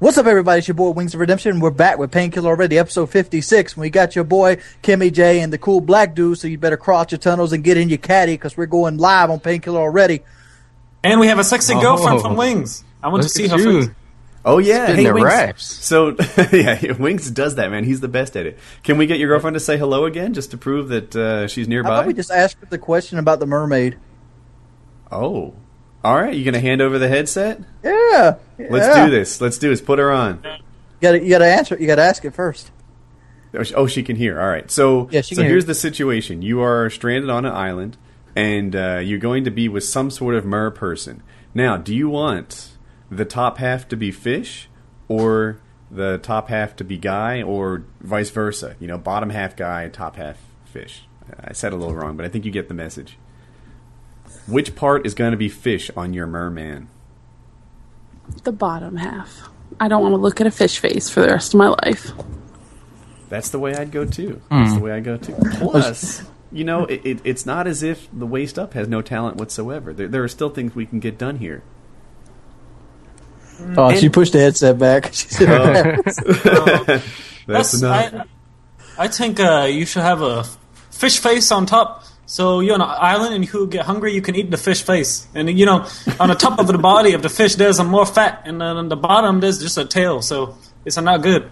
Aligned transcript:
What's 0.00 0.16
up, 0.16 0.24
everybody? 0.24 0.60
It's 0.60 0.68
your 0.68 0.74
boy 0.76 0.90
Wings 0.90 1.12
of 1.12 1.20
Redemption. 1.20 1.60
We're 1.60 1.70
back 1.70 1.98
with 1.98 2.10
Painkiller 2.10 2.48
already, 2.48 2.78
episode 2.78 3.10
56. 3.10 3.76
We 3.76 3.90
got 3.90 4.14
your 4.16 4.24
boy 4.24 4.56
Kimmy 4.82 5.12
J 5.12 5.40
and 5.40 5.52
the 5.52 5.58
cool 5.58 5.82
black 5.82 6.14
dude, 6.14 6.38
so 6.38 6.48
you 6.48 6.56
better 6.56 6.78
cross 6.78 7.12
your 7.12 7.18
tunnels 7.18 7.52
and 7.52 7.62
get 7.62 7.76
in 7.76 7.90
your 7.90 7.98
caddy 7.98 8.32
because 8.32 8.56
we're 8.56 8.64
going 8.64 8.96
live 8.96 9.28
on 9.28 9.40
Painkiller 9.40 9.78
already. 9.80 10.22
And 11.04 11.20
we 11.20 11.26
have 11.26 11.38
a 11.38 11.44
sexy 11.44 11.74
Oh. 11.76 11.80
girlfriend 11.82 12.22
from 12.22 12.36
Wings. 12.36 12.82
I 13.02 13.08
want 13.08 13.24
to 13.24 13.28
see 13.28 13.46
her 13.48 13.58
face. 13.58 13.90
Oh 14.42 14.56
yeah, 14.56 14.84
Spitting 14.86 15.04
hey 15.04 15.08
the 15.10 15.14
Wings. 15.14 15.24
raps. 15.26 15.64
So 15.66 16.16
yeah, 16.52 16.92
Wings 16.98 17.30
does 17.30 17.56
that, 17.56 17.70
man. 17.70 17.84
He's 17.84 18.00
the 18.00 18.08
best 18.08 18.38
at 18.38 18.46
it. 18.46 18.58
Can 18.82 18.96
we 18.96 19.04
get 19.06 19.18
your 19.18 19.28
girlfriend 19.28 19.52
to 19.54 19.60
say 19.60 19.76
hello 19.76 20.06
again, 20.06 20.32
just 20.32 20.50
to 20.52 20.56
prove 20.56 20.88
that 20.88 21.14
uh, 21.14 21.46
she's 21.46 21.66
How 21.66 21.70
nearby? 21.70 21.88
about 21.90 22.06
we 22.06 22.14
just 22.14 22.30
ask 22.30 22.58
her 22.60 22.66
the 22.66 22.78
question 22.78 23.18
about 23.18 23.38
the 23.38 23.46
mermaid? 23.46 23.98
oh, 25.12 25.52
all 26.02 26.16
right. 26.16 26.34
You 26.34 26.44
gonna 26.44 26.60
hand 26.60 26.80
over 26.80 26.98
the 26.98 27.08
headset? 27.08 27.60
Yeah. 27.82 28.36
Let's 28.58 28.96
yeah. 28.96 29.04
do 29.04 29.10
this. 29.10 29.40
Let's 29.40 29.58
do 29.58 29.70
this. 29.70 29.80
Put 29.80 29.98
her 29.98 30.10
on. 30.10 30.40
You 30.44 30.50
gotta, 31.00 31.22
you 31.22 31.30
gotta 31.30 31.46
answer. 31.46 31.76
You 31.78 31.86
gotta 31.86 32.02
ask 32.02 32.24
it 32.24 32.34
first. 32.34 32.70
Oh, 33.52 33.62
she, 33.62 33.74
oh, 33.74 33.86
she 33.86 34.02
can 34.02 34.16
hear. 34.16 34.40
All 34.40 34.48
right. 34.48 34.70
So, 34.70 35.08
Yeah, 35.10 35.22
so 35.22 35.42
here's 35.42 35.66
the 35.66 35.74
situation: 35.74 36.42
you 36.42 36.60
are 36.60 36.88
stranded 36.90 37.30
on 37.30 37.44
an 37.44 37.52
island, 37.52 37.96
and 38.36 38.74
uh, 38.76 39.00
you're 39.02 39.18
going 39.18 39.44
to 39.44 39.50
be 39.50 39.68
with 39.68 39.84
some 39.84 40.10
sort 40.10 40.34
of 40.34 40.44
mer 40.44 40.70
person. 40.70 41.22
Now, 41.52 41.76
do 41.76 41.94
you 41.94 42.08
want 42.08 42.70
the 43.10 43.24
top 43.24 43.58
half 43.58 43.88
to 43.88 43.96
be 43.96 44.12
fish, 44.12 44.68
or 45.08 45.60
the 45.90 46.18
top 46.18 46.48
half 46.48 46.76
to 46.76 46.84
be 46.84 46.96
guy, 46.96 47.42
or 47.42 47.84
vice 48.00 48.30
versa? 48.30 48.76
You 48.78 48.86
know, 48.86 48.98
bottom 48.98 49.30
half 49.30 49.56
guy, 49.56 49.88
top 49.88 50.16
half 50.16 50.38
fish. 50.64 51.06
I 51.42 51.52
said 51.52 51.72
a 51.72 51.76
little 51.76 51.94
wrong, 51.94 52.16
but 52.16 52.24
I 52.24 52.28
think 52.28 52.44
you 52.44 52.50
get 52.50 52.68
the 52.68 52.74
message. 52.74 53.18
Which 54.46 54.74
part 54.74 55.06
is 55.06 55.14
going 55.14 55.30
to 55.32 55.36
be 55.36 55.48
fish 55.48 55.90
on 55.96 56.12
your 56.12 56.26
merman? 56.26 56.88
The 58.44 58.52
bottom 58.52 58.96
half. 58.96 59.48
I 59.78 59.88
don't 59.88 60.02
want 60.02 60.12
to 60.12 60.16
look 60.16 60.40
at 60.40 60.46
a 60.46 60.50
fish 60.50 60.78
face 60.78 61.08
for 61.08 61.20
the 61.20 61.28
rest 61.28 61.54
of 61.54 61.58
my 61.58 61.68
life. 61.68 62.10
That's 63.28 63.50
the 63.50 63.58
way 63.58 63.74
I'd 63.74 63.92
go 63.92 64.04
too. 64.04 64.40
That's 64.50 64.74
the 64.74 64.80
way 64.80 64.92
I 64.92 65.00
go 65.00 65.16
too. 65.16 65.34
Plus, 65.58 66.24
you 66.50 66.64
know, 66.64 66.84
it, 66.86 67.00
it, 67.04 67.20
it's 67.24 67.46
not 67.46 67.66
as 67.66 67.82
if 67.82 68.08
the 68.12 68.26
waist 68.26 68.58
up 68.58 68.74
has 68.74 68.88
no 68.88 69.02
talent 69.02 69.36
whatsoever. 69.36 69.92
There, 69.92 70.08
there 70.08 70.24
are 70.24 70.28
still 70.28 70.50
things 70.50 70.74
we 70.74 70.84
can 70.84 70.98
get 70.98 71.16
done 71.16 71.36
here. 71.36 71.62
Oh, 73.76 73.94
she 73.94 74.08
pushed 74.08 74.32
the 74.32 74.40
headset 74.40 74.78
back. 74.78 75.12
She 75.14 75.28
said, 75.28 76.00
That's, 76.04 76.20
That's, 77.46 77.82
enough. 77.82 78.26
I, 78.98 79.04
I 79.04 79.08
think 79.08 79.38
uh, 79.40 79.68
you 79.70 79.86
should 79.86 80.02
have 80.02 80.22
a 80.22 80.44
fish 80.90 81.18
face 81.20 81.50
on 81.52 81.66
top. 81.66 82.04
So 82.30 82.60
you're 82.60 82.74
on 82.74 82.80
an 82.80 82.88
island 82.88 83.34
and 83.34 83.52
you 83.52 83.66
get 83.66 83.84
hungry, 83.84 84.14
you 84.14 84.22
can 84.22 84.36
eat 84.36 84.52
the 84.52 84.56
fish 84.56 84.84
face. 84.84 85.26
And 85.34 85.50
you 85.50 85.66
know, 85.66 85.88
on 86.20 86.28
the 86.28 86.36
top 86.36 86.60
of 86.60 86.68
the 86.68 86.78
body 86.78 87.12
of 87.12 87.22
the 87.22 87.28
fish, 87.28 87.56
there's 87.56 87.80
a 87.80 87.84
more 87.84 88.06
fat, 88.06 88.42
and 88.44 88.60
then 88.60 88.76
on 88.76 88.88
the 88.88 88.94
bottom 88.94 89.40
there's 89.40 89.58
just 89.58 89.76
a 89.76 89.84
tail. 89.84 90.22
So 90.22 90.56
it's 90.84 90.96
not 90.96 91.22
good. 91.22 91.50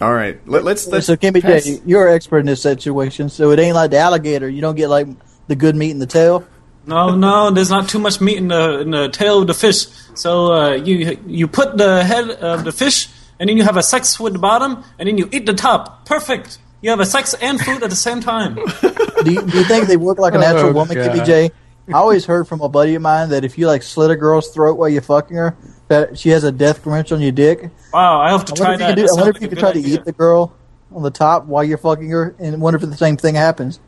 All 0.00 0.14
right, 0.14 0.40
Let, 0.48 0.64
let's 0.64 0.86
let's. 0.86 1.06
so 1.08 1.16
Kimmy 1.16 1.42
pass- 1.42 1.66
J, 1.66 1.82
you're 1.84 2.08
an 2.08 2.14
expert 2.14 2.38
in 2.38 2.46
this 2.46 2.62
situation, 2.62 3.28
so 3.28 3.50
it 3.50 3.58
ain't 3.58 3.74
like 3.74 3.90
the 3.90 3.98
alligator. 3.98 4.48
You 4.48 4.62
don't 4.62 4.76
get 4.76 4.88
like 4.88 5.08
the 5.46 5.56
good 5.56 5.76
meat 5.76 5.90
in 5.90 5.98
the 5.98 6.06
tail. 6.06 6.46
No, 6.86 7.14
no, 7.14 7.50
there's 7.50 7.70
not 7.70 7.90
too 7.90 7.98
much 7.98 8.22
meat 8.22 8.38
in 8.38 8.48
the 8.48 8.80
in 8.80 8.92
the 8.92 9.10
tail 9.10 9.42
of 9.42 9.46
the 9.46 9.54
fish. 9.54 9.88
So 10.14 10.54
uh, 10.54 10.70
you 10.72 11.18
you 11.26 11.48
put 11.48 11.76
the 11.76 12.02
head 12.02 12.30
of 12.30 12.64
the 12.64 12.72
fish, 12.72 13.08
and 13.38 13.50
then 13.50 13.58
you 13.58 13.62
have 13.64 13.76
a 13.76 13.82
sex 13.82 14.18
with 14.18 14.32
the 14.32 14.38
bottom, 14.38 14.84
and 14.98 15.06
then 15.06 15.18
you 15.18 15.28
eat 15.32 15.44
the 15.44 15.52
top. 15.52 16.06
Perfect. 16.06 16.58
You 16.84 16.90
have 16.90 17.00
a 17.00 17.06
sex 17.06 17.32
and 17.40 17.58
food 17.58 17.82
at 17.82 17.88
the 17.88 17.96
same 17.96 18.20
time. 18.20 18.56
Do 19.24 19.32
you, 19.32 19.40
do 19.40 19.56
you 19.58 19.64
think 19.64 19.86
they 19.88 19.96
work 19.96 20.18
like 20.18 20.34
a 20.34 20.38
natural 20.38 20.68
Oh, 20.68 20.72
woman, 20.72 20.94
God. 20.98 21.10
Kimmy 21.12 21.24
J? 21.24 21.50
I 21.88 21.92
always 21.94 22.26
heard 22.26 22.46
from 22.46 22.60
a 22.60 22.68
buddy 22.68 22.94
of 22.94 23.00
mine 23.00 23.30
that 23.30 23.42
if 23.42 23.56
you 23.56 23.66
like 23.66 23.82
slit 23.82 24.10
a 24.10 24.16
girl's 24.16 24.50
throat 24.50 24.76
while 24.76 24.90
you're 24.90 25.00
fucking 25.00 25.34
her, 25.34 25.56
that 25.88 26.18
she 26.18 26.28
has 26.28 26.44
a 26.44 26.52
death 26.52 26.84
wrench 26.84 27.10
on 27.10 27.22
your 27.22 27.32
dick. 27.32 27.70
Wow, 27.90 28.20
I 28.20 28.32
have 28.32 28.44
to 28.44 28.52
I 28.52 28.56
try 28.56 28.68
wonder 28.68 28.84
if 28.84 28.88
you 28.90 28.94
that. 28.96 28.96
do, 28.96 29.02
That 29.06 29.10
I 29.10 29.14
wonder 29.14 29.30
if 29.30 29.36
you 29.36 29.40
like 29.40 29.50
could 29.50 29.58
try 29.60 29.72
good 29.72 29.82
to 29.82 29.88
eat 29.88 30.04
the 30.04 30.12
girl 30.12 30.54
on 30.94 31.02
the 31.02 31.10
top 31.10 31.46
while 31.46 31.64
you're 31.64 31.78
fucking 31.78 32.10
her, 32.10 32.34
and 32.38 32.60
wonder 32.60 32.76
if 32.78 32.82
the 32.90 32.96
same 32.98 33.16
thing 33.16 33.34
happens. 33.34 33.80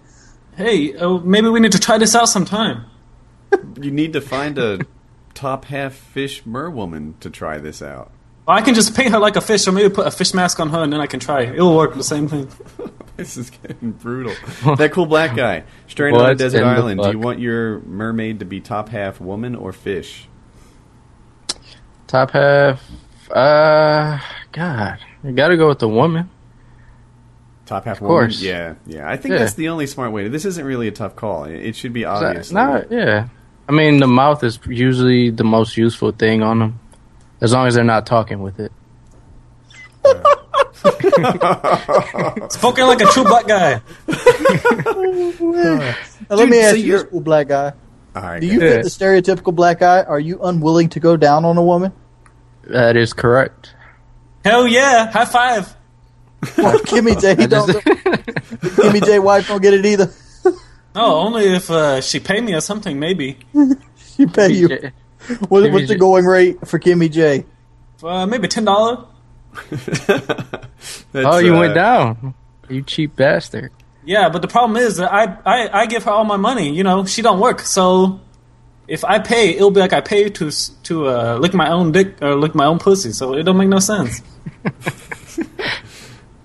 Hey, 0.56 0.94
uh, 0.97 1.19
maybe 1.19 1.51
we 1.51 1.61
need 1.61 1.73
to 1.73 1.79
try 1.79 1.98
this 1.98 2.14
out 2.14 2.30
sometime. 2.30 2.86
you 3.79 3.90
need 3.90 4.14
to 4.14 4.23
find 4.23 4.56
a 4.56 4.79
top 5.35 5.67
half 5.67 5.92
fish 5.92 6.45
merwoman 6.45 7.20
to 7.20 7.29
try 7.29 7.58
this 7.58 7.83
out. 7.83 8.11
Well, 8.46 8.57
I 8.57 8.61
can 8.62 8.74
just 8.74 8.95
paint 8.95 9.11
her 9.11 9.18
like 9.18 9.34
a 9.36 9.40
fish, 9.40 9.67
or 9.67 9.73
maybe 9.73 9.92
put 9.92 10.07
a 10.07 10.11
fish 10.11 10.33
mask 10.33 10.61
on 10.61 10.70
her, 10.70 10.83
and 10.83 10.92
then 10.92 11.01
I 11.01 11.07
can 11.07 11.18
try. 11.18 11.42
it. 11.42 11.55
It'll 11.55 11.74
work 11.77 11.95
the 11.95 12.05
same 12.05 12.29
thing. 12.29 12.48
This 13.17 13.39
is 13.39 13.48
getting 13.48 13.92
brutal. 13.92 14.34
that 14.77 14.92
cool 14.92 15.07
black 15.07 15.34
guy, 15.34 15.64
stranded 15.89 16.20
on 16.20 16.30
a 16.33 16.34
desert 16.34 16.62
island. 16.64 17.01
Do 17.02 17.11
you 17.12 17.18
want 17.18 17.39
your 17.39 17.80
mermaid 17.80 18.40
to 18.40 18.45
be 18.45 18.61
top 18.61 18.90
half 18.90 19.23
woman 19.23 19.55
or 19.55 19.73
fish? 19.73 20.29
Top 22.06 22.33
half. 22.33 22.83
Uh, 23.30 24.18
God, 24.52 24.98
you 25.24 25.33
got 25.33 25.48
to 25.48 25.56
go 25.56 25.68
with 25.68 25.79
the 25.79 25.89
woman. 25.89 26.29
Top 27.64 27.86
half 27.86 28.02
woman. 28.02 28.11
course. 28.14 28.42
Yeah, 28.42 28.74
yeah. 28.85 29.08
I 29.11 29.17
think 29.17 29.33
Yeah. 29.33 29.39
that's 29.39 29.55
the 29.55 29.70
only 29.70 29.86
smart 29.86 30.12
way. 30.12 30.29
This 30.29 30.45
isn't 30.45 30.67
really 30.67 30.86
a 30.86 30.92
tough 30.92 31.17
call. 31.17 31.45
It 31.45 31.56
it 31.56 31.74
should 31.74 31.95
be 31.95 32.05
obvious. 32.05 32.52
Not, 32.52 32.92
yeah. 32.92 33.29
I 33.67 33.73
mean, 33.73 33.98
the 33.98 34.06
mouth 34.06 34.45
is 34.45 34.58
usually 34.67 35.30
the 35.30 35.42
most 35.45 35.79
useful 35.79 36.12
thing 36.12 36.42
on 36.42 36.58
them, 36.58 36.80
as 37.41 37.52
long 37.52 37.67
as 37.67 37.74
they're 37.74 37.85
not 37.85 38.07
talking 38.07 38.41
with 38.41 38.61
it. 38.61 38.73
Spoken 42.52 42.86
like 42.86 43.01
a 43.01 43.07
true 43.07 43.24
black 43.24 43.47
guy. 43.47 43.80
Now, 44.08 45.95
let 46.36 46.48
me 46.48 46.61
ask 46.61 46.70
so 46.70 46.77
you, 46.77 46.85
you're- 46.86 47.05
this 47.11 47.23
black 47.23 47.48
guy. 47.48 47.73
All 48.14 48.23
right. 48.23 48.41
Do 48.41 48.47
you 48.47 48.61
fit 48.61 48.83
the 48.83 48.89
stereotypical 48.89 49.55
black 49.55 49.80
guy? 49.80 50.02
Are 50.02 50.20
you 50.20 50.41
unwilling 50.42 50.89
to 50.91 51.01
go 51.01 51.17
down 51.17 51.45
on 51.45 51.57
a 51.58 51.63
woman? 51.63 51.92
That 52.63 52.97
is 52.97 53.13
correct. 53.13 53.74
Hell 54.45 54.67
yeah! 54.67 55.11
High 55.11 55.24
five. 55.27 55.77
Kimmy 56.42 57.20
J 57.20 57.33
I 57.42 57.47
don't. 57.47 57.67
just- 57.73 57.85
Kimmy 58.77 59.05
J 59.05 59.18
wife 59.18 59.48
don't 59.48 59.61
get 59.61 59.74
it 59.74 59.85
either. 59.85 60.11
No, 60.95 61.17
only 61.17 61.45
if 61.55 61.70
uh, 61.70 62.01
she 62.01 62.20
pay 62.20 62.41
me 62.41 62.55
or 62.55 62.61
something, 62.63 62.98
maybe. 62.98 63.39
She 64.17 64.24
pay 64.27 64.53
you. 64.53 64.68
What, 65.48 65.64
Kimmy 65.64 65.73
what's 65.73 65.89
the 65.89 65.97
going 65.97 66.25
rate 66.25 66.67
for 66.67 66.79
Kimmy 66.79 67.11
J? 67.11 67.45
Uh, 68.03 68.27
maybe 68.27 68.48
ten 68.48 68.64
dollar. 68.64 69.05
Oh, 71.14 71.39
you 71.39 71.55
uh, 71.55 71.61
went 71.61 71.75
down. 71.75 72.35
You 72.69 72.83
cheap 72.83 73.17
bastard. 73.17 73.73
Yeah, 74.05 74.29
but 74.29 74.42
the 74.42 74.48
problem 74.48 74.77
is 74.77 74.98
that 74.98 75.11
I, 75.13 75.39
I 75.47 75.81
I 75.83 75.86
give 75.86 76.05
her 76.05 76.11
all 76.11 76.25
my 76.25 76.36
money. 76.36 76.70
You 76.75 76.85
know, 76.85 77.07
she 77.07 77.23
don't 77.23 77.41
work, 77.41 77.61
so 77.61 78.20
if 78.86 79.05
I 79.05 79.19
pay, 79.19 79.51
it'll 79.57 79.70
be 79.70 79.81
like 79.81 79.92
I 79.95 80.01
pay 80.03 80.29
to 80.29 80.48
s- 80.48 80.70
to 80.85 81.09
uh, 81.09 81.39
lick 81.39 81.55
my 81.55 81.70
own 81.70 81.91
dick 81.92 82.20
or 82.23 82.35
lick 82.36 82.55
my 82.55 82.67
own 82.67 82.79
pussy. 82.79 83.13
So 83.13 83.35
it 83.35 83.45
don't 83.45 83.57
make 83.57 83.69
no 83.69 83.79
sense. 83.81 84.20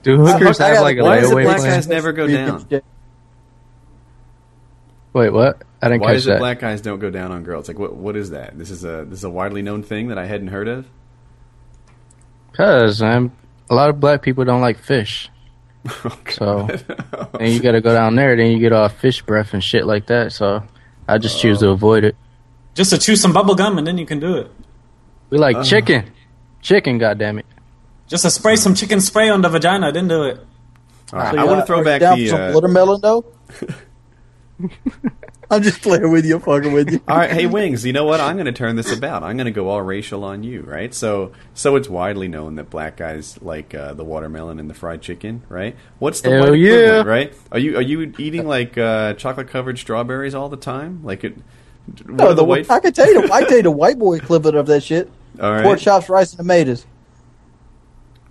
Do 0.04 0.18
hookers 0.18 0.60
I 0.60 0.70
have 0.70 0.82
like 0.82 0.98
a 0.98 1.04
Why 1.04 1.20
does 1.20 1.30
the 1.30 1.36
layaway 1.36 1.44
black 1.44 1.58
plan? 1.60 1.72
guys 1.76 1.88
never 1.88 2.12
go 2.14 2.26
down? 2.28 2.66
Kimmy 5.14 5.14
J. 5.14 5.20
Wait, 5.20 5.30
what? 5.34 5.62
I 5.82 5.88
didn't 5.90 6.02
Why 6.02 6.08
catch 6.10 6.16
is 6.18 6.28
it 6.28 6.30
that. 6.32 6.40
black 6.40 6.60
guys 6.60 6.82
don't 6.82 7.00
go 7.00 7.10
down 7.10 7.32
on 7.32 7.44
girls? 7.44 7.68
Like, 7.68 7.80
what? 7.80 7.96
What 7.96 8.16
is 8.16 8.30
that? 8.32 8.58
This 8.58 8.70
is 8.70 8.84
a 8.84 9.06
this 9.08 9.20
is 9.20 9.24
a 9.24 9.30
widely 9.30 9.62
known 9.62 9.84
thing 9.84 10.08
that 10.10 10.18
I 10.18 10.26
hadn't 10.26 10.48
heard 10.50 10.68
of. 10.68 10.86
Cause 12.54 13.02
um, 13.02 13.32
a 13.70 13.76
lot 13.76 13.90
of 13.90 14.00
black 14.00 14.22
people 14.22 14.44
don't 14.44 14.62
like 14.62 14.78
fish, 14.78 15.30
so 16.30 16.68
and 17.40 17.54
you 17.54 17.60
got 17.62 17.72
to 17.72 17.82
go 17.82 17.94
down 17.94 18.16
there. 18.16 18.36
Then 18.36 18.52
you 18.52 18.60
get 18.60 18.74
all 18.74 18.90
fish 18.90 19.22
breath 19.22 19.54
and 19.54 19.64
shit 19.64 19.86
like 19.86 20.08
that. 20.08 20.34
So 20.34 20.62
I 21.08 21.18
just 21.18 21.40
choose 21.40 21.60
to 21.60 21.70
avoid 21.70 22.04
it. 22.04 22.16
Just 22.76 22.92
to 22.92 22.98
chew 22.98 23.16
some 23.16 23.32
bubble 23.34 23.56
gum 23.56 23.78
and 23.78 23.88
then 23.88 23.98
you 23.98 24.06
can 24.06 24.20
do 24.20 24.36
it. 24.38 24.52
We 25.30 25.38
like 25.38 25.64
chicken, 25.66 26.12
chicken. 26.62 26.98
Goddamn 26.98 27.40
it! 27.40 27.46
Just 28.08 28.24
to 28.24 28.30
spray 28.30 28.58
some 28.58 28.76
chicken 28.76 29.00
spray 29.00 29.30
on 29.30 29.42
the 29.42 29.50
vagina, 29.50 29.92
then 29.94 30.08
do 30.10 30.24
it. 30.24 30.40
All 31.14 31.20
right, 31.20 31.34
So 31.34 31.40
I 31.40 31.44
want 31.46 31.62
to 31.62 31.66
throw 31.66 31.80
are 31.80 31.84
back 31.86 32.02
down 32.02 32.18
the. 32.18 32.26
for 32.28 32.32
some 32.32 32.42
Uh, 32.42 32.54
watermelon 32.54 33.02
though. 33.02 33.26
I'm 35.50 35.62
just 35.64 35.82
playing 35.82 36.10
with 36.12 36.26
you, 36.26 36.40
fucking 36.40 36.72
with 36.72 36.90
you. 36.92 37.02
all 37.08 37.18
right, 37.18 37.30
hey 37.32 37.46
Wings, 37.46 37.86
you 37.86 37.92
know 37.92 38.06
what? 38.06 38.20
I'm 38.22 38.36
going 38.38 38.46
to 38.46 38.54
turn 38.54 38.78
this 38.78 38.92
about. 38.96 39.22
I'm 39.24 39.36
going 39.36 39.46
to 39.46 39.52
go 39.52 39.68
all 39.68 39.82
racial 39.82 40.24
on 40.24 40.44
you, 40.44 40.62
right? 40.62 40.94
So, 40.94 41.34
so 41.54 41.76
it's 41.76 41.90
widely 41.90 42.28
known 42.30 42.56
that 42.56 42.70
black 42.70 42.96
guys 42.98 43.42
like 43.42 43.76
uh, 43.76 43.94
the 43.94 44.04
watermelon 44.06 44.60
and 44.60 44.70
the 44.70 44.74
fried 44.74 45.02
chicken, 45.02 45.44
right? 45.50 45.76
What's 46.00 46.22
the 46.22 46.30
Hell 46.30 46.52
white 46.52 46.60
yeah. 46.60 47.02
equivalent, 47.02 47.08
right? 47.08 47.34
Are 47.52 47.60
you 47.60 47.78
are 47.78 47.82
you 47.82 48.14
eating 48.18 48.48
like 48.48 48.78
uh, 48.78 49.14
chocolate 49.16 49.50
covered 49.50 49.78
strawberries 49.78 50.34
all 50.34 50.48
the 50.48 50.58
time? 50.58 51.04
Like 51.04 51.24
it? 51.26 51.36
What 52.06 52.06
No, 52.06 52.26
are 52.28 52.34
the 52.34 52.36
the, 52.36 52.44
white? 52.46 52.70
I 52.70 52.80
can 52.80 52.94
tell 52.94 53.08
you, 53.14 53.28
the, 53.28 53.34
I 53.34 53.40
can 53.40 53.48
tell 53.50 53.58
you 53.58 53.64
the 53.64 53.72
white 53.72 54.00
boy 54.00 54.16
equivalent 54.16 54.56
of 54.56 54.68
that 54.68 54.84
shit. 54.84 55.12
all 55.42 55.52
right, 55.52 55.64
Pork 55.64 55.80
chops, 55.80 56.08
rice, 56.08 56.32
and 56.32 56.38
tomatoes. 56.38 56.86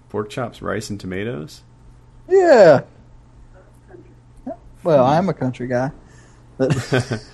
pork 0.08 0.30
chops, 0.30 0.62
rice, 0.62 0.88
and 0.88 0.98
tomatoes. 0.98 1.62
Yeah. 2.28 2.82
Well, 4.82 5.04
I'm 5.04 5.28
a 5.28 5.34
country 5.34 5.66
guy. 5.66 5.90
But 6.60 7.24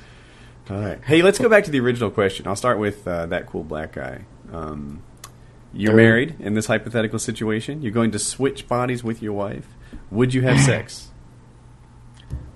All 0.71 0.81
right. 0.81 0.99
Hey, 1.05 1.23
let's 1.23 1.39
go 1.39 1.49
back 1.49 1.65
to 1.65 1.71
the 1.71 1.81
original 1.81 2.11
question. 2.11 2.47
I'll 2.47 2.57
start 2.57 2.79
with 2.79 3.07
uh, 3.07 3.27
that 3.27 3.47
cool 3.47 3.63
black 3.65 3.93
guy. 3.93 4.25
Um, 4.53 5.03
you're 5.73 5.91
Sure. 5.91 5.97
married 5.97 6.37
in 6.41 6.55
this 6.55 6.67
hypothetical 6.67 7.19
situation. 7.19 7.83
You're 7.83 7.93
going 7.93 8.11
to 8.13 8.19
switch 8.19 8.67
bodies 8.69 9.05
with 9.05 9.23
your 9.23 9.33
wife. 9.35 9.67
Would 10.11 10.33
you 10.35 10.43
have 10.43 10.61
sex? 10.61 11.09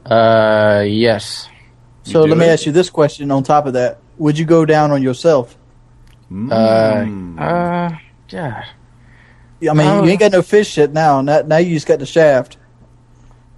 Uh, 0.06 0.82
yes. 0.86 1.48
so 2.02 2.22
do 2.24 2.30
let 2.30 2.38
me 2.38 2.46
ask 2.46 2.66
you 2.66 2.72
this 2.72 2.88
question 2.90 3.30
on 3.30 3.42
top 3.42 3.66
of 3.66 3.74
that. 3.74 3.98
Would 4.18 4.38
you 4.38 4.44
go 4.44 4.64
down 4.64 4.90
on 4.90 5.02
yourself? 5.02 5.56
Uh, 6.30 6.34
Mm. 6.34 7.38
uh, 7.40 7.96
yeah. 8.30 8.64
I 9.68 9.74
mean, 9.74 9.86
Oh. 9.86 10.04
you 10.04 10.10
ain't 10.10 10.20
got 10.20 10.32
no 10.32 10.42
fish 10.42 10.68
shit 10.68 10.92
now. 10.92 11.20
Now, 11.20 11.42
now 11.42 11.56
you 11.58 11.74
just 11.74 11.86
got 11.86 11.98
the 11.98 12.06
shaft. 12.06 12.56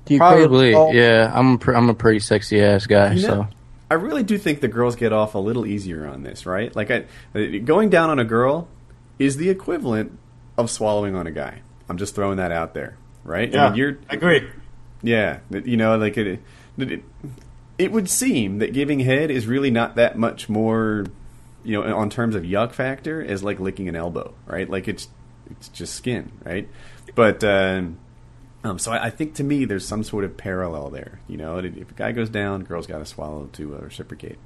Do 0.05 0.15
you 0.15 0.21
create 0.21 0.39
Probably, 0.41 0.75
all- 0.75 0.93
yeah. 0.95 1.31
I'm 1.35 1.55
a 1.55 1.59
pr- 1.59 1.75
I'm 1.75 1.89
a 1.89 1.95
pretty 1.95 2.19
sexy 2.21 2.61
ass 2.61 2.87
guy, 2.87 3.13
You 3.15 3.23
know, 3.23 3.29
so 3.29 3.49
I 3.91 3.95
really 3.95 4.23
do 4.23 4.37
think 4.39 4.61
the 4.61 4.69
girls 4.69 4.97
get 4.97 5.13
off 5.13 5.35
a 5.35 5.39
little 5.39 5.67
easier 5.67 6.07
on 6.07 6.23
this, 6.23 6.45
right? 6.47 6.75
Like, 6.75 6.91
I, 6.91 7.05
going 7.59 7.91
down 7.91 8.11
on 8.11 8.19
a 8.19 8.25
girl 8.25 8.69
is 9.19 9.37
the 9.37 9.49
equivalent 9.51 10.19
of 10.59 10.71
swallowing 10.71 11.15
on 11.15 11.27
a 11.27 11.31
guy. 11.31 11.61
I'm 11.89 11.99
just 11.99 12.15
throwing 12.15 12.39
that 12.39 12.51
out 12.53 12.75
there, 12.75 12.97
right? 13.25 13.49
I 13.49 13.53
Yeah, 13.57 13.69
mean, 13.69 13.79
you're 13.79 13.99
I 14.11 14.15
agree. 14.15 14.49
Yeah, 15.03 15.41
you 15.51 15.77
know, 15.77 15.97
like 15.99 16.17
it, 16.17 16.41
it, 16.79 17.03
it 17.79 17.93
would 17.93 18.09
seem 18.09 18.59
that 18.59 18.73
giving 18.73 19.01
head 19.01 19.31
is 19.31 19.47
really 19.47 19.71
not 19.71 19.97
that 19.97 20.17
much 20.17 20.49
more, 20.49 21.05
you 21.65 21.81
know, 21.81 21.97
on 21.97 22.09
terms 22.09 22.35
of 22.35 22.45
yuck 22.45 22.73
factor 22.73 23.23
as 23.23 23.43
like 23.45 23.61
licking 23.61 23.89
an 23.89 23.97
elbow, 23.97 24.33
right? 24.47 24.69
Like 24.71 24.89
it's 24.89 25.09
it's 25.51 25.69
just 25.69 25.95
skin, 25.95 26.33
right? 26.45 26.69
But 27.15 27.43
um, 27.45 27.99
um, 28.65 28.79
so 28.79 28.93
I, 28.93 29.07
I 29.07 29.11
think 29.11 29.35
to 29.37 29.45
me 29.45 29.65
there's 29.65 29.87
some 29.87 30.03
sort 30.05 30.25
of 30.25 30.37
parallel 30.37 30.91
there. 30.91 31.21
You 31.29 31.37
know, 31.37 31.59
if 31.59 31.91
a 31.91 31.95
guy 31.95 32.13
goes 32.13 32.29
down, 32.31 32.63
girl's 32.65 32.87
got 32.87 32.99
to 32.99 33.07
swallow 33.07 33.49
to 33.55 33.77
uh, 33.77 33.79
reciprocate. 33.81 34.39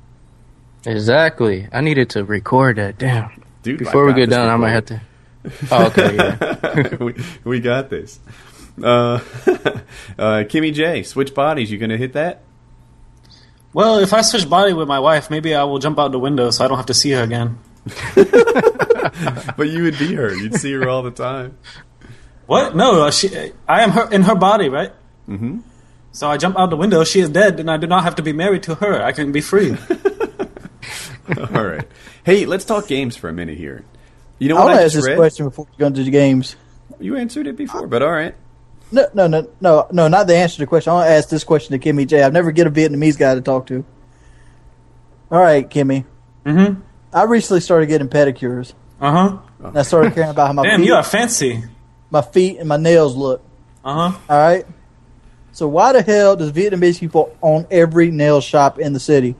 exactly. 0.86 1.68
I 1.72 1.80
needed 1.80 2.10
to 2.10 2.24
record 2.24 2.76
that. 2.76 2.98
Damn. 2.98 3.42
Dude, 3.62 3.78
Before 3.78 4.04
I 4.04 4.06
we 4.06 4.12
got 4.12 4.16
get 4.18 4.28
this 4.30 4.36
done, 4.36 4.48
I 4.48 4.56
might 4.56 4.70
have 4.70 4.84
to. 4.86 5.00
Oh, 5.70 5.86
okay, 5.86 6.16
yeah. 6.16 6.96
we, 7.00 7.14
we 7.44 7.60
got 7.60 7.90
this. 7.90 8.18
Uh, 8.82 8.84
uh, 10.18 10.44
Kimmy 10.44 10.72
J, 10.72 11.02
switch 11.02 11.34
bodies. 11.34 11.70
You 11.70 11.78
gonna 11.78 11.96
hit 11.96 12.12
that? 12.14 12.42
Well, 13.72 13.98
if 13.98 14.12
I 14.12 14.22
switch 14.22 14.48
body 14.48 14.72
with 14.72 14.88
my 14.88 14.98
wife, 15.00 15.30
maybe 15.30 15.54
I 15.54 15.64
will 15.64 15.78
jump 15.78 15.98
out 15.98 16.10
the 16.12 16.18
window 16.18 16.50
so 16.50 16.64
I 16.64 16.68
don't 16.68 16.76
have 16.78 16.86
to 16.86 16.94
see 16.94 17.10
her 17.12 17.22
again. 17.22 17.58
But 19.56 19.68
you 19.68 19.84
would 19.84 19.98
be 19.98 20.14
her. 20.14 20.34
You'd 20.34 20.56
see 20.56 20.72
her 20.72 20.88
all 20.88 21.02
the 21.02 21.10
time. 21.10 21.56
What? 22.46 22.76
No, 22.76 23.06
uh, 23.06 23.10
she. 23.10 23.28
I 23.69 23.82
am 23.82 23.90
her 23.90 24.10
in 24.10 24.22
her 24.22 24.34
body, 24.34 24.69
right? 24.69 24.93
Mm-hmm. 25.28 25.60
So 26.12 26.28
I 26.28 26.37
jump 26.37 26.58
out 26.58 26.70
the 26.70 26.76
window. 26.76 27.04
She 27.04 27.20
is 27.20 27.28
dead, 27.28 27.60
and 27.60 27.70
I 27.70 27.76
do 27.76 27.87
not 27.87 28.04
have 28.04 28.14
to 28.16 28.22
be 28.22 28.32
married 28.32 28.62
to 28.64 28.75
her. 28.76 29.02
I 29.02 29.12
can 29.12 29.32
be 29.32 29.40
free. 29.40 29.76
All 31.38 31.64
right. 31.64 31.87
Hey, 32.25 32.46
let's 32.46 32.64
talk 32.64 32.87
games 32.87 33.16
for 33.16 33.28
a 33.28 33.32
minute 33.32 33.58
here. 33.58 33.84
You 34.38 34.48
know 34.48 34.56
I 34.56 34.60
what 34.60 34.64
want 34.66 34.76
I 34.76 34.81
to 34.81 34.84
ask 34.87 34.94
this 34.94 35.06
read? 35.06 35.16
question 35.16 35.46
before 35.46 35.66
we 35.70 35.76
go 35.78 35.87
into 35.87 36.02
the 36.04 36.10
games. 36.10 36.56
You 37.00 37.16
answered 37.16 37.46
it 37.46 37.56
before, 37.56 37.87
but 37.87 38.02
all 38.02 38.10
right. 38.12 38.34
No, 38.92 39.06
no, 39.12 39.26
no, 39.26 39.50
no, 39.60 39.87
no, 39.90 40.08
not 40.08 40.26
the 40.28 40.37
answer 40.37 40.54
to 40.56 40.60
the 40.60 40.66
question. 40.66 40.92
I 40.92 40.94
want 40.94 41.06
to 41.08 41.12
ask 41.12 41.28
this 41.28 41.42
question 41.44 41.78
to 41.78 41.84
Kimmy 41.84 42.06
J. 42.06 42.22
I've 42.22 42.32
never 42.32 42.52
get 42.52 42.66
a 42.66 42.70
Vietnamese 42.70 43.19
guy 43.19 43.34
to 43.34 43.40
talk 43.40 43.66
to. 43.66 43.84
All 45.31 45.40
right, 45.40 45.69
Kimmy. 45.69 46.04
mm-hmm. 46.44 46.81
I 47.12 47.22
recently 47.25 47.60
started 47.60 47.87
getting 47.87 48.08
pedicures. 48.08 48.72
Uh 49.00 49.12
huh. 49.60 49.70
I 49.75 49.82
started 49.82 50.14
caring 50.14 50.31
about 50.31 50.46
how 50.46 50.52
my 50.52 50.62
Damn, 50.62 50.81
feet, 50.81 50.87
you 50.87 50.94
are 50.94 51.02
fancy. 51.02 51.64
My 52.10 52.22
feet 52.22 52.58
and 52.58 52.68
my 52.68 52.76
nails 52.76 53.16
look. 53.16 53.42
Uh 53.84 54.10
huh. 54.10 54.18
All 54.28 54.38
right. 54.38 54.66
So 55.52 55.68
why 55.68 55.92
the 55.92 56.02
hell 56.02 56.36
does 56.36 56.52
Vietnamese 56.52 57.00
people 57.00 57.34
own 57.42 57.66
every 57.70 58.10
nail 58.10 58.40
shop 58.40 58.78
in 58.78 58.92
the 58.92 59.00
city? 59.00 59.36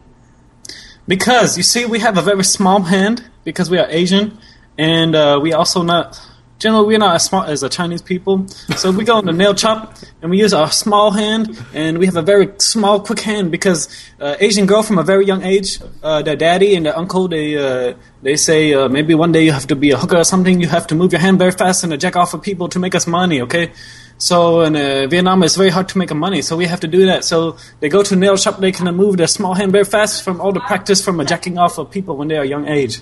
Because 1.07 1.57
you 1.57 1.63
see, 1.63 1.85
we 1.85 2.01
have 2.01 2.17
a 2.17 2.23
very 2.23 2.43
small 2.43 2.81
hand 2.83 3.25
because 3.45 3.71
we 3.71 3.79
are 3.79 3.87
Asian, 3.89 4.39
and 4.79 5.15
uh, 5.15 5.39
we 5.41 5.53
also 5.53 5.83
not 5.83 6.21
generally 6.59 6.87
we're 6.87 6.99
not 6.99 7.15
as 7.15 7.25
smart 7.25 7.49
as 7.49 7.61
the 7.61 7.69
Chinese 7.69 8.03
people. 8.03 8.47
So 8.77 8.91
we 8.91 9.05
go 9.05 9.19
in 9.19 9.27
the 9.27 9.33
nail 9.33 9.55
shop 9.55 9.97
and 10.23 10.31
we 10.31 10.39
use 10.39 10.53
our 10.53 10.71
small 10.71 11.11
hand, 11.11 11.59
and 11.75 11.99
we 11.99 12.07
have 12.07 12.17
a 12.17 12.23
very 12.23 12.49
small, 12.59 13.01
quick 13.01 13.21
hand 13.21 13.51
because 13.51 13.89
uh, 14.21 14.37
Asian 14.41 14.67
girl 14.67 14.83
from 14.83 14.99
a 14.99 15.03
very 15.03 15.27
young 15.27 15.43
age, 15.43 15.79
uh, 16.03 16.23
their 16.23 16.37
daddy 16.37 16.75
and 16.75 16.87
their 16.87 16.97
uncle, 16.97 17.29
they 17.29 17.57
uh, 17.57 17.95
they 18.23 18.37
say 18.37 18.75
uh, 18.75 18.89
maybe 18.89 19.15
one 19.15 19.33
day 19.33 19.45
you 19.45 19.53
have 19.53 19.67
to 19.67 19.77
be 19.77 19.91
a 19.91 19.97
hooker 19.97 20.17
or 20.17 20.25
something. 20.25 20.61
You 20.61 20.69
have 20.69 20.87
to 20.89 20.95
move 20.95 21.13
your 21.13 21.21
hand 21.21 21.39
very 21.39 21.53
fast 21.53 21.85
and 21.85 21.99
jack 22.01 22.17
off 22.17 22.35
of 22.35 22.43
people 22.43 22.69
to 22.69 22.79
make 22.79 22.95
us 22.95 23.07
money. 23.07 23.41
Okay. 23.43 23.73
So 24.19 24.63
in 24.63 24.77
uh, 24.77 25.07
Vietnam, 25.09 25.43
it's 25.43 25.57
very 25.57 25.69
hard 25.69 25.91
to 25.91 25.99
make 25.99 26.15
money, 26.15 26.41
so 26.41 26.57
we 26.57 26.65
have 26.65 26.81
to 26.81 26.89
do 26.89 27.05
that. 27.05 27.23
So 27.23 27.59
they 27.81 27.91
go 27.91 28.03
to 28.03 28.15
a 28.15 28.17
nail 28.17 28.39
shop, 28.39 28.61
they 28.61 28.73
can 28.73 28.87
move 28.97 29.19
their 29.19 29.27
small 29.27 29.53
hand 29.53 29.73
very 29.73 29.85
fast 29.85 30.23
from 30.25 30.41
all 30.41 30.53
the 30.53 30.61
practice 30.61 31.05
from 31.05 31.21
uh, 31.21 31.25
jacking 31.25 31.59
off 31.59 31.77
of 31.77 31.91
people 31.91 32.17
when 32.17 32.29
they 32.29 32.37
are 32.39 32.45
young 32.45 32.67
age. 32.67 33.01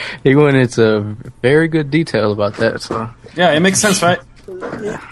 He 0.24 0.34
went 0.34 0.56
into 0.56 1.16
very 1.42 1.68
good 1.68 1.90
detail 1.90 2.32
about 2.32 2.56
that. 2.56 2.80
So 2.82 3.10
Yeah, 3.36 3.52
it 3.52 3.60
makes 3.60 3.78
sense, 3.80 4.02
right? 4.02 4.18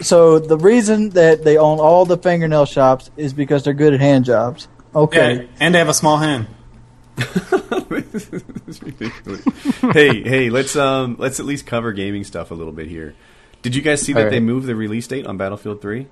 So 0.01 0.39
the 0.39 0.57
reason 0.59 1.11
that 1.11 1.45
they 1.45 1.57
own 1.59 1.79
all 1.79 2.05
the 2.05 2.17
fingernail 2.19 2.65
shops 2.67 3.11
is 3.17 3.33
because 3.33 3.63
they're 3.65 3.75
good 3.75 3.95
at 3.95 4.01
hand 4.01 4.25
jobs. 4.25 4.69
Okay. 4.95 5.35
Yeah, 5.35 5.47
and 5.61 5.75
they 5.75 5.79
have 5.79 5.89
a 5.89 5.95
small 5.95 6.17
hand. 6.19 6.47
Hey, 9.93 10.23
hey, 10.23 10.51
let's 10.51 10.77
um 10.77 11.17
let's 11.19 11.41
at 11.41 11.47
least 11.47 11.67
cover 11.67 11.93
gaming 11.93 12.25
stuff 12.25 12.51
a 12.51 12.55
little 12.55 12.73
bit 12.73 12.89
here. 12.89 13.15
Did 13.63 13.75
you 13.75 13.83
guys 13.83 14.03
see 14.03 14.13
that 14.13 14.19
All 14.19 14.25
right. 14.27 14.31
they 14.31 14.41
moved 14.41 14.67
the 14.67 14.77
release 14.77 15.07
date 15.07 15.27
on 15.27 15.37
Battlefield 15.37 15.81
3? 15.83 16.07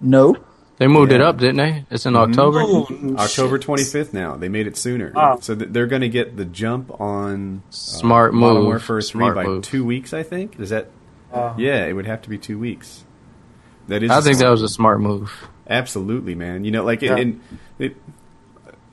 No. 0.00 0.36
They 0.78 0.86
moved 0.88 1.12
it 1.12 1.20
up, 1.20 1.38
didn't 1.38 1.56
they? 1.56 1.84
It's 1.90 2.04
in 2.06 2.16
October. 2.16 2.60
Oh, 2.62 2.86
October 3.18 3.58
25th 3.58 4.12
now. 4.12 4.36
They 4.36 4.48
made 4.48 4.66
it 4.66 4.76
sooner. 4.76 5.12
Ah. 5.14 5.36
So 5.40 5.54
th- 5.54 5.70
they're 5.70 5.86
going 5.86 6.02
to 6.02 6.08
get 6.08 6.36
the 6.36 6.44
jump 6.44 7.00
on 7.00 7.62
uh, 7.68 7.70
Smart 7.70 8.34
Modern 8.34 8.56
move. 8.56 8.66
Warfare 8.66 9.00
3 9.00 9.02
Smart 9.02 9.34
by 9.36 9.44
move. 9.44 9.62
2 9.64 9.84
weeks, 9.84 10.12
I 10.12 10.22
think. 10.22 10.58
Is 10.58 10.70
that 10.70 10.88
Uh, 11.32 11.54
Yeah, 11.56 11.84
it 11.86 11.92
would 11.92 12.06
have 12.06 12.22
to 12.22 12.28
be 12.28 12.38
2 12.38 12.58
weeks. 12.58 13.04
That 13.88 14.02
is 14.02 14.10
I 14.10 14.18
a 14.18 14.22
think 14.22 14.38
that 14.38 14.48
was 14.48 14.62
a 14.62 14.68
smart 14.68 15.00
move. 15.00 15.30
Absolutely, 15.68 16.34
man. 16.34 16.64
You 16.64 16.70
know, 16.70 16.84
like, 16.84 17.02
Yeah. 17.02 17.16
and 17.16 17.40
it, 17.78 17.96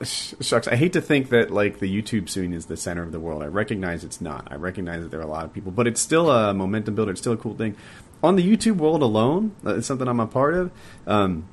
shucks. 0.02 0.66
I 0.68 0.76
hate 0.76 0.92
to 0.94 1.00
think 1.00 1.30
that 1.30 1.50
like 1.50 1.78
the 1.78 1.86
YouTube 2.02 2.28
scene 2.28 2.52
is 2.52 2.66
the 2.66 2.76
center 2.76 3.02
of 3.02 3.12
the 3.12 3.20
world. 3.20 3.42
I 3.42 3.46
recognize 3.46 4.04
it's 4.04 4.20
not. 4.20 4.48
I 4.50 4.56
recognize 4.56 5.02
that 5.02 5.10
there 5.10 5.20
are 5.20 5.24
a 5.24 5.28
lot 5.30 5.44
of 5.44 5.52
people, 5.52 5.70
but 5.72 5.86
it's 5.86 6.00
still 6.00 6.30
a 6.30 6.52
momentum 6.52 6.94
builder. 6.94 7.12
It's 7.12 7.20
still 7.20 7.32
a 7.32 7.36
cool 7.36 7.54
thing. 7.54 7.76
On 8.22 8.36
the 8.36 8.42
YouTube 8.56 8.76
world 8.76 9.02
alone, 9.02 9.54
uh, 9.64 9.76
it's 9.76 9.86
something 9.86 10.06
I'm 10.08 10.20
a 10.20 10.26
part 10.26 10.54
of. 10.54 10.70
Um, 11.06 11.46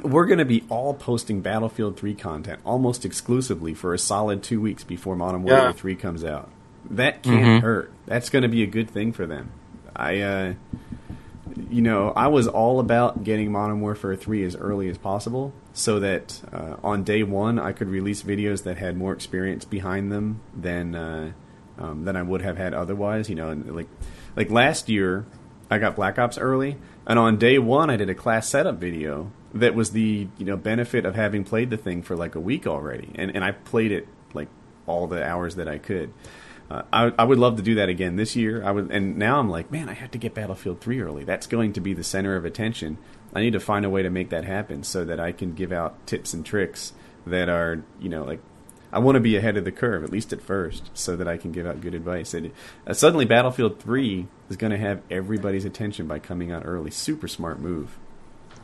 we're 0.00 0.26
going 0.26 0.38
to 0.38 0.44
be 0.44 0.64
all 0.68 0.94
posting 0.94 1.40
Battlefield 1.42 1.96
3 1.96 2.14
content 2.14 2.60
almost 2.64 3.04
exclusively 3.04 3.74
for 3.74 3.92
a 3.94 3.98
solid 3.98 4.42
two 4.42 4.60
weeks 4.60 4.84
before 4.84 5.16
Modern 5.16 5.42
Warfare 5.42 5.66
Yeah. 5.66 5.72
3 5.72 5.94
comes 5.96 6.24
out. 6.24 6.48
That 6.90 7.22
can't 7.22 7.44
Mhm. 7.44 7.60
hurt. 7.62 7.92
That's 8.06 8.30
going 8.30 8.42
to 8.42 8.48
be 8.48 8.62
a 8.62 8.66
good 8.66 8.90
thing 8.90 9.12
for 9.12 9.26
them. 9.26 9.50
I, 9.94 10.20
uh, 10.20 10.54
you 11.70 11.82
know, 11.82 12.12
I 12.16 12.28
was 12.28 12.48
all 12.48 12.80
about 12.80 13.24
getting 13.24 13.52
Modern 13.52 13.80
Warfare 13.80 14.16
3 14.16 14.42
as 14.44 14.56
early 14.56 14.88
as 14.88 14.96
possible 14.98 15.52
so 15.74 16.00
that 16.00 16.40
uh, 16.52 16.76
on 16.82 17.02
day 17.04 17.22
one 17.22 17.58
I 17.58 17.72
could 17.72 17.88
release 17.88 18.22
videos 18.22 18.62
that 18.64 18.78
had 18.78 18.96
more 18.96 19.12
experience 19.12 19.64
behind 19.64 20.10
them 20.10 20.40
than 20.58 20.94
uh, 20.94 21.30
um, 21.78 22.04
than 22.04 22.16
I 22.16 22.22
would 22.22 22.42
have 22.42 22.56
had 22.56 22.74
otherwise. 22.74 23.28
You 23.28 23.34
know, 23.36 23.50
and 23.50 23.74
like 23.76 23.88
like 24.36 24.50
last 24.50 24.88
year 24.88 25.24
I 25.72 25.78
got 25.78 25.96
Black 25.96 26.18
Ops 26.18 26.36
early, 26.38 26.76
and 27.06 27.18
on 27.18 27.38
day 27.38 27.58
one 27.58 27.88
I 27.88 27.96
did 27.96 28.10
a 28.10 28.14
class 28.14 28.48
setup 28.48 28.76
video 28.76 29.32
that 29.54 29.74
was 29.74 29.92
the 29.92 30.28
you 30.36 30.44
know 30.44 30.56
benefit 30.56 31.04
of 31.06 31.14
having 31.14 31.44
played 31.44 31.70
the 31.70 31.76
thing 31.76 32.02
for 32.02 32.14
like 32.14 32.34
a 32.34 32.40
week 32.40 32.66
already, 32.66 33.10
and 33.14 33.34
and 33.34 33.42
I 33.42 33.52
played 33.52 33.90
it 33.90 34.06
like 34.34 34.48
all 34.86 35.06
the 35.06 35.24
hours 35.24 35.56
that 35.56 35.68
I 35.68 35.78
could. 35.78 36.12
Uh, 36.70 36.82
I, 36.92 37.12
I 37.18 37.24
would 37.24 37.38
love 37.38 37.56
to 37.56 37.62
do 37.62 37.74
that 37.76 37.88
again 37.88 38.16
this 38.16 38.34
year. 38.36 38.64
I 38.64 38.70
would, 38.70 38.90
and 38.90 39.18
now 39.18 39.38
I'm 39.38 39.50
like, 39.50 39.70
man, 39.70 39.88
I 39.88 39.94
have 39.94 40.10
to 40.12 40.18
get 40.18 40.32
Battlefield 40.32 40.80
3 40.80 41.02
early. 41.02 41.24
That's 41.24 41.46
going 41.46 41.74
to 41.74 41.80
be 41.80 41.92
the 41.92 42.04
center 42.04 42.34
of 42.34 42.46
attention. 42.46 42.96
I 43.34 43.40
need 43.40 43.52
to 43.52 43.60
find 43.60 43.84
a 43.84 43.90
way 43.90 44.02
to 44.02 44.08
make 44.08 44.30
that 44.30 44.44
happen 44.44 44.82
so 44.82 45.04
that 45.04 45.20
I 45.20 45.32
can 45.32 45.52
give 45.52 45.70
out 45.70 46.06
tips 46.06 46.32
and 46.32 46.46
tricks 46.46 46.94
that 47.26 47.50
are, 47.50 47.82
you 48.00 48.08
know, 48.08 48.24
like 48.24 48.40
I 48.92 48.98
want 48.98 49.16
to 49.16 49.20
be 49.20 49.36
ahead 49.36 49.56
of 49.56 49.64
the 49.64 49.72
curve 49.72 50.04
at 50.04 50.10
least 50.10 50.32
at 50.32 50.42
first, 50.42 50.90
so 50.94 51.16
that 51.16 51.26
I 51.26 51.36
can 51.36 51.50
give 51.50 51.66
out 51.66 51.80
good 51.80 51.94
advice. 51.94 52.34
And 52.34 52.52
uh, 52.86 52.92
suddenly, 52.92 53.24
Battlefield 53.24 53.80
3 53.80 54.26
is 54.50 54.56
going 54.56 54.70
to 54.70 54.78
have 54.78 55.00
everybody's 55.10 55.64
attention 55.64 56.06
by 56.06 56.18
coming 56.18 56.52
out 56.52 56.62
early. 56.66 56.90
Super 56.90 57.26
smart 57.26 57.58
move. 57.58 57.98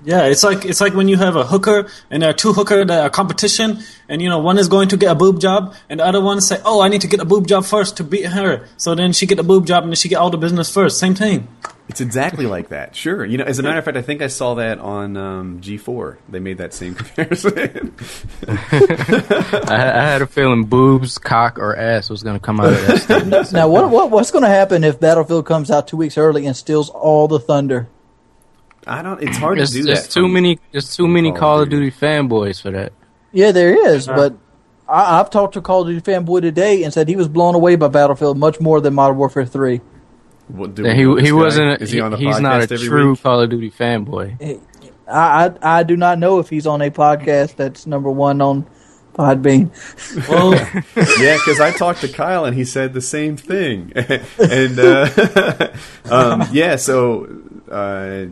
Yeah, 0.04 0.26
it's 0.26 0.44
like 0.44 0.64
it's 0.64 0.80
like 0.80 0.94
when 0.94 1.08
you 1.08 1.16
have 1.16 1.34
a 1.34 1.44
hooker 1.44 1.88
and 2.10 2.22
there 2.22 2.30
are 2.30 2.34
two 2.34 2.52
hooker 2.52 2.84
that 2.84 3.04
are 3.04 3.10
competition, 3.10 3.80
and 4.08 4.22
you 4.22 4.28
know 4.28 4.38
one 4.38 4.58
is 4.58 4.68
going 4.68 4.88
to 4.90 4.96
get 4.96 5.10
a 5.10 5.14
boob 5.14 5.40
job, 5.40 5.74
and 5.88 5.98
the 5.98 6.04
other 6.04 6.20
one 6.20 6.40
say, 6.40 6.60
"Oh, 6.64 6.80
I 6.80 6.88
need 6.88 7.00
to 7.00 7.08
get 7.08 7.18
a 7.18 7.24
boob 7.24 7.48
job 7.48 7.64
first 7.64 7.96
to 7.96 8.04
beat 8.04 8.26
her." 8.26 8.68
So 8.76 8.94
then 8.94 9.12
she 9.12 9.26
get 9.26 9.40
a 9.40 9.42
boob 9.42 9.66
job, 9.66 9.82
and 9.82 9.90
then 9.90 9.96
she 9.96 10.08
get 10.08 10.16
all 10.16 10.30
the 10.30 10.38
business 10.38 10.72
first. 10.72 10.98
Same 10.98 11.16
thing. 11.16 11.48
It's 11.88 12.00
exactly 12.02 12.44
like 12.46 12.68
that. 12.68 12.94
Sure. 12.94 13.24
You 13.24 13.38
know, 13.38 13.44
as 13.44 13.58
a 13.58 13.62
matter 13.62 13.78
of 13.78 13.84
fact, 13.84 13.96
I 13.96 14.02
think 14.02 14.20
I 14.20 14.26
saw 14.26 14.54
that 14.56 14.78
on 14.78 15.16
um, 15.16 15.60
G4. 15.62 16.18
They 16.28 16.38
made 16.38 16.58
that 16.58 16.74
same 16.74 16.94
comparison. 16.96 17.94
I, 18.46 19.74
I 19.94 20.02
had 20.02 20.22
a 20.22 20.26
feeling 20.26 20.64
boobs, 20.64 21.18
cock, 21.18 21.58
or 21.58 21.74
ass 21.76 22.10
was 22.10 22.22
going 22.22 22.36
to 22.38 22.44
come 22.44 22.60
out 22.60 22.72
of 22.72 22.86
that. 22.86 22.98
statement. 23.02 23.52
Now, 23.52 23.68
what, 23.68 23.90
what 23.90 24.10
what's 24.10 24.30
going 24.30 24.42
to 24.44 24.48
happen 24.50 24.84
if 24.84 25.00
Battlefield 25.00 25.46
comes 25.46 25.70
out 25.70 25.88
two 25.88 25.96
weeks 25.96 26.18
early 26.18 26.46
and 26.46 26.56
steals 26.56 26.90
all 26.90 27.26
the 27.28 27.38
thunder? 27.38 27.88
I 28.86 29.02
don't. 29.02 29.22
It's 29.22 29.36
hard 29.36 29.58
There's, 29.58 29.70
to 29.72 29.78
do 29.78 29.84
there's 29.84 30.02
that. 30.04 30.10
too 30.10 30.22
from- 30.22 30.32
many. 30.34 30.58
There's 30.72 30.94
too 30.94 31.08
many 31.08 31.28
Call 31.30 31.36
of 31.36 31.40
Call 31.40 31.60
of 31.62 31.68
Duty. 31.70 31.86
Duty 31.90 31.96
fanboys 31.96 32.60
for 32.60 32.70
that. 32.70 32.92
Yeah, 33.32 33.52
there 33.52 33.88
is, 33.92 34.06
but 34.06 34.34
I, 34.88 35.20
I've 35.20 35.30
talked 35.30 35.54
to 35.54 35.58
a 35.58 35.62
Call 35.62 35.82
of 35.82 35.88
Duty 35.88 36.00
fanboy 36.00 36.40
today 36.42 36.82
and 36.84 36.92
said 36.92 37.08
he 37.08 37.16
was 37.16 37.28
blown 37.28 37.54
away 37.54 37.76
by 37.76 37.88
Battlefield 37.88 38.38
much 38.38 38.60
more 38.60 38.80
than 38.80 38.94
Modern 38.94 39.16
Warfare 39.18 39.46
Three. 39.46 39.80
What, 40.48 40.74
do 40.74 40.82
That 40.82 40.96
we 40.96 41.20
he 41.20 41.26
he 41.26 41.32
wasn't. 41.32 41.82
Is 41.82 41.90
he 41.90 42.00
on 42.00 42.12
the 42.12 42.16
he's 42.16 42.40
not 42.40 42.62
a 42.62 42.78
true 42.78 43.10
week? 43.10 43.22
Call 43.22 43.40
of 43.40 43.50
Duty 43.50 43.70
fanboy. 43.70 44.60
I, 45.06 45.46
I 45.62 45.78
I 45.78 45.82
do 45.82 45.96
not 45.96 46.18
know 46.18 46.38
if 46.38 46.48
he's 46.48 46.66
on 46.66 46.82
a 46.82 46.90
podcast 46.90 47.56
that's 47.56 47.86
number 47.86 48.10
one 48.10 48.40
on 48.40 48.66
Podbean. 49.18 49.70
Well, 50.28 50.54
yeah, 51.20 51.36
because 51.36 51.60
I 51.60 51.72
talked 51.72 52.02
to 52.02 52.08
Kyle 52.08 52.44
and 52.44 52.56
he 52.56 52.64
said 52.64 52.92
the 52.94 53.00
same 53.00 53.36
thing. 53.36 53.92
and 53.96 54.78
uh, 54.78 55.72
um, 56.10 56.44
yeah, 56.52 56.76
so 56.76 57.26
uh, 57.70 58.26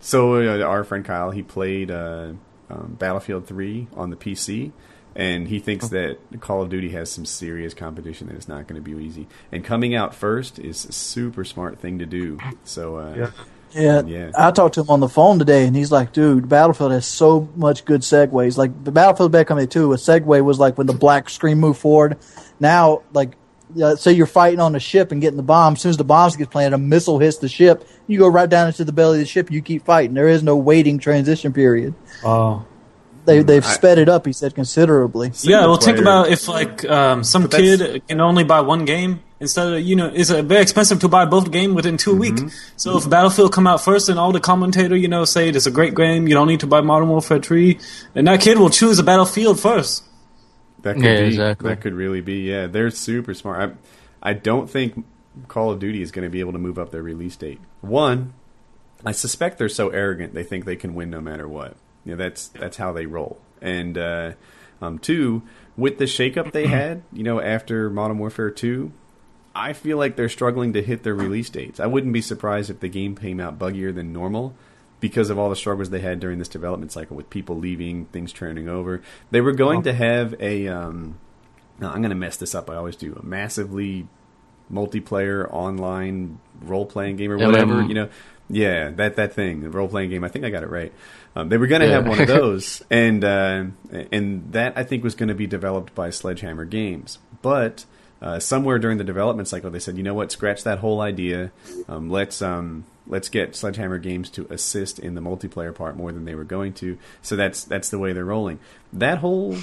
so 0.00 0.34
uh, 0.36 0.64
our 0.64 0.84
friend 0.84 1.04
Kyle 1.04 1.30
he 1.30 1.42
played 1.42 1.90
uh, 1.90 2.32
um, 2.68 2.96
Battlefield 2.98 3.46
Three 3.46 3.88
on 3.96 4.10
the 4.10 4.16
PC. 4.16 4.72
And 5.18 5.48
he 5.48 5.58
thinks 5.58 5.88
that 5.88 6.18
Call 6.40 6.62
of 6.62 6.70
Duty 6.70 6.90
has 6.90 7.10
some 7.10 7.26
serious 7.26 7.74
competition 7.74 8.28
that 8.28 8.36
it's 8.36 8.46
not 8.46 8.68
going 8.68 8.82
to 8.82 8.90
be 8.90 9.04
easy. 9.04 9.26
And 9.50 9.64
coming 9.64 9.92
out 9.94 10.14
first 10.14 10.60
is 10.60 10.84
a 10.84 10.92
super 10.92 11.44
smart 11.44 11.80
thing 11.80 11.98
to 11.98 12.06
do. 12.06 12.38
So 12.64 12.96
uh, 12.96 13.14
Yeah. 13.16 13.30
Yeah, 13.74 14.02
Yeah. 14.06 14.30
I 14.38 14.50
talked 14.50 14.76
to 14.76 14.80
him 14.80 14.90
on 14.90 15.00
the 15.00 15.08
phone 15.08 15.38
today, 15.38 15.66
and 15.66 15.76
he's 15.76 15.92
like, 15.92 16.12
"Dude, 16.12 16.48
Battlefield 16.48 16.92
has 16.92 17.04
so 17.04 17.50
much 17.54 17.84
good 17.84 18.00
segues. 18.00 18.56
Like 18.56 18.82
the 18.82 18.92
Battlefield 18.92 19.32
Bad 19.32 19.46
Company 19.46 19.66
Two, 19.66 19.92
a 19.92 19.96
segue 19.96 20.42
was 20.42 20.58
like 20.58 20.78
when 20.78 20.86
the 20.86 20.94
black 20.94 21.28
screen 21.28 21.58
moved 21.58 21.78
forward. 21.78 22.16
Now, 22.60 23.02
like, 23.12 23.32
uh, 23.82 23.96
say 23.96 24.12
you're 24.12 24.26
fighting 24.26 24.60
on 24.60 24.74
a 24.74 24.80
ship 24.80 25.12
and 25.12 25.20
getting 25.20 25.36
the 25.36 25.42
bomb. 25.42 25.74
As 25.74 25.82
soon 25.82 25.90
as 25.90 25.98
the 25.98 26.04
bombs 26.04 26.36
get 26.36 26.48
planted, 26.48 26.74
a 26.74 26.78
missile 26.78 27.18
hits 27.18 27.38
the 27.38 27.48
ship. 27.48 27.86
You 28.06 28.18
go 28.18 28.28
right 28.28 28.48
down 28.48 28.68
into 28.68 28.84
the 28.84 28.92
belly 28.92 29.18
of 29.18 29.20
the 29.20 29.26
ship. 29.26 29.50
You 29.50 29.60
keep 29.60 29.84
fighting. 29.84 30.14
There 30.14 30.28
is 30.28 30.42
no 30.42 30.56
waiting 30.56 30.98
transition 30.98 31.52
period. 31.52 31.94
oh. 32.24 32.64
They 33.28 33.42
they've 33.42 33.64
I- 33.64 33.68
sped 33.72 33.98
it 33.98 34.08
up. 34.08 34.26
He 34.26 34.32
said 34.32 34.54
considerably. 34.54 35.30
Yeah, 35.42 35.66
well, 35.66 35.76
think 35.76 35.98
about 35.98 36.28
if 36.30 36.48
like 36.48 36.84
um, 36.88 37.22
some 37.22 37.42
But 37.42 37.50
that's- 37.52 37.78
kid 37.78 38.08
can 38.08 38.20
only 38.20 38.42
buy 38.44 38.60
one 38.62 38.84
game 38.84 39.20
instead 39.40 39.72
of 39.72 39.80
you 39.82 39.94
know 39.94 40.10
it's 40.12 40.30
uh, 40.30 40.42
very 40.42 40.62
expensive 40.62 40.98
to 41.00 41.08
buy 41.08 41.24
both 41.24 41.50
game 41.52 41.74
within 41.74 41.96
2 41.96 42.10
Mm-hmm. 42.10 42.20
weeks. 42.20 42.72
So 42.76 42.96
if 42.98 43.08
Battlefield 43.08 43.52
come 43.52 43.66
out 43.66 43.80
first 43.82 44.08
and 44.08 44.18
all 44.18 44.32
the 44.32 44.40
commentator 44.40 44.96
you 44.96 45.08
know 45.08 45.24
say 45.24 45.48
it's 45.48 45.66
a 45.66 45.70
great 45.70 45.94
game, 45.94 46.26
you 46.26 46.34
don't 46.34 46.48
need 46.48 46.60
to 46.60 46.66
buy 46.66 46.80
Modern 46.80 47.08
Warfare 47.10 47.38
three, 47.40 47.78
and 48.14 48.26
that 48.26 48.40
kid 48.40 48.58
will 48.58 48.70
choose 48.70 48.98
a 48.98 49.02
Battlefield 49.04 49.60
first. 49.60 50.04
That 50.82 50.94
could 50.96 51.04
Yeah, 51.04 51.20
be. 51.20 51.26
exactly. 51.26 51.68
That 51.70 51.80
could 51.80 51.94
really 51.94 52.20
be. 52.20 52.48
Yeah, 52.50 52.66
they're 52.66 52.90
super 52.90 53.34
smart. 53.34 53.76
I, 54.22 54.30
I 54.30 54.32
don't 54.32 54.70
think 54.70 55.04
Call 55.48 55.70
of 55.72 55.78
Duty 55.80 56.02
is 56.02 56.10
going 56.12 56.24
to 56.24 56.30
be 56.30 56.40
able 56.40 56.52
to 56.52 56.58
move 56.58 56.78
up 56.78 56.90
their 56.92 57.02
release 57.02 57.36
date. 57.36 57.60
One, 57.80 58.32
I 59.04 59.12
suspect 59.12 59.58
they're 59.58 59.68
so 59.68 59.90
arrogant 59.90 60.34
they 60.34 60.42
think 60.44 60.64
they 60.64 60.76
can 60.76 60.94
win 60.94 61.10
no 61.10 61.20
matter 61.20 61.46
what. 61.46 61.76
You 62.08 62.16
know, 62.16 62.22
that's 62.24 62.48
that's 62.48 62.78
how 62.78 62.92
they 62.92 63.04
roll. 63.04 63.38
And 63.60 63.98
uh, 63.98 64.32
um, 64.80 64.98
two, 64.98 65.42
with 65.76 65.98
the 65.98 66.06
shakeup 66.06 66.52
they 66.52 66.66
had, 66.66 67.02
you 67.12 67.22
know, 67.22 67.38
after 67.38 67.90
Modern 67.90 68.18
Warfare 68.18 68.50
Two, 68.50 68.92
I 69.54 69.74
feel 69.74 69.98
like 69.98 70.16
they're 70.16 70.30
struggling 70.30 70.72
to 70.72 70.82
hit 70.82 71.02
their 71.02 71.14
release 71.14 71.50
dates. 71.50 71.78
I 71.78 71.86
wouldn't 71.86 72.14
be 72.14 72.22
surprised 72.22 72.70
if 72.70 72.80
the 72.80 72.88
game 72.88 73.14
came 73.14 73.40
out 73.40 73.58
buggier 73.58 73.94
than 73.94 74.10
normal 74.10 74.54
because 75.00 75.28
of 75.28 75.38
all 75.38 75.50
the 75.50 75.56
struggles 75.56 75.90
they 75.90 76.00
had 76.00 76.18
during 76.18 76.38
this 76.38 76.48
development 76.48 76.92
cycle 76.92 77.14
with 77.14 77.28
people 77.28 77.58
leaving, 77.58 78.06
things 78.06 78.32
turning 78.32 78.70
over. 78.70 79.02
They 79.30 79.42
were 79.42 79.52
going 79.52 79.82
to 79.82 79.92
have 79.92 80.34
a. 80.40 80.66
Um, 80.68 81.18
no, 81.78 81.88
I'm 81.88 82.00
going 82.00 82.08
to 82.08 82.16
mess 82.16 82.38
this 82.38 82.54
up. 82.54 82.70
I 82.70 82.76
always 82.76 82.96
do 82.96 83.14
a 83.14 83.24
massively 83.24 84.08
multiplayer 84.72 85.46
online 85.52 86.40
role 86.60 86.86
playing 86.86 87.16
game 87.16 87.30
or 87.30 87.36
whatever. 87.38 87.82
You 87.82 87.94
know, 87.94 88.08
yeah, 88.50 88.90
that 88.90 89.16
that 89.16 89.32
thing, 89.34 89.62
the 89.62 89.70
role 89.70 89.88
playing 89.88 90.10
game. 90.10 90.24
I 90.24 90.28
think 90.28 90.44
I 90.44 90.50
got 90.50 90.62
it 90.62 90.70
right. 90.70 90.92
Um, 91.36 91.48
they 91.50 91.56
were 91.58 91.66
going 91.66 91.82
to 91.82 91.86
Yeah. 91.86 91.94
have 91.94 92.06
one 92.08 92.20
of 92.20 92.26
those, 92.38 92.82
and 92.90 93.22
uh, 93.24 93.64
and 94.12 94.52
that 94.52 94.72
I 94.76 94.84
think 94.84 95.04
was 95.04 95.14
going 95.14 95.28
to 95.28 95.34
be 95.34 95.46
developed 95.46 95.94
by 95.94 96.10
Sledgehammer 96.10 96.64
Games, 96.64 97.18
but. 97.42 97.84
Uh, 98.20 98.40
somewhere 98.40 98.80
during 98.80 98.98
the 98.98 99.04
development 99.04 99.46
cycle, 99.46 99.70
they 99.70 99.78
said, 99.78 99.96
"You 99.96 100.02
know 100.02 100.12
what? 100.12 100.32
Scratch 100.32 100.64
that 100.64 100.80
whole 100.80 101.00
idea. 101.00 101.52
Um, 101.88 102.10
let's 102.10 102.42
um, 102.42 102.84
let's 103.06 103.28
get 103.28 103.54
Sledgehammer 103.54 103.98
Games 103.98 104.28
to 104.30 104.44
assist 104.50 104.98
in 104.98 105.14
the 105.14 105.20
multiplayer 105.20 105.72
part 105.72 105.96
more 105.96 106.10
than 106.10 106.24
they 106.24 106.34
were 106.34 106.42
going 106.42 106.72
to." 106.72 106.98
So 107.22 107.36
that's 107.36 107.62
that's 107.62 107.90
the 107.90 107.98
way 108.00 108.12
they're 108.12 108.24
rolling. 108.24 108.58
That 108.92 109.18
whole 109.18 109.54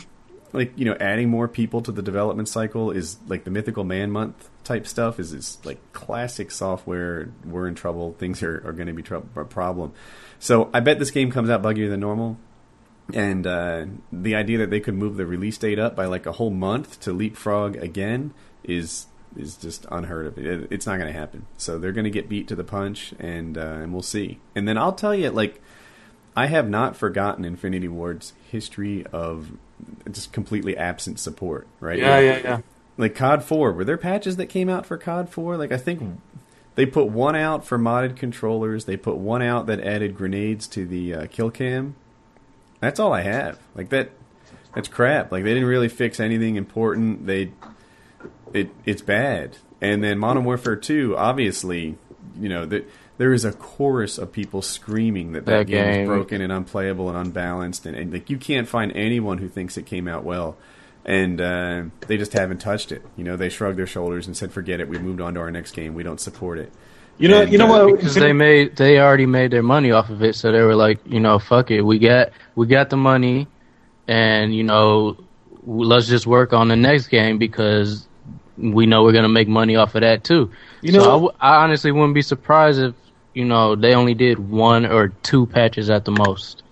like 0.55 0.73
you 0.77 0.85
know 0.85 0.95
adding 0.99 1.29
more 1.29 1.47
people 1.47 1.81
to 1.81 1.91
the 1.91 2.01
development 2.01 2.49
cycle 2.49 2.91
is 2.91 3.17
like 3.27 3.43
the 3.43 3.51
mythical 3.51 3.83
man 3.83 4.11
month 4.11 4.49
type 4.63 4.87
stuff 4.87 5.19
is 5.19 5.33
is 5.33 5.57
like 5.63 5.77
classic 5.93 6.51
software 6.51 7.31
we're 7.43 7.67
in 7.67 7.75
trouble 7.75 8.13
things 8.19 8.41
are, 8.41 8.57
are 8.67 8.73
going 8.73 8.87
to 8.87 8.93
be 8.93 9.03
trouble, 9.03 9.27
a 9.35 9.45
problem 9.45 9.93
so 10.39 10.69
i 10.73 10.79
bet 10.79 10.99
this 10.99 11.11
game 11.11 11.31
comes 11.31 11.49
out 11.49 11.61
buggier 11.61 11.89
than 11.89 11.99
normal 11.99 12.37
and 13.13 13.45
uh, 13.45 13.85
the 14.11 14.35
idea 14.35 14.57
that 14.59 14.71
they 14.71 14.79
could 14.79 14.95
move 14.95 15.15
the 15.15 15.25
release 15.25 15.57
date 15.57 15.77
up 15.77 15.95
by 15.95 16.05
like 16.05 16.25
a 16.25 16.31
whole 16.31 16.49
month 16.49 16.99
to 17.01 17.13
leapfrog 17.13 17.75
again 17.75 18.33
is 18.63 19.05
is 19.37 19.57
just 19.57 19.85
unheard 19.91 20.27
of. 20.27 20.37
It, 20.37 20.67
it's 20.71 20.85
not 20.85 20.97
going 20.97 21.11
to 21.11 21.17
happen. 21.17 21.45
So 21.57 21.77
they're 21.77 21.91
going 21.91 22.05
to 22.05 22.09
get 22.09 22.29
beat 22.29 22.47
to 22.47 22.55
the 22.55 22.63
punch, 22.63 23.13
and 23.19 23.57
uh, 23.57 23.61
and 23.61 23.93
we'll 23.93 24.01
see. 24.01 24.39
And 24.55 24.67
then 24.67 24.77
I'll 24.77 24.93
tell 24.93 25.13
you, 25.13 25.29
like, 25.29 25.61
I 26.35 26.47
have 26.47 26.69
not 26.69 26.95
forgotten 26.95 27.45
Infinity 27.45 27.87
Ward's 27.87 28.33
history 28.49 29.05
of 29.07 29.51
just 30.11 30.31
completely 30.31 30.77
absent 30.77 31.19
support. 31.19 31.67
Right? 31.79 31.99
Yeah, 31.99 32.19
yeah, 32.19 32.37
yeah. 32.37 32.61
Like 32.97 33.15
COD 33.15 33.43
Four, 33.43 33.73
were 33.73 33.83
there 33.83 33.97
patches 33.97 34.37
that 34.37 34.47
came 34.47 34.69
out 34.69 34.85
for 34.85 34.97
COD 34.97 35.29
Four? 35.29 35.57
Like 35.57 35.71
I 35.71 35.77
think 35.77 36.19
they 36.75 36.85
put 36.85 37.07
one 37.07 37.35
out 37.35 37.65
for 37.65 37.77
modded 37.77 38.15
controllers. 38.15 38.85
They 38.85 38.97
put 38.97 39.17
one 39.17 39.41
out 39.41 39.65
that 39.67 39.79
added 39.81 40.15
grenades 40.15 40.67
to 40.69 40.85
the 40.85 41.13
uh, 41.13 41.27
kill 41.27 41.49
cam. 41.49 41.95
That's 42.79 42.99
all 42.99 43.13
I 43.13 43.21
have. 43.21 43.59
Like 43.75 43.89
that. 43.89 44.11
That's 44.73 44.89
crap. 44.89 45.31
Like 45.31 45.43
they 45.43 45.53
didn't 45.53 45.69
really 45.69 45.87
fix 45.87 46.19
anything 46.19 46.57
important. 46.57 47.25
They, 47.25 47.51
it 48.53 48.69
it's 48.85 49.01
bad. 49.01 49.57
And 49.81 50.03
then 50.03 50.19
Modern 50.19 50.43
Warfare 50.43 50.75
Two, 50.75 51.15
obviously, 51.17 51.97
you 52.37 52.49
know 52.49 52.65
that 52.65 52.89
there 53.17 53.33
is 53.33 53.45
a 53.45 53.51
chorus 53.53 54.17
of 54.17 54.31
people 54.31 54.61
screaming 54.61 55.31
that 55.33 55.45
that, 55.45 55.59
That 55.59 55.67
game, 55.67 56.01
is 56.01 56.07
broken 56.07 56.41
and 56.41 56.51
unplayable 56.51 57.09
and 57.09 57.17
unbalanced, 57.17 57.85
and, 57.85 57.95
and 57.95 58.11
like 58.13 58.29
you 58.29 58.37
can't 58.37 58.67
find 58.67 58.91
anyone 58.93 59.37
who 59.37 59.47
thinks 59.47 59.77
it 59.77 59.85
came 59.85 60.07
out 60.07 60.23
well. 60.23 60.57
And 61.07 61.39
uh, 61.39 61.83
they 62.07 62.17
just 62.17 62.33
haven't 62.33 62.57
touched 62.61 62.91
it. 62.91 63.03
You 63.15 63.23
know, 63.23 63.37
they 63.37 63.49
shrugged 63.49 63.77
their 63.77 63.85
shoulders 63.85 64.25
and 64.25 64.35
said, 64.35 64.51
"Forget 64.51 64.79
it. 64.79 64.89
We 64.89 64.97
moved 64.97 65.21
on 65.21 65.35
to 65.35 65.39
our 65.39 65.51
next 65.51 65.73
game. 65.73 65.93
We 65.93 66.01
don't 66.01 66.19
support 66.19 66.57
it." 66.57 66.71
You 67.19 67.29
know, 67.29 67.43
And, 67.43 67.51
you 67.51 67.57
know 67.59 67.65
uh, 67.73 67.85
what? 67.87 67.97
because 67.97 68.15
they 68.15 68.33
made 68.33 68.75
they 68.75 68.99
already 68.99 69.27
made 69.27 69.51
their 69.51 69.61
money 69.63 69.91
off 69.91 70.09
of 70.09 70.23
it, 70.23 70.33
so 70.35 70.51
they 70.51 70.61
were 70.63 70.75
like, 70.75 70.99
you 71.05 71.19
know, 71.19 71.37
fuck 71.39 71.69
it, 71.69 71.81
we 71.81 71.99
got 71.99 72.29
we 72.55 72.65
got 72.67 72.89
the 72.89 72.97
money, 72.97 73.47
and 74.07 74.53
you 74.53 74.63
know, 74.63 75.15
let's 75.65 76.07
just 76.07 76.25
work 76.27 76.53
on 76.53 76.67
the 76.69 76.75
next 76.75 77.07
game 77.07 77.37
because 77.37 78.07
we 78.57 78.85
know 78.87 79.03
we're 79.03 79.13
gonna 79.13 79.29
make 79.29 79.47
money 79.47 79.75
off 79.75 79.93
of 79.95 80.01
that 80.01 80.23
too. 80.23 80.51
You 80.81 80.91
so 80.93 80.97
know- 80.97 81.03
I, 81.05 81.11
w- 81.13 81.31
I 81.39 81.55
honestly 81.63 81.91
wouldn't 81.91 82.15
be 82.15 82.21
surprised 82.23 82.79
if 82.81 82.95
you 83.35 83.45
know 83.45 83.75
they 83.75 83.93
only 83.93 84.13
did 84.15 84.39
one 84.39 84.85
or 84.85 85.09
two 85.09 85.45
patches 85.45 85.89
at 85.91 86.05
the 86.05 86.11
most. 86.11 86.63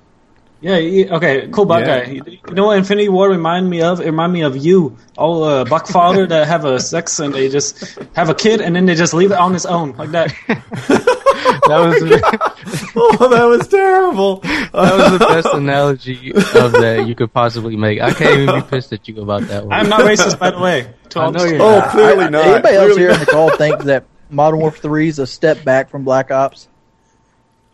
Yeah, 0.62 0.78
yeah, 0.78 1.16
okay, 1.18 1.50
cool, 1.52 1.66
black 1.66 1.86
Yeah. 1.86 2.06
guy. 2.06 2.12
You 2.48 2.54
know 2.54 2.68
what 2.68 2.78
Infinity 2.78 3.10
War 3.10 3.28
remind 3.30 3.70
me 3.70 3.82
of? 3.82 4.00
It 4.00 4.06
remind 4.06 4.32
me 4.32 4.44
of 4.44 4.56
you, 4.56 4.96
all 5.18 5.44
uh, 5.44 5.66
buck 5.66 5.88
father 5.88 6.26
that 6.26 6.48
have 6.48 6.64
a 6.64 6.80
sex 6.80 7.20
and 7.20 7.34
they 7.34 7.50
just 7.50 8.00
have 8.16 8.30
a 8.30 8.34
kid 8.34 8.62
and 8.62 8.74
then 8.74 8.86
they 8.86 8.96
just 8.96 9.14
leave 9.14 9.32
it 9.32 9.38
on 9.38 9.54
its 9.56 9.66
own 9.66 9.92
like 9.98 10.12
that. 10.12 10.34
That 11.68 11.80
was 11.80 11.96
oh, 12.96 13.28
that 13.30 13.44
was 13.46 13.68
terrible. 13.68 14.38
that 14.38 14.72
was 14.74 15.12
the 15.20 15.20
best 15.20 15.48
analogy 15.54 16.32
of 16.34 16.72
that 16.74 17.06
you 17.08 17.16
could 17.16 17.32
possibly 17.32 17.76
make. 17.78 18.02
I 18.02 18.12
can't 18.14 18.40
even 18.42 18.56
be 18.62 18.68
pissed 18.68 18.92
at 18.92 19.08
you 19.08 19.22
about 19.22 19.44
that 19.44 19.66
one. 19.66 19.74
I'm 19.74 19.88
not 19.90 20.02
racist, 20.02 20.40
by 20.40 20.52
the 20.52 20.60
way. 20.60 20.94
I 21.16 21.30
know 21.30 21.44
you're 21.46 21.62
Oh, 21.62 21.80
not. 21.80 21.90
clearly 21.90 22.26
I- 22.26 22.30
not. 22.30 22.46
Anybody 22.46 22.76
else 22.76 22.94
Clearly 22.94 23.00
here 23.02 23.12
in 23.12 23.20
the 23.20 23.26
call 23.26 23.50
think 23.56 23.84
that 23.84 24.06
Modern 24.34 24.60
Warfare 24.60 24.82
Three 24.82 25.08
is 25.08 25.20
a 25.20 25.28
step 25.28 25.64
back 25.64 25.90
from 25.90 26.04
Black 26.04 26.32
Ops? 26.32 26.68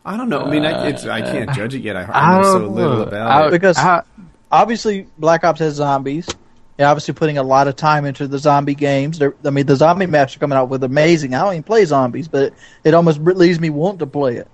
I 0.04 0.16
don't 0.16 0.28
know. 0.28 0.42
I 0.42 0.50
mean, 0.50 0.64
I, 0.64 0.72
uh, 0.72 0.84
it's, 0.88 1.04
I 1.06 1.20
can't 1.20 1.50
uh, 1.50 1.54
judge 1.54 1.74
it 1.74 1.80
yet. 1.82 1.96
I, 1.96 2.02
I 2.04 2.06
I 2.36 2.36
know 2.38 2.42
so 2.44 2.58
don't 2.60 2.74
little 2.74 2.96
know. 2.98 3.02
about 3.02 3.30
I- 3.30 3.46
it. 3.46 3.50
Because- 3.50 3.76
I- 3.78 4.02
obviously 4.50 5.06
Black 5.18 5.44
Ops 5.44 5.60
has 5.60 5.74
zombies. 5.74 6.26
They're 6.76 6.88
obviously 6.88 7.12
putting 7.12 7.36
a 7.36 7.42
lot 7.42 7.68
of 7.68 7.76
time 7.76 8.06
into 8.06 8.26
the 8.26 8.38
zombie 8.38 8.74
games. 8.74 9.18
They're, 9.18 9.34
I 9.44 9.50
mean, 9.50 9.66
the 9.66 9.76
zombie 9.76 10.06
maps 10.06 10.34
are 10.34 10.38
coming 10.38 10.56
out 10.56 10.70
with 10.70 10.82
amazing. 10.82 11.34
I 11.34 11.40
don't 11.44 11.52
even 11.52 11.62
play 11.62 11.84
zombies, 11.84 12.26
but 12.28 12.44
it, 12.44 12.54
it 12.84 12.94
almost 12.94 13.20
leaves 13.20 13.60
me 13.60 13.68
wanting 13.68 13.98
to 13.98 14.06
play 14.06 14.36
it. 14.36 14.48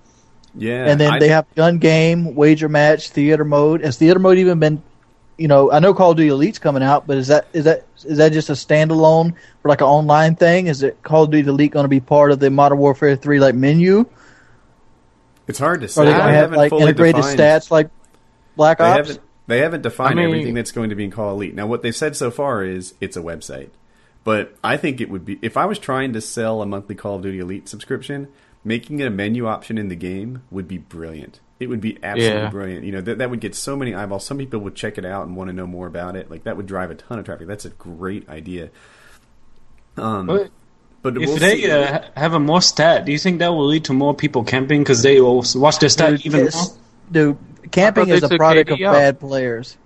Yeah, 0.53 0.85
and 0.87 0.99
then 0.99 1.13
I- 1.13 1.19
they 1.19 1.29
have 1.29 1.45
gun 1.55 1.77
game, 1.77 2.35
wager 2.35 2.67
match, 2.67 3.09
theater 3.11 3.45
mode. 3.45 3.81
Has 3.81 3.97
theater 3.97 4.19
mode 4.19 4.37
even 4.39 4.59
been? 4.59 4.83
You 5.37 5.47
know, 5.47 5.71
I 5.71 5.79
know 5.79 5.93
Call 5.93 6.11
of 6.11 6.17
Duty 6.17 6.29
Elite's 6.29 6.57
coming 6.57 6.81
out, 6.81 7.05
but 7.05 7.17
is 7.17 7.27
that 7.27 7.47
is 7.53 7.65
that 7.65 7.85
is 8.03 8.17
that 8.17 8.31
just 8.33 8.49
a 8.49 8.53
standalone 8.53 9.33
for 9.61 9.69
like 9.69 9.81
an 9.81 9.87
online 9.87 10.35
thing? 10.35 10.65
Is 10.67 10.81
it 10.81 11.01
Call 11.03 11.23
of 11.23 11.31
Duty 11.31 11.47
Elite 11.47 11.71
going 11.71 11.83
to 11.83 11.89
be 11.89 11.99
part 11.99 12.31
of 12.31 12.39
the 12.39 12.49
Modern 12.49 12.79
Warfare 12.79 13.15
Three 13.15 13.39
like 13.39 13.53
menu? 13.53 14.05
It's 15.47 15.59
hard 15.59 15.81
to 15.81 15.87
say. 15.87 16.01
Are 16.01 16.05
They 16.05 16.11
going 16.13 16.27
to 16.27 16.33
have 16.33 16.51
like 16.53 16.73
integrated 16.73 17.21
defined- 17.21 17.39
stats 17.39 17.71
like 17.71 17.89
Black 18.55 18.79
They 18.79 18.83
Ops? 18.85 18.97
haven't. 18.97 19.19
They 19.47 19.59
haven't 19.59 19.81
defined 19.83 20.13
I 20.19 20.23
mean- 20.23 20.25
everything 20.25 20.53
that's 20.55 20.71
going 20.71 20.89
to 20.89 20.95
be 20.95 21.05
in 21.05 21.11
Call 21.11 21.31
Elite. 21.33 21.55
Now, 21.55 21.67
what 21.67 21.81
they've 21.83 21.95
said 21.95 22.15
so 22.15 22.31
far 22.31 22.63
is 22.65 22.95
it's 22.99 23.15
a 23.15 23.21
website. 23.21 23.69
But 24.23 24.57
I 24.61 24.75
think 24.75 24.99
it 24.99 25.09
would 25.09 25.23
be 25.23 25.39
if 25.41 25.55
I 25.55 25.65
was 25.65 25.79
trying 25.79 26.11
to 26.13 26.19
sell 26.19 26.61
a 26.61 26.65
monthly 26.65 26.95
Call 26.95 27.15
of 27.15 27.21
Duty 27.21 27.39
Elite 27.39 27.69
subscription, 27.69 28.27
making 28.65 28.99
it 28.99 29.07
a 29.07 29.11
menu 29.11 29.47
option 29.47 29.77
in 29.77 29.87
the 29.87 29.95
game 29.95 30.41
would 30.51 30.67
be 30.67 30.77
brilliant. 30.79 31.39
It 31.59 31.67
would 31.67 31.81
be 31.81 31.97
absolutely 32.03 32.39
Yeah. 32.41 32.49
brilliant. 32.49 32.85
You 32.85 32.91
know 32.91 33.01
that 33.01 33.17
that 33.17 33.29
would 33.31 33.39
get 33.39 33.55
so 33.55 33.75
many 33.75 33.95
eyeballs. 33.95 34.25
Some 34.25 34.37
people 34.37 34.59
would 34.59 34.75
check 34.75 34.97
it 34.97 35.05
out 35.05 35.25
and 35.25 35.35
want 35.35 35.49
to 35.49 35.55
know 35.55 35.65
more 35.65 35.87
about 35.87 36.15
it. 36.15 36.29
Like 36.29 36.43
that 36.43 36.55
would 36.57 36.67
drive 36.67 36.91
a 36.91 36.95
ton 36.95 37.17
of 37.19 37.25
traffic. 37.25 37.47
That's 37.47 37.65
a 37.65 37.69
great 37.71 38.29
idea. 38.29 38.69
Um, 39.97 40.27
But 40.27 40.49
but 41.01 41.17
If 41.17 41.27
we'll 41.29 41.37
they 41.37 41.61
see. 41.61 41.71
uh, 41.71 42.01
have 42.15 42.33
a 42.33 42.39
more 42.39 42.61
stat, 42.61 43.05
do 43.05 43.11
you 43.11 43.17
think 43.17 43.39
that 43.39 43.49
will 43.49 43.65
lead 43.67 43.85
to 43.85 43.93
more 43.93 44.13
people 44.13 44.43
camping 44.43 44.81
because 44.81 45.01
they 45.03 45.21
will 45.21 45.43
watch 45.55 45.79
their 45.79 45.89
stat 45.89 46.25
even 46.25 46.41
more? 46.41 46.45
Yes. 46.45 46.77
Dude, 47.11 47.37
camping 47.71 48.09
is 48.09 48.23
a 48.23 48.29
took 48.29 48.37
product 48.37 48.69
of 48.71 48.77
KD 48.79 48.91
bad 48.91 49.19
players. 49.19 49.77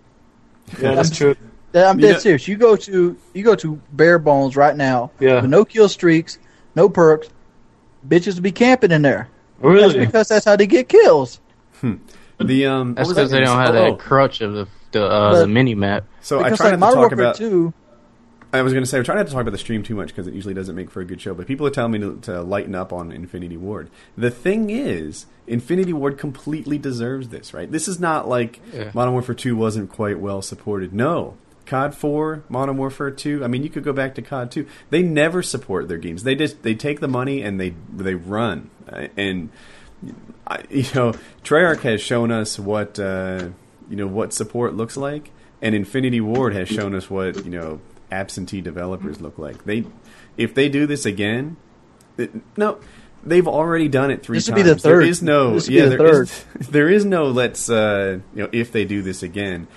Yeah, 0.82 0.96
that's 0.96 1.16
true. 1.16 1.36
I'm 1.74 1.98
dead 2.00 2.14
know- 2.14 2.18
serious. 2.20 2.48
You 2.48 2.56
go 2.58 2.76
to 2.76 3.16
you 3.34 3.44
go 3.44 3.56
to 3.56 3.80
bare 3.94 4.20
bones 4.20 4.56
right 4.58 4.76
now. 4.76 5.12
Yeah. 5.20 5.42
With 5.42 5.50
no 5.50 5.64
kill 5.66 5.88
streaks, 5.90 6.38
no 6.76 6.90
perks. 6.90 7.30
Bitches 8.08 8.42
be 8.42 8.52
camping 8.52 8.92
in 8.92 9.02
there. 9.04 9.28
That's 9.62 9.74
Really? 9.74 10.06
because 10.06 10.28
that's 10.30 10.46
how 10.46 10.56
they 10.56 10.66
get 10.66 10.90
kills. 10.90 11.40
The 12.48 12.66
um, 12.68 12.94
That's 12.96 13.08
what 13.08 13.16
was 13.18 13.18
because 13.18 13.32
they 13.32 13.40
don't 13.40 13.58
have 13.58 13.68
say? 13.70 13.74
that 13.74 13.90
Oh, 13.92 13.96
crutch 13.96 14.42
of 14.42 14.54
the 14.54 14.68
the, 14.92 15.06
uh, 15.06 15.32
But- 15.32 15.40
the 15.42 15.48
mini 15.48 15.74
map. 15.76 16.06
So 16.22 16.40
I 16.40 16.44
Because 16.44 16.58
try 16.60 16.70
like 16.72 16.80
not 16.80 16.90
to 16.90 16.96
talk 16.96 17.12
about. 17.14 17.36
2, 17.36 17.74
I 18.54 18.62
was 18.62 18.74
going 18.74 18.84
to 18.84 18.90
say, 18.90 19.00
I 19.00 19.04
try 19.04 19.16
not 19.16 19.26
to 19.28 19.32
talk 19.32 19.42
about 19.42 19.52
the 19.54 19.58
stream 19.58 19.82
too 19.84 19.96
much 19.96 20.10
because 20.10 20.28
it 20.28 20.34
usually 20.34 20.54
doesn't 20.54 20.76
make 20.76 20.92
for 20.92 21.00
a 21.00 21.06
good 21.06 21.22
show. 21.22 21.34
But 21.34 21.48
people 21.48 21.66
are 21.66 21.70
telling 21.70 21.94
me 21.94 22.00
to, 22.00 22.20
to 22.24 22.42
lighten 22.42 22.76
up 22.76 22.92
on 22.92 23.10
Infinity 23.14 23.56
Ward. 23.56 23.90
The 24.18 24.30
thing 24.30 24.70
is, 24.70 25.28
Infinity 25.48 25.94
Ward 25.94 26.18
completely 26.18 26.78
deserves 26.78 27.30
this, 27.30 27.54
right? 27.54 27.72
This 27.72 27.88
is 27.88 28.02
not 28.02 28.28
like 28.28 28.60
Yeah. 28.74 28.92
Modern 28.94 29.14
Warfare 29.14 29.36
2 29.36 29.56
wasn't 29.56 29.90
quite 29.90 30.20
well 30.20 30.42
supported. 30.42 30.94
No. 30.94 31.36
COD 31.66 31.96
4, 31.96 32.44
Modern 32.50 32.76
Warfare 32.76 33.12
2. 33.12 33.46
I 33.46 33.48
mean, 33.48 33.64
you 33.64 33.70
could 33.70 33.86
go 33.86 33.94
back 33.94 34.16
to 34.16 34.22
COD 34.22 34.52
2. 34.52 34.66
They 34.90 35.02
never 35.02 35.42
support 35.42 35.88
their 35.88 35.98
games. 36.00 36.24
They 36.24 36.36
just 36.36 36.64
they 36.64 36.76
take 36.76 37.00
the 37.00 37.08
money 37.08 37.42
and 37.42 37.58
they 37.62 37.74
they 37.96 38.16
run. 38.16 38.70
Uh, 38.92 39.08
And 39.16 39.50
I, 40.48 40.64
you 40.70 40.84
know, 40.96 41.14
Treyarch 41.44 41.82
has 41.82 42.02
shown 42.02 42.32
us 42.32 42.58
what 42.60 43.00
uh, 43.00 43.50
you 43.90 43.96
know 43.96 44.08
what 44.08 44.34
support 44.34 44.74
looks 44.76 44.98
like, 44.98 45.32
and 45.62 45.76
Infinity 45.76 46.22
Ward 46.22 46.54
has 46.54 46.68
shown 46.68 46.96
us 46.96 47.10
what 47.10 47.44
you 47.46 47.52
know 47.52 47.82
absentee 48.12 48.62
developers 48.62 49.22
look 49.22 49.38
like. 49.38 49.64
They, 49.66 49.86
if 50.38 50.54
they 50.54 50.68
do 50.70 50.86
this 50.88 51.06
again, 51.06 51.58
it, 52.18 52.32
no, 52.58 52.80
they've 53.24 53.48
already 53.48 53.88
done 53.88 54.12
it 54.12 54.24
three 54.24 54.38
This 54.38 54.48
times. 54.48 54.64
be 54.64 54.64
the 54.64 54.76
third. 54.76 55.04
is 55.06 55.22
no, 55.22 55.54
This 55.54 55.70
yeah, 55.70 55.84
be 55.84 55.90
the 55.90 55.98
there 55.98 56.24
is- 56.24 56.46
there 56.70 56.90
is 56.90 57.06
no. 57.06 57.28
Let's 57.28 57.70
uh, 57.70 58.20
you 58.36 58.44
know, 58.44 58.50
if 58.52 58.72
they 58.72 58.86
do 58.86 59.02
this 59.02 59.24
again. 59.24 59.68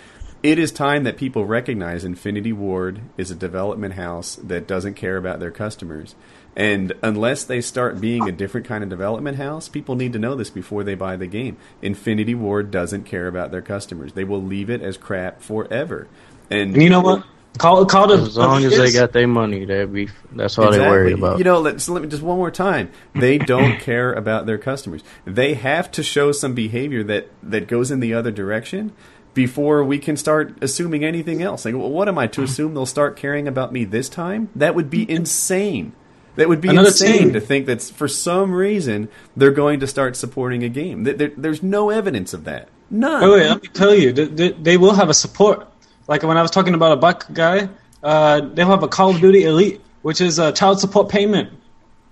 It 0.43 0.59
is 0.59 0.73
time 0.73 1.05
that 1.05 1.17
people 1.17 1.47
recognize 1.47 2.05
Infinity 2.05 2.53
Ward 2.53 3.01
is 3.17 3.31
a 3.31 3.35
development 3.35 3.95
house 3.95 4.37
that 4.43 4.67
doesn't 4.67 4.93
care 4.93 5.17
about 5.17 5.41
their 5.41 5.51
customers. 5.51 6.15
And 6.57 6.93
unless 7.03 7.45
they 7.45 7.61
start 7.61 8.01
being 8.01 8.29
a 8.29 8.33
different 8.33 8.67
kind 8.67 8.85
of 8.85 8.91
development 8.91 9.39
house, 9.39 9.69
people 9.69 9.97
need 9.97 10.13
to 10.13 10.19
know 10.19 10.35
this 10.35 10.51
before 10.51 10.85
they 10.85 10.95
buy 10.95 11.17
the 11.17 11.27
game. 11.27 11.57
Infinity 11.83 12.35
Ward 12.35 12.71
doesn't 12.71 13.05
care 13.05 13.27
about 13.27 13.51
their 13.51 13.63
customers. 13.63 14.13
They 14.13 14.25
will 14.25 14.43
leave 14.43 14.71
it 14.71 14.81
as 14.81 14.97
crap 14.97 15.41
forever. 15.41 16.07
And 16.51 16.75
And 16.75 16.83
you 16.83 16.91
know 16.91 17.01
what? 17.01 17.25
Call 17.59 17.87
call 17.87 18.11
it 18.11 18.19
As 18.19 18.37
long 18.37 18.65
as 18.65 18.77
they 18.77 18.91
got 18.91 19.13
their 19.13 19.29
money, 19.29 19.65
they 19.65 19.85
be 19.85 20.09
that's 20.33 20.59
all 20.59 20.73
they're 20.73 20.91
worried 20.91 21.15
about. 21.15 21.39
You 21.39 21.45
know, 21.45 21.61
let's 21.61 21.89
let 21.89 22.03
me 22.03 22.09
just 22.09 22.23
one 22.23 22.37
more 22.37 22.51
time. 22.51 22.91
They 23.15 23.39
don't 23.39 23.79
care 23.81 24.13
about 24.13 24.47
their 24.47 24.59
customers. 24.59 25.05
They 25.25 25.55
have 25.55 25.91
to 25.93 26.03
show 26.03 26.33
some 26.33 26.55
behavior 26.55 27.05
that 27.05 27.29
that 27.45 27.69
goes 27.69 27.93
in 27.93 28.01
the 28.01 28.13
other 28.13 28.33
direction 28.33 28.93
before 29.35 29.85
we 29.85 29.99
can 29.99 30.17
start 30.17 30.57
assuming 30.63 31.05
anything 31.05 31.43
else. 31.43 31.65
Like, 31.65 31.75
well, 31.75 31.91
what 31.91 32.09
am 32.09 32.19
I 32.19 32.27
to 32.29 32.43
assume 32.45 32.75
they'll 32.75 32.87
start 32.87 33.17
caring 33.17 33.47
about 33.47 33.73
me 33.73 33.85
this 33.85 34.09
time? 34.09 34.49
That 34.57 34.75
would 34.75 34.91
be 34.91 35.09
insane. 35.09 35.93
That 36.37 36.49
would 36.49 36.61
be 36.61 36.69
Another 36.69 36.89
insane 36.89 37.19
team. 37.19 37.33
to 37.35 37.41
think 37.41 37.67
that 37.67 37.81
for 37.83 38.09
some 38.09 38.53
reason 38.53 39.09
they're 39.37 39.53
going 39.53 39.81
to 39.81 39.87
start 39.87 40.17
supporting 40.17 40.65
a 40.65 40.69
game. 40.69 41.05
There- 41.05 41.15
there- 41.15 41.33
there's 41.37 41.63
no 41.63 41.91
evidence 41.91 42.35
of 42.35 42.45
that. 42.45 42.69
None. 42.91 43.23
Wait, 43.23 43.31
wait, 43.41 43.49
let 43.49 43.63
me 43.63 43.69
tell 43.69 43.95
you, 43.95 44.13
they, 44.13 44.25
they, 44.27 44.49
they 44.53 44.77
will 44.77 44.95
have 44.95 45.09
a 45.09 45.15
support. 45.15 45.69
Like 46.09 46.23
when 46.23 46.37
I 46.37 46.43
was 46.43 46.51
talking 46.51 46.75
about 46.75 46.93
a 46.93 46.97
buck 46.97 47.27
guy, 47.33 47.69
uh, 48.03 48.41
they'll 48.53 48.67
have 48.69 48.83
a 48.83 48.89
Call 48.89 49.11
of 49.15 49.21
Duty 49.21 49.45
Elite, 49.45 49.81
which 50.03 50.21
is 50.21 50.39
a 50.39 50.53
child 50.53 50.81
support 50.81 51.09
payment. 51.09 51.51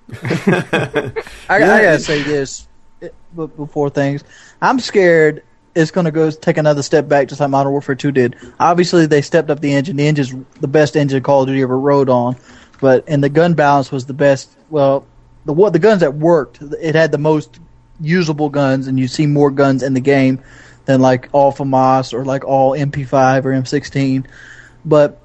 I, 0.22 1.12
I 1.48 1.58
gotta 1.58 1.98
say 2.00 2.22
this 2.22 2.66
before 3.34 3.90
things. 3.90 4.24
I'm 4.60 4.78
scared 4.80 5.42
it's 5.74 5.90
gonna 5.90 6.10
go 6.10 6.30
take 6.30 6.58
another 6.58 6.82
step 6.82 7.08
back, 7.08 7.28
just 7.28 7.40
like 7.40 7.50
Modern 7.50 7.72
Warfare 7.72 7.94
2 7.94 8.12
did. 8.12 8.36
Obviously, 8.60 9.06
they 9.06 9.22
stepped 9.22 9.48
up 9.50 9.60
the 9.60 9.72
engine. 9.72 9.96
The 9.96 10.06
engine's 10.06 10.34
the 10.60 10.68
best 10.68 10.96
engine 10.96 11.22
Call 11.22 11.42
of 11.42 11.46
Duty 11.48 11.62
ever 11.62 11.78
rode 11.78 12.08
on, 12.10 12.36
but 12.82 13.04
and 13.06 13.22
the 13.22 13.28
gun 13.28 13.54
balance 13.54 13.92
was 13.92 14.06
the 14.06 14.12
best. 14.12 14.50
Well, 14.68 15.06
the 15.44 15.52
what 15.52 15.72
the 15.72 15.78
guns 15.78 16.00
that 16.00 16.14
worked, 16.14 16.60
it 16.60 16.96
had 16.96 17.12
the 17.12 17.18
most 17.18 17.60
usable 18.00 18.48
guns, 18.48 18.88
and 18.88 18.98
you 18.98 19.06
see 19.06 19.26
more 19.26 19.52
guns 19.52 19.84
in 19.84 19.94
the 19.94 20.00
game 20.00 20.40
than 20.84 21.00
like 21.00 21.28
all 21.30 21.52
FAMAS 21.52 22.12
or 22.12 22.24
like 22.24 22.44
all 22.44 22.72
MP5 22.72 23.44
or 23.44 23.52
M16. 23.52 24.26
But 24.84 25.20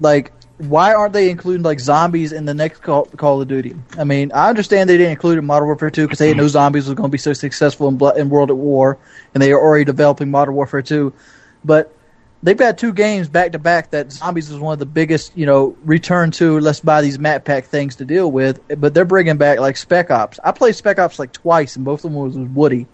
like 0.00 0.32
why 0.58 0.92
aren't 0.92 1.14
they 1.14 1.30
including 1.30 1.62
like 1.62 1.80
zombies 1.80 2.32
in 2.32 2.44
the 2.44 2.52
next 2.52 2.82
Call, 2.82 3.06
Call 3.06 3.40
of 3.40 3.48
Duty? 3.48 3.74
I 3.96 4.04
mean, 4.04 4.30
I 4.32 4.50
understand 4.50 4.90
they 4.90 4.98
didn't 4.98 5.12
include 5.12 5.36
it 5.36 5.38
in 5.38 5.46
Modern 5.46 5.66
Warfare 5.66 5.90
2 5.90 6.02
because 6.02 6.18
they 6.18 6.26
didn't 6.26 6.38
know 6.38 6.48
zombies 6.48 6.86
was 6.86 6.94
going 6.94 7.08
to 7.08 7.12
be 7.12 7.16
so 7.16 7.32
successful 7.32 7.88
in, 7.88 8.20
in 8.20 8.28
World 8.28 8.50
at 8.50 8.56
War, 8.56 8.98
and 9.32 9.42
they 9.42 9.52
are 9.52 9.58
already 9.58 9.84
developing 9.84 10.30
Modern 10.30 10.54
Warfare 10.54 10.82
2. 10.82 11.12
But 11.64 11.94
they've 12.42 12.56
got 12.56 12.78
two 12.78 12.92
games 12.92 13.28
back 13.28 13.52
to 13.52 13.58
back 13.58 13.90
that 13.90 14.12
zombies 14.12 14.50
is 14.50 14.58
one 14.58 14.72
of 14.72 14.78
the 14.78 14.86
biggest, 14.86 15.32
you 15.36 15.46
know, 15.46 15.76
return 15.84 16.30
to. 16.32 16.58
Let's 16.60 16.80
buy 16.80 17.02
these 17.02 17.18
map 17.18 17.44
pack 17.44 17.64
things 17.66 17.96
to 17.96 18.04
deal 18.04 18.30
with. 18.30 18.60
But 18.80 18.94
they're 18.94 19.04
bringing 19.04 19.36
back 19.36 19.58
like 19.60 19.76
Spec 19.76 20.10
Ops. 20.10 20.38
I 20.44 20.52
played 20.52 20.74
Spec 20.76 20.98
Ops 20.98 21.18
like 21.18 21.32
twice, 21.32 21.76
and 21.76 21.84
both 21.84 22.00
of 22.04 22.12
them 22.12 22.14
was 22.14 22.36
with 22.36 22.50
Woody. 22.50 22.86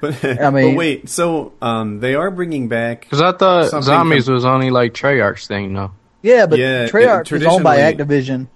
But, 0.00 0.24
I 0.24 0.50
mean- 0.50 0.72
but 0.74 0.78
wait, 0.78 1.08
so 1.08 1.52
um, 1.62 2.00
they 2.00 2.14
are 2.14 2.30
bringing 2.30 2.68
back. 2.68 3.02
Because 3.02 3.20
I 3.22 3.32
thought 3.32 3.82
zombies 3.82 4.24
from- 4.26 4.34
was 4.34 4.44
only 4.44 4.70
like 4.70 4.92
Treyarch's 4.94 5.46
thing, 5.46 5.72
though. 5.74 5.92
Yeah, 6.22 6.46
but 6.46 6.58
Yeah, 6.58 6.88
Treyarch 6.88 7.32
it- 7.32 7.42
is 7.42 7.46
owned 7.46 7.64
by 7.64 7.78
Activision. 7.78 8.46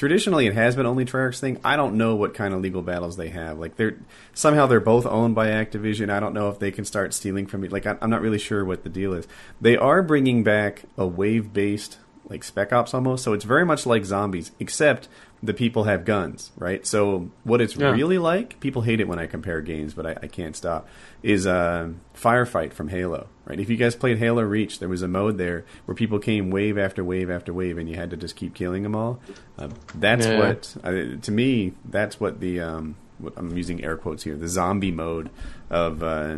Traditionally, 0.00 0.46
it 0.46 0.54
has 0.54 0.76
been 0.76 0.86
only 0.86 1.04
Treyarch's 1.04 1.40
thing. 1.40 1.60
I 1.62 1.76
don't 1.76 1.98
know 1.98 2.16
what 2.16 2.32
kind 2.32 2.54
of 2.54 2.62
legal 2.62 2.80
battles 2.80 3.18
they 3.18 3.28
have. 3.28 3.58
Like 3.58 3.76
they're 3.76 3.98
somehow 4.32 4.64
they're 4.66 4.80
both 4.80 5.04
owned 5.04 5.34
by 5.34 5.48
Activision. 5.48 6.08
I 6.08 6.20
don't 6.20 6.32
know 6.32 6.48
if 6.48 6.58
they 6.58 6.70
can 6.70 6.86
start 6.86 7.12
stealing 7.12 7.46
from 7.46 7.64
it. 7.64 7.70
Like 7.70 7.84
I, 7.84 7.98
I'm 8.00 8.08
not 8.08 8.22
really 8.22 8.38
sure 8.38 8.64
what 8.64 8.82
the 8.82 8.88
deal 8.88 9.12
is. 9.12 9.28
They 9.60 9.76
are 9.76 10.02
bringing 10.02 10.42
back 10.42 10.84
a 10.96 11.06
wave 11.06 11.52
based 11.52 11.98
like 12.30 12.44
Spec 12.44 12.72
Ops 12.72 12.94
almost. 12.94 13.24
So 13.24 13.32
it's 13.32 13.44
very 13.44 13.66
much 13.66 13.84
like 13.86 14.04
zombies, 14.04 14.52
except 14.60 15.08
the 15.42 15.52
people 15.52 15.84
have 15.84 16.04
guns, 16.04 16.52
right? 16.56 16.86
So 16.86 17.30
what 17.44 17.60
it's 17.60 17.74
Yeah. 17.76 17.90
really 17.90 18.18
like, 18.18 18.60
people 18.60 18.82
hate 18.82 19.00
it 19.00 19.08
when 19.08 19.18
I 19.18 19.26
compare 19.26 19.60
games, 19.60 19.94
but 19.94 20.06
I, 20.06 20.10
I 20.22 20.26
can't 20.28 20.54
stop. 20.54 20.86
Is 21.22 21.46
uh, 21.46 21.90
Firefight 22.14 22.72
from 22.72 22.88
Halo, 22.88 23.26
right? 23.46 23.58
If 23.58 23.68
you 23.68 23.76
guys 23.76 23.94
played 23.96 24.18
Halo 24.18 24.42
Reach, 24.42 24.78
there 24.78 24.88
was 24.88 25.02
a 25.02 25.08
mode 25.08 25.38
there 25.38 25.64
where 25.86 25.94
people 25.94 26.18
came 26.18 26.50
wave 26.50 26.78
after 26.78 27.02
wave 27.02 27.30
after 27.30 27.52
wave, 27.52 27.78
and 27.78 27.88
you 27.88 27.96
had 27.96 28.10
to 28.10 28.16
just 28.16 28.36
keep 28.36 28.54
killing 28.54 28.82
them 28.84 28.94
all. 28.94 29.18
Uh, 29.58 29.68
that's 29.94 30.26
Yeah. 30.26 30.38
what, 30.38 30.76
uh, 30.84 30.92
to 31.20 31.30
me, 31.32 31.72
that's 31.84 32.20
what 32.20 32.40
the 32.40 32.60
um, 32.60 32.96
what 33.18 33.32
I'm 33.36 33.54
using 33.56 33.82
air 33.84 33.96
quotes 33.96 34.22
here, 34.22 34.36
the 34.36 34.48
zombie 34.48 34.90
mode 34.92 35.28
of 35.68 36.02
uh, 36.02 36.36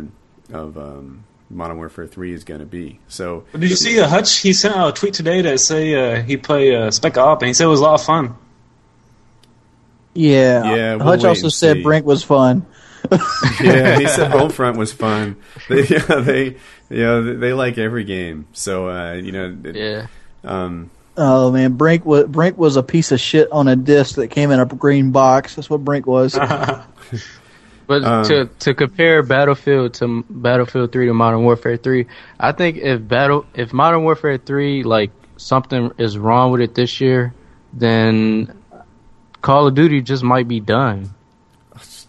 of 0.51 0.77
um, 0.77 1.25
Modern 1.53 1.77
Warfare 1.77 2.07
Three 2.07 2.33
is 2.33 2.43
going 2.43 2.59
to 2.59 2.65
be. 2.65 2.99
So 3.07 3.45
Did 3.53 3.69
you 3.69 3.75
see 3.75 3.99
uh, 3.99 4.07
Hutch? 4.07 4.39
He 4.39 4.53
sent 4.53 4.75
out 4.75 4.89
a 4.89 4.99
tweet 4.99 5.13
today 5.13 5.41
that 5.41 5.59
say 5.59 5.93
uh, 6.19 6.21
he 6.23 6.37
played 6.37 6.73
uh, 6.75 6.91
Spec 6.91 7.17
Op, 7.17 7.41
and 7.41 7.47
he 7.47 7.53
said 7.53 7.65
it 7.65 7.67
was 7.67 7.79
a 7.79 7.83
lot 7.83 7.95
of 7.99 8.05
fun. 8.05 8.35
Yeah. 10.13 10.75
Yeah, 10.75 10.95
we'll 10.95 11.05
Hutch 11.05 11.23
also 11.25 11.49
said 11.49 11.77
see. 11.77 11.83
Brink 11.83 12.05
was 12.05 12.23
fun. 12.23 12.65
yeah, 13.61 13.99
he 13.99 14.07
said 14.07 14.31
Homefront 14.31 14.77
was 14.77 14.93
fun. 14.93 15.35
They, 15.69 15.85
yeah, 15.87 15.99
they, 16.19 16.57
yeah, 16.89 17.19
they, 17.19 17.33
they 17.33 17.53
like 17.53 17.77
every 17.77 18.03
game. 18.03 18.47
So 18.53 18.89
uh, 18.89 19.13
you 19.13 19.31
know, 19.31 19.57
it- 19.63 19.75
Yeah. 19.75 20.07
um, 20.43 20.89
Oh 21.15 21.51
man, 21.51 21.73
Brink 21.73 22.05
was 22.05 22.25
Brink 22.27 22.57
was 22.57 22.75
a 22.75 22.83
piece 22.83 23.11
of 23.11 23.19
shit 23.19 23.51
on 23.51 23.67
a 23.67 23.75
disc 23.75 24.15
that 24.15 24.29
came 24.29 24.51
in 24.51 24.59
a 24.59 24.65
green 24.65 25.11
box. 25.11 25.55
That's 25.55 25.69
what 25.69 25.83
Brink 25.83 26.07
was. 26.07 26.35
But 27.93 28.03
Um, 28.05 28.25
to 28.25 28.45
to 28.65 28.73
compare 28.73 29.21
Battlefield 29.21 29.93
to 29.95 30.25
Battlefield 30.27 30.91
3 30.91 31.05
to 31.05 31.13
Modern 31.13 31.43
Warfare 31.43 31.77
3, 31.77 32.07
I 32.39 32.51
think 32.51 32.77
if 32.77 33.07
battle 33.07 33.45
if 33.53 33.71
Modern 33.71 34.03
Warfare 34.03 34.39
3 34.39 34.81
like 34.81 35.11
something 35.37 35.91
is 35.99 36.17
wrong 36.17 36.51
with 36.51 36.61
it 36.61 36.73
this 36.73 36.99
year, 36.99 37.35
then 37.71 38.51
Call 39.43 39.67
of 39.67 39.75
Duty 39.75 40.01
just 40.01 40.23
might 40.23 40.47
be 40.47 40.59
done. 40.59 41.13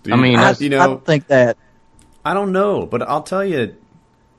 dude, 0.03 0.14
I 0.14 0.16
mean, 0.16 0.38
I, 0.38 0.55
you 0.59 0.70
know, 0.70 0.87
don't 0.87 1.05
think 1.05 1.27
that. 1.27 1.59
I 2.25 2.33
don't 2.33 2.53
know, 2.53 2.87
but 2.87 3.03
I'll 3.03 3.23
tell 3.23 3.44
you, 3.44 3.77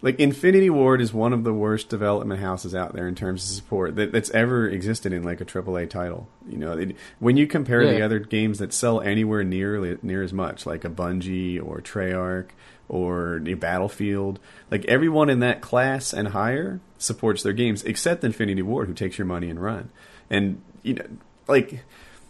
like 0.01 0.19
Infinity 0.19 0.69
Ward 0.69 1.01
is 1.01 1.13
one 1.13 1.33
of 1.33 1.43
the 1.43 1.53
worst 1.53 1.89
development 1.89 2.39
houses 2.39 2.75
out 2.75 2.93
there 2.93 3.07
in 3.07 3.15
terms 3.15 3.43
of 3.43 3.55
support 3.55 3.95
that, 3.95 4.11
that's 4.11 4.29
ever 4.31 4.67
existed 4.67 5.13
in 5.13 5.23
like 5.23 5.41
a 5.41 5.45
AAA 5.45 5.89
title. 5.89 6.27
You 6.47 6.57
know, 6.57 6.73
it, 6.73 6.95
when 7.19 7.37
you 7.37 7.47
compare 7.47 7.85
the 7.85 8.01
other 8.01 8.19
games 8.19 8.59
that 8.59 8.73
sell 8.73 9.01
anywhere 9.01 9.43
near 9.43 9.97
near 10.01 10.21
as 10.21 10.33
much, 10.33 10.65
like 10.65 10.83
a 10.85 10.89
Bungie 10.89 11.65
or 11.65 11.81
Treyarch 11.81 12.49
or 12.87 13.39
Battlefield, 13.39 14.39
like 14.69 14.85
everyone 14.85 15.29
in 15.29 15.39
that 15.39 15.61
class 15.61 16.13
and 16.13 16.29
higher 16.29 16.81
supports 16.97 17.41
their 17.41 17.53
games, 17.53 17.83
except 17.83 18.23
Infinity 18.23 18.61
Ward, 18.61 18.87
who 18.87 18.93
takes 18.93 19.17
your 19.17 19.25
money 19.25 19.49
and 19.49 19.61
run. 19.61 19.89
And 20.29 20.61
you 20.83 20.95
know, 20.95 21.05
like 21.47 21.83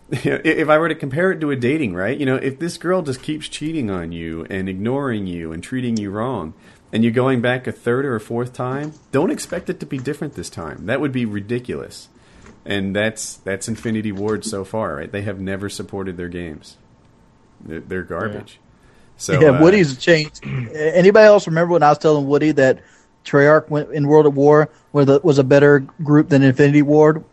if 0.12 0.70
I 0.70 0.78
were 0.78 0.90
to 0.90 0.96
compare 0.96 1.32
it 1.32 1.40
to 1.42 1.50
a 1.50 1.56
dating, 1.56 1.96
right? 1.96 2.18
You 2.18 2.28
know, 2.28 2.36
if 2.36 2.60
this 2.60 2.78
girl 2.78 3.02
just 3.02 3.24
keeps 3.24 3.48
cheating 3.48 3.90
on 3.90 4.12
you 4.12 4.46
and 4.50 4.70
ignoring 4.70 5.26
you 5.26 5.52
and 5.52 5.64
treating 5.64 5.98
you 5.98 6.12
wrong, 6.12 6.54
and 6.96 7.04
you're 7.04 7.12
going 7.12 7.42
back 7.42 7.68
a 7.68 7.74
third 7.74 8.06
or 8.06 8.16
a 8.16 8.22
fourth 8.22 8.54
time, 8.54 8.94
don't 9.12 9.30
expect 9.30 9.70
it 9.70 9.82
to 9.82 9.86
be 9.86 9.98
different 9.98 10.36
this 10.36 10.50
time. 10.50 10.86
That 10.86 11.02
would 11.02 11.12
be 11.12 11.26
ridiculous. 11.26 12.08
And 12.64 12.96
that's 12.96 13.36
that's 13.36 13.68
Infinity 13.68 14.14
Ward 14.14 14.46
so 14.46 14.64
far, 14.64 14.96
right? 14.96 15.12
They 15.12 15.24
have 15.24 15.38
never 15.38 15.68
supported 15.68 16.16
their 16.16 16.30
games. 16.30 16.78
They're, 17.60 17.82
they're 17.82 18.04
garbage. 18.04 18.62
So 19.18 19.42
yeah, 19.42 19.50
uh, 19.50 19.62
Woody's 19.62 19.98
changed. 19.98 20.40
Anybody 20.46 21.26
else 21.26 21.48
remember 21.48 21.74
when 21.74 21.84
I 21.84 21.90
was 21.90 21.98
telling 21.98 22.28
Woody 22.28 22.54
that 22.54 22.80
Treyarch 23.26 23.70
went 23.70 23.92
in 23.92 24.08
World 24.08 24.26
at 24.26 24.34
War 24.34 24.70
where 24.94 25.04
the, 25.04 25.20
was 25.22 25.38
a 25.38 25.44
better 25.44 25.82
group 26.02 26.30
than 26.30 26.44
Infinity 26.44 26.82
Ward. 26.82 27.26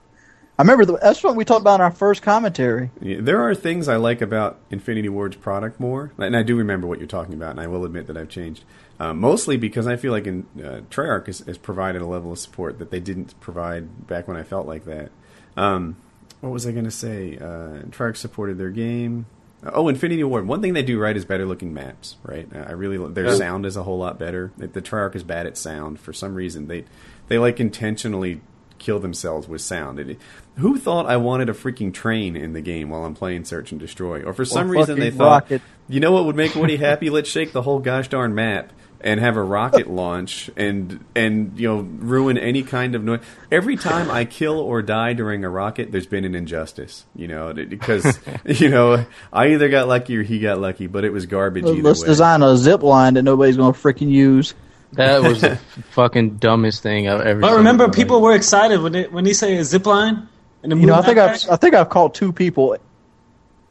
I 0.62 0.64
remember 0.64 0.84
the, 0.84 0.98
that's 0.98 1.24
what 1.24 1.34
we 1.34 1.44
talked 1.44 1.62
about 1.62 1.80
in 1.80 1.80
our 1.80 1.90
first 1.90 2.22
commentary. 2.22 2.92
Yeah, 3.00 3.16
there 3.18 3.42
are 3.42 3.52
things 3.52 3.88
I 3.88 3.96
like 3.96 4.22
about 4.22 4.60
Infinity 4.70 5.08
Ward's 5.08 5.34
product 5.34 5.80
more, 5.80 6.12
and 6.18 6.36
I 6.36 6.44
do 6.44 6.54
remember 6.54 6.86
what 6.86 7.00
you're 7.00 7.08
talking 7.08 7.34
about, 7.34 7.50
and 7.50 7.58
I 7.58 7.66
will 7.66 7.84
admit 7.84 8.06
that 8.06 8.16
I've 8.16 8.28
changed. 8.28 8.62
Uh, 9.00 9.12
mostly 9.12 9.56
because 9.56 9.88
I 9.88 9.96
feel 9.96 10.12
like 10.12 10.28
in, 10.28 10.46
uh, 10.58 10.82
Treyarch 10.88 11.26
has, 11.26 11.40
has 11.40 11.58
provided 11.58 12.00
a 12.00 12.06
level 12.06 12.30
of 12.30 12.38
support 12.38 12.78
that 12.78 12.92
they 12.92 13.00
didn't 13.00 13.40
provide 13.40 14.06
back 14.06 14.28
when 14.28 14.36
I 14.36 14.44
felt 14.44 14.68
like 14.68 14.84
that. 14.84 15.10
Um, 15.56 15.96
what 16.40 16.52
was 16.52 16.64
I 16.64 16.70
going 16.70 16.84
to 16.84 16.92
say? 16.92 17.38
Uh, 17.38 17.82
Treyarch 17.90 18.16
supported 18.16 18.56
their 18.56 18.70
game. 18.70 19.26
Oh, 19.64 19.88
Infinity 19.88 20.22
Ward. 20.22 20.46
One 20.46 20.62
thing 20.62 20.74
they 20.74 20.84
do 20.84 20.96
right 20.96 21.16
is 21.16 21.24
better 21.24 21.44
looking 21.44 21.74
maps. 21.74 22.18
Right, 22.22 22.48
Uh, 22.54 22.66
I 22.68 22.72
really 22.72 23.04
their 23.12 23.34
sound 23.34 23.66
is 23.66 23.76
a 23.76 23.82
whole 23.82 23.98
lot 23.98 24.16
better. 24.16 24.52
The 24.58 24.68
the 24.68 24.82
Treyarch 24.82 25.16
is 25.16 25.24
bad 25.24 25.48
at 25.48 25.58
sound 25.58 25.98
for 25.98 26.12
some 26.12 26.36
reason. 26.36 26.68
They 26.68 26.84
they 27.26 27.38
like 27.38 27.58
intentionally 27.58 28.42
kill 28.82 28.98
themselves 28.98 29.48
with 29.48 29.60
sound. 29.60 29.98
It, 29.98 30.18
who 30.56 30.78
thought 30.78 31.06
I 31.06 31.16
wanted 31.16 31.48
a 31.48 31.54
freaking 31.54 31.94
train 31.94 32.36
in 32.36 32.52
the 32.52 32.60
game 32.60 32.90
while 32.90 33.04
I'm 33.04 33.14
playing 33.14 33.44
Search 33.44 33.72
and 33.72 33.80
Destroy? 33.80 34.22
Or 34.22 34.34
for 34.34 34.44
some 34.44 34.68
reason 34.68 34.98
they 34.98 35.10
thought, 35.10 35.44
rocket. 35.44 35.62
you 35.88 36.00
know 36.00 36.12
what 36.12 36.26
would 36.26 36.36
make 36.36 36.54
Woody 36.54 36.76
happy? 36.76 37.08
Let's 37.08 37.30
shake 37.30 37.52
the 37.52 37.62
whole 37.62 37.78
gosh 37.78 38.08
darn 38.08 38.34
map 38.34 38.72
and 39.00 39.18
have 39.20 39.36
a 39.36 39.42
rocket 39.42 39.90
launch 39.90 40.50
and 40.56 41.04
and 41.14 41.58
you 41.58 41.68
know 41.68 41.80
ruin 41.80 42.38
any 42.38 42.62
kind 42.62 42.94
of 42.94 43.02
noise. 43.02 43.20
Every 43.50 43.76
time 43.76 44.10
I 44.10 44.24
kill 44.24 44.58
or 44.58 44.82
die 44.82 45.12
during 45.12 45.44
a 45.44 45.48
rocket, 45.48 45.92
there's 45.92 46.06
been 46.06 46.24
an 46.24 46.34
injustice. 46.34 47.04
You 47.14 47.28
know 47.28 47.52
because 47.52 48.18
you 48.46 48.68
know 48.68 49.04
I 49.32 49.48
either 49.48 49.68
got 49.68 49.88
lucky 49.88 50.16
or 50.16 50.22
he 50.22 50.38
got 50.38 50.58
lucky, 50.58 50.86
but 50.86 51.04
it 51.04 51.12
was 51.12 51.26
garbage 51.26 51.64
either 51.64 51.82
Let's 51.82 52.02
way. 52.02 52.08
design 52.08 52.42
a 52.42 52.56
zip 52.56 52.82
line 52.82 53.14
that 53.14 53.22
nobody's 53.22 53.56
going 53.56 53.72
to 53.72 53.78
freaking 53.78 54.10
use. 54.10 54.54
That 54.92 55.22
was 55.22 55.40
the 55.40 55.56
fucking 55.90 56.36
dumbest 56.36 56.82
thing 56.82 57.08
I've 57.08 57.20
ever. 57.22 57.40
But 57.40 57.56
remember, 57.56 57.84
in 57.84 57.90
people 57.90 58.20
were 58.20 58.34
excited 58.34 58.80
when 58.80 58.92
they 58.92 59.04
when 59.08 59.24
they 59.24 59.32
say 59.32 59.56
a 59.56 59.64
zip 59.64 59.86
line 59.86 60.28
and 60.62 60.72
the 60.72 60.76
You 60.76 60.86
know, 60.86 60.94
I 60.94 61.02
think. 61.02 61.18
I've 61.18 61.50
I 61.50 61.56
think 61.56 61.74
I've 61.74 61.88
caught 61.88 62.14
two 62.14 62.32
people 62.32 62.76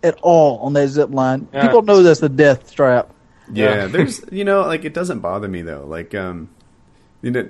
at 0.03 0.17
all 0.21 0.59
on 0.59 0.73
that 0.73 0.87
zip 0.87 1.11
line. 1.11 1.47
Yeah. 1.53 1.61
People 1.61 1.83
know 1.83 2.01
that's 2.01 2.19
the 2.21 2.29
death 2.29 2.67
strap. 2.69 3.13
Yeah, 3.53 3.75
Yeah. 3.75 3.87
there's 3.87 4.21
you 4.31 4.43
know 4.43 4.61
like 4.61 4.83
it 4.85 4.93
doesn't 4.93 5.19
bother 5.19 5.47
me 5.47 5.61
though. 5.61 5.85
Like 5.85 6.15
um, 6.15 6.49
you 7.21 7.31
know, 7.31 7.49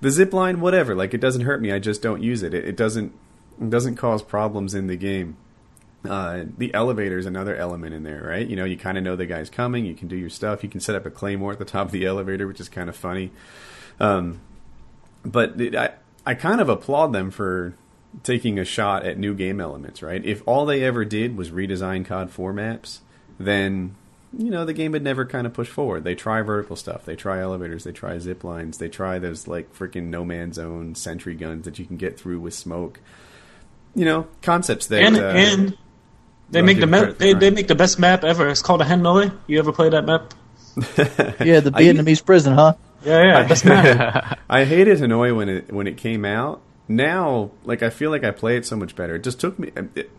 the 0.00 0.10
zip 0.10 0.32
line, 0.32 0.60
whatever. 0.60 0.94
Like 0.94 1.14
it 1.14 1.20
doesn't 1.20 1.42
hurt 1.42 1.60
me. 1.62 1.70
I 1.72 1.78
just 1.78 2.02
don't 2.02 2.22
use 2.22 2.42
it. 2.42 2.52
It, 2.54 2.64
it 2.64 2.76
doesn't 2.76 3.12
it 3.60 3.70
doesn't 3.70 3.96
cause 3.96 4.22
problems 4.22 4.74
in 4.74 4.88
the 4.88 4.96
game. 4.96 5.36
Uh, 6.08 6.44
the 6.58 6.72
elevator 6.74 7.16
is 7.16 7.24
another 7.24 7.56
element 7.56 7.94
in 7.94 8.02
there, 8.02 8.22
right? 8.22 8.46
You 8.46 8.56
know, 8.56 8.64
you 8.64 8.76
kind 8.76 8.98
of 8.98 9.04
know 9.04 9.16
the 9.16 9.26
guy's 9.26 9.48
coming. 9.48 9.86
You 9.86 9.94
can 9.94 10.06
do 10.06 10.16
your 10.16 10.28
stuff. 10.28 10.62
You 10.62 10.68
can 10.68 10.80
set 10.80 10.94
up 10.94 11.06
a 11.06 11.10
claymore 11.10 11.52
at 11.52 11.58
the 11.58 11.64
top 11.64 11.86
of 11.86 11.92
the 11.92 12.04
elevator, 12.04 12.46
which 12.46 12.60
is 12.60 12.68
kind 12.68 12.90
of 12.90 12.96
funny. 12.96 13.30
Um, 13.98 14.40
but 15.24 15.60
it, 15.60 15.74
I 15.74 15.92
I 16.26 16.34
kind 16.34 16.60
of 16.60 16.68
applaud 16.68 17.12
them 17.12 17.30
for 17.30 17.74
taking 18.22 18.58
a 18.58 18.64
shot 18.64 19.04
at 19.04 19.18
new 19.18 19.34
game 19.34 19.60
elements, 19.60 20.02
right? 20.02 20.24
If 20.24 20.42
all 20.46 20.66
they 20.66 20.82
ever 20.84 21.04
did 21.04 21.36
was 21.36 21.50
redesign 21.50 22.06
COD 22.06 22.30
4 22.30 22.52
maps, 22.52 23.00
then 23.38 23.96
you 24.36 24.50
know 24.50 24.64
the 24.64 24.72
game 24.72 24.92
would 24.92 25.02
never 25.02 25.24
kind 25.24 25.46
of 25.46 25.52
push 25.52 25.68
forward. 25.68 26.04
They 26.04 26.14
try 26.14 26.42
vertical 26.42 26.76
stuff, 26.76 27.04
they 27.04 27.16
try 27.16 27.40
elevators, 27.40 27.84
they 27.84 27.92
try 27.92 28.18
zip 28.18 28.44
lines, 28.44 28.78
they 28.78 28.88
try 28.88 29.18
those 29.18 29.48
like 29.48 29.74
freaking 29.74 30.04
no 30.04 30.24
man's 30.24 30.56
zone 30.56 30.94
sentry 30.94 31.34
guns 31.34 31.64
that 31.64 31.78
you 31.78 31.86
can 31.86 31.96
get 31.96 32.18
through 32.18 32.40
with 32.40 32.54
smoke. 32.54 33.00
You 33.94 34.04
know, 34.04 34.26
concepts 34.42 34.86
that 34.88 35.02
and 35.02 35.16
uh, 35.16 35.28
and 35.28 35.78
they 36.50 36.62
make 36.62 36.80
the 36.80 36.86
map. 36.86 37.18
They, 37.18 37.34
they 37.34 37.50
make 37.50 37.68
the 37.68 37.74
best 37.74 37.98
map 37.98 38.24
ever. 38.24 38.48
It's 38.48 38.62
called 38.62 38.82
a 38.82 38.84
Hanoi. 38.84 39.36
You 39.46 39.58
ever 39.58 39.72
play 39.72 39.88
that 39.90 40.04
map? 40.04 40.34
Yeah, 41.44 41.60
the 41.60 41.70
I 41.72 41.82
Vietnamese 41.82 42.24
prison, 42.24 42.54
huh? 42.54 42.74
Yeah, 43.04 43.22
yeah, 43.22 43.46
best 43.46 43.64
map. 43.64 44.40
I 44.48 44.64
hated 44.64 44.98
Hanoi 44.98 45.36
when 45.36 45.48
it 45.48 45.72
when 45.72 45.86
it 45.86 45.96
came 45.96 46.24
out. 46.24 46.62
Now, 46.88 47.50
like 47.64 47.82
I 47.82 47.90
feel 47.90 48.10
like 48.10 48.24
I 48.24 48.30
play 48.30 48.56
it 48.56 48.66
so 48.66 48.76
much 48.76 48.96
better. 48.96 49.16
It 49.16 49.22
just 49.22 49.40
took 49.40 49.58
me. 49.58 49.70
It, 49.94 50.10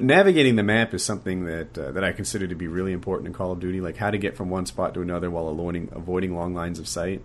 navigating 0.00 0.56
the 0.56 0.62
map 0.62 0.94
is 0.94 1.04
something 1.04 1.44
that 1.44 1.78
uh, 1.78 1.92
that 1.92 2.04
I 2.04 2.12
consider 2.12 2.46
to 2.46 2.54
be 2.54 2.66
really 2.66 2.92
important 2.92 3.28
in 3.28 3.34
Call 3.34 3.52
of 3.52 3.60
Duty. 3.60 3.80
Like 3.80 3.96
how 3.96 4.10
to 4.10 4.18
get 4.18 4.36
from 4.36 4.50
one 4.50 4.66
spot 4.66 4.94
to 4.94 5.02
another 5.02 5.30
while 5.30 5.48
avoiding 5.48 5.88
avoiding 5.92 6.34
long 6.34 6.54
lines 6.54 6.78
of 6.78 6.88
sight. 6.88 7.22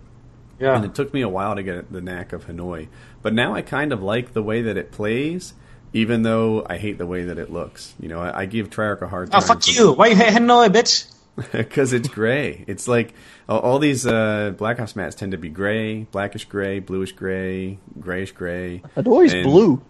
Yeah. 0.58 0.76
And 0.76 0.84
it 0.84 0.94
took 0.94 1.14
me 1.14 1.22
a 1.22 1.28
while 1.28 1.54
to 1.54 1.62
get 1.62 1.92
the 1.92 2.00
knack 2.00 2.32
of 2.32 2.46
Hanoi. 2.46 2.88
But 3.22 3.32
now 3.32 3.54
I 3.54 3.62
kind 3.62 3.92
of 3.92 4.02
like 4.02 4.32
the 4.32 4.42
way 4.42 4.62
that 4.62 4.76
it 4.76 4.90
plays, 4.90 5.54
even 5.92 6.22
though 6.22 6.64
I 6.68 6.76
hate 6.78 6.98
the 6.98 7.06
way 7.06 7.24
that 7.24 7.38
it 7.38 7.50
looks. 7.52 7.94
You 8.00 8.08
know, 8.08 8.20
I, 8.20 8.40
I 8.40 8.46
give 8.46 8.70
Treyarch 8.70 9.02
a 9.02 9.08
hard 9.08 9.30
time. 9.30 9.38
oh 9.38 9.40
time. 9.46 9.56
fuck 9.56 9.64
for- 9.64 9.70
you! 9.70 9.92
Why 9.92 10.08
you 10.08 10.16
hate 10.16 10.32
Hanoi, 10.32 10.68
bitch? 10.68 11.12
because 11.52 11.92
it's 11.92 12.08
gray. 12.08 12.64
It's 12.66 12.88
like 12.88 13.14
all, 13.48 13.60
all 13.60 13.78
these 13.78 14.04
uh, 14.06 14.52
Black 14.56 14.80
Ops 14.80 14.96
mats 14.96 15.14
tend 15.14 15.32
to 15.32 15.38
be 15.38 15.48
gray, 15.48 16.02
blackish 16.10 16.46
gray, 16.46 16.80
bluish 16.80 17.12
gray, 17.12 17.78
grayish 18.00 18.32
gray. 18.32 18.82
Hanoi 18.96 19.32
And- 19.32 19.44
blue. 19.44 19.80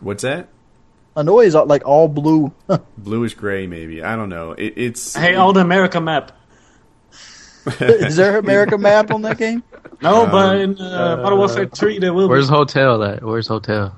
What's 0.00 0.22
that? 0.22 0.48
Hanoi 1.16 1.46
is 1.46 1.54
like 1.54 1.84
all 1.84 2.06
blue. 2.06 2.52
Bluish 2.96 3.34
gray, 3.34 3.66
maybe. 3.66 4.04
I 4.04 4.14
don't 4.14 4.28
know. 4.28 4.52
It, 4.52 4.74
it's 4.76 5.16
Hey, 5.16 5.30
hate 5.30 5.34
all 5.34 5.52
the 5.52 5.58
America 5.60 6.00
map. 6.00 6.30
is 7.80 8.14
there 8.14 8.38
America 8.38 8.78
map 8.78 9.10
on 9.10 9.22
that 9.22 9.36
game? 9.38 9.64
No, 10.00 10.24
Um, 10.26 10.30
but 10.30 10.56
in 10.60 10.80
uh, 10.80 11.16
Modern 11.20 11.38
Warfare 11.38 11.66
3 11.66 11.98
there 11.98 12.14
will 12.14 12.28
Where's 12.28 12.48
be. 12.48 12.54
hotel 12.54 13.02
at? 13.02 13.24
Where's 13.24 13.48
hotel? 13.48 13.96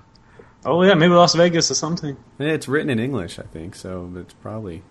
Oh 0.65 0.83
yeah, 0.83 0.95
maybe 0.95 1.15
Las 1.15 1.35
Vegas 1.35 1.71
or 1.71 1.75
something. 1.75 2.17
it's 2.39 2.69
written 2.69 2.91
in 2.91 2.99
English, 2.99 3.39
I 3.39 3.45
think. 3.45 3.75
So 3.75 4.13
it's 4.17 4.35
probably 4.35 4.83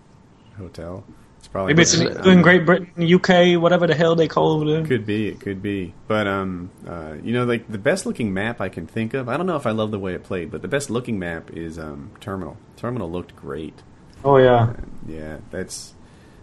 hotel. 0.56 1.04
It's 1.38 1.48
probably 1.48 1.72
Maybe 1.72 1.82
it's 1.82 1.94
in, 1.94 2.28
in 2.28 2.42
Great 2.42 2.66
Britain, 2.66 2.92
UK, 3.02 3.60
whatever 3.60 3.86
the 3.86 3.94
hell 3.94 4.14
they 4.14 4.28
call 4.28 4.68
it. 4.68 4.86
Could 4.86 5.06
be, 5.06 5.28
it 5.28 5.40
could 5.40 5.62
be. 5.62 5.94
But 6.06 6.26
um, 6.26 6.70
uh, 6.86 7.14
you 7.22 7.32
know, 7.32 7.44
like 7.44 7.66
the 7.66 7.78
best 7.78 8.04
looking 8.04 8.34
map 8.34 8.60
I 8.60 8.68
can 8.68 8.86
think 8.86 9.14
of. 9.14 9.28
I 9.28 9.36
don't 9.36 9.46
know 9.46 9.56
if 9.56 9.66
I 9.66 9.70
love 9.70 9.90
the 9.90 9.98
way 9.98 10.12
it 10.12 10.22
played, 10.22 10.50
but 10.50 10.60
the 10.60 10.68
best 10.68 10.90
looking 10.90 11.18
map 11.18 11.50
is 11.50 11.78
um, 11.78 12.10
Terminal. 12.20 12.58
Terminal 12.76 13.10
looked 13.10 13.34
great. 13.36 13.80
Oh 14.22 14.36
yeah. 14.36 14.74
Yeah, 15.06 15.38
that's. 15.50 15.94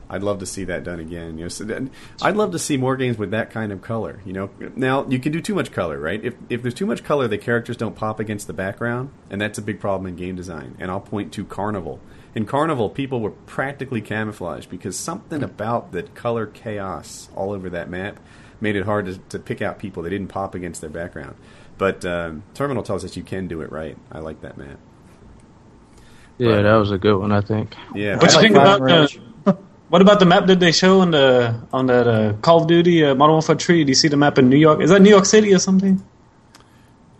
I'd 0.10 0.24
love 0.24 0.40
to 0.40 0.46
see 0.46 0.64
that 0.66 0.84
done 0.84 1.00
again. 1.00 1.38
You 1.38 1.46
know, 1.46 1.50
so 1.50 1.64
that, 1.66 1.84
I'd 2.22 2.36
love 2.36 2.52
to 2.52 2.60
see 2.60 2.78
more 2.78 2.96
games 2.96 3.18
with 3.18 3.32
that 3.32 3.52
kind 3.52 3.72
of 3.72 3.82
color. 3.82 4.22
You 4.26 4.34
know, 4.34 4.50
now 4.76 5.06
you 5.08 5.20
can 5.20 5.32
do 5.32 5.42
too 5.42 5.56
much 5.56 5.72
color, 5.72 6.00
right? 6.00 6.24
If 6.24 6.36
if 6.50 6.62
there's 6.62 6.74
too 6.74 6.86
much 6.86 7.04
color, 7.04 7.28
the 7.28 7.38
characters 7.38 7.78
don't 7.78 7.96
pop 7.96 8.20
against 8.20 8.48
the 8.48 8.54
background, 8.54 9.10
and 9.30 9.42
that's 9.42 9.58
a 9.58 9.62
big 9.62 9.80
problem 9.80 10.08
in 10.08 10.16
game 10.16 10.36
design. 10.36 10.76
And 10.80 10.90
I'll 10.90 11.02
point 11.02 11.34
to 11.34 11.46
Carnival. 11.46 12.00
In 12.36 12.46
Carnival, 12.46 12.90
people 12.90 13.20
were 13.20 13.32
practically 13.32 14.02
camouflaged 14.02 14.70
because 14.70 14.96
something 14.98 15.42
about 15.44 15.92
the 15.92 16.04
color 16.04 16.46
chaos 16.46 17.30
all 17.36 17.52
over 17.52 17.70
that 17.72 17.90
map 17.90 18.20
made 18.62 18.76
it 18.76 18.86
hard 18.86 19.06
to, 19.08 19.18
to 19.30 19.40
pick 19.40 19.62
out 19.62 19.80
people. 19.80 20.04
They 20.04 20.10
didn't 20.10 20.28
pop 20.28 20.56
against 20.56 20.82
their 20.82 20.90
background. 20.90 21.36
But 21.78 22.06
um, 22.06 22.44
Terminal 22.54 22.84
tells 22.84 23.04
us 23.06 23.16
you 23.18 23.24
can 23.24 23.48
do 23.48 23.62
it 23.62 23.72
right. 23.72 23.98
I 24.12 24.20
like 24.20 24.42
that 24.42 24.58
map. 24.58 24.78
Yeah, 26.38 26.62
that 26.62 26.76
was 26.76 26.92
a 26.92 26.98
good 26.98 27.18
one. 27.18 27.32
I 27.32 27.42
think. 27.42 27.76
Yeah, 27.96 28.18
What 28.18 28.30
you 28.30 28.36
like 28.36 28.44
think 28.44 28.56
about 28.56 28.82
Range. 28.82 29.16
the, 29.16 29.22
what 29.90 30.02
about 30.02 30.20
the 30.20 30.26
map 30.26 30.48
that 30.48 30.60
they 30.60 30.72
show 30.72 31.02
on 31.02 31.12
the 31.12 31.62
on 31.72 31.88
that 31.88 32.08
uh, 32.08 32.34
Call 32.42 32.62
of 32.62 32.68
Duty 32.68 33.06
uh, 33.06 33.16
Modern 33.16 33.34
Warfare 33.34 33.56
3? 33.56 33.84
Do 33.84 33.90
you 33.90 33.96
see 33.96 34.08
the 34.08 34.18
map 34.18 34.38
in 34.38 34.50
New 34.50 34.58
York? 34.58 34.82
Is 34.82 34.90
that 34.90 35.02
New 35.02 35.10
York 35.10 35.26
City 35.26 35.54
or 35.54 35.60
something? 35.60 36.04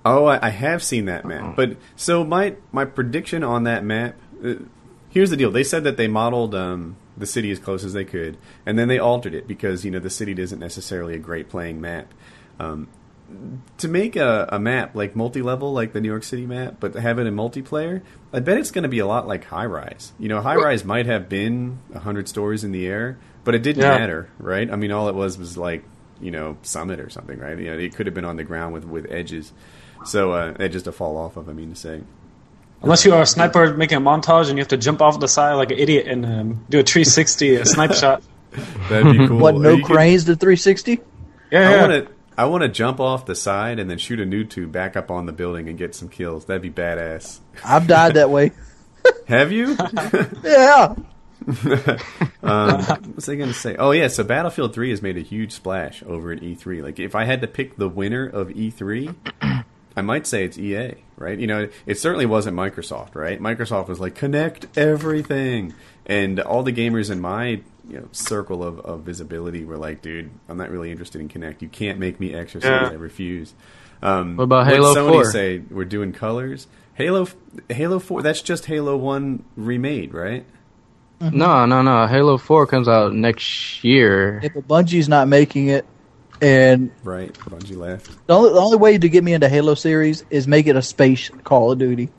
Oh, 0.06 0.26
I, 0.26 0.48
I 0.48 0.50
have 0.50 0.84
seen 0.84 1.06
that 1.06 1.26
map. 1.26 1.56
But 1.56 1.78
so 1.96 2.24
my 2.24 2.56
my 2.72 2.86
prediction 2.86 3.44
on 3.44 3.64
that 3.64 3.84
map. 3.84 4.16
Uh, 4.44 4.56
here's 5.10 5.30
the 5.30 5.38
deal. 5.38 5.52
They 5.52 5.64
said 5.64 5.84
that 5.84 5.98
they 5.98 6.08
modeled 6.08 6.56
um, 6.56 6.98
the 7.18 7.26
city 7.26 7.52
as 7.52 7.60
close 7.60 7.84
as 7.84 7.94
they 7.94 8.06
could, 8.06 8.38
and 8.66 8.78
then 8.78 8.88
they 8.88 9.00
altered 9.00 9.34
it 9.34 9.48
because 9.48 9.84
you 9.84 9.92
know 9.92 10.00
the 10.00 10.10
city 10.10 10.34
isn't 10.40 10.60
necessarily 10.60 11.16
a 11.16 11.20
great 11.20 11.50
playing 11.50 11.82
map. 11.82 12.14
Um, 12.60 12.88
to 13.80 13.88
make 13.88 14.16
a, 14.16 14.48
a 14.52 14.60
map 14.60 14.96
like 14.96 15.16
multi-level, 15.16 15.74
like 15.74 15.94
the 15.94 16.02
New 16.02 16.08
York 16.08 16.24
City 16.24 16.46
map, 16.46 16.76
but 16.80 16.96
have 16.96 17.20
it 17.20 17.28
in 17.28 17.36
multiplayer, 17.36 18.02
I 18.32 18.40
bet 18.40 18.58
it's 18.58 18.72
going 18.72 18.84
to 18.84 18.90
be 18.90 19.00
a 19.00 19.06
lot 19.06 19.28
like 19.28 19.44
High 19.46 19.66
Rise. 19.66 20.14
You 20.20 20.30
know, 20.30 20.42
High 20.42 20.56
Rise 20.56 20.84
might 20.86 21.06
have 21.08 21.28
been 21.30 21.80
hundred 21.96 22.28
stories 22.30 22.64
in 22.64 22.72
the 22.72 22.88
air, 22.88 23.18
but 23.44 23.54
it 23.56 23.64
didn't 23.64 23.82
Yeah. 23.84 23.98
matter, 23.98 24.30
right? 24.40 24.72
I 24.72 24.76
mean, 24.76 24.92
all 24.92 25.10
it 25.10 25.16
was 25.16 25.38
was 25.38 25.58
like 25.58 25.84
you 26.22 26.32
know 26.32 26.58
Summit 26.64 27.00
or 27.00 27.10
something, 27.10 27.38
right? 27.40 27.58
You 27.58 27.72
know, 27.72 27.78
it 27.78 27.96
could 27.96 28.06
have 28.08 28.16
been 28.16 28.26
on 28.26 28.38
the 28.38 28.44
ground 28.44 28.74
with 28.74 28.86
with 28.86 29.12
edges, 29.12 29.52
so 30.06 30.32
uh, 30.32 30.54
edges 30.60 30.84
to 30.84 30.92
fall 30.92 31.18
off 31.18 31.38
of. 31.38 31.50
I 31.50 31.54
mean 31.54 31.70
to 31.70 31.76
say. 31.76 32.02
Unless 32.84 33.06
you 33.06 33.14
are 33.16 33.24
a 33.24 33.26
sniper 33.26 33.74
making 33.76 33.98
a 33.98 34.02
montage 34.02 34.50
and 34.50 34.58
you 34.58 34.60
have 34.62 34.68
to 34.68 34.78
jump 34.78 35.02
off 35.02 35.20
the 35.20 35.28
side 35.28 35.56
like 35.56 35.72
an 35.72 35.80
idiot 35.80 36.06
and 36.08 36.24
um, 36.24 36.66
do 36.70 36.80
a 36.80 36.84
360 36.84 37.56
a 37.56 37.66
snipe 37.66 37.92
shot. 37.96 38.22
That'd 38.88 39.18
be 39.18 39.28
cool. 39.28 39.40
What? 39.40 39.56
No 39.56 39.72
You 39.72 39.78
could- 39.84 39.94
cranes 39.96 40.26
to 40.26 40.36
360? 40.36 41.00
Yeah, 41.52 41.60
I 41.60 41.72
yeah. 41.72 41.82
want 41.88 42.08
to. 42.08 42.14
I 42.38 42.46
want 42.46 42.62
to 42.62 42.70
jump 42.70 43.00
off 43.00 43.26
the 43.26 43.36
side 43.36 43.80
and 43.80 43.90
then 43.90 43.98
shoot 43.98 44.20
a 44.20 44.24
noob 44.24 44.50
tube 44.50 44.72
back 44.72 44.96
up 44.96 45.10
on 45.10 45.26
the 45.26 45.32
building 45.32 45.68
and 45.70 45.78
get 45.78 45.96
some 45.96 46.08
kills. 46.08 46.46
That'd 46.46 46.62
be 46.62 46.70
badass. 46.70 47.40
I've 47.66 47.88
died 47.88 48.14
that 48.14 48.30
way. 48.30 48.52
Have 49.28 49.52
you? 49.52 49.76
Yeah. 50.44 50.96
um, 52.44 52.82
what 52.84 53.16
was 53.16 53.30
I 53.30 53.36
going 53.36 53.50
to 53.50 53.54
say? 53.54 53.76
Oh 53.78 53.92
yeah, 53.92 54.08
so 54.08 54.24
Battlefield 54.24 54.74
3 54.74 54.90
has 54.90 55.02
made 55.02 55.18
a 55.18 55.22
huge 55.22 55.52
splash 55.54 56.04
over 56.04 56.32
at 56.32 56.40
E3. 56.42 56.84
Like 56.84 57.00
if 57.00 57.16
I 57.16 57.26
had 57.26 57.42
to 57.42 57.48
pick 57.48 57.78
the 57.78 57.88
winner 57.88 58.26
of 58.28 58.50
E3, 58.50 59.16
I 59.96 60.02
might 60.02 60.28
say 60.28 60.44
it's 60.44 60.58
EA, 60.58 60.94
right? 61.16 61.38
You 61.40 61.48
know, 61.48 61.70
it 61.86 62.00
certainly 62.00 62.26
wasn't 62.26 62.58
Microsoft, 62.58 63.16
right? 63.16 63.40
Microsoft 63.40 63.88
was 63.88 64.00
like 64.00 64.16
Kinect 64.16 64.78
everything, 64.78 65.74
and 66.06 66.40
all 66.40 66.64
the 66.64 66.74
gamers 66.74 67.10
in 67.10 67.20
my 67.20 67.62
you 67.90 68.00
know 68.00 68.08
circle 68.12 68.64
of, 68.64 68.80
of 68.82 69.02
visibility 69.02 69.64
where 69.66 69.78
like, 69.78 70.02
dude, 70.02 70.30
I'm 70.50 70.58
not 70.58 70.70
really 70.70 70.92
interested 70.92 71.22
in 71.22 71.30
Kinect. 71.30 71.62
You 71.62 71.68
can't 71.70 72.00
make 72.00 72.20
me 72.20 72.34
exercise. 72.34 72.70
Yeah. 72.70 72.90
I 72.90 72.94
refuse. 72.94 73.54
Um, 74.02 74.38
What 74.38 74.44
about 74.46 74.68
Halo 74.68 74.94
Sony 74.94 75.10
4? 75.14 75.26
say 75.32 75.60
we're 75.60 75.86
doing 75.86 76.12
colors. 76.14 76.68
Halo 76.96 77.28
Halo 77.70 78.00
Four. 78.00 78.22
That's 78.24 78.42
just 78.42 78.66
Halo 78.66 78.98
One 78.98 79.44
remade, 79.56 80.14
right? 80.14 80.46
No, 81.20 81.66
no, 81.66 81.82
no. 81.82 82.06
Halo 82.08 82.38
Four 82.38 82.68
comes 82.68 82.88
out 82.88 83.14
next 83.14 83.84
year. 83.84 84.40
If 84.44 84.54
Bungie's 84.54 85.10
not 85.10 85.28
making 85.28 85.68
it, 85.70 85.86
and 86.42 86.92
Right. 87.04 87.34
Bungie 87.34 87.76
left. 87.76 88.12
the 88.28 88.36
only, 88.36 88.52
the 88.52 88.60
only 88.60 88.78
way 88.78 88.98
to 89.00 89.10
get 89.10 89.24
me 89.24 89.34
into 89.34 89.50
Halo 89.50 89.74
series 89.74 90.24
is 90.30 90.48
make 90.48 90.68
it 90.68 90.76
a 90.76 90.82
space 90.84 91.30
Call 91.44 91.72
of 91.72 91.80
Duty. 91.80 92.10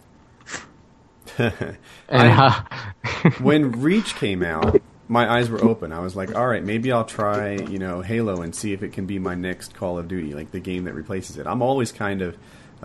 And 1.38 1.76
I- 2.10 2.64
when 3.40 3.72
Reach 3.82 4.14
came 4.16 4.42
out, 4.42 4.80
my 5.08 5.30
eyes 5.30 5.48
were 5.48 5.62
open. 5.64 5.92
I 5.92 6.00
was 6.00 6.14
like, 6.14 6.34
all 6.34 6.46
right, 6.46 6.62
maybe 6.62 6.92
I'll 6.92 7.04
try, 7.04 7.52
you 7.52 7.78
know, 7.78 8.02
Halo 8.02 8.42
and 8.42 8.54
see 8.54 8.72
if 8.72 8.82
it 8.82 8.92
can 8.92 9.06
be 9.06 9.18
my 9.18 9.34
next 9.34 9.74
Call 9.74 9.98
of 9.98 10.06
Duty, 10.06 10.34
like 10.34 10.50
the 10.50 10.60
game 10.60 10.84
that 10.84 10.94
replaces 10.94 11.38
it. 11.38 11.46
I'm 11.46 11.62
always 11.62 11.92
kind 11.92 12.22
of 12.22 12.36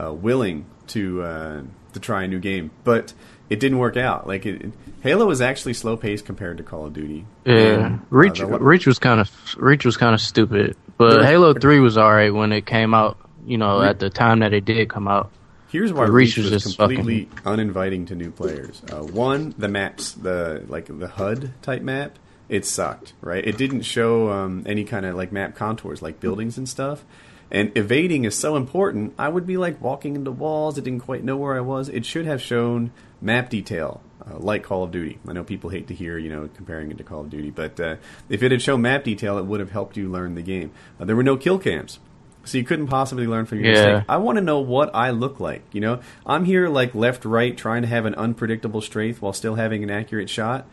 uh, 0.02 0.14
willing 0.14 0.66
to 0.88 1.22
uh, 1.22 1.62
to 1.94 2.00
try 2.00 2.24
a 2.24 2.28
new 2.28 2.40
game, 2.40 2.72
but 2.84 3.14
it 3.50 3.60
didn't 3.60 3.78
work 3.78 3.98
out. 3.98 4.26
Like 4.26 4.46
it, 4.46 4.72
Halo 5.02 5.30
is 5.30 5.42
actually 5.42 5.74
slow 5.74 5.98
paced 5.98 6.26
compared 6.26 6.58
to 6.58 6.64
Call 6.64 6.86
of 6.86 6.94
Duty. 6.94 7.26
yeah, 7.46 7.54
And, 7.54 7.96
uh, 7.96 8.04
Reach 8.10 8.40
Reach 8.42 8.88
was 8.88 9.00
kind 9.00 9.20
of 9.20 9.30
Reach 9.58 9.86
was 9.86 9.98
kind 9.98 10.14
of 10.14 10.22
stupid, 10.22 10.78
but 10.98 11.26
Halo 11.26 11.54
Three 11.54 11.80
was 11.80 11.98
alright 11.98 12.34
when 12.34 12.52
it 12.52 12.66
came 12.66 12.94
out. 12.94 13.18
You 13.46 13.58
know, 13.58 13.82
at 13.82 14.00
the 14.00 14.10
time 14.10 14.40
that 14.40 14.54
it 14.54 14.64
did 14.64 14.90
come 14.90 15.10
out. 15.10 15.30
Here's 15.74 15.92
why 15.92 16.06
Reach 16.06 16.38
was 16.38 16.52
was 16.52 16.76
completely 16.76 17.28
uninviting 17.44 18.06
to 18.06 18.16
new 18.16 18.30
players. 18.30 18.80
Uh, 18.92 18.98
one, 18.98 19.56
the 19.58 19.68
maps, 19.68 20.12
the 20.12 20.64
like 20.68 20.86
the 20.86 21.08
HUD 21.08 21.52
type 21.64 21.82
map, 21.82 22.20
it 22.48 22.64
sucked. 22.64 23.14
Right, 23.22 23.44
it 23.44 23.58
didn't 23.58 23.82
show 23.82 24.30
um, 24.30 24.62
any 24.68 24.84
kind 24.84 25.04
of 25.04 25.16
like 25.16 25.32
map 25.32 25.56
contours, 25.56 26.04
like 26.04 26.20
buildings 26.20 26.60
and 26.60 26.70
stuff. 26.70 27.04
And 27.50 27.76
evading 27.76 28.24
is 28.26 28.38
so 28.38 28.56
important. 28.56 29.16
I 29.18 29.30
would 29.30 29.48
be 29.48 29.58
like 29.58 29.82
walking 29.82 30.16
into 30.16 30.30
walls. 30.30 30.78
It 30.78 30.84
didn't 30.84 31.02
quite 31.02 31.24
know 31.24 31.38
where 31.38 31.56
I 31.56 31.62
was. 31.62 31.90
It 31.90 32.06
should 32.06 32.28
have 32.28 32.40
shown 32.40 32.92
map 33.20 33.50
detail, 33.50 34.00
uh, 34.28 34.38
like 34.38 34.62
Call 34.62 34.84
of 34.84 34.92
Duty. 34.92 35.18
I 35.28 35.34
know 35.34 35.44
people 35.44 35.72
hate 35.72 35.88
to 35.88 35.96
hear 35.96 36.20
you 36.20 36.30
know 36.30 36.50
comparing 36.56 36.92
it 36.92 37.00
to 37.00 37.04
Call 37.04 37.22
of 37.22 37.32
Duty, 37.32 37.50
but 37.50 37.80
uh, 37.80 37.96
if 38.30 38.44
it 38.44 38.52
had 38.52 38.62
shown 38.62 38.84
map 38.84 39.04
detail, 39.04 39.40
it 39.40 39.46
would 39.46 39.60
have 39.60 39.72
helped 39.72 39.98
you 39.98 40.08
learn 40.08 40.36
the 40.36 40.44
game. 40.44 40.70
Uh, 41.00 41.06
there 41.06 41.16
were 41.16 41.24
no 41.24 41.36
kill 41.36 41.58
cams. 41.58 41.98
So 42.46 42.58
you 42.58 42.64
couldn't 42.66 42.88
possibly 42.88 43.26
learn 43.26 43.46
from 43.46 43.60
your 43.60 43.68
Yeah. 43.74 43.86
mistake. 43.94 44.06
I 44.10 44.18
want 44.18 44.38
to 44.38 44.44
know 44.44 44.60
what 44.60 44.94
I 44.94 45.12
look 45.12 45.40
like. 45.40 45.62
You 45.72 45.82
know, 45.82 46.00
I'm 46.26 46.46
here 46.46 46.68
like 46.68 46.94
left, 46.94 47.24
right, 47.26 47.56
trying 47.56 47.84
to 47.84 47.88
have 47.88 48.06
an 48.06 48.16
unpredictable 48.16 48.82
strafe 48.82 49.22
while 49.22 49.34
still 49.34 49.56
having 49.56 49.82
an 49.84 49.90
accurate 49.90 50.30
shot. 50.30 50.66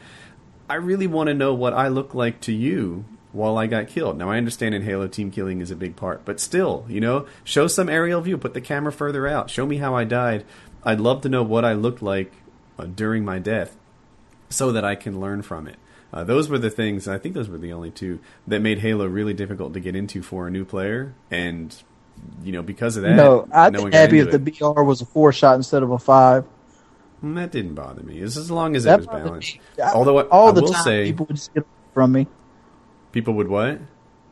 I 0.68 0.74
really 0.74 1.06
want 1.06 1.28
to 1.28 1.34
know 1.34 1.54
what 1.54 1.72
I 1.72 1.88
look 1.88 2.14
like 2.14 2.40
to 2.42 2.52
you 2.52 3.04
while 3.32 3.56
I 3.56 3.66
got 3.68 3.86
killed. 3.86 4.18
Now 4.18 4.30
I 4.30 4.36
understand 4.38 4.74
in 4.74 4.82
Halo 4.82 5.06
team 5.06 5.30
killing 5.30 5.60
is 5.60 5.70
a 5.70 5.76
big 5.76 5.94
part, 5.94 6.24
but 6.24 6.40
still, 6.40 6.84
you 6.88 7.00
know, 7.00 7.26
show 7.44 7.68
some 7.68 7.88
aerial 7.88 8.20
view, 8.20 8.36
put 8.36 8.54
the 8.54 8.60
camera 8.60 8.90
further 8.90 9.28
out, 9.28 9.50
show 9.50 9.66
me 9.66 9.76
how 9.76 9.94
I 9.94 10.02
died. 10.04 10.44
I'd 10.84 10.98
love 11.00 11.20
to 11.22 11.28
know 11.28 11.42
what 11.44 11.64
I 11.64 11.72
looked 11.74 12.02
like 12.02 12.32
uh, 12.78 12.86
during 12.86 13.24
my 13.24 13.38
death, 13.38 13.76
so 14.48 14.72
that 14.72 14.84
I 14.84 14.96
can 14.96 15.20
learn 15.20 15.42
from 15.42 15.68
it. 15.68 15.76
Uh, 16.12 16.24
those 16.24 16.48
were 16.48 16.58
the 16.58 16.70
things. 16.70 17.06
I 17.06 17.18
think 17.18 17.34
those 17.34 17.48
were 17.48 17.58
the 17.58 17.72
only 17.72 17.90
two 17.90 18.18
that 18.48 18.60
made 18.60 18.78
Halo 18.80 19.06
really 19.06 19.34
difficult 19.34 19.74
to 19.74 19.80
get 19.80 19.94
into 19.94 20.22
for 20.22 20.46
a 20.46 20.50
new 20.50 20.64
player, 20.64 21.14
and 21.30 21.74
you 22.42 22.52
know 22.52 22.62
because 22.62 22.96
of 22.96 23.04
that, 23.04 23.14
no, 23.14 23.48
I'd 23.52 23.72
no 23.72 23.86
be 23.88 23.96
happy 23.96 24.18
if 24.18 24.30
the. 24.30 24.38
BR 24.38 24.82
was 24.82 25.00
a 25.00 25.06
four 25.06 25.32
shot 25.32 25.54
instead 25.54 25.82
of 25.82 25.90
a 25.92 25.98
five. 25.98 26.44
Mm, 27.22 27.36
That 27.36 27.52
didn't 27.52 27.74
bother 27.74 28.02
me. 28.02 28.18
It's 28.18 28.36
as 28.36 28.50
long 28.50 28.74
as 28.76 28.86
it 28.86 28.96
was 28.96 29.06
balanced. 29.06 29.58
I- 29.78 29.92
Although 29.92 30.18
I, 30.18 30.22
all 30.24 30.48
I 30.48 30.52
the 30.52 30.62
time, 30.62 30.82
say, 30.84 31.04
people 31.04 31.26
would 31.26 31.38
steal 31.38 31.64
from 31.94 32.12
me. 32.12 32.26
people 33.12 33.34
would 33.34 33.48
what? 33.48 33.78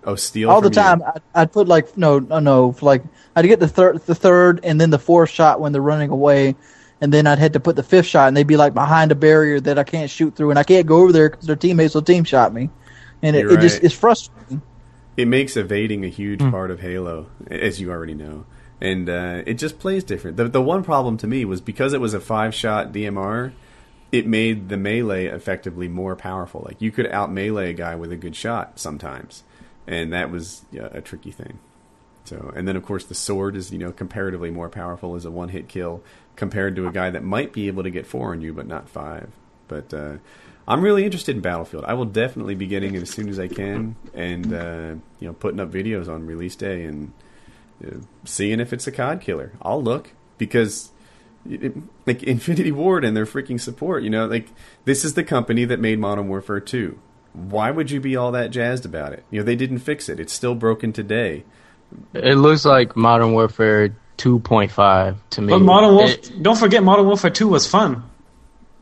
Oh, 0.04 0.14
steal 0.14 0.50
all 0.50 0.60
the 0.60 0.70
time. 0.70 1.02
I'd, 1.04 1.22
I'd 1.34 1.52
put 1.52 1.68
like 1.68 1.96
no, 1.98 2.18
no, 2.18 2.38
no, 2.38 2.74
like 2.80 3.02
I'd 3.36 3.44
get 3.46 3.60
the 3.60 3.68
third, 3.68 3.98
the 4.06 4.14
third, 4.14 4.60
and 4.64 4.80
then 4.80 4.90
the 4.90 4.98
fourth 4.98 5.28
shot 5.30 5.60
when 5.60 5.72
they're 5.72 5.82
running 5.82 6.10
away, 6.10 6.56
and 7.00 7.12
then 7.12 7.26
I'd 7.26 7.38
have 7.38 7.52
to 7.52 7.60
put 7.60 7.76
the 7.76 7.82
fifth 7.82 8.06
shot, 8.06 8.28
and 8.28 8.36
they'd 8.36 8.46
be 8.46 8.56
like 8.56 8.74
behind 8.74 9.12
a 9.12 9.16
barrier 9.16 9.60
that 9.60 9.78
I 9.78 9.84
can't 9.84 10.10
shoot 10.10 10.36
through, 10.36 10.50
and 10.50 10.58
I 10.58 10.64
can't 10.64 10.86
go 10.86 10.98
over 11.02 11.12
there 11.12 11.30
because 11.30 11.46
their 11.46 11.56
teammates 11.56 11.94
will 11.94 12.02
team 12.02 12.24
shot 12.24 12.52
me, 12.52 12.70
and 13.22 13.36
it, 13.36 13.46
You're 13.46 13.50
it 13.50 13.58
just 13.60 13.80
right. 13.80 13.82
it's 13.82 13.94
frustrating. 13.94 14.62
it 15.16 15.28
makes 15.28 15.56
evading 15.56 16.04
a 16.04 16.08
huge 16.08 16.40
Hmm. 16.40 16.50
part 16.50 16.70
of 16.70 16.80
Halo, 16.80 17.30
as 17.50 17.80
you 17.80 17.90
already 17.90 18.14
know, 18.14 18.46
and 18.80 19.08
uh, 19.08 19.42
it 19.46 19.54
just 19.54 19.78
plays 19.78 20.04
different. 20.04 20.36
The 20.36 20.48
the 20.48 20.62
one 20.62 20.82
problem 20.84 21.16
to 21.18 21.26
me 21.26 21.44
was 21.44 21.60
because 21.60 21.92
it 21.92 22.00
was 22.00 22.14
a 22.14 22.20
five 22.20 22.54
shot 22.54 22.92
DMR, 22.92 23.54
it 24.12 24.26
made 24.26 24.68
the 24.68 24.76
melee 24.76 25.26
effectively 25.26 25.88
more 25.88 26.16
powerful. 26.16 26.62
Like 26.66 26.80
you 26.80 26.90
could 26.92 27.06
out 27.08 27.32
melee 27.32 27.70
a 27.70 27.74
guy 27.74 27.94
with 27.96 28.12
a 28.12 28.16
good 28.16 28.36
shot 28.36 28.78
sometimes, 28.78 29.44
and 29.86 30.12
that 30.12 30.30
was 30.30 30.64
yeah, 30.70 30.88
a 30.92 31.00
tricky 31.00 31.32
thing. 31.32 31.58
So, 32.24 32.52
and 32.54 32.68
then 32.68 32.76
of 32.76 32.84
course 32.84 33.04
the 33.06 33.14
sword 33.14 33.56
is 33.56 33.72
you 33.72 33.78
know 33.78 33.92
comparatively 33.92 34.50
more 34.50 34.68
powerful 34.68 35.14
as 35.16 35.24
a 35.24 35.30
one 35.30 35.48
hit 35.48 35.68
kill 35.68 36.02
compared 36.38 36.76
to 36.76 36.86
a 36.86 36.92
guy 36.92 37.10
that 37.10 37.24
might 37.24 37.52
be 37.52 37.66
able 37.66 37.82
to 37.82 37.90
get 37.90 38.06
four 38.06 38.30
on 38.30 38.40
you 38.40 38.54
but 38.54 38.66
not 38.66 38.88
five. 38.88 39.28
But 39.66 39.92
uh, 39.92 40.16
I'm 40.66 40.80
really 40.80 41.04
interested 41.04 41.34
in 41.34 41.42
Battlefield. 41.42 41.84
I 41.84 41.94
will 41.94 42.06
definitely 42.06 42.54
be 42.54 42.66
getting 42.66 42.94
it 42.94 43.02
as 43.02 43.10
soon 43.10 43.28
as 43.28 43.38
I 43.38 43.48
can, 43.48 43.96
and 44.14 44.54
uh, 44.54 44.94
you 45.18 45.28
know 45.28 45.34
putting 45.34 45.60
up 45.60 45.70
videos 45.70 46.08
on 46.08 46.24
release 46.24 46.56
day 46.56 46.84
and 46.84 47.12
uh, 47.84 47.96
seeing 48.24 48.60
if 48.60 48.72
it's 48.72 48.86
a 48.86 48.92
COD 48.92 49.20
killer. 49.20 49.52
I'll 49.60 49.82
look 49.82 50.12
because. 50.38 50.92
It, 51.48 51.76
like 52.04 52.22
Infinity 52.24 52.72
Ward 52.72 53.04
and 53.04 53.16
their 53.16 53.24
freaking 53.24 53.60
support, 53.60 54.02
you 54.02 54.10
know, 54.10 54.26
like 54.26 54.48
this 54.84 55.04
is 55.04 55.14
the 55.14 55.24
company 55.24 55.64
that 55.64 55.78
made 55.80 55.98
Modern 55.98 56.28
Warfare 56.28 56.60
2. 56.60 56.98
Why 57.32 57.70
would 57.70 57.90
you 57.90 58.00
be 58.00 58.16
all 58.16 58.32
that 58.32 58.50
jazzed 58.50 58.84
about 58.84 59.12
it? 59.12 59.24
You 59.30 59.40
know, 59.40 59.44
they 59.44 59.54
didn't 59.56 59.78
fix 59.78 60.08
it. 60.08 60.20
It's 60.20 60.32
still 60.32 60.56
broken 60.56 60.92
today. 60.92 61.44
It 62.12 62.34
looks 62.34 62.66
like 62.66 62.96
Modern 62.96 63.32
Warfare 63.32 63.94
2.5 64.18 65.16
to 65.30 65.40
me. 65.42 65.52
But 65.52 65.60
Modern 65.60 65.94
Warfare, 65.94 66.14
It- 66.16 66.42
don't 66.42 66.58
forget, 66.58 66.82
Modern 66.82 67.06
Warfare 67.06 67.30
2 67.30 67.48
was 67.48 67.66
fun. 67.66 68.02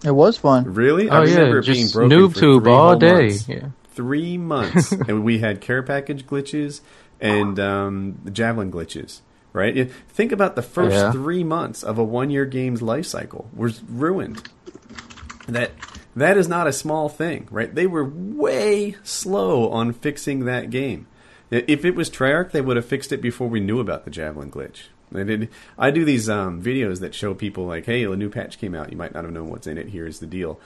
It 0.04 0.10
was 0.10 0.36
fun. 0.36 0.74
Really? 0.74 1.08
I 1.08 1.18
oh 1.18 1.20
remember 1.22 1.54
yeah, 1.54 1.58
it 1.60 1.66
being 1.66 1.82
just 1.84 1.94
broken 1.94 2.18
noob 2.18 2.34
for 2.34 2.40
tube 2.40 2.62
three 2.64 2.72
all 2.72 2.88
whole 2.90 2.98
day. 2.98 3.28
months. 3.28 3.48
Yeah. 3.48 3.68
Three 3.94 4.36
months, 4.38 4.92
and 5.08 5.24
we 5.24 5.38
had 5.38 5.60
care 5.60 5.82
package 5.82 6.26
glitches 6.26 6.80
and 7.20 7.58
um, 7.58 8.18
javelin 8.32 8.70
glitches. 8.70 9.20
Right? 9.54 9.90
Think 10.10 10.32
about 10.32 10.54
the 10.54 10.60
first 10.62 10.94
Yeah. 10.94 11.12
three 11.12 11.42
months 11.42 11.82
of 11.82 11.96
a 11.96 12.04
one-year 12.04 12.44
game's 12.44 12.82
life 12.82 13.06
cycle 13.06 13.48
was 13.54 13.82
ruined. 13.88 14.42
That 15.48 15.70
that 16.14 16.36
is 16.36 16.46
not 16.46 16.66
a 16.66 16.72
small 16.72 17.08
thing, 17.08 17.48
right? 17.50 17.74
They 17.74 17.86
were 17.86 18.04
way 18.04 18.96
slow 19.02 19.70
on 19.70 19.92
fixing 19.94 20.44
that 20.44 20.68
game. 20.68 21.06
If 21.50 21.84
it 21.86 21.94
was 21.94 22.10
Treyarch, 22.10 22.50
they 22.50 22.60
would 22.60 22.76
have 22.76 22.84
fixed 22.84 23.12
it 23.12 23.22
before 23.22 23.48
we 23.48 23.60
knew 23.60 23.80
about 23.80 24.04
the 24.04 24.10
javelin 24.10 24.50
glitch. 24.50 24.88
They 25.12 25.24
did. 25.24 25.48
I 25.78 25.90
do 25.90 26.04
these 26.04 26.28
um, 26.28 26.62
videos 26.62 27.00
that 27.00 27.14
show 27.14 27.34
people 27.34 27.66
like, 27.66 27.86
"Hey, 27.86 28.04
a 28.04 28.16
new 28.16 28.28
patch 28.28 28.58
came 28.58 28.74
out. 28.74 28.90
You 28.90 28.96
might 28.96 29.14
not 29.14 29.24
have 29.24 29.32
known 29.32 29.48
what's 29.50 29.66
in 29.66 29.78
it. 29.78 29.90
Here's 29.90 30.18
the 30.18 30.26
deal." 30.26 30.60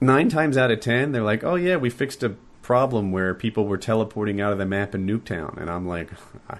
Nine 0.00 0.28
times 0.28 0.56
out 0.56 0.70
of 0.70 0.80
ten, 0.80 1.12
they're 1.12 1.22
like, 1.22 1.44
"Oh 1.44 1.54
yeah, 1.54 1.76
we 1.76 1.90
fixed 1.90 2.22
a 2.22 2.36
problem 2.62 3.12
where 3.12 3.32
people 3.34 3.66
were 3.66 3.78
teleporting 3.78 4.40
out 4.40 4.52
of 4.52 4.58
the 4.58 4.66
map 4.66 4.94
in 4.94 5.06
Nuketown," 5.06 5.56
and 5.56 5.70
I'm 5.70 5.86
like, 5.86 6.10
I, 6.50 6.58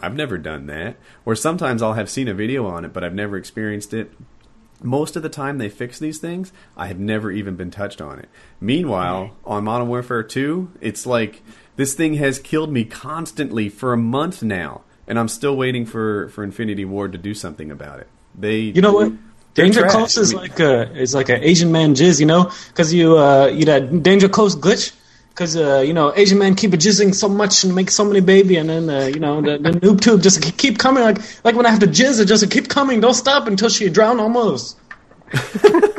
"I've 0.00 0.16
never 0.16 0.38
done 0.38 0.66
that." 0.66 0.96
Or 1.24 1.36
sometimes 1.36 1.82
I'll 1.82 1.94
have 1.94 2.10
seen 2.10 2.28
a 2.28 2.34
video 2.34 2.66
on 2.66 2.84
it, 2.84 2.92
but 2.92 3.04
I've 3.04 3.14
never 3.14 3.36
experienced 3.36 3.92
it 3.92 4.12
most 4.82 5.16
of 5.16 5.22
the 5.22 5.28
time 5.28 5.58
they 5.58 5.68
fix 5.68 5.98
these 5.98 6.18
things, 6.18 6.52
I 6.76 6.88
have 6.88 6.98
never 6.98 7.30
even 7.30 7.56
been 7.56 7.70
touched 7.70 8.00
on 8.00 8.18
it. 8.18 8.28
Meanwhile, 8.60 9.34
on 9.44 9.64
Modern 9.64 9.88
Warfare 9.88 10.22
2, 10.22 10.72
it's 10.80 11.06
like 11.06 11.42
this 11.76 11.94
thing 11.94 12.14
has 12.14 12.38
killed 12.38 12.70
me 12.70 12.84
constantly 12.84 13.68
for 13.68 13.92
a 13.92 13.98
month 13.98 14.42
now, 14.42 14.82
and 15.06 15.18
I'm 15.18 15.28
still 15.28 15.56
waiting 15.56 15.86
for, 15.86 16.28
for 16.30 16.42
Infinity 16.44 16.84
Ward 16.84 17.12
to 17.12 17.18
do 17.18 17.34
something 17.34 17.70
about 17.70 18.00
it. 18.00 18.08
They, 18.38 18.58
You 18.58 18.80
know 18.82 18.92
what? 18.92 19.12
Danger 19.54 19.80
trash. 19.82 19.92
Close 19.92 20.16
is 20.16 20.34
like 20.34 20.58
a 20.58 20.90
is 20.98 21.14
like 21.14 21.28
an 21.28 21.42
Asian 21.44 21.70
man 21.70 21.94
jizz, 21.94 22.18
you 22.18 22.26
know, 22.26 22.50
because 22.68 22.92
you 22.92 23.16
uh 23.16 23.46
you 23.46 23.64
that 23.66 24.02
Danger 24.02 24.28
Close 24.28 24.56
glitch, 24.56 24.92
because 25.28 25.56
uh 25.56 25.78
you 25.86 25.92
know 25.92 26.12
Asian 26.16 26.38
man 26.38 26.56
keep 26.56 26.72
a 26.72 26.76
jizzing 26.76 27.14
so 27.14 27.28
much 27.28 27.62
and 27.62 27.72
make 27.72 27.88
so 27.90 28.04
many 28.04 28.18
baby, 28.20 28.56
and 28.56 28.68
then 28.68 28.90
uh, 28.90 29.06
you 29.06 29.20
know 29.20 29.40
the, 29.40 29.58
the 29.58 29.70
noob 29.70 30.00
tube 30.00 30.22
just 30.22 30.42
keep- 30.42 30.56
keep 30.56 30.78
coming 30.78 31.04
like 31.04 31.18
like 31.44 31.54
when 31.54 31.66
I 31.66 31.70
have 31.70 31.78
to 31.80 31.86
jizz, 31.86 32.20
it 32.20 32.24
just 32.24 32.50
keep 32.50 32.68
coming, 32.68 33.00
don't 33.00 33.14
stop 33.14 33.46
until 33.46 33.68
she 33.68 33.88
drown 33.88 34.18
almost. 34.18 34.76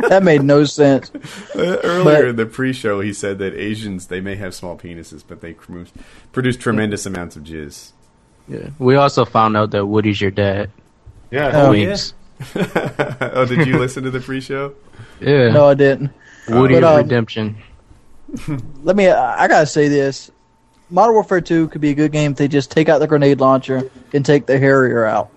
That 0.09 0.21
made 0.23 0.43
no 0.43 0.65
sense. 0.65 1.09
Uh, 1.55 1.77
earlier 1.83 2.03
But- 2.03 2.25
in 2.27 2.35
the 2.35 2.45
pre-show, 2.45 2.99
he 2.99 3.13
said 3.13 3.39
that 3.39 3.53
Asians 3.55 4.07
they 4.07 4.19
may 4.19 4.35
have 4.35 4.53
small 4.53 4.77
penises, 4.77 5.23
but 5.25 5.39
they 5.39 5.53
produce, 5.53 5.91
produce 6.33 6.57
tremendous 6.57 7.05
amounts 7.05 7.37
of 7.37 7.43
jizz. 7.43 7.91
Yeah. 8.47 8.69
We 8.79 8.95
also 8.95 9.25
found 9.25 9.57
out 9.57 9.71
that 9.71 9.85
Woody's 9.85 10.21
your 10.21 10.31
dad. 10.31 10.71
Yeah. 11.31 11.51
Oh, 11.53 11.71
Winks. 11.71 12.13
oh, 12.55 13.45
did 13.47 13.67
you 13.67 13.79
listen 13.79 14.03
to 14.03 14.11
the 14.11 14.19
pre-show? 14.19 14.75
Yeah. 15.19 15.49
No, 15.51 15.67
I 15.67 15.73
didn't. 15.73 16.11
Woody 16.49 16.75
But, 16.75 16.83
um, 16.83 16.97
Redemption. 16.97 17.57
Let 18.83 18.95
me. 18.95 19.07
I 19.09 19.47
gotta 19.47 19.65
say 19.65 19.87
this: 19.87 20.31
Modern 20.89 21.15
Warfare 21.15 21.41
Two 21.41 21.67
could 21.69 21.81
be 21.81 21.91
a 21.91 21.93
good 21.93 22.11
game 22.11 22.31
if 22.31 22.37
they 22.37 22.47
just 22.47 22.71
take 22.71 22.89
out 22.89 22.99
the 22.99 23.07
grenade 23.07 23.39
launcher 23.39 23.89
and 24.13 24.25
take 24.25 24.45
the 24.45 24.59
Harrier 24.59 25.05
out. 25.05 25.31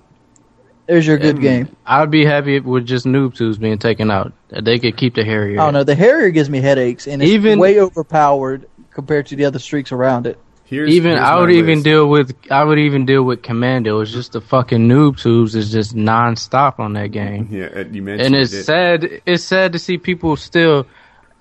There's 0.86 1.06
your 1.06 1.18
good 1.18 1.40
game. 1.42 1.76
I'd 1.84 2.10
be 2.10 2.24
happy 2.24 2.60
with 2.60 2.86
just 2.86 3.04
noob 3.04 3.34
tubes 3.34 3.58
being 3.58 3.78
taken 3.78 4.10
out. 4.10 4.32
They 4.48 4.78
could 4.78 4.96
keep 4.96 5.14
the 5.14 5.22
Harrier. 5.22 5.60
I 5.60 5.64
don't 5.64 5.74
know. 5.74 5.84
The 5.84 5.94
Harrier 5.94 6.30
gives 6.30 6.48
me 6.48 6.62
headaches, 6.62 7.06
and 7.06 7.22
it's 7.22 7.30
Even- 7.30 7.58
way 7.58 7.78
overpowered 7.78 8.66
compared 8.90 9.26
to 9.26 9.36
the 9.36 9.44
other 9.44 9.58
streaks 9.58 9.92
around 9.92 10.26
it. 10.26 10.38
Here's, 10.68 10.90
even 10.90 11.12
here's 11.12 11.22
I 11.22 11.34
my 11.34 11.40
would 11.40 11.50
even 11.50 11.82
deal 11.82 12.08
with 12.08 12.34
I 12.50 12.62
would 12.62 12.78
even 12.78 13.06
deal 13.06 13.22
with 13.22 13.42
Commando. 13.42 14.00
It's 14.00 14.12
just 14.12 14.32
the 14.32 14.40
fucking 14.40 14.86
noob 14.86 15.18
tubes 15.20 15.54
is 15.54 15.72
just 15.72 15.94
nonstop 15.96 16.78
on 16.78 16.92
that 16.92 17.08
game, 17.08 17.48
Yeah, 17.50 17.66
uh, 17.74 17.84
you 17.90 18.02
mentioned 18.02 18.34
and 18.34 18.34
it's 18.34 18.52
it. 18.52 18.64
sad. 18.64 19.22
It's 19.24 19.44
sad 19.44 19.72
to 19.72 19.78
see 19.78 19.96
people 19.98 20.36
still 20.36 20.86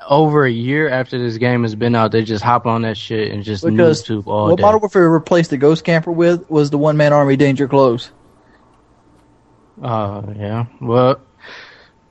over 0.07 0.45
a 0.45 0.51
year 0.51 0.87
after 0.87 1.17
this 1.19 1.37
game 1.37 1.63
has 1.63 1.75
been 1.75 1.95
out, 1.95 2.11
they 2.11 2.23
just 2.23 2.43
hop 2.43 2.65
on 2.65 2.83
that 2.83 2.95
shit 2.97 3.31
and 3.33 3.43
just 3.43 3.65
Because 3.65 4.01
noob 4.03 4.05
tube 4.05 4.27
all 4.27 4.47
what 4.47 4.57
day. 4.57 4.61
Modern 4.61 4.79
Warfare 4.79 5.09
replaced 5.09 5.49
the 5.49 5.57
Ghost 5.57 5.83
Camper 5.83 6.11
with 6.11 6.49
was 6.49 6.69
the 6.69 6.77
one 6.77 6.95
man 6.95 7.11
army 7.11 7.35
Danger 7.35 7.67
Close. 7.67 8.11
Oh 9.81 10.33
yeah, 10.35 10.65
well, 10.81 11.19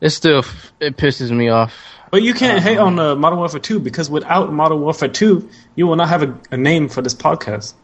it 0.00 0.10
still 0.10 0.44
it 0.80 0.96
pisses 0.96 1.30
me 1.30 1.48
off. 1.48 1.74
But 2.10 2.22
you 2.22 2.34
can't 2.34 2.62
hate 2.62 2.78
on 2.78 2.98
uh, 2.98 3.16
Modern 3.16 3.38
Warfare 3.38 3.60
2 3.60 3.80
because 3.80 4.08
without 4.08 4.52
Modern 4.52 4.80
Warfare 4.80 5.08
2, 5.08 5.48
you 5.74 5.86
will 5.86 5.96
not 5.96 6.08
have 6.08 6.22
a, 6.22 6.38
a 6.52 6.56
name 6.56 6.88
for 6.88 7.02
this 7.02 7.14
podcast. 7.14 7.74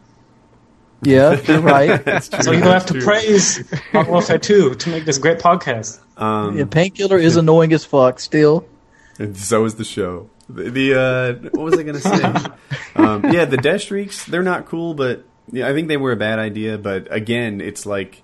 Yeah, 1.01 1.39
you're 1.41 1.59
right. 1.59 2.03
That's 2.05 2.29
true. 2.29 2.41
So 2.41 2.51
you 2.51 2.61
have 2.61 2.85
to 2.87 3.01
praise 3.01 3.63
Modern 3.93 4.11
Warfare 4.11 4.37
2 4.37 4.75
to 4.75 4.89
make 4.89 5.05
this 5.05 5.17
great 5.17 5.39
podcast. 5.39 5.99
Um, 6.17 6.57
yeah, 6.57 6.65
Painkiller 6.65 7.17
is 7.17 7.35
annoying 7.35 7.73
as 7.73 7.83
fuck 7.83 8.19
still. 8.19 8.65
And 9.19 9.35
so 9.37 9.65
is 9.65 9.75
the 9.75 9.83
show. 9.83 10.29
The, 10.49 10.69
the 10.69 10.99
uh, 10.99 11.49
what 11.51 11.65
was 11.65 11.79
I 11.79 11.83
going 11.83 11.95
to 11.95 12.01
say? 12.01 12.23
um, 12.95 13.31
yeah, 13.31 13.45
the 13.45 13.57
death 13.57 13.81
streaks 13.81 14.25
they're 14.25 14.43
not 14.43 14.65
cool, 14.65 14.93
but 14.93 15.25
yeah, 15.51 15.67
I 15.67 15.73
think 15.73 15.87
they 15.89 15.97
were 15.97 16.11
a 16.11 16.17
bad 16.17 16.39
idea. 16.39 16.77
But 16.77 17.07
again, 17.13 17.61
it's 17.61 17.85
like 17.85 18.22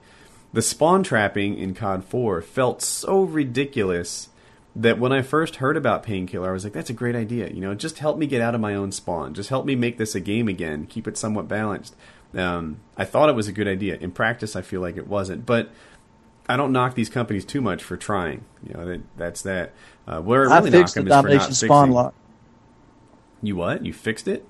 the 0.53 0.61
spawn 0.61 1.03
trapping 1.03 1.57
in 1.57 1.73
COD 1.73 2.03
Four 2.03 2.41
felt 2.41 2.81
so 2.81 3.21
ridiculous 3.21 4.29
that 4.75 4.99
when 4.99 5.11
I 5.11 5.21
first 5.21 5.57
heard 5.57 5.75
about 5.77 6.03
Painkiller, 6.03 6.49
I 6.49 6.53
was 6.53 6.63
like, 6.63 6.73
"That's 6.73 6.89
a 6.89 6.93
great 6.93 7.15
idea." 7.15 7.49
You 7.49 7.61
know, 7.61 7.75
just 7.75 7.99
help 7.99 8.17
me 8.17 8.27
get 8.27 8.41
out 8.41 8.55
of 8.55 8.61
my 8.61 8.75
own 8.75 8.91
spawn. 8.91 9.33
Just 9.33 9.49
help 9.49 9.65
me 9.65 9.75
make 9.75 9.97
this 9.97 10.15
a 10.15 10.19
game 10.19 10.47
again. 10.47 10.85
Keep 10.87 11.07
it 11.07 11.17
somewhat 11.17 11.47
balanced. 11.47 11.95
Um, 12.35 12.79
I 12.97 13.05
thought 13.05 13.29
it 13.29 13.35
was 13.35 13.47
a 13.47 13.51
good 13.51 13.67
idea. 13.67 13.97
In 13.97 14.11
practice, 14.11 14.55
I 14.55 14.61
feel 14.61 14.81
like 14.81 14.97
it 14.97 15.07
wasn't, 15.07 15.45
but. 15.45 15.69
I 16.51 16.57
don't 16.57 16.71
knock 16.71 16.95
these 16.95 17.09
companies 17.09 17.45
too 17.45 17.61
much 17.61 17.83
for 17.83 17.95
trying. 17.95 18.43
You 18.67 18.73
know, 18.73 18.85
that, 18.87 19.01
that's 19.15 19.43
that. 19.43 19.71
Uh, 20.07 20.19
where 20.19 20.49
I 20.49 20.57
I 20.57 20.57
really 20.57 20.71
knock 20.71 20.89
fixed 20.89 20.95
the 20.95 21.01
is 21.01 21.03
for 21.03 21.09
not 21.09 21.15
domination 21.21 21.53
spawn 21.53 21.89
fixing. 21.89 21.93
lock. 21.93 22.13
You 23.43 23.55
what? 23.55 23.85
You 23.85 23.93
fixed 23.93 24.27
it? 24.27 24.45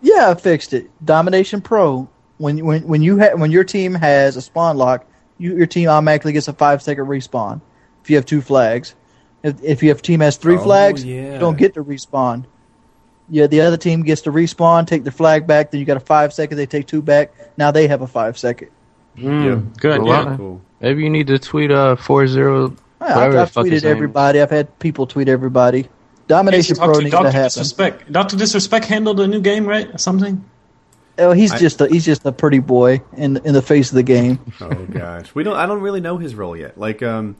Yeah, 0.00 0.30
I 0.30 0.34
fixed 0.34 0.72
it. 0.72 0.90
Domination 1.04 1.60
Pro. 1.60 2.08
When 2.38 2.64
when 2.64 2.82
when 2.88 3.02
you 3.02 3.18
ha- 3.18 3.34
when 3.34 3.50
your 3.50 3.64
team 3.64 3.94
has 3.94 4.36
a 4.36 4.40
spawn 4.40 4.78
lock, 4.78 5.04
you, 5.38 5.56
your 5.56 5.66
team 5.66 5.88
automatically 5.88 6.32
gets 6.32 6.48
a 6.48 6.52
five 6.52 6.82
second 6.82 7.06
respawn. 7.06 7.60
If 8.02 8.10
you 8.10 8.16
have 8.16 8.26
two 8.26 8.40
flags, 8.40 8.94
if 9.42 9.62
if 9.62 9.82
your 9.82 9.94
team 9.94 10.20
has 10.20 10.36
three 10.36 10.56
Oh, 10.56 10.62
flags, 10.62 11.04
yeah. 11.04 11.34
you 11.34 11.38
don't 11.38 11.56
get 11.56 11.74
to 11.74 11.84
respawn. 11.84 12.44
Yeah, 13.30 13.46
the 13.46 13.60
other 13.60 13.76
team 13.76 14.02
gets 14.04 14.22
to 14.22 14.32
respawn, 14.32 14.86
take 14.86 15.02
their 15.04 15.12
flag 15.12 15.46
back. 15.46 15.70
Then 15.70 15.80
you 15.80 15.84
got 15.86 15.98
a 15.98 16.00
five 16.00 16.32
second. 16.32 16.56
They 16.56 16.66
take 16.66 16.86
two 16.86 17.02
back. 17.02 17.32
Now 17.58 17.70
they 17.70 17.86
have 17.88 18.00
a 18.02 18.06
five 18.06 18.38
second. 18.38 18.70
Mm, 19.16 19.76
Good, 19.78 20.02
Well, 20.02 20.24
yeah. 20.24 20.36
Cool. 20.36 20.60
Maybe 20.80 21.02
you 21.02 21.10
need 21.10 21.26
to 21.26 21.38
tweet 21.38 21.70
uh 21.70 21.96
four 21.96 22.26
zero. 22.26 22.74
Yeah, 23.00 23.18
I've, 23.18 23.36
I've 23.36 23.52
tweeted 23.52 23.84
everybody. 23.84 24.40
I've 24.40 24.50
had 24.50 24.76
people 24.78 25.06
tweet 25.06 25.28
everybody. 25.28 25.88
Domination 26.26 26.76
talk 26.76 26.86
Pro 26.86 26.94
to 26.94 27.00
needs 27.00 27.10
to 27.16 27.22
Dr. 27.22 27.30
happen. 27.30 27.44
Disrespect. 27.44 28.12
Dr. 28.12 28.36
Disrespect 28.36 28.84
handled 28.86 29.18
a 29.20 29.26
new 29.26 29.40
game, 29.40 29.66
right? 29.66 29.98
Something? 30.00 30.44
Oh, 31.18 31.32
he's 31.32 31.52
I- 31.52 31.58
just 31.58 31.80
a, 31.80 31.88
he's 31.88 32.04
just 32.04 32.24
a 32.24 32.32
pretty 32.32 32.60
boy 32.60 33.02
in 33.16 33.38
in 33.38 33.52
the 33.54 33.62
face 33.62 33.90
of 33.90 33.96
the 33.96 34.02
game. 34.02 34.38
Oh 34.60 34.86
gosh, 34.86 35.34
we 35.34 35.42
don't. 35.42 35.56
I 35.56 35.66
don't 35.66 35.80
really 35.80 36.00
know 36.00 36.18
his 36.18 36.34
role 36.34 36.56
yet. 36.56 36.78
Like 36.78 37.02
um, 37.02 37.36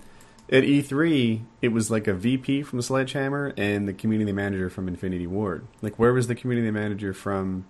at 0.51 0.65
E3, 0.65 1.41
it 1.63 1.69
was 1.69 1.91
like 1.91 2.07
a 2.07 2.15
VP 2.15 2.63
from 2.63 2.81
Sledgehammer 2.83 3.53
and 3.57 3.87
the 3.89 3.93
community 3.93 4.33
manager 4.33 4.71
from 4.71 4.89
Infinity 4.89 5.27
Ward. 5.27 5.67
Like, 5.83 5.99
where 5.99 6.13
was 6.13 6.27
the 6.27 6.35
community 6.35 6.71
manager 6.71 7.13
from? 7.13 7.65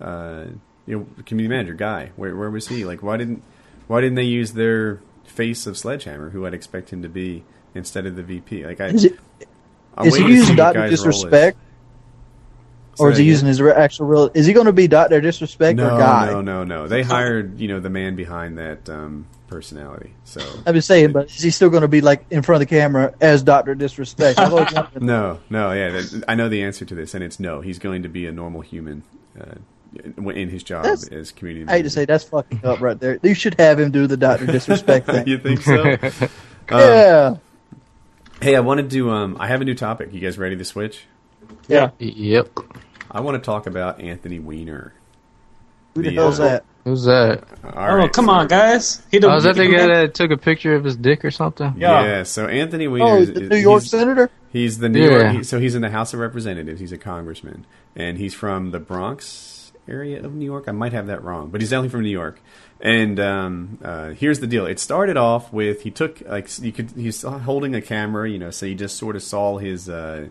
Uh, 0.00 0.46
you 0.86 0.98
know, 0.98 1.06
community 1.26 1.54
manager 1.54 1.74
guy. 1.74 2.10
Where 2.16 2.34
where 2.36 2.50
was 2.50 2.68
he? 2.68 2.84
Like, 2.84 3.02
why 3.02 3.16
didn't 3.16 3.42
why 3.86 4.00
didn't 4.00 4.16
they 4.16 4.24
use 4.24 4.52
their 4.52 5.00
face 5.24 5.66
of 5.66 5.76
Sledgehammer, 5.76 6.30
who 6.30 6.46
I'd 6.46 6.54
expect 6.54 6.90
him 6.90 7.02
to 7.02 7.08
be, 7.08 7.44
instead 7.74 8.06
of 8.06 8.16
the 8.16 8.22
VP? 8.22 8.64
Like, 8.66 8.80
I. 8.80 8.86
Is 8.86 9.04
it 9.04 9.18
I'm 9.96 10.06
is 10.06 10.16
he 10.16 10.22
waiting 10.22 10.36
to 10.38 10.42
see 10.44 10.50
using 10.52 10.56
what 10.56 10.72
Doctor 10.72 10.84
is. 10.84 10.90
Disrespect, 10.90 11.58
Say 13.00 13.04
or 13.04 13.10
is 13.10 13.18
he 13.18 13.24
again. 13.24 13.30
using 13.32 13.48
his 13.48 13.60
re- 13.60 13.72
actual 13.72 14.06
real? 14.06 14.30
Is 14.34 14.46
he 14.46 14.52
going 14.52 14.66
to 14.66 14.72
be 14.72 14.86
Doctor 14.88 15.20
Disrespect 15.20 15.76
No, 15.76 15.94
or 15.94 15.98
Guy? 15.98 16.26
no, 16.32 16.40
no, 16.40 16.64
no. 16.64 16.86
They 16.88 17.02
hired 17.02 17.58
you 17.58 17.68
know 17.68 17.80
the 17.80 17.90
man 17.90 18.14
behind 18.16 18.58
that 18.58 18.88
um, 18.88 19.26
personality. 19.48 20.12
So 20.24 20.40
I'm 20.66 20.74
just 20.74 20.86
saying, 20.88 21.12
but 21.12 21.26
is 21.30 21.42
he 21.42 21.50
still 21.50 21.70
going 21.70 21.82
to 21.82 21.88
be 21.88 22.00
like 22.00 22.24
in 22.30 22.42
front 22.42 22.62
of 22.62 22.68
the 22.68 22.74
camera 22.74 23.14
as 23.20 23.42
Doctor 23.42 23.74
Disrespect? 23.74 24.38
I've 24.38 24.52
always 24.52 24.72
wondered- 24.72 25.02
No, 25.02 25.40
no, 25.50 25.72
yeah, 25.72 25.90
that, 25.90 26.24
I 26.28 26.34
know 26.34 26.48
the 26.48 26.62
answer 26.62 26.84
to 26.84 26.94
this, 26.94 27.14
and 27.14 27.24
it's 27.24 27.40
no. 27.40 27.60
He's 27.60 27.78
going 27.78 28.02
to 28.04 28.08
be 28.08 28.26
a 28.26 28.32
normal 28.32 28.60
human 28.60 29.02
uh, 29.40 29.54
in 30.30 30.48
his 30.50 30.62
job 30.62 30.84
That's- 30.84 31.08
as 31.08 31.32
community. 31.32 31.66
I 31.68 31.76
hate 31.78 31.82
to 31.82 31.90
say 31.90 32.04
that's 32.04 32.24
fucking 32.24 32.60
up 32.64 32.80
right 32.80 32.98
there. 33.00 33.18
You 33.22 33.34
should 33.34 33.58
have 33.58 33.80
him 33.80 33.90
do 33.90 34.06
the 34.06 34.16
Doctor 34.16 34.46
Disrespect 34.46 35.06
thing. 35.10 35.26
you 35.26 35.38
think 35.38 35.62
so? 35.62 35.96
Um, 36.72 36.78
yeah, 36.78 37.34
Hey, 38.40 38.54
I 38.54 38.60
wanted 38.60 38.90
to. 38.90 39.10
Um, 39.10 39.36
I 39.40 39.48
have 39.48 39.60
a 39.60 39.64
new 39.64 39.74
topic. 39.74 40.12
You 40.12 40.20
guys 40.20 40.38
ready 40.38 40.56
to 40.56 40.64
switch? 40.64 41.04
yeah. 41.66 41.90
Yep. 41.98 42.48
I 43.10 43.20
want 43.20 43.42
to 43.42 43.44
talk 43.44 43.66
about 43.66 44.00
Anthony 44.00 44.38
Weiner. 44.38 44.92
Who 45.94 46.02
the 46.02 46.10
The, 46.10 46.14
hell's 46.14 46.38
uh, 46.40 46.44
that? 46.44 46.64
Who's 46.84 47.04
that? 47.04 47.44
All 47.64 47.72
oh, 47.74 47.96
right, 47.96 48.12
come 48.12 48.26
so- 48.26 48.30
on, 48.32 48.46
guys. 48.48 49.02
He 49.10 49.20
Oh, 49.22 49.36
is 49.36 49.44
that 49.44 49.56
the 49.56 49.66
guy 49.66 49.86
that 49.86 50.14
took 50.14 50.30
a 50.30 50.36
picture 50.36 50.74
of 50.74 50.84
his 50.84 50.96
dick 50.96 51.24
or 51.24 51.30
something? 51.30 51.74
Yeah. 51.76 52.04
Yeah. 52.04 52.22
so 52.22 52.46
Anthony 52.46 52.88
Weiner. 52.88 53.04
Oh, 53.04 53.16
is, 53.18 53.32
the 53.32 53.40
New 53.40 53.56
York 53.56 53.82
he's, 53.82 53.90
senator. 53.90 54.30
He's 54.52 54.78
the 54.78 54.88
New 54.88 55.02
Yeah. 55.02 55.20
York. 55.22 55.36
He, 55.36 55.42
so 55.44 55.58
he's 55.58 55.74
in 55.74 55.82
the 55.82 55.90
House 55.90 56.14
of 56.14 56.20
Representatives. 56.20 56.80
He's 56.80 56.92
a 56.92 56.98
congressman, 56.98 57.66
and 57.96 58.18
he's 58.18 58.34
from 58.34 58.70
the 58.70 58.78
Bronx 58.78 59.72
area 59.88 60.24
of 60.24 60.32
New 60.34 60.44
York. 60.44 60.64
I 60.68 60.72
might 60.72 60.92
have 60.92 61.08
that 61.08 61.22
wrong, 61.24 61.50
but 61.50 61.60
he's 61.60 61.70
definitely 61.70 61.88
from 61.90 62.02
New 62.02 62.08
York. 62.10 62.40
And 62.80 63.20
um, 63.20 63.78
uh, 63.84 64.10
here's 64.10 64.40
the 64.40 64.46
deal: 64.46 64.64
it 64.64 64.78
started 64.78 65.16
off 65.18 65.52
with 65.52 65.82
he 65.82 65.90
took 65.90 66.22
like 66.26 66.48
you 66.62 66.72
could 66.72 66.92
he's 66.92 67.20
holding 67.22 67.74
a 67.74 67.82
camera, 67.82 68.30
you 68.30 68.38
know, 68.38 68.50
so 68.50 68.64
you 68.64 68.74
just 68.74 68.96
sort 68.96 69.16
of 69.16 69.22
saw 69.22 69.58
his 69.58 69.88
uh, 69.88 70.28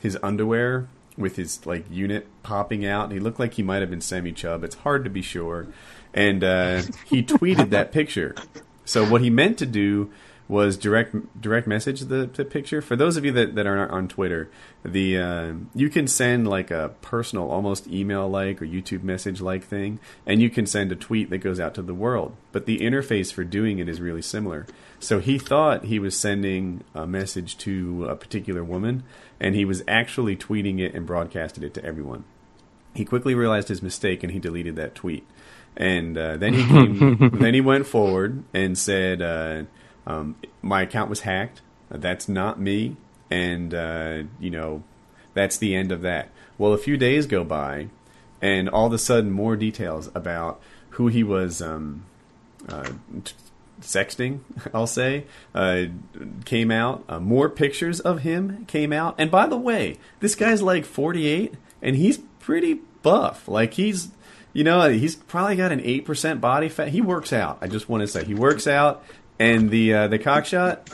his 0.00 0.18
underwear 0.22 0.88
with 1.16 1.36
his 1.36 1.64
like 1.66 1.84
unit 1.90 2.26
popping 2.42 2.84
out. 2.84 3.10
He 3.12 3.18
looked 3.18 3.38
like 3.38 3.54
he 3.54 3.62
might 3.62 3.80
have 3.80 3.90
been 3.90 4.00
Sammy 4.00 4.32
chub. 4.32 4.64
It's 4.64 4.76
hard 4.76 5.04
to 5.04 5.10
be 5.10 5.22
sure. 5.22 5.66
And 6.14 6.42
uh, 6.42 6.82
he 7.06 7.22
tweeted 7.22 7.70
that 7.70 7.92
picture. 7.92 8.34
So 8.84 9.04
what 9.04 9.20
he 9.20 9.30
meant 9.30 9.58
to 9.58 9.66
do 9.66 10.10
was 10.48 10.76
direct 10.76 11.40
direct 11.40 11.66
message 11.66 12.00
the, 12.02 12.26
the 12.26 12.44
picture. 12.44 12.80
For 12.80 12.94
those 12.94 13.16
of 13.16 13.24
you 13.24 13.32
that, 13.32 13.54
that 13.56 13.66
are 13.66 13.90
on 13.90 14.08
Twitter, 14.08 14.48
the 14.84 15.18
uh, 15.18 15.52
you 15.74 15.88
can 15.88 16.06
send 16.06 16.48
like 16.48 16.70
a 16.70 16.92
personal, 17.02 17.50
almost 17.50 17.88
email 17.88 18.28
like 18.28 18.62
or 18.62 18.66
YouTube 18.66 19.02
message 19.02 19.40
like 19.40 19.64
thing, 19.64 19.98
and 20.24 20.40
you 20.40 20.50
can 20.50 20.66
send 20.66 20.92
a 20.92 20.96
tweet 20.96 21.30
that 21.30 21.38
goes 21.38 21.58
out 21.58 21.74
to 21.74 21.82
the 21.82 21.94
world. 21.94 22.36
But 22.52 22.66
the 22.66 22.78
interface 22.78 23.32
for 23.32 23.44
doing 23.44 23.78
it 23.78 23.88
is 23.88 24.00
really 24.00 24.22
similar. 24.22 24.66
So 25.00 25.18
he 25.18 25.38
thought 25.38 25.86
he 25.86 25.98
was 25.98 26.16
sending 26.16 26.84
a 26.94 27.06
message 27.06 27.58
to 27.58 28.06
a 28.06 28.16
particular 28.16 28.62
woman, 28.62 29.02
and 29.40 29.54
he 29.54 29.64
was 29.64 29.82
actually 29.88 30.36
tweeting 30.36 30.80
it 30.80 30.94
and 30.94 31.06
broadcasted 31.06 31.64
it 31.64 31.74
to 31.74 31.84
everyone. 31.84 32.24
He 32.94 33.04
quickly 33.04 33.34
realized 33.34 33.68
his 33.68 33.82
mistake 33.82 34.22
and 34.22 34.32
he 34.32 34.38
deleted 34.38 34.76
that 34.76 34.94
tweet. 34.94 35.26
And 35.76 36.16
uh, 36.16 36.38
then 36.38 36.54
he 36.54 36.64
came, 36.66 37.30
then 37.38 37.52
he 37.52 37.60
went 37.60 37.86
forward 37.86 38.42
and 38.54 38.78
said, 38.78 39.20
uh, 39.20 39.64
um, 40.06 40.36
"My 40.62 40.82
account 40.82 41.10
was 41.10 41.20
hacked. 41.20 41.62
That's 41.90 42.28
not 42.28 42.60
me, 42.60 42.96
and 43.30 43.74
uh, 43.74 44.22
you 44.40 44.50
know, 44.50 44.82
that's 45.34 45.56
the 45.56 45.74
end 45.74 45.92
of 45.92 46.02
that." 46.02 46.30
Well, 46.58 46.72
a 46.72 46.78
few 46.78 46.96
days 46.96 47.26
go 47.26 47.44
by, 47.44 47.88
and 48.40 48.68
all 48.68 48.86
of 48.86 48.92
a 48.92 48.98
sudden, 48.98 49.30
more 49.30 49.56
details 49.56 50.10
about 50.14 50.60
who 50.90 51.08
he 51.08 51.22
was 51.22 51.60
um, 51.60 52.04
uh, 52.68 52.92
sexting, 53.80 54.40
I'll 54.74 54.86
say, 54.86 55.24
uh, 55.54 55.84
came 56.44 56.70
out. 56.70 57.04
Uh, 57.08 57.20
more 57.20 57.48
pictures 57.48 58.00
of 58.00 58.20
him 58.20 58.64
came 58.66 58.92
out. 58.92 59.14
And 59.18 59.30
by 59.30 59.46
the 59.46 59.56
way, 59.56 59.98
this 60.20 60.34
guy's 60.34 60.62
like 60.62 60.84
48, 60.84 61.54
and 61.82 61.96
he's 61.96 62.18
pretty 62.40 62.80
buff. 63.02 63.48
Like 63.48 63.74
he's, 63.74 64.08
you 64.52 64.64
know, 64.64 64.88
he's 64.90 65.16
probably 65.16 65.56
got 65.56 65.72
an 65.72 65.80
8% 65.80 66.40
body 66.40 66.68
fat. 66.68 66.88
He 66.88 67.00
works 67.00 67.32
out. 67.32 67.58
I 67.60 67.68
just 67.68 67.88
want 67.88 68.02
to 68.02 68.08
say 68.08 68.24
he 68.24 68.34
works 68.34 68.66
out. 68.66 69.04
And 69.38 69.70
the 69.70 69.94
uh, 69.94 70.08
the 70.08 70.18
cock 70.18 70.46
shot, 70.46 70.88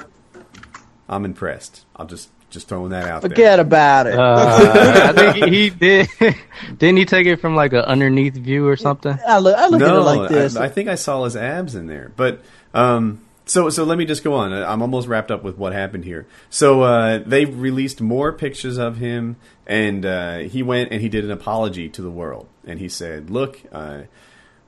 I'm 1.08 1.24
impressed. 1.24 1.84
I'm 1.94 2.08
just 2.08 2.28
just 2.52 2.68
throwing 2.68 2.90
that 2.90 3.08
out 3.08 3.22
there. 3.22 3.30
Forget 3.30 3.58
about 3.60 4.06
it. 4.06 4.14
Uh, 4.18 5.12
I 5.16 5.32
think 5.32 5.46
he 5.52 5.70
did. 5.70 6.08
Didn't 6.78 6.98
he 6.98 7.04
take 7.04 7.26
it 7.26 7.36
from 7.36 7.56
like 7.56 7.72
an 7.72 7.80
underneath 7.80 8.34
view 8.34 8.68
or 8.68 8.76
something? 8.76 9.18
I 9.26 9.38
look, 9.38 9.56
I 9.56 9.66
look 9.68 9.80
at 9.80 9.88
it 9.88 10.00
like 10.00 10.28
this. 10.28 10.56
I, 10.56 10.64
I 10.64 10.68
think 10.68 10.88
I 10.88 10.94
saw 10.96 11.24
his 11.24 11.36
abs 11.36 11.74
in 11.74 11.86
there. 11.86 12.12
But 12.14 12.42
um, 12.74 13.20
so 13.46 13.70
so 13.70 13.84
let 13.84 13.98
me 13.98 14.04
just 14.04 14.22
go 14.22 14.34
on. 14.34 14.52
I'm 14.52 14.82
almost 14.82 15.08
wrapped 15.08 15.30
up 15.30 15.42
with 15.42 15.56
what 15.56 15.72
happened 15.72 16.04
here. 16.04 16.26
So 16.50 16.82
uh, 16.82 17.18
they 17.24 17.44
released 17.44 18.00
more 18.00 18.32
pictures 18.32 18.76
of 18.76 18.98
him, 18.98 19.36
and 19.66 20.04
uh, 20.06 20.38
he 20.38 20.62
went 20.62 20.92
and 20.92 21.00
he 21.00 21.08
did 21.08 21.24
an 21.24 21.30
apology 21.30 21.88
to 21.90 22.02
the 22.02 22.10
world, 22.10 22.48
and 22.66 22.78
he 22.78 22.88
said, 22.88 23.30
"Look." 23.30 23.60
Uh, 23.72 24.02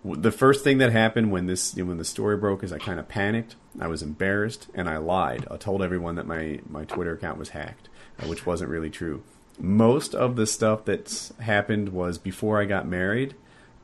w- 0.03 0.21
the 0.21 0.33
first 0.33 0.65
thing 0.65 0.79
that 0.79 0.91
happened 0.93 1.31
when 1.31 1.47
this 1.47 1.75
when 1.75 1.99
the 1.99 2.05
story 2.05 2.37
broke 2.37 2.65
is 2.65 2.73
I 2.73 2.79
kind 2.79 2.99
of 2.99 3.09
panicked. 3.09 3.57
I 3.81 3.89
was 3.89 4.03
embarrassed 4.03 4.69
and 4.75 4.89
I 4.89 4.99
lied. 4.99 5.47
I 5.51 5.57
told 5.57 5.83
everyone 5.83 6.15
that 6.17 6.27
my 6.27 6.61
my 6.69 6.85
Twitter 6.85 7.13
account 7.15 7.39
was 7.39 7.51
hacked, 7.51 7.89
uh, 8.23 8.27
which 8.27 8.47
wasn't 8.47 8.71
really 8.71 8.91
true. 8.91 9.23
most 9.59 10.15
of 10.15 10.37
the 10.37 10.47
stuff 10.47 10.85
that's 10.85 11.33
happened 11.39 11.91
was 11.91 12.19
before 12.19 12.61
I 12.61 12.65
got 12.65 12.87
married, 12.89 13.35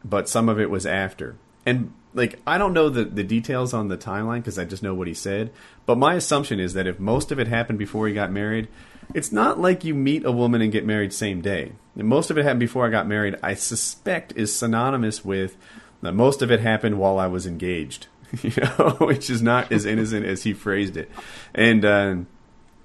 but 0.05 0.28
some 0.28 0.49
of 0.49 0.59
it 0.59 0.70
was 0.70 0.86
after. 0.86 1.36
And 1.66 1.93
like 2.14 2.41
I 2.47 2.59
don't 2.59 2.72
know 2.72 2.88
the 2.88 3.05
the 3.05 3.22
details 3.24 3.72
on 3.74 3.88
the 3.88 3.97
timeline 3.97 4.38
because 4.38 4.59
I 4.59 4.64
just 4.64 4.82
know 4.82 4.95
what 4.95 5.09
he 5.09 5.14
said. 5.14 5.53
But 5.86 5.99
my 5.99 6.14
assumption 6.14 6.59
is 6.61 6.74
that 6.74 6.86
if 6.86 6.99
most 6.99 7.30
of 7.30 7.38
it 7.38 7.49
happened 7.49 7.78
before 7.78 8.09
he 8.09 8.14
got 8.14 8.32
married, 8.32 8.68
it's 9.14 9.32
not 9.32 9.61
like 9.61 9.84
you 9.84 9.95
meet 9.95 10.24
a 10.24 10.32
woman 10.32 10.61
and 10.62 10.72
get 10.72 10.86
married 10.86 11.12
same 11.12 11.41
day. 11.41 11.72
And 11.97 12.09
most 12.09 12.30
of 12.30 12.38
it 12.38 12.45
happened 12.45 12.61
before 12.61 12.86
I 12.86 12.91
got 12.91 13.07
married. 13.09 13.36
I 13.43 13.55
suspect 13.55 14.32
is 14.36 14.55
synonymous 14.55 15.24
with 15.24 15.57
that 16.03 16.12
most 16.12 16.43
of 16.43 16.51
it 16.51 16.61
happened 16.61 16.99
while 16.99 17.18
I 17.18 17.26
was 17.26 17.47
engaged. 17.47 18.07
You 18.43 18.53
know, 18.57 18.97
which 19.01 19.28
is 19.28 19.43
not 19.43 19.72
as 19.72 19.85
innocent 19.85 20.24
as 20.26 20.43
he 20.43 20.53
phrased 20.53 20.97
it, 20.97 21.11
and. 21.55 21.85
Uh, 21.85 22.16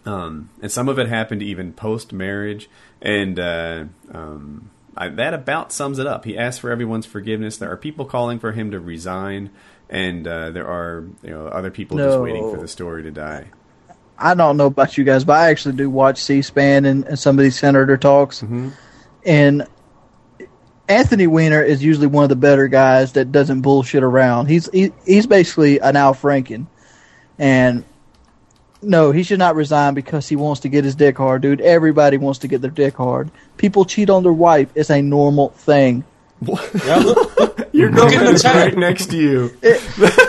um, 0.05 0.49
and 0.61 0.71
some 0.71 0.87
of 0.87 0.99
it 0.99 1.07
happened 1.07 1.41
even 1.41 1.73
post 1.73 2.13
marriage, 2.13 2.69
and 3.01 3.39
uh, 3.39 3.85
um, 4.11 4.69
I, 4.95 5.09
that 5.09 5.33
about 5.33 5.71
sums 5.71 5.99
it 5.99 6.05
up. 6.05 6.25
He 6.25 6.37
asked 6.37 6.61
for 6.61 6.69
everyone's 6.69 7.05
forgiveness. 7.05 7.57
There 7.57 7.71
are 7.71 7.77
people 7.77 8.05
calling 8.05 8.37
for 8.39 8.51
him 8.51 8.71
to 8.71 8.79
resign, 8.79 9.49
and 9.89 10.27
uh, 10.27 10.51
there 10.51 10.67
are 10.67 11.05
you 11.23 11.31
know 11.31 11.47
other 11.47 11.71
people 11.71 11.97
just 11.97 12.19
waiting 12.19 12.49
for 12.51 12.61
the 12.61 12.67
story 12.67 13.03
to 13.03 13.11
die. 13.11 13.47
I 14.17 14.33
don't 14.33 14.57
know 14.57 14.67
about 14.67 14.97
you 14.97 15.03
guys, 15.03 15.25
but 15.25 15.33
I 15.33 15.49
actually 15.49 15.75
do 15.75 15.89
watch 15.89 16.19
C-SPAN 16.19 16.85
and, 16.85 17.03
and 17.03 17.19
some 17.19 17.37
of 17.37 17.43
these 17.43 17.59
senator 17.59 17.97
talks, 17.97 18.43
and 19.25 19.67
Anthony 20.87 21.27
Weiner 21.27 21.61
is 21.63 21.83
usually 21.83 22.07
one 22.07 22.23
of 22.23 22.29
the 22.29 22.35
better 22.35 22.67
guys 22.67 23.13
that 23.13 23.31
doesn't 23.31 23.61
bullshit 23.61 24.03
around. 24.03 24.47
He's 24.47 24.69
he, 24.71 24.91
he's 25.05 25.25
basically 25.27 25.79
an 25.79 25.95
Al 25.95 26.13
Franken, 26.13 26.67
and 27.39 27.83
no, 28.81 29.11
he 29.11 29.23
should 29.23 29.39
not 29.39 29.55
resign 29.55 29.95
because 29.95 30.27
he 30.29 30.35
wants 30.35 30.61
to 30.61 30.69
get 30.69 30.83
his 30.83 30.93
dick 30.95 31.17
hard, 31.17 31.41
dude. 31.41 31.59
Everybody 31.61 32.17
wants 32.17 32.39
to 32.39 32.47
get 32.47 32.61
their 32.61 32.69
dick 32.71 32.95
hard. 32.97 33.31
People 33.57 33.85
cheat 33.85 34.09
on 34.11 34.21
their 34.23 34.31
wife. 34.33 34.69
It's 34.75 34.91
a 34.91 35.01
normal 35.01 35.49
thing. 35.49 36.03
Yeah, 36.41 36.97
look, 36.97 37.39
look, 37.39 37.69
Your 37.73 37.91
Look 37.91 38.11
in 38.13 38.19
the 38.19 38.25
girlfriend's 38.25 38.43
right 38.43 38.77
next 38.77 39.07
to 39.07 39.17
you. 39.17 39.57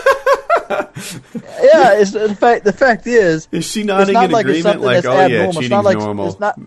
Yeah, 1.62 1.98
it's 2.00 2.12
the 2.12 2.34
fact. 2.34 2.64
The 2.64 2.72
fact 2.72 3.06
is, 3.06 3.48
Is 3.52 3.64
she 3.66 3.80
it's 3.80 3.86
nodding 3.86 4.14
not 4.14 4.26
in 4.26 4.30
like 4.30 4.46
it's 4.46 4.60
agreement? 4.60 4.62
something 4.64 4.82
Like, 4.86 4.94
that's 5.02 5.06
oh 5.06 5.12
yeah, 5.14 5.24
abnormal. 5.24 5.48
it's 5.48 5.54
cheating's 5.56 5.70
not 5.70 5.84
like 5.84 5.98
normal. 5.98 6.26
it's 6.28 6.40
not. 6.40 6.60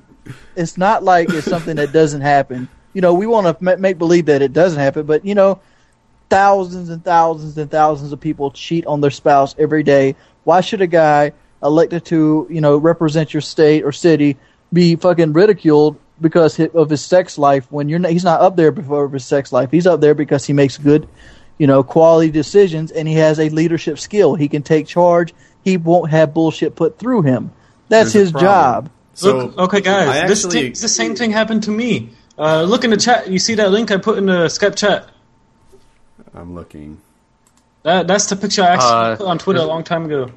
It's 0.56 0.78
not 0.78 1.04
like 1.04 1.30
it's 1.30 1.48
something 1.48 1.76
that 1.78 1.92
doesn't 1.92 2.22
happen. 2.22 2.70
You 2.94 3.02
know, 3.02 3.14
we 3.14 3.28
want 3.28 3.60
to 3.60 3.78
make 3.78 3.98
believe 3.98 4.26
that 4.26 4.42
it 4.42 4.54
doesn't 4.54 4.80
happen, 4.80 5.06
but 5.06 5.26
you 5.26 5.36
know, 5.36 5.62
thousands 6.30 6.90
and 6.90 7.04
thousands 7.04 7.58
and 7.58 7.70
thousands 7.70 8.12
of 8.12 8.20
people 8.20 8.52
cheat 8.52 8.86
on 8.86 9.02
their 9.02 9.12
spouse 9.12 9.56
every 9.58 9.84
day. 9.84 10.16
Why 10.44 10.62
should 10.62 10.82
a 10.82 10.88
guy 10.88 11.34
elected 11.62 12.06
to 12.06 12.48
you 12.50 12.62
know 12.62 12.78
represent 12.78 13.34
your 13.34 13.42
state 13.42 13.84
or 13.84 13.92
city 13.92 14.38
be 14.72 14.96
fucking 14.96 15.34
ridiculed 15.34 16.00
because 16.22 16.60
of 16.60 16.90
his 16.90 17.04
sex 17.04 17.38
life 17.38 17.72
when 17.72 17.90
you're 17.90 18.00
not, 18.00 18.12
he's 18.12 18.24
not 18.24 18.42
up 18.42 18.56
there 18.56 18.72
before 18.72 19.06
of 19.06 19.14
his 19.14 19.26
sex 19.26 19.52
life. 19.52 19.72
He's 19.72 19.88
up 19.88 20.02
there 20.02 20.14
because 20.14 20.46
he 20.46 20.54
makes 20.54 20.78
good, 20.78 21.08
you 21.58 21.68
know, 21.68 21.84
quality 21.84 22.30
decisions 22.30 22.92
and 22.92 23.08
he 23.08 23.16
has 23.16 23.40
a 23.40 23.50
leadership 23.50 24.00
skill. 24.00 24.36
He 24.36 24.48
can 24.48 24.62
take 24.62 24.86
charge. 24.88 25.34
He 25.64 25.78
won't 25.78 26.12
have 26.12 26.34
bullshit 26.34 26.76
put 26.76 26.98
through 27.00 27.24
him. 27.24 27.52
That's 27.88 28.14
There's 28.14 28.32
his 28.32 28.42
job. 28.42 28.90
So 29.14 29.38
look, 29.38 29.58
okay, 29.58 29.82
guys, 29.82 30.08
I 30.08 30.28
this, 30.28 30.46
actually- 30.46 30.62
thing, 30.62 30.72
this 30.72 30.96
same 30.96 31.16
thing 31.16 31.32
happened 31.32 31.64
to 31.64 31.72
me. 31.72 32.10
Uh, 32.40 32.64
look 32.64 32.86
in 32.86 32.90
the 32.90 32.98
chat. 32.98 33.30
You 33.30 33.38
see 33.38 33.56
that 33.56 33.70
link 33.70 33.92
I 33.92 33.98
put 33.98 34.18
in 34.18 34.26
the 34.26 34.46
Skype 34.46 34.78
chat? 34.78 35.10
I'm 36.34 36.56
looking. 36.56 37.02
That 37.84 38.08
that's 38.08 38.28
the 38.28 38.38
picture 38.38 38.64
I 38.64 38.68
actually 38.68 38.90
Uh, 38.90 39.16
put 39.18 39.28
on 39.28 39.38
Twitter 39.38 39.60
a 39.60 39.66
long 39.66 39.84
time 39.84 40.06
ago. 40.06 40.32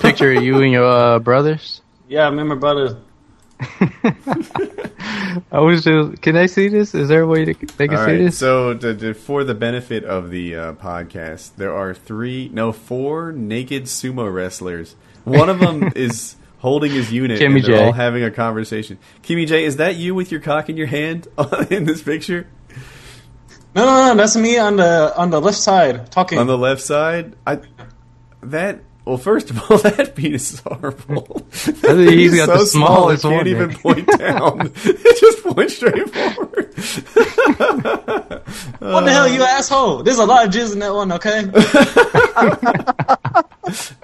Picture 0.00 0.32
of 0.32 0.42
you 0.42 0.60
and 0.60 0.72
your 0.72 0.84
uh, 0.84 1.18
brothers. 1.20 1.80
Yeah, 2.08 2.30
me 2.30 2.40
and 2.40 2.48
my 2.48 2.54
brother. 2.56 2.98
I 5.52 5.60
was 5.60 5.84
just. 5.84 6.20
Can 6.20 6.36
I 6.36 6.46
see 6.46 6.68
this? 6.68 6.94
Is 6.94 7.08
there 7.08 7.22
a 7.22 7.26
way 7.26 7.44
to, 7.44 7.54
they 7.76 7.88
can 7.88 7.96
All 7.96 8.04
see 8.04 8.12
right. 8.12 8.18
this? 8.18 8.38
So, 8.38 8.74
to, 8.74 8.94
to, 8.94 9.14
for 9.14 9.44
the 9.44 9.54
benefit 9.54 10.04
of 10.04 10.30
the 10.30 10.54
uh, 10.54 10.72
podcast, 10.74 11.56
there 11.56 11.74
are 11.74 11.94
three, 11.94 12.50
no, 12.52 12.72
four 12.72 13.32
naked 13.32 13.84
sumo 13.84 14.32
wrestlers. 14.32 14.96
One 15.24 15.48
of 15.48 15.60
them 15.60 15.92
is 15.96 16.36
holding 16.64 16.90
his 16.90 17.12
unit, 17.12 17.38
Kimmy 17.38 17.56
and 17.56 17.64
they're 17.66 17.76
J. 17.76 17.84
all 17.84 17.92
having 17.92 18.24
a 18.24 18.30
conversation. 18.30 18.98
Kimmy 19.22 19.46
J, 19.46 19.66
is 19.66 19.76
that 19.76 19.96
you 19.96 20.14
with 20.14 20.32
your 20.32 20.40
cock 20.40 20.70
in 20.70 20.78
your 20.78 20.86
hand 20.86 21.28
in 21.70 21.84
this 21.84 22.02
picture? 22.02 22.46
No, 23.74 23.84
no, 23.84 24.08
no, 24.08 24.14
that's 24.16 24.34
me 24.34 24.56
on 24.56 24.76
the 24.76 25.12
on 25.14 25.28
the 25.28 25.42
left 25.42 25.58
side 25.58 26.10
talking. 26.10 26.38
On 26.38 26.46
the 26.46 26.56
left 26.56 26.80
side, 26.80 27.36
I 27.46 27.60
that. 28.40 28.80
Well, 29.04 29.18
first 29.18 29.50
of 29.50 29.70
all, 29.70 29.76
that 29.78 30.14
penis 30.14 30.54
is 30.54 30.60
horrible. 30.60 31.46
think 31.50 32.10
he's 32.10 32.32
It's 32.32 32.46
got 32.46 32.58
the 32.58 32.64
small, 32.64 33.16
smallest 33.16 33.24
it 33.24 33.28
can't 33.28 33.46
even 33.48 33.74
point 33.74 34.06
down. 34.18 34.72
it 34.84 35.20
just 35.20 35.44
points 35.44 35.76
straight 35.76 36.08
forward. 36.08 36.72
what 38.78 39.04
the 39.04 39.10
hell, 39.12 39.28
you 39.28 39.42
asshole? 39.42 40.02
There's 40.02 40.18
a 40.18 40.24
lot 40.24 40.46
of 40.46 40.52
jizz 40.54 40.72
in 40.72 40.78
that 40.78 40.94
one. 40.94 41.12
Okay. 41.12 41.44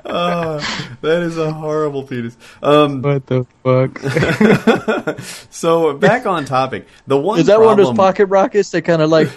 Uh, 0.05 0.59
that 1.03 1.22
is 1.22 1.38
a 1.38 1.53
horrible 1.53 2.03
penis. 2.03 2.36
Um, 2.62 3.01
What 3.03 3.26
the 3.26 3.46
fuck? 3.62 3.98
so 5.51 5.94
back 5.94 6.26
on 6.26 6.44
topic. 6.44 6.86
The 7.07 7.16
one 7.16 7.38
Is 7.40 7.46
that 7.46 7.61
one 7.61 7.78
of 7.78 7.86
those 7.86 7.96
pocket 7.96 8.26
rockets 8.26 8.70
that 8.70 8.82
kind 8.82 9.01
of 9.03 9.09
like 9.11 9.28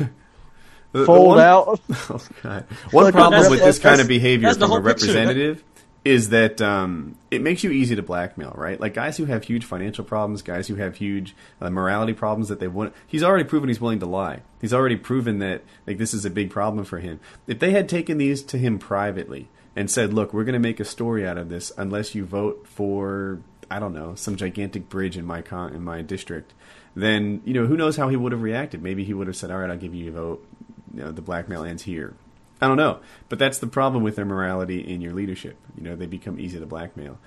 the- 0.94 1.00
the 1.00 1.06
fold 1.06 1.28
one- 1.28 1.40
out? 1.42 1.82
Oh, 2.10 2.22
God. 2.42 2.66
One 2.92 3.04
like- 3.06 3.14
problem 3.14 3.50
with 3.52 3.60
this 3.60 3.80
kind 3.80 4.00
of 4.00 4.08
behavior 4.08 4.48
that's 4.48 4.58
from 4.58 4.64
a 4.64 4.68
whole 4.68 4.78
picture. 4.78 5.08
representative 5.08 5.64
is 6.06 6.30
that 6.30 6.62
um, 6.62 7.16
it 7.32 7.42
makes 7.42 7.64
you 7.64 7.72
easy 7.72 7.96
to 7.96 8.02
blackmail, 8.04 8.54
right? 8.58 8.78
Like 8.80 8.94
guys 8.94 9.16
who 9.16 9.24
have 9.26 9.44
huge 9.46 9.64
financial 9.64 10.04
problems, 10.04 10.42
guys 10.42 10.68
who 10.68 10.76
have 10.76 10.98
huge 10.98 11.34
uh, 11.62 11.70
morality 11.70 12.12
problems 12.14 12.50
that 12.50 12.60
they 12.60 12.68
want. 12.68 12.94
He's 13.08 13.24
already 13.24 13.46
proven 13.46 13.70
he's 13.70 13.80
willing 13.80 14.00
to 14.00 14.06
lie. 14.06 14.42
He's 14.60 14.74
already 14.74 14.98
proven 14.98 15.40
that 15.40 15.64
like 15.88 15.98
this 15.98 16.14
is 16.14 16.26
a 16.26 16.30
big 16.30 16.50
problem 16.50 16.84
for 16.86 17.00
him. 17.00 17.20
If 17.48 17.60
they 17.60 17.72
had 17.72 17.88
taken 17.88 18.18
these 18.18 18.44
to 18.44 18.58
him 18.58 18.80
privately 18.80 19.48
and 19.78 19.90
said, 19.90 20.14
"Look, 20.14 20.34
we're 20.34 20.44
going 20.44 20.54
to 20.54 20.60
make 20.60 20.82
a 20.82 20.86
story 20.86 21.26
out 21.26 21.38
of 21.38 21.48
this 21.48 21.72
unless 21.78 22.14
you 22.14 22.26
vote 22.26 22.68
for 22.68 23.40
I 23.72 23.80
don't 23.80 23.94
know 23.94 24.14
some 24.16 24.36
gigantic 24.36 24.90
bridge 24.90 25.18
in 25.18 25.26
my 25.26 25.42
con- 25.42 25.74
in 25.74 25.84
my 25.86 26.02
district," 26.02 26.54
then 26.96 27.42
you 27.46 27.54
know 27.54 27.66
who 27.66 27.78
knows 27.78 27.96
how 27.96 28.10
he 28.10 28.18
would 28.18 28.34
have 28.34 28.42
reacted. 28.42 28.84
Maybe 28.84 29.06
he 29.06 29.14
would 29.14 29.28
have 29.28 29.38
said, 29.38 29.52
"All 29.52 29.58
right, 29.58 29.70
I'll 29.70 29.78
give 29.78 29.96
you 29.96 30.10
a 30.10 30.14
vote." 30.14 30.46
You 30.94 31.04
know, 31.04 31.12
the 31.12 31.22
blackmail 31.22 31.64
ends 31.64 31.84
here. 31.84 32.16
I 32.62 32.68
don't 32.68 32.78
know, 32.78 33.00
but 33.28 33.40
that's 33.40 33.60
the 33.60 33.68
problem 33.68 34.04
with 34.04 34.16
their 34.16 34.26
morality 34.26 34.80
in 34.80 35.02
your 35.02 35.14
leadership. 35.14 35.58
You 35.76 35.84
know, 35.84 35.96
they 35.96 36.06
become 36.06 36.40
easy 36.40 36.60
to 36.60 36.66
blackmail. 36.66 37.20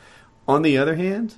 On 0.48 0.62
the 0.62 0.78
other 0.78 0.94
hand, 0.94 1.34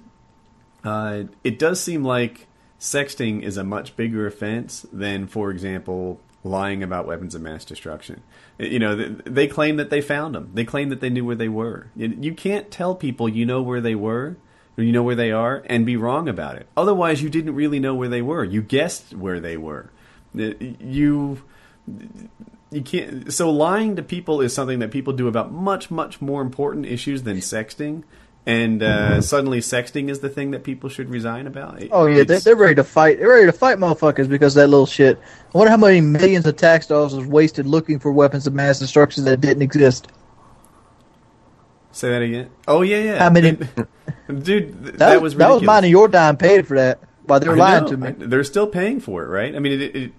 uh, 0.85 1.25
it 1.43 1.59
does 1.59 1.81
seem 1.81 2.05
like 2.05 2.47
sexting 2.79 3.43
is 3.43 3.57
a 3.57 3.65
much 3.65 3.97
bigger 3.97 4.27
offense 4.27 4.87
than, 4.93 5.27
for 5.27 5.51
example, 5.51 6.21
lying 6.45 6.83
about 6.83 7.07
weapons 7.07 7.35
of 7.35 7.43
mass 7.43 7.65
destruction. 7.65 8.23
You 8.59 8.79
know, 8.79 8.97
th- 8.97 9.19
they 9.25 9.49
claim 9.49 9.77
that 9.77 9.91
they 9.91 10.01
found 10.01 10.35
them. 10.35 10.51
They 10.55 10.65
claim 10.65 10.89
that 10.91 11.01
they 11.01 11.11
knew 11.11 11.25
where 11.25 11.37
they 11.37 11.49
were. 11.49 11.89
You 11.97 12.35
can't 12.35 12.71
tell 12.71 12.95
people 12.95 13.29
you 13.29 13.45
know 13.47 13.63
where 13.63 13.81
they 13.81 13.95
were, 13.95 14.37
or 14.77 14.85
you 14.85 14.93
know 14.93 15.03
where 15.03 15.17
they 15.17 15.33
are, 15.33 15.65
and 15.67 15.85
be 15.85 15.97
wrong 15.97 16.29
about 16.29 16.57
it. 16.57 16.69
Otherwise, 16.77 17.23
you 17.23 17.31
didn't 17.31 17.55
really 17.55 17.81
know 17.81 17.95
where 17.95 18.09
they 18.09 18.23
were. 18.23 18.45
You 18.45 18.63
guessed 18.63 19.15
where 19.15 19.41
they 19.41 19.57
were. 19.57 19.91
You 20.35 21.43
you 22.71 22.83
can't 22.83 23.33
so 23.33 23.51
lying 23.51 23.97
to 23.97 24.03
people 24.03 24.41
is 24.41 24.53
something 24.55 24.79
that 24.81 24.91
people 24.91 25.13
do 25.13 25.27
about 25.29 25.53
much 25.53 25.91
much 25.91 26.21
more 26.21 26.43
important 26.43 26.85
issues 26.87 27.23
than 27.23 27.37
sexting 27.39 28.03
and 28.47 28.83
uh, 28.83 29.21
suddenly 29.21 29.61
sexting 29.61 30.09
is 30.09 30.21
the 30.21 30.29
thing 30.31 30.53
that 30.53 30.65
people 30.65 30.89
should 30.89 31.11
resign 31.11 31.47
about 31.47 31.83
Oh 31.91 32.07
yeah, 32.07 32.25
they're, 32.25 32.41
they're 32.41 32.57
ready 32.57 32.77
to 32.77 32.85
fight. 32.85 33.19
They're 33.19 33.29
ready 33.29 33.45
to 33.45 33.53
fight 33.53 33.77
motherfuckers 33.77 34.27
because 34.27 34.57
of 34.57 34.63
that 34.63 34.69
little 34.69 34.87
shit. 34.87 35.19
I 35.55 35.59
wonder 35.59 35.71
how 35.71 35.77
many 35.77 36.01
millions 36.01 36.47
of 36.47 36.57
tax 36.57 36.87
dollars 36.87 37.15
was 37.15 37.27
wasted 37.27 37.67
looking 37.67 37.99
for 37.99 38.11
weapons 38.11 38.47
of 38.47 38.55
mass 38.55 38.79
destruction 38.79 39.25
that 39.27 39.43
didn't 39.43 39.61
exist. 39.63 40.09
say 41.93 42.11
that 42.11 42.23
again 42.23 42.51
oh 42.67 42.83
yeah 42.83 42.99
yeah 43.03 43.19
How 43.19 43.31
many- 43.31 43.53
dude 44.29 44.47
th- 44.47 44.73
that, 44.97 44.99
That, 44.99 44.99
was 44.99 44.99
that 44.99 45.23
was 45.23 45.35
ridiculous. 45.35 45.63
mine 45.67 45.85
and 45.85 45.91
your 45.91 46.09
dime 46.09 46.37
paid 46.37 46.67
for 46.67 46.77
that. 46.77 47.01
While 47.25 47.41
they 47.41 47.49
were 47.49 47.57
I 47.57 47.59
lying 47.59 47.87
to 47.87 47.97
me. 47.99 48.09
I- 48.09 48.13
they're 48.13 48.45
still 48.45 48.67
paying 48.67 49.01
for 49.01 49.25
it, 49.25 49.29
right? 49.29 49.55
I 49.55 49.59
mean, 49.59 49.73
it, 49.81 49.97
it, 49.97 50.13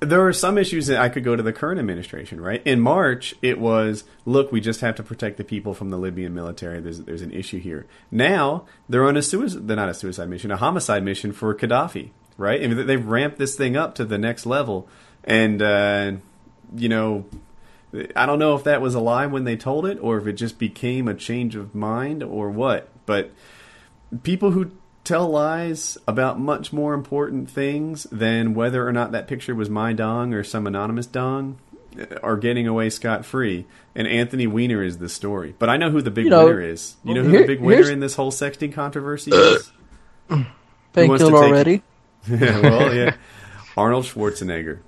there 0.00 0.24
are 0.26 0.32
some 0.32 0.58
issues 0.58 0.86
that 0.86 1.00
I 1.00 1.08
could 1.08 1.24
go 1.24 1.34
to 1.34 1.42
the 1.42 1.52
current 1.52 1.80
administration, 1.80 2.40
right? 2.40 2.62
In 2.64 2.80
March, 2.80 3.34
it 3.42 3.58
was, 3.58 4.04
look, 4.24 4.52
we 4.52 4.60
just 4.60 4.80
have 4.80 4.94
to 4.96 5.02
protect 5.02 5.38
the 5.38 5.44
people 5.44 5.74
from 5.74 5.90
the 5.90 5.98
Libyan 5.98 6.34
military. 6.34 6.80
There's 6.80 7.00
there's 7.00 7.22
an 7.22 7.32
issue 7.32 7.58
here. 7.58 7.86
Now 8.10 8.64
they're 8.88 9.04
on 9.04 9.16
a 9.16 9.22
suicide, 9.22 9.66
they're 9.66 9.76
not 9.76 9.88
a 9.88 9.94
suicide 9.94 10.28
mission, 10.28 10.50
a 10.50 10.56
homicide 10.56 11.02
mission 11.02 11.32
for 11.32 11.54
Gaddafi, 11.54 12.10
right? 12.36 12.60
Mean, 12.60 12.86
they've 12.86 13.04
ramped 13.04 13.38
this 13.38 13.56
thing 13.56 13.76
up 13.76 13.94
to 13.96 14.04
the 14.04 14.18
next 14.18 14.46
level, 14.46 14.88
and 15.24 15.60
uh, 15.62 16.12
you 16.74 16.88
know. 16.88 17.26
I 18.14 18.26
don't 18.26 18.38
know 18.38 18.54
if 18.54 18.64
that 18.64 18.82
was 18.82 18.94
a 18.94 19.00
lie 19.00 19.24
when 19.24 19.44
they 19.44 19.56
told 19.56 19.86
it, 19.86 19.96
or 20.02 20.18
if 20.18 20.26
it 20.26 20.34
just 20.34 20.58
became 20.58 21.08
a 21.08 21.14
change 21.14 21.56
of 21.56 21.74
mind, 21.74 22.22
or 22.22 22.50
what. 22.50 22.90
But 23.06 23.32
people 24.22 24.50
who 24.50 24.72
tell 25.08 25.28
lies 25.28 25.96
about 26.06 26.38
much 26.38 26.72
more 26.72 26.94
important 26.94 27.50
things 27.50 28.04
than 28.12 28.54
whether 28.54 28.86
or 28.86 28.92
not 28.92 29.12
that 29.12 29.26
picture 29.26 29.54
was 29.54 29.70
my 29.70 29.92
dong 29.92 30.34
or 30.34 30.44
some 30.44 30.66
anonymous 30.66 31.06
dong 31.06 31.58
uh, 31.98 32.16
are 32.22 32.36
getting 32.36 32.66
away 32.68 32.90
scot 32.90 33.24
free. 33.24 33.66
And 33.94 34.06
Anthony 34.06 34.46
Weiner 34.46 34.82
is 34.82 34.98
the 34.98 35.08
story. 35.08 35.54
But 35.58 35.68
I 35.70 35.76
know 35.76 35.90
who 35.90 36.02
the 36.02 36.10
big 36.10 36.24
You 36.26 36.30
know, 36.30 36.44
winner 36.44 36.60
is. 36.60 36.96
You 37.04 37.14
know 37.14 37.22
who 37.22 37.30
here- 37.30 37.40
the 37.40 37.46
big 37.46 37.60
winner 37.60 37.90
in 37.90 38.00
this 38.00 38.14
whole 38.14 38.30
sexting 38.30 38.72
controversy 38.72 39.30
is? 39.32 39.72
wants 40.28 40.46
to 40.46 40.46
painkiller 40.92 41.30
take- 41.30 41.32
already. 41.52 41.82
well, 42.30 42.94
yeah. 42.94 43.16
Arnold 43.76 44.04
Schwarzenegger. 44.04 44.80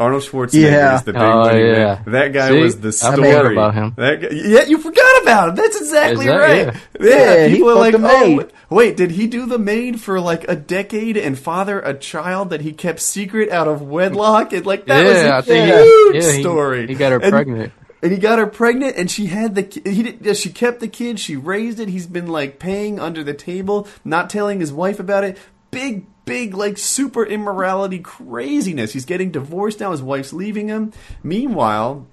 Arnold 0.00 0.22
Schwarzenegger 0.24 0.60
Yeah. 0.60 0.96
is 0.96 1.02
the 1.04 1.12
big 1.12 1.22
Oh, 1.22 1.40
money 1.44 1.62
man. 1.62 1.76
yeah. 1.76 1.98
That 2.06 2.32
guy 2.32 2.48
See? 2.50 2.60
was 2.60 2.80
the 2.80 2.88
I 2.88 2.90
story. 2.90 3.16
forgot 3.32 3.52
about 3.52 3.74
him. 3.74 3.92
That 3.96 4.20
guy, 4.22 4.28
yeah, 4.32 4.62
you 4.64 4.78
forgot 4.78 5.22
about 5.22 5.48
him. 5.50 5.54
That's 5.54 5.76
exactly 5.80 6.26
that- 6.26 6.36
right. 6.36 6.66
yeah. 6.66 6.76
Yeah, 7.00 7.34
Yeah, 7.34 7.46
he 7.46 7.54
people 7.56 7.70
are 7.70 7.74
like, 7.76 7.92
fucked 7.92 8.02
the 8.02 8.10
oh, 8.10 8.36
maid." 8.36 8.46
wait, 8.70 8.96
did 8.96 9.12
he 9.12 9.26
do 9.28 9.46
the 9.46 9.58
maid 9.58 10.00
for 10.00 10.18
like 10.18 10.48
a 10.48 10.56
decade 10.56 11.16
and 11.16 11.38
father 11.38 11.78
a 11.78 11.94
child 11.94 12.50
that 12.50 12.60
he 12.62 12.72
kept 12.72 12.98
secret 13.00 13.50
out 13.50 13.68
of 13.68 13.82
wedlock? 13.82 14.52
And 14.52 14.66
like 14.66 14.86
that 14.86 15.04
was 15.04 15.14
Yeah, 15.14 15.34
a 15.34 15.38
I 15.38 15.40
think 15.42 15.66
he- 15.66 15.82
huge 15.82 16.24
yeah, 16.24 16.32
he- 16.32 16.42
story. 16.42 16.86
he 16.88 16.94
got 16.94 17.12
her 17.12 17.20
And- 17.22 17.30
pregnant. 17.32 17.72
and 18.02 18.10
he 18.12 18.18
got 18.18 18.40
her 18.40 18.46
pregnant, 18.48 18.96
and 18.96 19.08
she 19.08 19.26
had 19.26 19.54
the 19.54 19.62
he 19.88 20.02
did, 20.02 20.18
yeah, 20.22 20.32
she 20.32 20.50
kept 20.50 20.80
the 20.80 20.88
kid, 20.88 21.20
she 21.20 21.36
raised 21.36 21.78
it. 21.78 21.88
He's 21.88 22.08
been 22.08 22.26
like 22.26 22.58
paying 22.58 22.98
under 22.98 23.22
the 23.22 23.32
table, 23.34 23.86
not 24.04 24.28
telling 24.28 24.58
his 24.58 24.72
wife 24.72 24.98
about 24.98 25.22
it. 25.22 25.38
Big, 25.70 26.04
big, 26.24 26.54
like 26.54 26.78
super 26.78 27.24
immorality 27.24 27.98
craziness. 27.98 28.92
He's 28.92 29.04
getting 29.04 29.30
divorced 29.30 29.80
now. 29.80 29.90
His 29.92 30.02
wife's 30.02 30.32
leaving 30.32 30.68
him. 30.68 30.92
Meanwhile. 31.22 32.06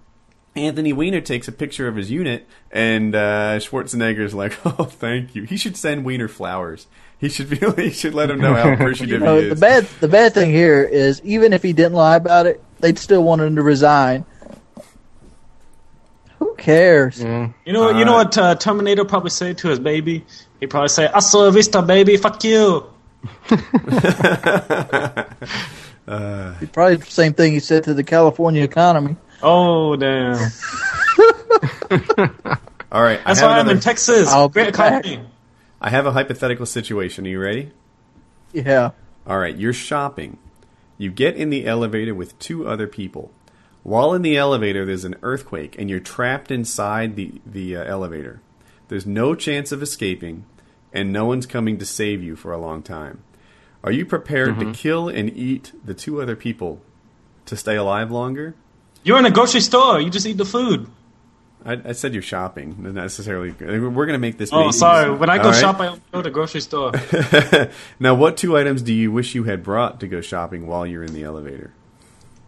Anthony 0.53 0.91
Weiner 0.91 1.21
takes 1.21 1.47
a 1.47 1.51
picture 1.53 1.87
of 1.87 1.95
his 1.95 2.11
unit, 2.11 2.45
and 2.71 3.15
uh, 3.15 3.57
Schwarzenegger's 3.59 4.33
like, 4.33 4.53
"Oh, 4.65 4.83
thank 4.83 5.33
you." 5.33 5.43
He 5.43 5.55
should 5.55 5.77
send 5.77 6.03
Weiner 6.03 6.27
flowers. 6.27 6.87
He 7.17 7.29
should 7.29 7.49
be. 7.49 7.57
He 7.81 7.89
should 7.91 8.13
let 8.13 8.29
him 8.29 8.41
know 8.41 8.53
how 8.55 8.73
appreciative 8.73 9.19
You 9.21 9.25
know, 9.25 9.37
he 9.39 9.45
the 9.45 9.53
is. 9.53 9.59
bad 9.61 9.85
the 10.01 10.09
bad 10.09 10.33
thing 10.33 10.51
here 10.51 10.83
is 10.83 11.21
even 11.23 11.53
if 11.53 11.63
he 11.63 11.71
didn't 11.71 11.93
lie 11.93 12.17
about 12.17 12.47
it, 12.47 12.61
they'd 12.81 12.99
still 12.99 13.23
want 13.23 13.41
him 13.41 13.55
to 13.55 13.61
resign. 13.61 14.25
Who 16.39 16.53
cares? 16.55 17.21
Yeah. 17.23 17.51
You 17.65 17.71
know, 17.71 17.89
you 17.97 18.03
know 18.03 18.15
Uh, 18.15 18.23
what 18.25 18.37
uh, 18.37 18.55
Terminator 18.55 19.05
probably 19.05 19.29
say 19.29 19.53
to 19.53 19.69
his 19.69 19.79
baby? 19.79 20.25
He 20.59 20.67
probably 20.67 20.89
say, 20.89 21.07
"Hasta 21.07 21.37
la 21.37 21.49
vista, 21.51 21.81
baby. 21.81 22.17
Fuck 22.17 22.43
you." 22.43 22.90
Probably 26.73 26.95
the 26.95 27.05
same 27.07 27.33
thing 27.33 27.53
he 27.53 27.59
said 27.59 27.83
to 27.85 27.93
the 27.93 28.03
California 28.03 28.63
economy. 28.63 29.15
Oh 29.43 29.95
damn! 29.95 30.35
All 32.91 33.01
right, 33.01 33.19
That's 33.25 33.41
I 33.41 33.43
have 33.43 33.51
why 33.51 33.59
I'm 33.59 33.69
in 33.69 33.79
Texas. 33.79 34.27
I'll 34.27 34.49
be 34.49 34.53
Great 34.53 34.69
economy. 34.69 35.23
I 35.79 35.89
have 35.89 36.05
a 36.05 36.11
hypothetical 36.11 36.65
situation. 36.65 37.25
Are 37.25 37.29
you 37.29 37.39
ready? 37.39 37.71
Yeah. 38.53 38.91
All 39.25 39.39
right, 39.39 39.55
you're 39.55 39.73
shopping. 39.73 40.37
You 40.97 41.09
get 41.09 41.35
in 41.35 41.49
the 41.49 41.65
elevator 41.65 42.13
with 42.13 42.37
two 42.37 42.67
other 42.67 42.87
people. 42.87 43.31
While 43.83 44.13
in 44.13 44.21
the 44.21 44.37
elevator, 44.37 44.85
there's 44.85 45.05
an 45.05 45.15
earthquake, 45.23 45.75
and 45.79 45.89
you're 45.89 45.99
trapped 45.99 46.51
inside 46.51 47.15
the 47.15 47.41
the 47.45 47.77
uh, 47.77 47.83
elevator. 47.83 48.41
There's 48.89 49.05
no 49.05 49.33
chance 49.35 49.71
of 49.71 49.81
escaping, 49.81 50.45
and 50.93 51.11
no 51.11 51.25
one's 51.25 51.45
coming 51.45 51.77
to 51.77 51.85
save 51.85 52.23
you 52.23 52.35
for 52.35 52.51
a 52.51 52.57
long 52.57 52.81
time. 52.81 53.23
Are 53.83 53.91
you 53.91 54.05
prepared 54.05 54.59
to 54.59 54.73
kill 54.73 55.09
and 55.09 55.35
eat 55.35 55.71
the 55.83 55.93
two 55.93 56.21
other 56.21 56.35
people 56.35 56.81
to 57.45 57.57
stay 57.57 57.75
alive 57.75 58.11
longer? 58.11 58.53
You're 59.03 59.17
in 59.17 59.25
a 59.25 59.31
grocery 59.31 59.61
store. 59.61 59.99
You 59.99 60.09
just 60.09 60.27
eat 60.27 60.37
the 60.37 60.45
food. 60.45 60.87
I, 61.65 61.79
I 61.85 61.91
said 61.91 62.13
you're 62.13 62.23
shopping, 62.23 62.75
not 62.79 62.93
necessarily. 62.93 63.51
We're 63.51 63.89
going 63.89 64.09
to 64.09 64.17
make 64.19 64.37
this. 64.37 64.51
Oh, 64.51 64.65
Macy's. 64.65 64.79
sorry. 64.79 65.15
When 65.15 65.29
I 65.29 65.37
go 65.37 65.45
All 65.45 65.51
right? 65.51 65.59
shop, 65.59 65.79
I 65.79 65.87
go 65.89 65.99
to 66.13 66.21
the 66.21 66.31
grocery 66.31 66.61
store. 66.61 66.91
now, 67.99 68.15
what 68.15 68.37
two 68.37 68.57
items 68.57 68.81
do 68.81 68.93
you 68.93 69.11
wish 69.11 69.35
you 69.35 69.43
had 69.43 69.63
brought 69.63 69.99
to 69.99 70.07
go 70.07 70.21
shopping 70.21 70.65
while 70.65 70.85
you're 70.87 71.03
in 71.03 71.13
the 71.13 71.23
elevator? 71.23 71.73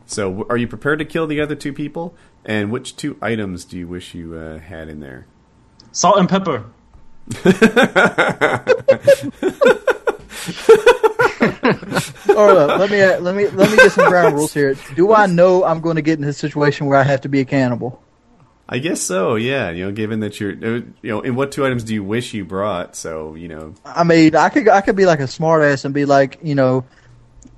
So, 0.05 0.45
are 0.49 0.57
you 0.57 0.67
prepared 0.67 0.99
to 0.99 1.05
kill 1.05 1.27
the 1.27 1.41
other 1.41 1.55
two 1.55 1.73
people? 1.73 2.15
And 2.43 2.71
which 2.71 2.95
two 2.95 3.17
items 3.21 3.65
do 3.65 3.77
you 3.77 3.87
wish 3.87 4.13
you 4.13 4.35
uh, 4.35 4.59
had 4.59 4.89
in 4.89 4.99
there? 4.99 5.27
Salt 5.91 6.17
and 6.17 6.27
pepper. 6.27 6.65
Uh, 12.35 12.77
let 12.79 12.89
me 12.89 13.03
let 13.17 13.35
me 13.35 13.47
let 13.49 13.69
me 13.69 13.77
get 13.77 13.91
some 13.91 14.09
ground 14.09 14.35
rules 14.35 14.53
here. 14.53 14.75
Do 14.95 15.13
I 15.13 15.27
know 15.27 15.63
I'm 15.63 15.81
going 15.81 15.97
to 15.97 16.01
get 16.01 16.19
in 16.19 16.25
a 16.25 16.33
situation 16.33 16.87
where 16.87 16.97
I 16.97 17.03
have 17.03 17.21
to 17.21 17.29
be 17.29 17.41
a 17.41 17.45
cannibal? 17.45 18.01
I 18.67 18.79
guess 18.79 19.01
so. 19.01 19.35
Yeah, 19.35 19.69
you 19.69 19.85
know, 19.85 19.91
given 19.91 20.21
that 20.21 20.39
you're, 20.39 20.51
uh, 20.51 20.81
you 21.01 21.11
know, 21.11 21.21
and 21.21 21.35
what 21.35 21.51
two 21.51 21.65
items 21.65 21.83
do 21.83 21.93
you 21.93 22.03
wish 22.03 22.33
you 22.33 22.45
brought? 22.45 22.95
So, 22.95 23.35
you 23.35 23.47
know, 23.47 23.75
I 23.85 24.03
mean, 24.03 24.35
I 24.35 24.49
could 24.49 24.67
I 24.67 24.81
could 24.81 24.95
be 24.95 25.05
like 25.05 25.19
a 25.19 25.23
smartass 25.23 25.85
and 25.85 25.93
be 25.93 26.05
like, 26.05 26.39
you 26.41 26.55
know, 26.55 26.85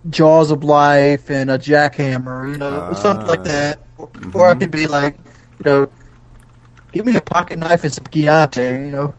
Jaws 0.10 0.52
of 0.52 0.64
Life 0.64 1.30
and 1.30 1.50
a 1.50 1.58
jackhammer, 1.58 2.52
you 2.52 2.58
know, 2.58 2.94
something 2.94 3.28
like 3.28 3.44
that. 3.46 3.80
Or 4.34 4.50
I 4.50 4.56
could 4.56 4.72
be 4.72 4.88
like, 4.88 5.18
you 5.60 5.72
know, 5.72 5.90
give 6.92 7.06
me 7.06 7.16
a 7.16 7.22
pocket 7.22 7.60
knife 7.60 7.84
and 7.84 7.94
some 7.94 8.06
Chianti, 8.06 8.62
you 8.62 8.92
know. 8.92 9.14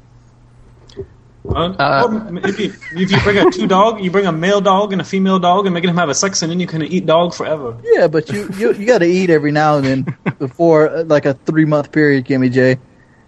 Uh, 1.55 2.03
or 2.05 2.31
maybe 2.31 2.67
if 2.67 3.11
you 3.11 3.21
bring 3.21 3.39
a 3.39 3.51
two 3.51 3.67
dog, 3.67 4.03
you 4.03 4.11
bring 4.11 4.27
a 4.27 4.33
male 4.33 4.61
dog 4.61 4.93
and 4.93 5.01
a 5.01 5.05
female 5.05 5.39
dog, 5.39 5.67
and 5.67 5.75
making 5.75 5.89
them 5.89 5.97
have 5.97 6.09
a 6.09 6.15
sex, 6.15 6.43
and 6.43 6.51
then 6.51 6.61
you 6.61 6.67
can 6.67 6.83
eat 6.83 7.07
dog 7.07 7.35
forever. 7.35 7.79
Yeah, 7.85 8.09
but 8.09 8.31
you 8.31 8.49
you, 8.57 8.73
you 8.75 8.87
got 8.87 8.99
to 8.99 9.07
eat 9.07 9.31
every 9.31 9.53
now 9.53 9.77
and 9.77 9.87
then 9.87 10.17
before 10.39 10.89
uh, 10.89 11.05
like 11.05 11.27
a 11.27 11.35
three 11.35 11.65
month 11.65 11.93
period, 11.93 12.25
Kimmy 12.27 12.53
J. 12.53 12.79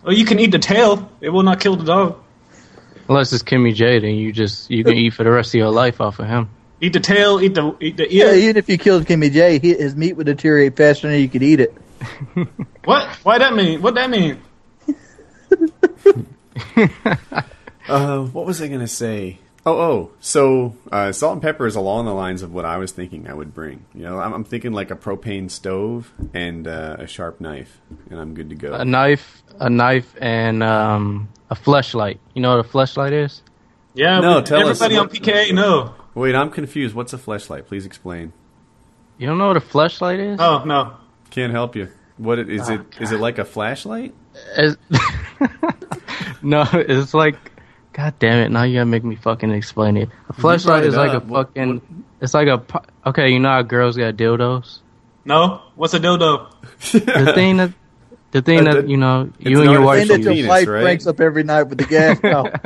Or 0.04 0.12
you 0.12 0.24
can 0.24 0.38
eat 0.38 0.52
the 0.52 0.58
tail. 0.58 1.10
It 1.20 1.30
will 1.30 1.42
not 1.42 1.60
kill 1.60 1.76
the 1.76 1.84
dog. 1.84 2.22
Unless 3.08 3.32
it's 3.32 3.42
Kimmy 3.42 3.74
J, 3.74 3.98
then 3.98 4.14
you 4.14 4.32
just 4.32 4.70
you 4.70 4.84
can 4.84 4.94
eat 4.94 5.14
for 5.14 5.24
the 5.24 5.30
rest 5.30 5.54
of 5.54 5.58
your 5.58 5.70
life 5.70 6.00
off 6.00 6.18
of 6.18 6.26
him. 6.26 6.50
Eat 6.80 6.92
the 6.92 7.00
tail. 7.00 7.40
Eat 7.40 7.54
the 7.54 7.76
eat 7.80 7.96
the 7.96 8.12
Yeah, 8.12 8.34
even 8.34 8.56
if 8.56 8.68
you 8.68 8.78
killed 8.78 9.06
Kimmy 9.06 9.32
J, 9.32 9.58
he, 9.58 9.74
his 9.74 9.96
meat 9.96 10.14
would 10.14 10.26
deteriorate 10.26 10.76
faster 10.76 11.08
than 11.08 11.20
you 11.20 11.28
could 11.28 11.42
eat 11.42 11.60
it. 11.60 11.74
What? 12.84 13.06
Why 13.22 13.36
that 13.36 13.54
mean? 13.54 13.82
What 13.82 13.96
that 13.96 14.08
mean? 14.08 14.40
uh, 17.88 18.20
what 18.24 18.46
was 18.46 18.60
I 18.62 18.68
going 18.68 18.80
to 18.80 18.88
say? 18.88 19.38
Oh, 19.66 19.78
oh, 19.78 20.10
so 20.20 20.76
uh, 20.90 21.12
salt 21.12 21.34
and 21.34 21.42
pepper 21.42 21.66
is 21.66 21.76
along 21.76 22.06
the 22.06 22.14
lines 22.14 22.42
of 22.42 22.52
what 22.54 22.64
I 22.64 22.78
was 22.78 22.92
thinking 22.92 23.28
I 23.28 23.34
would 23.34 23.52
bring. 23.52 23.84
You 23.94 24.02
know, 24.04 24.18
I'm, 24.18 24.32
I'm 24.32 24.44
thinking 24.44 24.72
like 24.72 24.90
a 24.90 24.96
propane 24.96 25.50
stove 25.50 26.10
and 26.32 26.66
uh, 26.66 26.96
a 27.00 27.06
sharp 27.06 27.40
knife, 27.40 27.78
and 28.08 28.18
I'm 28.18 28.32
good 28.34 28.48
to 28.50 28.54
go. 28.54 28.72
A 28.72 28.84
knife, 28.84 29.42
a 29.60 29.68
knife, 29.68 30.14
and 30.22 30.62
um, 30.62 31.28
a 31.50 31.54
flashlight. 31.54 32.18
You 32.34 32.40
know 32.40 32.56
what 32.56 32.64
a 32.64 32.68
flashlight 32.68 33.12
is? 33.12 33.42
Yeah. 33.94 34.20
No, 34.20 34.36
we- 34.38 34.42
tell 34.44 34.66
us 34.68 34.80
everybody 34.80 34.96
on 34.96 35.06
what- 35.08 35.14
PKA 35.14 35.52
know. 35.52 35.94
Wait, 36.14 36.34
I'm 36.34 36.50
confused. 36.50 36.94
What's 36.94 37.12
a 37.12 37.18
flashlight? 37.18 37.66
Please 37.66 37.84
explain. 37.84 38.32
You 39.18 39.26
don't 39.26 39.36
know 39.38 39.48
what 39.48 39.56
a 39.56 39.60
flashlight 39.60 40.20
is? 40.20 40.38
Oh 40.40 40.62
no. 40.64 40.94
Can't 41.30 41.52
help 41.52 41.76
you. 41.76 41.88
What 42.16 42.38
it- 42.38 42.48
is 42.48 42.68
it? 42.70 42.80
Is 43.00 43.12
it 43.12 43.20
like 43.20 43.38
a 43.38 43.44
flashlight? 43.44 44.14
No, 46.40 46.64
it's 46.72 47.14
like, 47.14 47.36
god 47.98 48.14
damn 48.20 48.38
it! 48.38 48.50
Now 48.50 48.62
you 48.62 48.74
gotta 48.74 48.86
make 48.86 49.02
me 49.04 49.16
fucking 49.16 49.50
explain 49.50 49.96
it. 49.96 50.08
A 50.28 50.32
brought 50.32 50.60
fleshlight 50.60 50.82
it 50.82 50.86
is 50.86 50.96
like 50.96 51.10
a 51.12 51.16
up. 51.16 51.24
What- 51.26 51.48
fucking. 51.48 52.04
It's 52.20 52.32
like 52.34 52.46
a. 52.48 52.62
Okay, 53.06 53.30
you 53.30 53.38
know 53.40 53.48
how 53.50 53.62
girls 53.62 53.96
got 53.96 54.14
dildos. 54.16 54.78
No. 55.24 55.60
What's 55.74 55.94
a 55.94 56.00
dildo? 56.00 56.50
The 56.92 57.32
thing 57.34 57.56
that, 57.58 57.72
the 58.30 58.40
thing 58.42 58.66
Uh, 58.66 58.74
that 58.74 58.88
you 58.88 58.96
know, 58.96 59.30
you 59.38 59.60
and 59.62 59.70
your 59.70 59.82
wife 59.82 60.00
And 60.02 60.08
thing 60.10 60.20
that 60.20 60.24
your 60.24 60.34
penis, 60.34 60.48
wife 60.48 60.68
right? 60.68 60.82
breaks 60.82 61.06
up 61.06 61.20
every 61.20 61.42
night 61.44 61.64
with 61.64 61.78
the 61.78 61.84
gas. 61.84 62.18
No. 62.22 62.42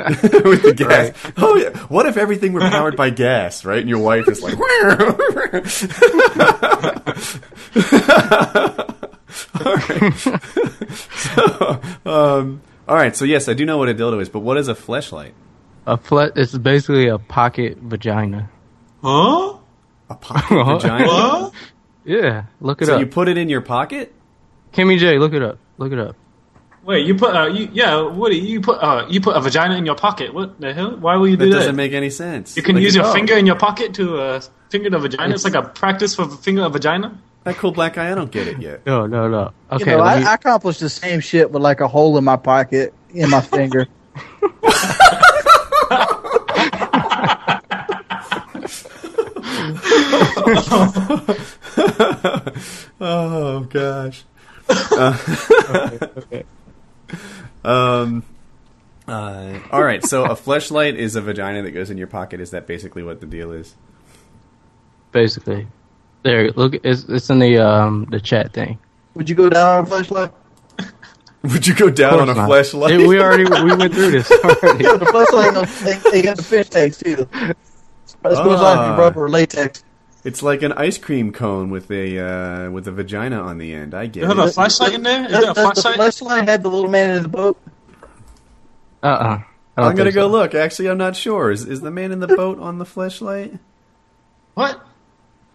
with 0.49 0.63
the 0.63 0.75
gas. 0.77 1.13
Oh 1.37 1.57
yeah. 1.57 1.71
What 1.89 2.07
if 2.07 2.17
everything 2.17 2.53
were 2.53 2.61
powered 2.61 2.97
by 2.97 3.11
gas, 3.11 3.65
right? 3.65 3.81
And 3.81 3.89
your 3.89 3.99
wife 3.99 4.29
is 4.29 4.43
like, 4.43 4.57
all 4.59 4.67
right. 4.67 5.67
So, 11.13 11.81
um, 12.07 12.63
all 12.93 12.99
right. 12.99 13.17
So 13.17 13.25
yes, 13.25 13.49
I 13.49 13.55
do 13.55 13.65
know 13.65 13.79
what 13.79 13.89
a 13.89 13.95
dildo 13.95 14.21
is, 14.21 14.29
but 14.29 14.41
what 14.41 14.59
is 14.59 14.69
a 14.69 14.75
fleshlight? 14.75 15.33
a 15.87 15.97
fle- 15.97 16.31
It's 16.37 16.57
basically 16.59 17.09
a 17.09 17.19
pocket 17.19 17.79
vagina. 17.79 18.51
Huh? 19.03 19.57
A 20.11 20.15
pocket 20.15 20.65
vagina. 20.67 21.07
Huh? 21.09 21.51
Yeah, 22.05 22.45
look 22.61 22.83
it 22.83 22.87
So 22.87 22.95
up. 22.97 23.01
you 23.01 23.07
put 23.07 23.29
it 23.29 23.39
in 23.39 23.49
your 23.49 23.63
pocket? 23.63 24.13
Kimmy 24.75 24.99
J, 24.99 25.19
look 25.19 25.33
it 25.33 25.43
up. 25.43 25.59
Look 25.79 25.93
it 25.93 25.99
up. 25.99 26.17
Wait, 26.85 27.07
you 27.07 27.15
put 27.15 27.35
uh, 27.35 27.47
you 27.47 27.71
yeah, 27.73 28.03
Woody, 28.03 28.37
you 28.37 28.61
put 28.61 28.77
uh, 28.83 29.07
you 29.09 29.21
put 29.23 29.37
a 29.37 29.41
vagina 29.41 29.77
in 29.77 29.87
your 29.87 29.95
pocket. 29.95 30.35
What 30.35 30.61
the 30.61 30.75
hell? 30.75 30.97
Why 30.99 31.17
will 31.17 31.29
you 31.29 31.37
do 31.39 31.47
That 31.47 31.53
do 31.53 31.59
doesn't 31.59 31.77
make 31.77 31.93
any 31.95 32.11
sense. 32.11 32.57
you 32.59 32.63
can 32.63 32.75
Like, 32.75 32.83
use 32.85 32.95
your 32.95 33.07
oh, 33.07 33.13
finger 33.15 33.37
in 33.39 33.47
your 33.47 33.57
pocket 33.57 33.95
to 33.95 34.19
uh, 34.21 34.41
finger 34.69 34.91
the 34.91 34.99
vagina. 34.99 35.33
It's 35.33 35.45
like 35.45 35.55
a 35.55 35.63
practice 35.63 36.15
for 36.15 36.29
finger 36.29 36.65
a 36.65 36.69
vagina. 36.69 37.17
That 37.45 37.57
cool 37.57 37.73
black 37.73 37.95
guy. 37.95 38.11
I 38.11 38.15
don't 38.15 38.31
get 38.31 38.47
it 38.47 38.61
yet. 38.61 38.87
No, 38.87 39.07
no, 39.07 39.29
no. 39.29 39.53
You 39.73 39.77
Okay, 39.79 39.91
know, 39.93 39.99
let 40.03 40.17
I, 40.19 40.21
me- 40.21 40.27
I 40.27 40.35
accomplished 40.35 40.81
the 40.81 40.89
same 40.89 41.21
shit 41.21 41.51
with 41.51 41.61
like 41.63 41.81
a 41.81 41.89
hole 41.89 42.17
in 42.19 42.25
my 42.25 42.37
pocket 42.37 42.95
in 43.13 43.31
my 43.31 43.41
finger. 43.41 43.87
Oh 53.01 53.61
gosh. 53.71 54.25
Um. 57.65 58.25
Uh, 59.07 59.59
all 59.71 59.85
right. 59.85 60.05
So 60.05 60.25
a 60.25 60.31
fleshlight 60.31 60.97
is 60.97 61.15
a 61.15 61.21
vagina 61.21 61.63
that 61.63 61.71
goes 61.71 61.91
in 61.91 61.99
your 61.99 62.09
pocket. 62.09 62.41
Is 62.41 62.51
that 62.51 62.67
basically 62.67 63.05
what 63.05 63.21
the 63.21 63.27
deal 63.27 63.53
is? 63.53 63.77
basically. 65.13 65.69
There, 66.23 66.51
look. 66.53 66.75
It's 66.85 67.05
it's 67.05 67.31
in 67.31 67.39
the 67.41 67.59
um 67.59 68.07
the 68.11 68.21
chat 68.21 68.53
thing. 68.53 68.79
Would 69.15 69.29
you 69.29 69.35
go 69.35 69.49
down 69.49 69.79
on 69.79 69.85
a 69.85 69.87
flashlight? 69.87 70.33
Would 71.43 71.67
you 71.67 71.75
go 71.75 71.91
down 71.91 72.21
on 72.21 72.29
a 72.29 72.31
Of 72.31 72.37
not. 72.37 72.49
fleshlight? 72.49 73.01
It- 73.01 73.07
we 73.09 73.21
already 73.21 73.45
we 73.45 73.75
went 73.75 73.93
through 73.93 74.13
this 74.13 74.31
already. 74.45 74.85
Yeah, 74.85 74.97
the 74.97 75.07
flashlight, 75.07 76.03
they, 76.05 76.11
they 76.11 76.23
got 76.23 76.37
the 76.37 76.43
fish 76.45 76.69
tanks 76.69 76.99
too. 76.99 77.17
This 77.17 77.57
goes 78.23 78.61
on 78.61 78.79
Ah. 78.79 78.89
your 78.91 78.99
rubber 78.99 79.29
latex. 79.29 79.83
It's 80.25 80.41
like 80.41 80.63
an 80.63 80.73
ice 80.75 80.99
cream 80.99 81.33
cone 81.33 81.71
with 81.71 81.91
a 81.91 82.19
uh, 82.21 82.71
with 82.71 82.87
a 82.87 82.93
vagina 82.93 83.41
on 83.41 83.59
the 83.59 83.75
end. 83.75 83.93
I 83.93 84.07
get 84.07 84.21
You 84.23 84.29
have 84.29 84.39
a 84.39 84.53
flashlight 84.53 84.95
in 84.95 85.03
there? 85.03 85.25
Is 85.25 85.33
Does, 85.33 85.41
there 85.41 85.51
a 85.51 85.55
does 85.55 85.57
the 85.57 85.63
flashlight? 85.83 85.97
flashlight 85.97 86.49
have 86.49 86.63
the 86.63 86.71
little 86.71 86.89
man 86.91 87.17
in 87.17 87.23
the 87.25 87.29
boat? 87.29 87.59
Uh 89.03 89.07
uh 89.07 89.39
I'm 89.77 89.97
gonna 89.97 90.13
go 90.13 90.29
look. 90.29 90.55
Actually, 90.55 90.91
I'm 90.91 90.99
not 90.99 91.17
sure. 91.17 91.51
Is 91.51 91.65
is 91.67 91.81
the 91.81 91.91
man 91.91 92.13
in 92.13 92.21
the 92.21 92.29
boat 92.29 92.61
on 92.61 92.79
the 92.79 92.85
flashlight? 92.85 93.55
What? 94.55 94.81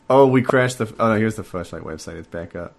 Oh, 0.09 0.27
we 0.27 0.41
crashed 0.41 0.77
the. 0.77 0.93
Oh, 0.99 1.09
no, 1.13 1.17
here's 1.17 1.35
the 1.35 1.43
flashlight 1.43 1.83
website. 1.83 2.15
It's 2.15 2.27
back 2.27 2.55
up. 2.55 2.75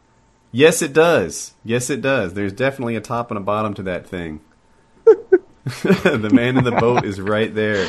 Yes, 0.50 0.80
it 0.80 0.92
does. 0.94 1.52
Yes, 1.64 1.90
it 1.90 2.00
does. 2.00 2.32
There's 2.34 2.52
definitely 2.54 2.96
a 2.96 3.00
top 3.02 3.30
and 3.30 3.36
a 3.38 3.40
bottom 3.42 3.74
to 3.74 3.82
that 3.84 4.06
thing. 4.06 4.40
the 5.04 6.30
man 6.32 6.56
in 6.56 6.64
the 6.64 6.72
boat 6.72 7.04
is 7.04 7.20
right 7.20 7.54
there. 7.54 7.86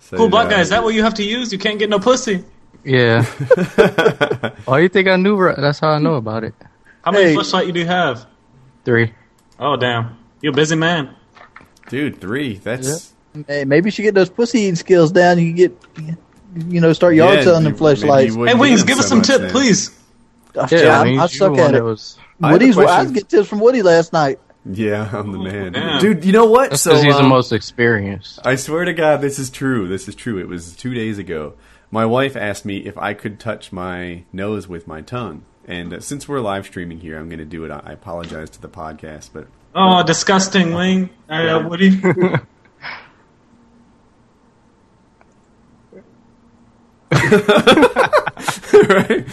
So, 0.00 0.18
Cool 0.18 0.28
black 0.28 0.48
uh, 0.48 0.50
guy, 0.50 0.60
is 0.60 0.68
that 0.68 0.82
what 0.84 0.94
you 0.94 1.02
have 1.02 1.14
to 1.14 1.24
use? 1.24 1.52
You 1.52 1.58
can't 1.58 1.78
get 1.78 1.88
no 1.88 1.98
pussy. 1.98 2.44
Yeah. 2.84 3.24
oh, 4.68 4.76
you 4.76 4.88
think 4.90 5.08
I 5.08 5.16
knew? 5.16 5.36
right- 5.36 5.56
That's 5.56 5.78
how 5.80 5.88
I 5.88 5.98
know 5.98 6.14
about 6.14 6.44
it. 6.44 6.54
How 7.02 7.12
many 7.12 7.24
Hey. 7.30 7.34
flashlight 7.34 7.66
you 7.66 7.72
do 7.72 7.84
have? 7.86 8.26
Three. 8.84 9.12
Oh 9.58 9.76
damn, 9.76 10.18
you're 10.42 10.52
a 10.52 10.56
busy 10.56 10.76
man. 10.76 11.14
dude? 11.88 12.20
Three. 12.20 12.58
That's 12.58 13.14
Hey, 13.48 13.64
maybe 13.64 13.86
you 13.86 13.90
should 13.90 14.02
get 14.02 14.14
those 14.14 14.30
pussy 14.30 14.60
eating 14.60 14.76
skills 14.76 15.12
down. 15.12 15.38
You 15.38 15.46
can 15.46 15.56
get, 15.56 16.25
you 16.68 16.80
know, 16.80 16.92
start 16.92 17.14
yard 17.14 17.38
Yeah, 17.38 17.44
selling 17.44 17.64
them 17.64 17.74
flashlights. 17.76 18.34
Hey 18.34 18.54
Wings, 18.54 18.82
give 18.82 18.98
us 18.98 19.04
so 19.06 19.08
some 19.10 19.18
much 19.18 19.26
tip, 19.28 19.40
then. 19.42 19.50
please. 19.50 19.90
Oh, 20.54 20.66
Yeah, 20.70 20.78
yeah, 20.80 21.00
I 21.00 21.04
mean, 21.04 21.20
I, 21.20 21.24
I 21.24 21.26
suck 21.26 21.52
at 21.58 21.72
that 21.72 21.74
it. 21.74 21.82
was 21.82 22.18
I 22.42 22.48
have 22.48 22.52
Woody's. 22.60 22.78
I 22.78 22.82
question. 22.84 23.02
was 23.04 23.12
getting 23.12 23.28
tips 23.28 23.48
from 23.48 23.60
Woody 23.60 23.82
last 23.82 24.12
night. 24.12 24.38
Yeah, 24.64 25.08
I'm 25.12 25.30
the 25.32 25.38
man, 25.38 25.72
damn. 25.72 26.00
dude. 26.00 26.24
You 26.24 26.32
know 26.32 26.46
what? 26.46 26.70
That's 26.70 26.82
So 26.82 26.90
because 26.90 27.04
he's 27.04 27.14
the 27.16 27.22
um, 27.22 27.28
most 27.28 27.52
experienced. 27.52 28.40
I 28.44 28.56
swear 28.56 28.84
to 28.84 28.92
God, 28.92 29.20
this 29.20 29.38
is 29.38 29.48
true. 29.50 29.86
This 29.86 30.08
is 30.08 30.14
true. 30.14 30.38
It 30.38 30.48
was 30.48 30.74
two 30.74 30.92
days 30.92 31.18
ago. 31.18 31.54
My 31.90 32.04
wife 32.04 32.34
asked 32.36 32.64
me 32.64 32.78
if 32.78 32.98
I 32.98 33.14
could 33.14 33.38
touch 33.38 33.70
my 33.70 34.24
nose 34.32 34.66
with 34.66 34.88
my 34.88 35.02
tongue. 35.02 35.44
And 35.68 35.92
uh, 35.94 36.00
since 36.00 36.28
we're 36.28 36.40
live 36.40 36.66
streaming 36.66 36.98
here, 37.00 37.16
I'm 37.18 37.28
going 37.28 37.38
to 37.38 37.44
do 37.44 37.64
it. 37.64 37.70
I 37.70 37.80
I 37.84 37.92
apologize 37.92 38.50
to 38.50 38.60
the 38.60 38.68
podcast, 38.68 39.30
but 39.32 39.46
Oh, 39.74 40.02
disgusting, 40.02 40.74
Wing. 40.74 41.10
Uh, 41.28 41.64
Woody. 41.68 42.00
right? 48.72 49.24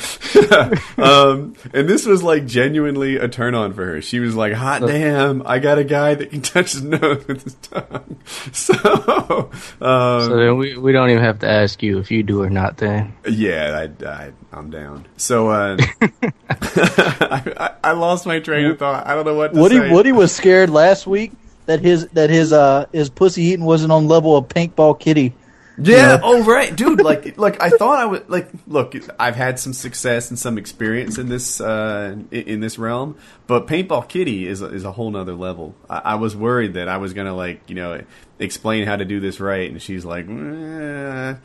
um, 0.99 1.55
and 1.73 1.89
this 1.89 2.05
was 2.05 2.21
like 2.21 2.45
genuinely 2.45 3.15
a 3.17 3.27
turn 3.27 3.55
on 3.55 3.73
for 3.73 3.83
her. 3.85 4.01
She 4.01 4.19
was 4.19 4.35
like, 4.35 4.53
"Hot 4.53 4.81
damn! 4.81 5.45
I 5.45 5.57
got 5.59 5.79
a 5.79 5.83
guy 5.83 6.13
that 6.13 6.29
can 6.29 6.41
touch 6.41 6.73
his 6.73 6.83
nose 6.83 7.25
with 7.27 7.43
his 7.43 7.55
tongue." 7.55 8.17
So, 8.53 9.49
um, 9.81 10.21
So 10.21 10.37
then 10.37 10.57
we, 10.57 10.77
we 10.77 10.91
don't 10.91 11.09
even 11.09 11.23
have 11.23 11.39
to 11.39 11.49
ask 11.49 11.81
you 11.81 11.99
if 11.99 12.11
you 12.11 12.23
do 12.23 12.41
or 12.43 12.49
not. 12.49 12.77
Then 12.77 13.13
yeah, 13.27 13.87
I, 13.87 14.05
I, 14.05 14.31
I'm 14.51 14.69
down. 14.69 15.05
So, 15.17 15.49
uh, 15.49 15.77
I, 16.49 17.53
I, 17.57 17.71
I 17.83 17.91
lost 17.93 18.25
my 18.25 18.39
train 18.39 18.65
of 18.67 18.79
thought. 18.79 19.07
I 19.07 19.15
don't 19.15 19.25
know 19.25 19.33
what 19.35 19.53
to 19.53 19.59
Woody 19.59 19.77
say. 19.77 19.91
Woody 19.91 20.11
was 20.11 20.31
scared 20.33 20.69
last 20.69 21.07
week 21.07 21.31
that 21.65 21.79
his 21.79 22.07
that 22.09 22.29
his 22.29 22.53
uh 22.53 22.85
his 22.91 23.09
pussy 23.09 23.43
eating 23.43 23.65
wasn't 23.65 23.91
on 23.91 24.07
level 24.07 24.37
of 24.37 24.47
paintball 24.47 24.99
kitty. 24.99 25.33
Yeah. 25.77 26.19
Oh, 26.21 26.43
right, 26.43 26.75
dude. 26.75 27.01
Like, 27.01 27.37
like 27.37 27.61
I 27.61 27.69
thought 27.69 27.97
I 27.99 28.05
would. 28.05 28.29
Like, 28.29 28.49
look, 28.67 28.93
I've 29.19 29.35
had 29.35 29.59
some 29.59 29.73
success 29.73 30.29
and 30.29 30.37
some 30.37 30.57
experience 30.57 31.17
in 31.17 31.29
this 31.29 31.59
uh, 31.59 32.15
in, 32.31 32.41
in 32.43 32.59
this 32.59 32.77
realm, 32.77 33.17
but 33.47 33.65
Paintball 33.67 34.07
Kitty 34.07 34.47
is 34.47 34.61
a, 34.61 34.67
is 34.67 34.83
a 34.83 34.91
whole 34.91 35.09
nother 35.09 35.33
level. 35.33 35.75
I, 35.89 35.97
I 35.97 36.15
was 36.15 36.35
worried 36.35 36.75
that 36.75 36.87
I 36.87 36.97
was 36.97 37.13
gonna 37.13 37.35
like 37.35 37.69
you 37.69 37.75
know 37.75 38.01
explain 38.39 38.85
how 38.85 38.95
to 38.97 39.05
do 39.05 39.19
this 39.19 39.39
right, 39.39 39.69
and 39.71 39.81
she's 39.81 40.05
like, 40.05 40.25
eh, 40.29 41.35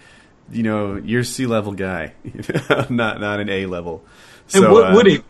you 0.52 0.62
know, 0.62 0.96
you're 0.96 1.24
C 1.24 1.46
level 1.46 1.72
guy, 1.72 2.12
not 2.90 3.20
not 3.20 3.40
an 3.40 3.48
A 3.48 3.64
level. 3.66 4.04
Hey, 4.50 4.60
So, 4.60 4.72
Wo- 4.72 4.82
uh, 4.84 4.94
Woody. 4.94 5.22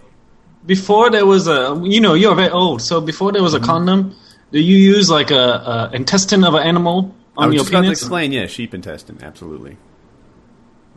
Before 0.67 1.09
there 1.09 1.25
was 1.25 1.47
a, 1.47 1.81
you 1.85 2.01
know, 2.01 2.15
you're 2.15 2.35
very 2.35 2.51
old. 2.51 2.83
So 2.83 3.01
before 3.01 3.31
there 3.33 3.43
was 3.43 3.55
Mm-hmm. 3.55 3.65
a 3.65 3.67
condom, 3.67 4.17
do 4.53 4.59
you 4.61 4.77
use 4.77 5.09
like 5.09 5.31
a, 5.31 5.37
a 5.37 5.91
intestine 5.95 6.43
of 6.45 6.55
an 6.55 6.63
animal 6.65 7.15
I 7.39 7.47
was 7.47 7.57
just 7.57 7.69
about 7.71 7.83
to 7.83 7.91
explain. 7.91 8.33
Yeah, 8.33 8.47
sheep 8.47 8.75
intestine, 8.75 9.19
absolutely. 9.23 9.77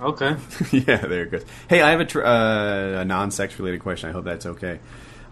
Okay. 0.02 0.36
yeah, 0.72 0.98
there 0.98 1.24
it 1.24 1.32
goes. 1.32 1.46
Hey, 1.70 1.82
I 1.82 1.92
have 1.92 2.00
a, 2.00 2.06
tr- 2.06 2.26
uh, 2.26 3.02
a 3.02 3.06
non-sex 3.06 3.60
related 3.60 3.82
question. 3.82 4.10
I 4.10 4.14
hope 4.14 4.26
that's 4.26 4.48
okay. 4.48 4.80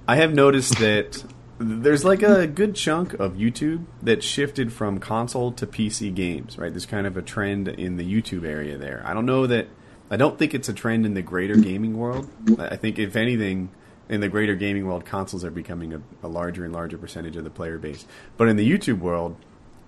I 0.08 0.18
have 0.18 0.34
noticed 0.34 0.78
that 0.80 1.24
there's 1.58 2.06
like 2.06 2.22
a 2.22 2.46
good 2.46 2.76
chunk 2.76 3.14
of 3.14 3.34
YouTube 3.34 3.86
that 4.04 4.24
shifted 4.24 4.72
from 4.72 5.00
console 5.00 5.52
to 5.54 5.66
PC 5.66 6.14
games. 6.14 6.58
Right, 6.58 6.72
there's 6.72 6.86
kind 6.86 7.08
of 7.08 7.18
a 7.18 7.22
trend 7.22 7.68
in 7.68 7.98
the 7.98 8.06
YouTube 8.06 8.46
area 8.46 8.78
there. 8.78 9.02
I 9.06 9.14
don't 9.14 9.26
know 9.26 9.48
that. 9.48 9.68
I 10.12 10.18
don't 10.18 10.40
think 10.40 10.54
it's 10.54 10.70
a 10.70 10.74
trend 10.74 11.06
in 11.06 11.14
the 11.14 11.22
greater 11.22 11.56
gaming 11.56 11.98
world. 11.98 12.30
I 12.58 12.68
I 12.70 12.76
think 12.76 13.00
if 13.00 13.16
anything. 13.16 13.72
In 14.08 14.22
the 14.22 14.28
greater 14.28 14.56
gaming 14.56 14.88
world, 14.88 15.06
consoles 15.06 15.46
are 15.46 15.52
becoming 15.52 15.94
a, 15.94 16.02
a 16.24 16.28
larger 16.28 16.66
and 16.66 16.74
larger 16.74 16.98
percentage 16.98 17.36
of 17.36 17.44
the 17.44 17.52
player 17.52 17.78
base. 17.78 18.08
But 18.38 18.48
in 18.48 18.56
the 18.56 18.68
YouTube 18.68 19.02
world, 19.02 19.36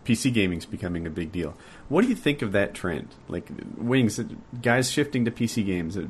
PC 0.05 0.33
gaming's 0.33 0.65
becoming 0.65 1.05
a 1.05 1.09
big 1.09 1.31
deal. 1.31 1.55
What 1.89 2.01
do 2.01 2.07
you 2.07 2.15
think 2.15 2.41
of 2.41 2.51
that 2.53 2.73
trend? 2.73 3.09
Like 3.27 3.49
wings, 3.77 4.19
guys 4.61 4.89
shifting 4.89 5.25
to 5.25 5.31
PC 5.31 5.65
games. 5.65 5.97
Uh, 5.97 6.07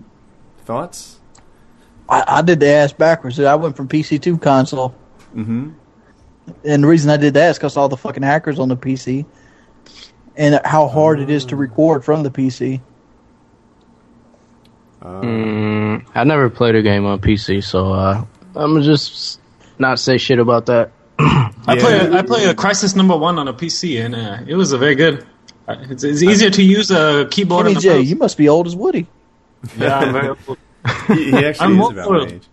Thoughts? 0.63 1.19
I, 2.07 2.23
I 2.27 2.41
did 2.41 2.59
the 2.59 2.67
ass 2.67 2.93
backwards. 2.93 3.39
I 3.39 3.55
went 3.55 3.75
from 3.75 3.87
PC 3.87 4.21
to 4.21 4.37
console. 4.37 4.95
Mm-hmm. 5.35 5.71
And 6.65 6.83
the 6.83 6.87
reason 6.87 7.09
I 7.09 7.17
did 7.17 7.33
that 7.35 7.51
is 7.51 7.57
because 7.57 7.77
all 7.77 7.89
the 7.89 7.97
fucking 7.97 8.23
hackers 8.23 8.59
on 8.59 8.69
the 8.69 8.77
PC, 8.77 9.25
and 10.35 10.59
how 10.65 10.87
hard 10.87 11.19
it 11.19 11.29
is 11.29 11.45
to 11.45 11.55
record 11.55 12.03
from 12.03 12.23
the 12.23 12.29
PC. 12.31 12.81
mm, 15.01 16.05
I 16.13 16.23
never 16.23 16.49
played 16.49 16.75
a 16.75 16.81
game 16.81 17.05
on 17.05 17.19
PC, 17.19 17.63
so 17.63 17.93
uh, 17.93 18.25
I'm 18.55 18.73
gonna 18.73 18.83
just 18.83 19.39
not 19.79 19.99
say 19.99 20.17
shit 20.17 20.39
about 20.39 20.67
that. 20.67 20.91
I 21.67 21.77
play 21.79 22.09
I 22.11 22.21
play 22.23 22.45
a 22.45 22.53
Crysis 22.53 22.95
Number 22.95 23.15
One 23.17 23.37
on 23.39 23.47
a 23.47 23.53
PC, 23.53 24.03
and 24.03 24.15
uh, 24.15 24.39
it 24.47 24.55
was 24.55 24.71
a 24.71 24.77
very 24.77 24.95
good. 24.95 25.25
uh, 25.67 25.75
It's, 25.89 26.03
it's 26.03 26.23
easier 26.23 26.49
to 26.49 26.63
use 26.63 26.91
a 26.91 27.27
keyboard 27.29 27.65
Kimmy 27.65 27.69
and 27.69 27.77
a 27.77 27.81
J, 27.81 28.01
you 28.01 28.15
must 28.15 28.37
be 28.37 28.49
old 28.49 28.67
as 28.67 28.75
Woody. 28.75 29.07
Yeah, 29.77 29.99
I'm 29.99 30.13
very 30.13 30.27
old. 30.47 30.57
he, 31.07 31.31
he 31.31 31.45
actually 31.45 31.65
I'm 31.65 31.79
is 31.81 31.89
about 31.91 32.05
for 32.05 32.13
my 32.17 32.23
it. 32.25 32.31
age. 32.33 32.47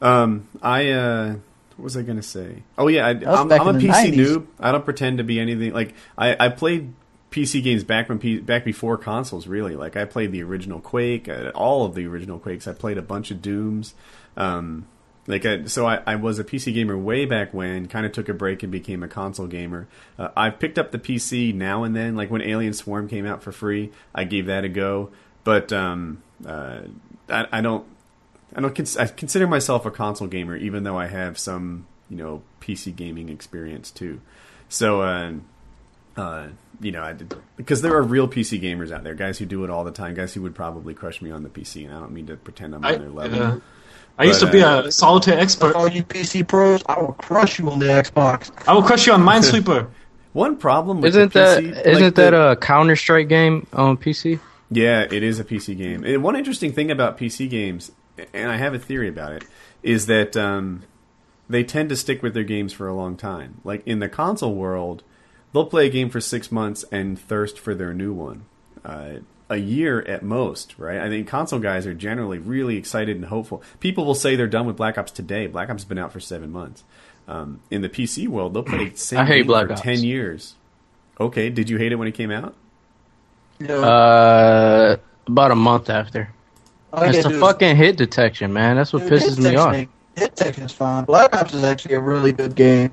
Um, 0.00 0.48
I 0.62 0.90
uh, 0.90 1.34
what 1.76 1.84
was 1.84 1.96
I 1.96 2.02
going 2.02 2.16
to 2.16 2.22
say? 2.22 2.62
Oh 2.78 2.88
yeah, 2.88 3.06
I, 3.06 3.10
I'm, 3.10 3.52
I'm 3.52 3.68
a 3.76 3.78
PC 3.78 4.12
90s. 4.12 4.14
noob. 4.14 4.46
I 4.60 4.72
don't 4.72 4.84
pretend 4.84 5.18
to 5.18 5.24
be 5.24 5.38
anything. 5.40 5.72
Like 5.72 5.94
I, 6.16 6.46
I 6.46 6.48
played 6.48 6.92
PC 7.30 7.62
games 7.62 7.84
back 7.84 8.08
when 8.08 8.18
P, 8.18 8.38
back 8.38 8.64
before 8.64 8.96
consoles. 8.96 9.46
Really, 9.46 9.76
like 9.76 9.96
I 9.96 10.04
played 10.06 10.32
the 10.32 10.42
original 10.42 10.80
Quake, 10.80 11.28
uh, 11.28 11.50
all 11.54 11.84
of 11.84 11.94
the 11.94 12.06
original 12.06 12.38
Quakes. 12.38 12.66
I 12.66 12.72
played 12.72 12.96
a 12.96 13.02
bunch 13.02 13.30
of 13.30 13.42
Dooms. 13.42 13.94
Um, 14.36 14.86
like 15.26 15.46
I, 15.46 15.64
so, 15.64 15.86
I, 15.86 16.00
I 16.06 16.16
was 16.16 16.38
a 16.38 16.44
PC 16.44 16.74
gamer 16.74 16.98
way 16.98 17.24
back 17.24 17.54
when. 17.54 17.86
Kind 17.86 18.04
of 18.04 18.12
took 18.12 18.28
a 18.28 18.34
break 18.34 18.62
and 18.62 18.70
became 18.70 19.02
a 19.02 19.08
console 19.08 19.46
gamer. 19.46 19.88
Uh, 20.18 20.28
I've 20.36 20.58
picked 20.58 20.78
up 20.78 20.90
the 20.90 20.98
PC 20.98 21.54
now 21.54 21.84
and 21.84 21.96
then. 21.96 22.14
Like 22.16 22.30
when 22.30 22.42
Alien 22.42 22.74
Swarm 22.74 23.08
came 23.08 23.26
out 23.26 23.42
for 23.42 23.52
free, 23.52 23.90
I 24.14 24.24
gave 24.24 24.46
that 24.46 24.64
a 24.64 24.68
go. 24.68 25.10
But 25.44 25.72
um, 25.72 26.22
uh, 26.46 26.82
I, 27.28 27.46
I 27.52 27.60
don't 27.60 27.86
I 28.54 28.60
don't 28.60 28.74
cons- 28.74 28.96
I 28.96 29.06
consider 29.06 29.46
myself 29.46 29.84
a 29.86 29.90
console 29.90 30.28
gamer, 30.28 30.56
even 30.56 30.84
though 30.84 30.98
I 30.98 31.06
have 31.06 31.38
some 31.38 31.86
you 32.08 32.16
know 32.16 32.42
PC 32.60 32.94
gaming 32.94 33.28
experience 33.28 33.90
too. 33.90 34.20
So, 34.68 35.02
uh, 35.02 35.32
uh, 36.16 36.48
you 36.80 36.92
know, 36.92 37.02
I 37.02 37.12
did 37.12 37.34
because 37.56 37.82
there 37.82 37.94
are 37.94 38.02
real 38.02 38.28
PC 38.28 38.60
gamers 38.60 38.92
out 38.92 39.04
there, 39.04 39.14
guys 39.14 39.38
who 39.38 39.46
do 39.46 39.64
it 39.64 39.70
all 39.70 39.84
the 39.84 39.92
time, 39.92 40.14
guys 40.14 40.34
who 40.34 40.42
would 40.42 40.54
probably 40.54 40.94
crush 40.94 41.20
me 41.20 41.30
on 41.30 41.42
the 41.42 41.48
PC, 41.48 41.84
and 41.84 41.94
I 41.94 41.98
don't 41.98 42.12
mean 42.12 42.26
to 42.26 42.36
pretend 42.36 42.74
I'm 42.74 42.84
I, 42.84 42.94
on 42.94 43.00
their 43.00 43.10
level. 43.10 43.62
I 44.18 44.24
used 44.24 44.40
to 44.40 44.50
be 44.50 44.60
a 44.60 44.90
solitaire 44.92 45.38
expert. 45.38 45.74
All 45.74 45.88
you 45.88 46.02
PC 46.04 46.46
pros, 46.46 46.82
I 46.86 47.00
will 47.00 47.12
crush 47.14 47.58
you 47.58 47.68
on 47.70 47.78
the 47.80 47.86
Xbox. 47.86 48.50
I 48.68 48.72
will 48.74 48.82
crush 48.82 49.06
you 49.06 49.12
on 49.12 49.22
Minesweeper. 49.28 49.88
One 50.32 50.56
problem 50.56 51.00
with 51.00 51.10
Isn't 51.10 51.32
the 51.32 51.38
that 51.38 51.62
PC, 51.62 51.86
isn't 51.86 52.02
like 52.04 52.14
that 52.14 52.30
the- 52.30 52.50
a 52.52 52.56
Counter 52.56 52.96
Strike 52.96 53.28
game 53.28 53.66
on 53.72 53.96
PC? 53.96 54.38
Yeah, 54.70 55.02
it 55.02 55.22
is 55.22 55.38
a 55.38 55.44
PC 55.44 55.76
game. 55.76 56.04
And 56.04 56.22
one 56.22 56.36
interesting 56.36 56.72
thing 56.72 56.90
about 56.90 57.18
PC 57.18 57.48
games, 57.48 57.92
and 58.32 58.50
I 58.50 58.56
have 58.56 58.74
a 58.74 58.78
theory 58.78 59.08
about 59.08 59.32
it, 59.32 59.44
is 59.82 60.06
that 60.06 60.36
um, 60.36 60.82
they 61.48 61.62
tend 61.62 61.88
to 61.90 61.96
stick 61.96 62.22
with 62.22 62.34
their 62.34 62.44
games 62.44 62.72
for 62.72 62.88
a 62.88 62.94
long 62.94 63.16
time. 63.16 63.60
Like 63.62 63.86
in 63.86 63.98
the 64.00 64.08
console 64.08 64.54
world, 64.54 65.02
they'll 65.52 65.66
play 65.66 65.86
a 65.86 65.90
game 65.90 66.08
for 66.10 66.20
six 66.20 66.50
months 66.50 66.84
and 66.90 67.18
thirst 67.18 67.58
for 67.58 67.74
their 67.74 67.92
new 67.94 68.12
one. 68.12 68.44
Uh, 68.84 69.16
a 69.50 69.56
year 69.56 70.00
at 70.02 70.22
most, 70.22 70.74
right? 70.78 70.98
I 70.98 71.08
think 71.08 71.28
console 71.28 71.58
guys 71.60 71.86
are 71.86 71.94
generally 71.94 72.38
really 72.38 72.76
excited 72.76 73.16
and 73.16 73.26
hopeful. 73.26 73.62
People 73.80 74.04
will 74.04 74.14
say 74.14 74.36
they're 74.36 74.46
done 74.46 74.66
with 74.66 74.76
Black 74.76 74.96
Ops 74.98 75.12
today. 75.12 75.46
Black 75.46 75.68
Ops 75.70 75.82
has 75.82 75.88
been 75.88 75.98
out 75.98 76.12
for 76.12 76.20
seven 76.20 76.50
months. 76.50 76.82
Um, 77.28 77.60
in 77.70 77.82
the 77.82 77.88
PC 77.88 78.28
world, 78.28 78.54
they'll 78.54 78.62
play 78.62 78.88
the 78.90 78.96
same 78.96 79.18
I 79.20 79.26
hate 79.26 79.36
game 79.38 79.46
Black 79.46 79.66
for 79.66 79.72
Ops. 79.72 79.82
ten 79.82 80.02
years. 80.02 80.54
Okay, 81.20 81.50
did 81.50 81.68
you 81.70 81.76
hate 81.78 81.92
it 81.92 81.96
when 81.96 82.08
it 82.08 82.12
came 82.12 82.30
out? 82.30 82.54
No. 83.60 83.82
Uh, 83.82 84.96
about 85.26 85.50
a 85.50 85.54
month 85.54 85.88
after. 85.90 86.28
all 86.92 87.06
you 87.06 87.22
the 87.22 87.28
do 87.28 87.34
is- 87.36 87.40
fucking 87.40 87.76
hit 87.76 87.96
detection, 87.96 88.52
man. 88.52 88.76
That's 88.76 88.92
what 88.92 89.02
Dude, 89.02 89.12
pisses 89.12 89.38
me 89.38 89.56
off. 89.56 89.74
Hit 89.74 89.88
detection 90.36 90.64
is 90.64 90.72
fine. 90.72 91.04
Black 91.04 91.34
Ops 91.36 91.54
is 91.54 91.64
actually 91.64 91.94
a 91.94 92.00
really 92.00 92.32
good 92.32 92.54
game. 92.54 92.92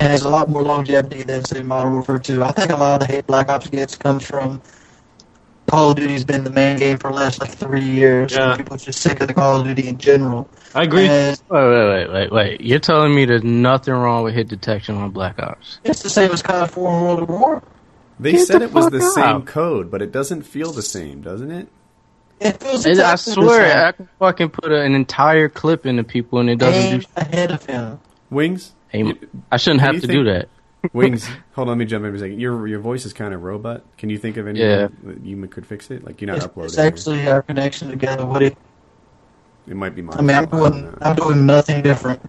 And 0.00 0.12
has 0.12 0.22
a 0.22 0.28
lot 0.28 0.48
more 0.48 0.62
longevity 0.62 1.24
than 1.24 1.44
say 1.44 1.60
Modern 1.60 1.92
Warfare 1.94 2.20
2. 2.20 2.44
I 2.44 2.52
think 2.52 2.70
a 2.70 2.76
lot 2.76 3.02
of 3.02 3.08
the 3.08 3.12
hate 3.12 3.26
Black 3.26 3.48
Ops 3.48 3.66
gets 3.68 3.96
comes 3.96 4.24
from 4.24 4.62
Call 5.70 5.90
of 5.90 5.96
Duty's 5.96 6.24
been 6.24 6.44
the 6.44 6.50
main 6.50 6.78
game 6.78 6.98
for 6.98 7.10
the 7.10 7.16
last 7.16 7.40
like 7.40 7.50
three 7.50 7.82
years. 7.84 8.32
Yeah. 8.32 8.56
People 8.56 8.74
are 8.74 8.78
just 8.78 9.00
sick 9.00 9.20
of 9.20 9.28
the 9.28 9.34
Call 9.34 9.60
of 9.60 9.66
Duty 9.66 9.88
in 9.88 9.98
general. 9.98 10.48
I 10.74 10.84
agree. 10.84 11.06
And 11.06 11.40
Wait, 11.48 11.60
wait, 11.60 11.88
wait, 11.88 12.12
wait, 12.12 12.32
wait. 12.32 12.60
You're 12.60 12.78
telling 12.78 13.14
me 13.14 13.24
there's 13.24 13.42
nothing 13.44 13.94
wrong 13.94 14.24
with 14.24 14.34
hit 14.34 14.48
detection 14.48 14.96
on 14.96 15.10
Black 15.10 15.38
Ops? 15.38 15.78
it's 15.84 16.02
the 16.02 16.10
same 16.10 16.30
as 16.32 16.42
COD 16.42 16.70
4 16.70 16.90
and 16.92 17.02
World 17.02 17.22
at 17.22 17.28
War. 17.28 17.62
They 18.20 18.32
Get 18.32 18.46
said 18.46 18.60
the 18.62 18.64
it 18.64 18.72
was 18.72 18.90
the 18.90 18.98
out. 18.98 19.12
same 19.14 19.42
code, 19.42 19.90
but 19.90 20.02
it 20.02 20.10
doesn't 20.10 20.42
feel 20.42 20.72
the 20.72 20.82
same, 20.82 21.20
doesn't 21.20 21.50
it? 21.50 21.68
It 22.40 22.60
feels 22.60 22.86
I 22.86 22.90
exactly 22.90 23.34
the 23.34 23.42
swear, 23.42 23.68
same. 23.70 23.78
I 23.86 23.92
can 23.92 24.08
fucking 24.18 24.48
put 24.50 24.72
a, 24.72 24.80
an 24.82 24.94
entire 24.94 25.48
clip 25.48 25.86
into 25.86 26.02
people 26.04 26.38
and 26.40 26.48
it 26.50 26.58
doesn't 26.58 26.82
Aim 26.94 27.00
do. 27.00 27.06
ahead 27.16 27.50
of 27.50 27.64
him. 27.66 28.00
Wings, 28.30 28.72
Aim. 28.92 29.18
I 29.52 29.56
shouldn't 29.56 29.80
Can 29.82 29.94
have 29.94 30.00
to 30.02 30.06
think- 30.06 30.18
do 30.18 30.24
that. 30.32 30.48
Wings. 30.92 31.28
Hold 31.52 31.68
on, 31.68 31.72
let 31.72 31.78
me 31.78 31.84
jump 31.84 32.04
in 32.04 32.10
for 32.12 32.16
a 32.16 32.18
second. 32.18 32.40
Your 32.40 32.66
your 32.66 32.80
voice 32.80 33.04
is 33.04 33.12
kind 33.12 33.34
of 33.34 33.42
robot. 33.42 33.84
Can 33.96 34.10
you 34.10 34.18
think 34.18 34.36
of 34.36 34.46
any 34.46 34.60
Yeah. 34.60 34.88
that 35.04 35.24
you 35.24 35.46
could 35.48 35.66
fix 35.66 35.90
it? 35.90 36.04
Like 36.04 36.20
you're 36.20 36.26
not 36.28 36.36
It's, 36.36 36.46
uploading. 36.46 36.68
it's 36.70 36.78
actually 36.78 37.28
our 37.28 37.42
connection 37.42 37.88
together. 37.90 38.24
What 38.26 38.42
it, 38.42 38.56
it 39.66 39.76
might 39.76 39.94
be 39.94 40.02
mine. 40.02 40.16
I 40.18 40.22
mean, 40.22 40.36
I'm 40.36 40.46
doing, 40.46 40.96
I'm 41.00 41.16
doing 41.16 41.46
nothing 41.46 41.82
different. 41.82 42.20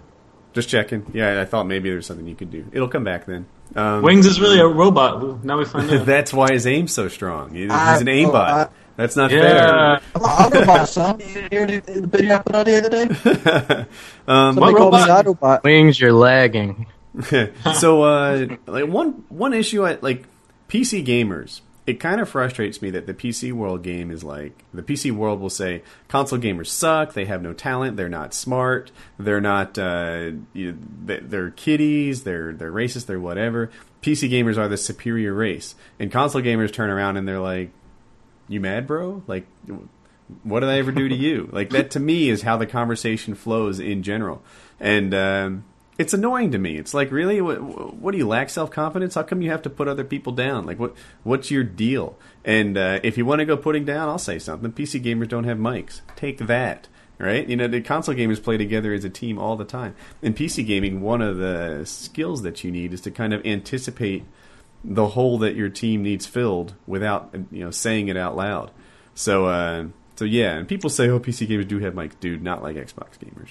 Just 0.53 0.67
checking. 0.69 1.05
Yeah, 1.13 1.39
I 1.41 1.45
thought 1.45 1.65
maybe 1.67 1.89
there's 1.89 2.05
something 2.07 2.27
you 2.27 2.35
could 2.35 2.49
do. 2.51 2.65
It'll 2.71 2.87
come 2.87 3.03
back 3.03 3.25
then. 3.25 3.45
Um, 3.75 4.01
Wings 4.01 4.25
is 4.25 4.41
really 4.41 4.59
a 4.59 4.65
robot. 4.67 5.43
Now 5.45 5.57
we 5.59 5.65
find 5.65 5.89
out. 5.91 6.05
That's 6.05 6.33
why 6.33 6.51
his 6.51 6.65
aim's 6.65 6.91
so 6.91 7.07
strong. 7.07 7.53
He's 7.53 7.69
I- 7.71 7.97
an 7.99 8.05
aimbot. 8.07 8.35
I- 8.35 8.69
That's 8.97 9.15
not 9.15 9.31
yeah. 9.31 9.99
I'm 10.15 10.21
an 10.21 10.21
Autobot, 10.21 10.87
son. 10.87 11.19
You 11.21 11.25
hear 11.49 11.65
the, 11.67 11.79
the 11.79 12.07
video 12.07 12.35
I 12.35 12.39
put 12.39 12.55
out 12.55 12.65
the 12.65 12.77
other 12.79 12.89
day? 12.89 13.07
fair. 13.13 13.87
um, 14.27 14.55
Somebody 14.55 14.75
called 14.75 14.93
me 14.95 14.99
robot? 14.99 15.25
Autobot. 15.25 15.63
Wings, 15.63 16.01
you're 16.01 16.11
lagging. 16.11 16.85
so 17.79 18.03
uh, 18.03 18.47
like 18.65 18.87
one 18.87 19.23
one 19.29 19.53
issue 19.53 19.85
I 19.85 19.97
like 20.01 20.25
PC 20.69 21.05
gamers. 21.05 21.61
It 21.87 21.99
kind 21.99 22.21
of 22.21 22.29
frustrates 22.29 22.83
me 22.83 22.91
that 22.91 23.07
the 23.07 23.15
PC 23.15 23.51
world 23.51 23.81
game 23.81 24.11
is 24.11 24.23
like 24.23 24.63
the 24.73 24.83
PC 24.83 25.11
world 25.11 25.39
will 25.39 25.49
say 25.49 25.81
console 26.07 26.37
gamers 26.37 26.67
suck. 26.67 27.13
They 27.13 27.25
have 27.25 27.41
no 27.41 27.51
talent. 27.51 27.97
They're 27.97 28.07
not 28.09 28.33
smart. 28.33 28.91
They're 29.17 29.41
not. 29.41 29.77
Uh, 29.77 30.31
you 30.53 30.73
know, 30.73 30.77
they- 31.05 31.19
they're 31.19 31.49
kiddies. 31.49 32.23
They're 32.23 32.53
they're 32.53 32.71
racist. 32.71 33.07
They're 33.07 33.19
whatever. 33.19 33.71
PC 34.03 34.29
gamers 34.29 34.57
are 34.57 34.67
the 34.67 34.77
superior 34.77 35.33
race, 35.33 35.73
and 35.99 36.11
console 36.11 36.41
gamers 36.41 36.71
turn 36.71 36.89
around 36.91 37.17
and 37.17 37.27
they're 37.27 37.39
like, 37.39 37.71
"You 38.47 38.61
mad, 38.61 38.85
bro? 38.87 39.23
Like, 39.27 39.45
what 40.43 40.59
did 40.59 40.69
I 40.69 40.77
ever 40.77 40.91
do 40.91 41.09
to 41.09 41.15
you? 41.15 41.49
Like 41.51 41.71
that 41.71 41.91
to 41.91 41.99
me 41.99 42.29
is 42.29 42.43
how 42.43 42.55
the 42.57 42.67
conversation 42.67 43.33
flows 43.35 43.79
in 43.79 44.03
general, 44.03 44.43
and 44.79 45.13
um, 45.13 45.63
it's 45.99 46.13
annoying 46.13 46.51
to 46.53 46.57
me. 46.57 46.77
It's 46.77 46.93
like, 46.93 47.11
really, 47.11 47.41
what, 47.41 47.61
what 47.61 48.13
do 48.13 48.17
you 48.17 48.27
lack 48.27 48.49
self 48.49 48.71
confidence? 48.71 49.15
How 49.15 49.23
come 49.23 49.41
you 49.41 49.51
have 49.51 49.61
to 49.63 49.69
put 49.69 49.89
other 49.89 50.05
people 50.05 50.31
down? 50.31 50.65
Like, 50.65 50.79
what 50.79 50.95
what's 51.23 51.51
your 51.51 51.63
deal? 51.63 52.17
And 52.45 52.77
uh, 52.77 53.01
if 53.03 53.17
you 53.17 53.25
want 53.25 53.39
to 53.39 53.45
go 53.45 53.57
putting 53.57 53.83
down, 53.83 54.07
I'll 54.07 54.17
say 54.17 54.39
something. 54.39 54.71
PC 54.71 55.03
gamers 55.03 55.27
don't 55.27 55.43
have 55.43 55.57
mics. 55.57 56.01
Take 56.15 56.39
that. 56.39 56.87
Right, 57.21 57.49
you 57.49 57.57
know 57.57 57.67
the 57.67 57.81
console 57.81 58.15
gamers 58.15 58.41
play 58.41 58.55
together 58.55 58.93
as 58.93 59.03
a 59.03 59.09
team 59.09 59.37
all 59.37 59.57
the 59.57 59.65
time. 59.65 59.93
In 60.21 60.33
PC 60.33 60.65
gaming, 60.65 61.01
one 61.01 61.21
of 61.21 61.35
the 61.35 61.81
skills 61.83 62.43
that 62.43 62.63
you 62.63 62.71
need 62.71 62.93
is 62.93 63.01
to 63.01 63.11
kind 63.11 63.33
of 63.33 63.45
anticipate 63.45 64.23
the 64.85 65.07
hole 65.07 65.37
that 65.39 65.53
your 65.53 65.67
team 65.67 66.01
needs 66.01 66.25
filled 66.25 66.75
without 66.87 67.35
you 67.51 67.65
know 67.65 67.71
saying 67.71 68.07
it 68.07 68.15
out 68.15 68.37
loud. 68.37 68.71
So 69.15 69.47
uh, 69.47 69.87
so 70.15 70.23
yeah, 70.23 70.55
and 70.55 70.65
people 70.65 70.89
say, 70.89 71.09
"Oh, 71.09 71.19
PC 71.19 71.45
gamers 71.45 71.67
do 71.67 71.79
have 71.79 71.93
mics." 71.93 72.17
Dude, 72.21 72.41
not 72.41 72.63
like 72.63 72.77
Xbox 72.77 73.19
gamers. 73.19 73.49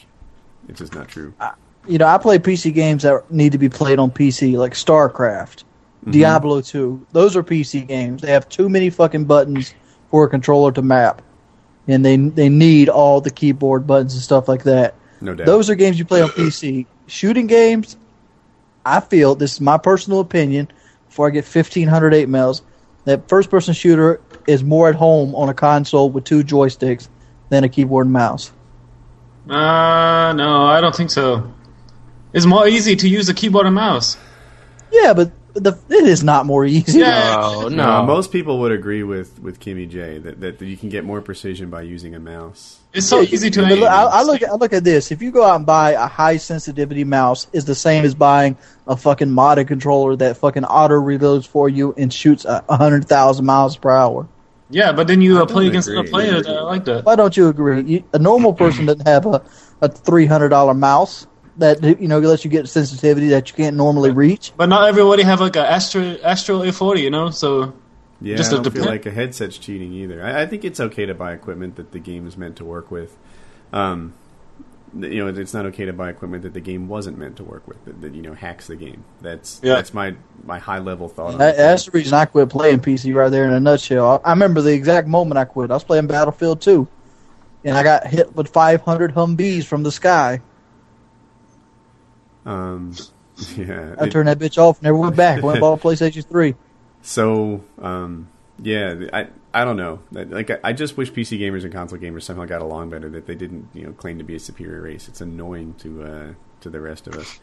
It's 0.66 0.78
just 0.78 0.94
not 0.94 1.08
true. 1.08 1.34
You 1.88 1.98
know, 1.98 2.06
I 2.06 2.18
play 2.18 2.38
PC 2.38 2.72
games 2.74 3.02
that 3.02 3.30
need 3.30 3.52
to 3.52 3.58
be 3.58 3.68
played 3.68 3.98
on 3.98 4.10
PC, 4.10 4.56
like 4.56 4.74
StarCraft, 4.74 5.64
Diablo 6.10 6.60
2. 6.60 7.06
Those 7.12 7.34
are 7.34 7.42
PC 7.42 7.88
games. 7.88 8.22
They 8.22 8.30
have 8.30 8.48
too 8.48 8.68
many 8.68 8.90
fucking 8.90 9.24
buttons 9.24 9.74
for 10.10 10.24
a 10.24 10.28
controller 10.28 10.70
to 10.72 10.82
map. 10.82 11.22
And 11.86 12.04
they 12.04 12.16
they 12.16 12.50
need 12.50 12.90
all 12.90 13.22
the 13.22 13.30
keyboard 13.30 13.86
buttons 13.86 14.12
and 14.14 14.22
stuff 14.22 14.48
like 14.48 14.64
that. 14.64 14.94
No 15.22 15.34
doubt. 15.34 15.46
Those 15.46 15.70
are 15.70 15.74
games 15.74 15.98
you 15.98 16.04
play 16.04 16.20
on 16.20 16.28
PC. 16.28 16.86
Shooting 17.06 17.46
games, 17.46 17.96
I 18.84 19.00
feel, 19.00 19.34
this 19.34 19.54
is 19.54 19.60
my 19.60 19.78
personal 19.78 20.20
opinion, 20.20 20.68
before 21.08 21.26
I 21.26 21.30
get 21.30 21.44
1,500 21.44 22.12
8 22.12 22.28
mails, 22.28 22.62
that 23.04 23.28
first 23.28 23.48
person 23.48 23.72
shooter 23.72 24.20
is 24.46 24.62
more 24.62 24.88
at 24.88 24.94
home 24.94 25.34
on 25.34 25.48
a 25.48 25.54
console 25.54 26.10
with 26.10 26.24
two 26.24 26.44
joysticks 26.44 27.08
than 27.48 27.64
a 27.64 27.68
keyboard 27.68 28.06
and 28.06 28.12
mouse. 28.12 28.52
Uh, 29.48 30.34
no, 30.36 30.66
I 30.66 30.82
don't 30.82 30.94
think 30.94 31.10
so. 31.10 31.50
It's 32.32 32.46
more 32.46 32.68
easy 32.68 32.96
to 32.96 33.08
use 33.08 33.28
a 33.28 33.34
keyboard 33.34 33.66
and 33.66 33.74
mouse. 33.74 34.16
Yeah, 34.92 35.12
but 35.14 35.32
the, 35.54 35.72
it 35.88 36.06
is 36.06 36.22
not 36.22 36.46
more 36.46 36.64
easy. 36.64 37.00
Yeah. 37.00 37.36
No, 37.40 37.62
no, 37.62 37.68
no. 37.68 38.02
most 38.04 38.30
people 38.32 38.60
would 38.60 38.72
agree 38.72 39.02
with 39.02 39.38
with 39.40 39.60
Kimmy 39.60 39.88
J 39.88 40.18
that, 40.18 40.40
that 40.40 40.60
you 40.60 40.76
can 40.76 40.88
get 40.88 41.04
more 41.04 41.20
precision 41.20 41.68
by 41.70 41.82
using 41.82 42.14
a 42.14 42.20
mouse. 42.20 42.78
It's 42.94 43.06
so 43.06 43.20
Yeah, 43.20 43.28
easy 43.34 43.50
to 43.50 43.62
but 43.62 43.78
look- 43.78 43.90
I, 43.90 44.02
I 44.04 44.22
look. 44.22 44.42
I 44.42 44.54
look 44.54 44.72
at 44.72 44.84
this. 44.84 45.10
If 45.10 45.20
you 45.20 45.30
go 45.30 45.44
out 45.44 45.56
and 45.56 45.66
buy 45.66 45.92
a 45.92 46.06
high 46.06 46.36
sensitivity 46.38 47.04
mouse, 47.04 47.46
is 47.52 47.64
the 47.64 47.74
same 47.74 48.04
as 48.04 48.14
buying 48.14 48.56
a 48.86 48.96
fucking 48.96 49.28
modded 49.28 49.68
controller 49.68 50.16
that 50.16 50.36
fucking 50.38 50.64
auto 50.64 50.94
reloads 51.00 51.46
for 51.46 51.68
you 51.68 51.94
and 51.96 52.12
shoots 52.12 52.44
a 52.44 52.64
a 52.68 52.76
hundred 52.76 53.06
thousand 53.08 53.44
miles 53.46 53.76
per 53.76 53.90
hour. 53.90 54.28
Yeah, 54.70 54.92
but 54.92 55.06
then 55.06 55.22
you 55.22 55.38
uh, 55.40 55.46
play 55.46 55.66
against 55.66 55.88
agree. 55.88 56.00
other 56.00 56.08
players 56.10 56.46
that 56.46 56.62
like 56.64 56.84
that. 56.84 57.04
Why 57.04 57.16
don't 57.16 57.34
you 57.36 57.48
agree? 57.48 57.82
You, 57.82 58.04
a 58.12 58.18
normal 58.18 58.52
person 58.52 58.84
doesn't 58.86 59.06
have 59.08 59.24
a, 59.26 59.42
a 59.80 59.88
three 59.88 60.26
hundred 60.26 60.50
dollar 60.50 60.74
mouse 60.74 61.26
that 61.58 61.82
you 62.00 62.08
know 62.08 62.18
lets 62.20 62.44
you 62.44 62.50
get 62.50 62.68
sensitivity 62.68 63.28
that 63.28 63.50
you 63.50 63.56
can't 63.56 63.76
normally 63.76 64.10
reach. 64.10 64.52
But 64.56 64.68
not 64.68 64.88
everybody 64.88 65.22
have 65.22 65.40
like 65.40 65.56
a 65.56 65.68
Astro 65.70 66.16
Astro 66.22 66.60
A40, 66.60 67.00
you 67.02 67.10
know. 67.10 67.30
So 67.30 67.74
Yeah, 68.20 68.36
Just 68.36 68.52
I 68.52 68.58
a 68.58 68.62
don't 68.62 68.72
feel 68.72 68.84
like 68.84 69.06
a 69.06 69.10
headset's 69.10 69.58
cheating 69.58 69.92
either. 69.92 70.24
I, 70.24 70.42
I 70.42 70.46
think 70.46 70.64
it's 70.64 70.80
okay 70.80 71.06
to 71.06 71.14
buy 71.14 71.32
equipment 71.32 71.76
that 71.76 71.92
the 71.92 71.98
game 71.98 72.26
is 72.26 72.36
meant 72.36 72.56
to 72.56 72.64
work 72.64 72.90
with. 72.90 73.16
Um, 73.72 74.14
you 74.98 75.22
know, 75.22 75.26
it's 75.28 75.52
not 75.52 75.66
okay 75.66 75.84
to 75.84 75.92
buy 75.92 76.08
equipment 76.08 76.44
that 76.44 76.54
the 76.54 76.60
game 76.60 76.88
wasn't 76.88 77.18
meant 77.18 77.36
to 77.36 77.44
work 77.44 77.68
with. 77.68 77.84
That, 77.84 78.00
that 78.00 78.14
you 78.14 78.22
know 78.22 78.32
hacks 78.34 78.68
the 78.68 78.76
game. 78.76 79.04
That's 79.20 79.60
Yeah. 79.62 79.74
that's 79.74 79.92
my 79.92 80.14
my 80.44 80.58
high 80.58 80.78
level 80.78 81.08
thought. 81.08 81.34
on 81.34 81.38
That, 81.38 81.54
it. 81.54 81.58
that's 81.58 81.84
the 81.84 81.90
reason 81.90 82.14
I 82.14 82.24
quit 82.24 82.48
playing 82.48 82.80
PC 82.80 83.14
right 83.14 83.28
there 83.28 83.44
in 83.44 83.52
a 83.52 83.60
nutshell. 83.60 84.22
I, 84.24 84.28
I 84.28 84.32
remember 84.32 84.62
the 84.62 84.72
exact 84.72 85.06
moment 85.06 85.36
I 85.38 85.44
quit. 85.44 85.70
I 85.70 85.74
was 85.74 85.84
playing 85.84 86.06
Battlefield 86.06 86.62
2, 86.62 86.88
and 87.64 87.76
I 87.76 87.82
got 87.82 88.06
hit 88.06 88.34
with 88.34 88.48
500 88.48 89.14
Humvees 89.14 89.64
from 89.64 89.82
the 89.82 89.92
sky. 89.92 90.40
Um, 92.48 92.94
yeah, 93.56 93.94
I 93.98 94.06
it- 94.06 94.10
turned 94.10 94.28
that 94.28 94.38
bitch 94.38 94.58
off, 94.58 94.82
never 94.82 94.96
went 94.96 95.16
back. 95.16 95.42
Went 95.42 95.60
bought 95.60 95.80
PlayStation 95.82 96.26
3. 96.26 96.54
So, 97.02 97.64
um, 97.80 98.28
yeah, 98.60 99.06
I 99.12 99.28
I 99.54 99.64
don't 99.64 99.76
know. 99.76 100.00
Like, 100.10 100.50
I, 100.50 100.58
I 100.64 100.72
just 100.72 100.96
wish 100.96 101.12
PC 101.12 101.38
gamers 101.38 101.64
and 101.64 101.72
console 101.72 101.98
gamers 101.98 102.22
somehow 102.22 102.44
got 102.44 102.60
along 102.60 102.90
better. 102.90 103.08
That 103.08 103.26
they 103.26 103.34
didn't, 103.34 103.68
you 103.72 103.84
know, 103.84 103.92
claim 103.92 104.18
to 104.18 104.24
be 104.24 104.34
a 104.34 104.40
superior 104.40 104.82
race. 104.82 105.08
It's 105.08 105.20
annoying 105.20 105.74
to 105.78 106.02
uh, 106.02 106.32
to 106.62 106.70
the 106.70 106.80
rest 106.80 107.06
of 107.06 107.14
us. 107.14 107.38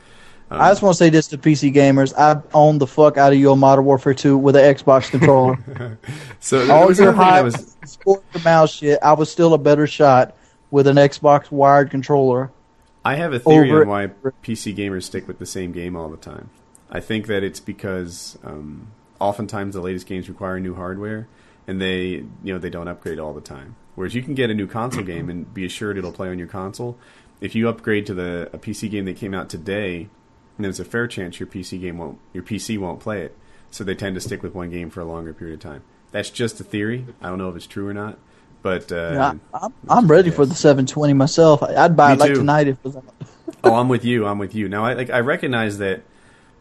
Um, 0.51 0.61
I 0.61 0.69
just 0.69 0.83
want 0.83 0.93
to 0.93 0.97
say 0.97 1.09
this 1.09 1.27
to 1.29 1.37
PC 1.37 1.73
gamers. 1.73 2.13
I 2.15 2.39
own 2.53 2.77
the 2.77 2.85
fuck 2.85 3.17
out 3.17 3.33
of 3.33 3.39
your 3.39 3.57
Modern 3.57 3.85
Warfare 3.85 4.13
2 4.13 4.37
with 4.37 4.55
an 4.55 4.75
Xbox 4.75 5.09
controller. 5.09 5.97
so 6.39 6.71
All 6.71 6.93
your 6.93 7.13
high 7.13 7.41
was 7.41 7.75
sport 7.85 8.23
the 8.31 8.39
mouse 8.39 8.71
shit, 8.71 8.99
I 9.01 9.13
was 9.13 9.31
still 9.31 9.55
a 9.55 9.57
better 9.57 9.87
shot 9.87 10.35
with 10.69 10.85
an 10.85 10.97
Xbox 10.97 11.49
wired 11.49 11.89
controller. 11.89 12.51
I 13.05 13.15
have 13.15 13.33
a 13.33 13.39
theory 13.39 13.71
over- 13.71 13.83
on 13.83 13.87
why 13.87 14.07
PC 14.43 14.75
gamers 14.75 15.03
stick 15.03 15.27
with 15.27 15.37
the 15.39 15.45
same 15.45 15.71
game 15.71 15.95
all 15.95 16.09
the 16.09 16.17
time. 16.17 16.49
I 16.89 16.99
think 16.99 17.27
that 17.27 17.43
it's 17.43 17.59
because 17.59 18.37
um, 18.43 18.87
oftentimes 19.19 19.75
the 19.75 19.81
latest 19.81 20.07
games 20.07 20.27
require 20.27 20.59
new 20.59 20.75
hardware, 20.75 21.27
and 21.67 21.79
they 21.79 22.23
you 22.43 22.53
know 22.53 22.57
they 22.57 22.69
don't 22.69 22.87
upgrade 22.87 23.19
all 23.19 23.33
the 23.33 23.41
time. 23.41 23.75
Whereas 23.95 24.13
you 24.15 24.21
can 24.23 24.33
get 24.33 24.49
a 24.49 24.53
new 24.53 24.67
console 24.67 25.03
game 25.13 25.29
and 25.29 25.53
be 25.53 25.65
assured 25.65 25.97
it'll 25.97 26.11
play 26.11 26.29
on 26.29 26.39
your 26.39 26.47
console. 26.47 26.97
If 27.41 27.53
you 27.53 27.69
upgrade 27.69 28.05
to 28.07 28.13
the 28.13 28.49
a 28.53 28.57
PC 28.57 28.89
game 28.89 29.05
that 29.05 29.17
came 29.17 29.33
out 29.33 29.49
today, 29.49 30.09
then 30.57 30.63
there's 30.63 30.79
a 30.79 30.85
fair 30.85 31.07
chance 31.07 31.39
your 31.39 31.47
PC 31.47 31.79
game 31.79 31.97
won't 31.97 32.17
your 32.33 32.43
PC 32.43 32.77
won't 32.77 32.99
play 32.99 33.21
it. 33.21 33.37
So 33.71 33.83
they 33.83 33.95
tend 33.95 34.15
to 34.15 34.21
stick 34.21 34.41
with 34.41 34.55
one 34.55 34.69
game 34.69 34.89
for 34.89 35.01
a 35.01 35.05
longer 35.05 35.33
period 35.33 35.55
of 35.55 35.59
time. 35.59 35.83
That's 36.11 36.29
just 36.29 36.59
a 36.59 36.63
theory. 36.63 37.05
I 37.21 37.27
don't 37.29 37.37
know 37.37 37.49
if 37.49 37.55
it's 37.55 37.67
true 37.67 37.87
or 37.87 37.93
not, 37.93 38.17
but 38.65 38.91
uh, 38.91 38.95
Yeah, 39.13 39.33
I, 39.53 39.65
I'm, 39.67 39.73
I'm 39.87 40.07
ready 40.07 40.31
for 40.31 40.43
the 40.43 40.55
720 40.55 41.13
myself. 41.13 41.61
I'd 41.61 41.95
buy 41.95 42.07
Me 42.09 42.13
it 42.15 42.19
like 42.19 42.29
too. 42.29 42.39
tonight 42.39 42.67
if 42.67 42.77
it 42.83 42.85
was. 42.85 42.97
oh, 43.63 43.75
I'm 43.75 43.87
with 43.89 44.03
you. 44.03 44.25
I'm 44.25 44.39
with 44.39 44.55
you. 44.55 44.67
Now, 44.67 44.83
I 44.83 44.93
like 44.93 45.11
I 45.11 45.19
recognize 45.19 45.77
that 45.77 46.01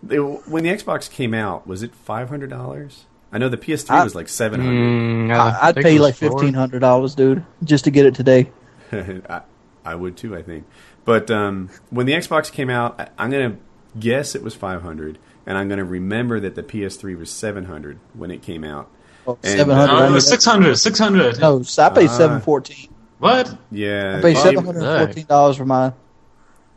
they, 0.02 0.18
when 0.18 0.64
the 0.64 0.68
Xbox 0.68 1.10
came 1.10 1.32
out, 1.32 1.66
was 1.66 1.82
it 1.82 1.94
five 1.94 2.28
hundred 2.28 2.50
dollars? 2.50 3.06
I 3.32 3.38
know 3.38 3.48
the 3.48 3.56
PS3 3.56 3.90
I- 3.90 4.04
was 4.04 4.14
like 4.14 4.28
seven 4.28 4.60
hundred. 4.60 5.30
Mm, 5.30 5.34
I, 5.34 5.68
I'd 5.68 5.76
pay 5.76 5.98
like 5.98 6.14
fifteen 6.14 6.52
hundred 6.52 6.80
dollars, 6.80 7.14
dude, 7.14 7.42
just 7.64 7.84
to 7.84 7.90
get 7.90 8.04
it 8.04 8.14
today. 8.14 8.52
I, 8.92 9.40
I 9.82 9.94
would 9.94 10.18
too. 10.18 10.36
I 10.36 10.42
think. 10.42 10.66
But 11.06 11.30
um, 11.30 11.70
when 11.88 12.04
the 12.04 12.12
Xbox 12.12 12.52
came 12.52 12.68
out, 12.68 13.00
I, 13.00 13.08
I'm 13.16 13.30
gonna 13.30 13.56
guess 13.98 14.34
it 14.34 14.42
was 14.42 14.54
five 14.54 14.82
hundred, 14.82 15.18
and 15.46 15.56
I'm 15.56 15.70
gonna 15.70 15.84
remember 15.84 16.38
that 16.38 16.54
the 16.54 16.62
PS3 16.62 17.16
was 17.18 17.30
seven 17.30 17.64
hundred 17.64 17.98
when 18.12 18.30
it 18.30 18.42
came 18.42 18.62
out. 18.62 18.90
And- 19.26 19.38
Seven 19.42 19.76
hundred. 19.76 20.10
no, 20.10 20.18
600, 20.18 20.76
600. 20.76 21.40
No, 21.40 21.62
so 21.62 21.82
I 21.82 21.88
paid 21.90 22.08
Ah. 22.08 22.12
seven 22.16 22.40
fourteen. 22.40 22.88
What? 23.18 23.56
Yeah, 23.70 24.16
I 24.18 24.22
paid 24.22 24.36
seven 24.36 24.64
hundred 24.64 24.98
fourteen 25.06 25.26
dollars 25.26 25.56
for 25.56 25.64
mine. 25.64 25.92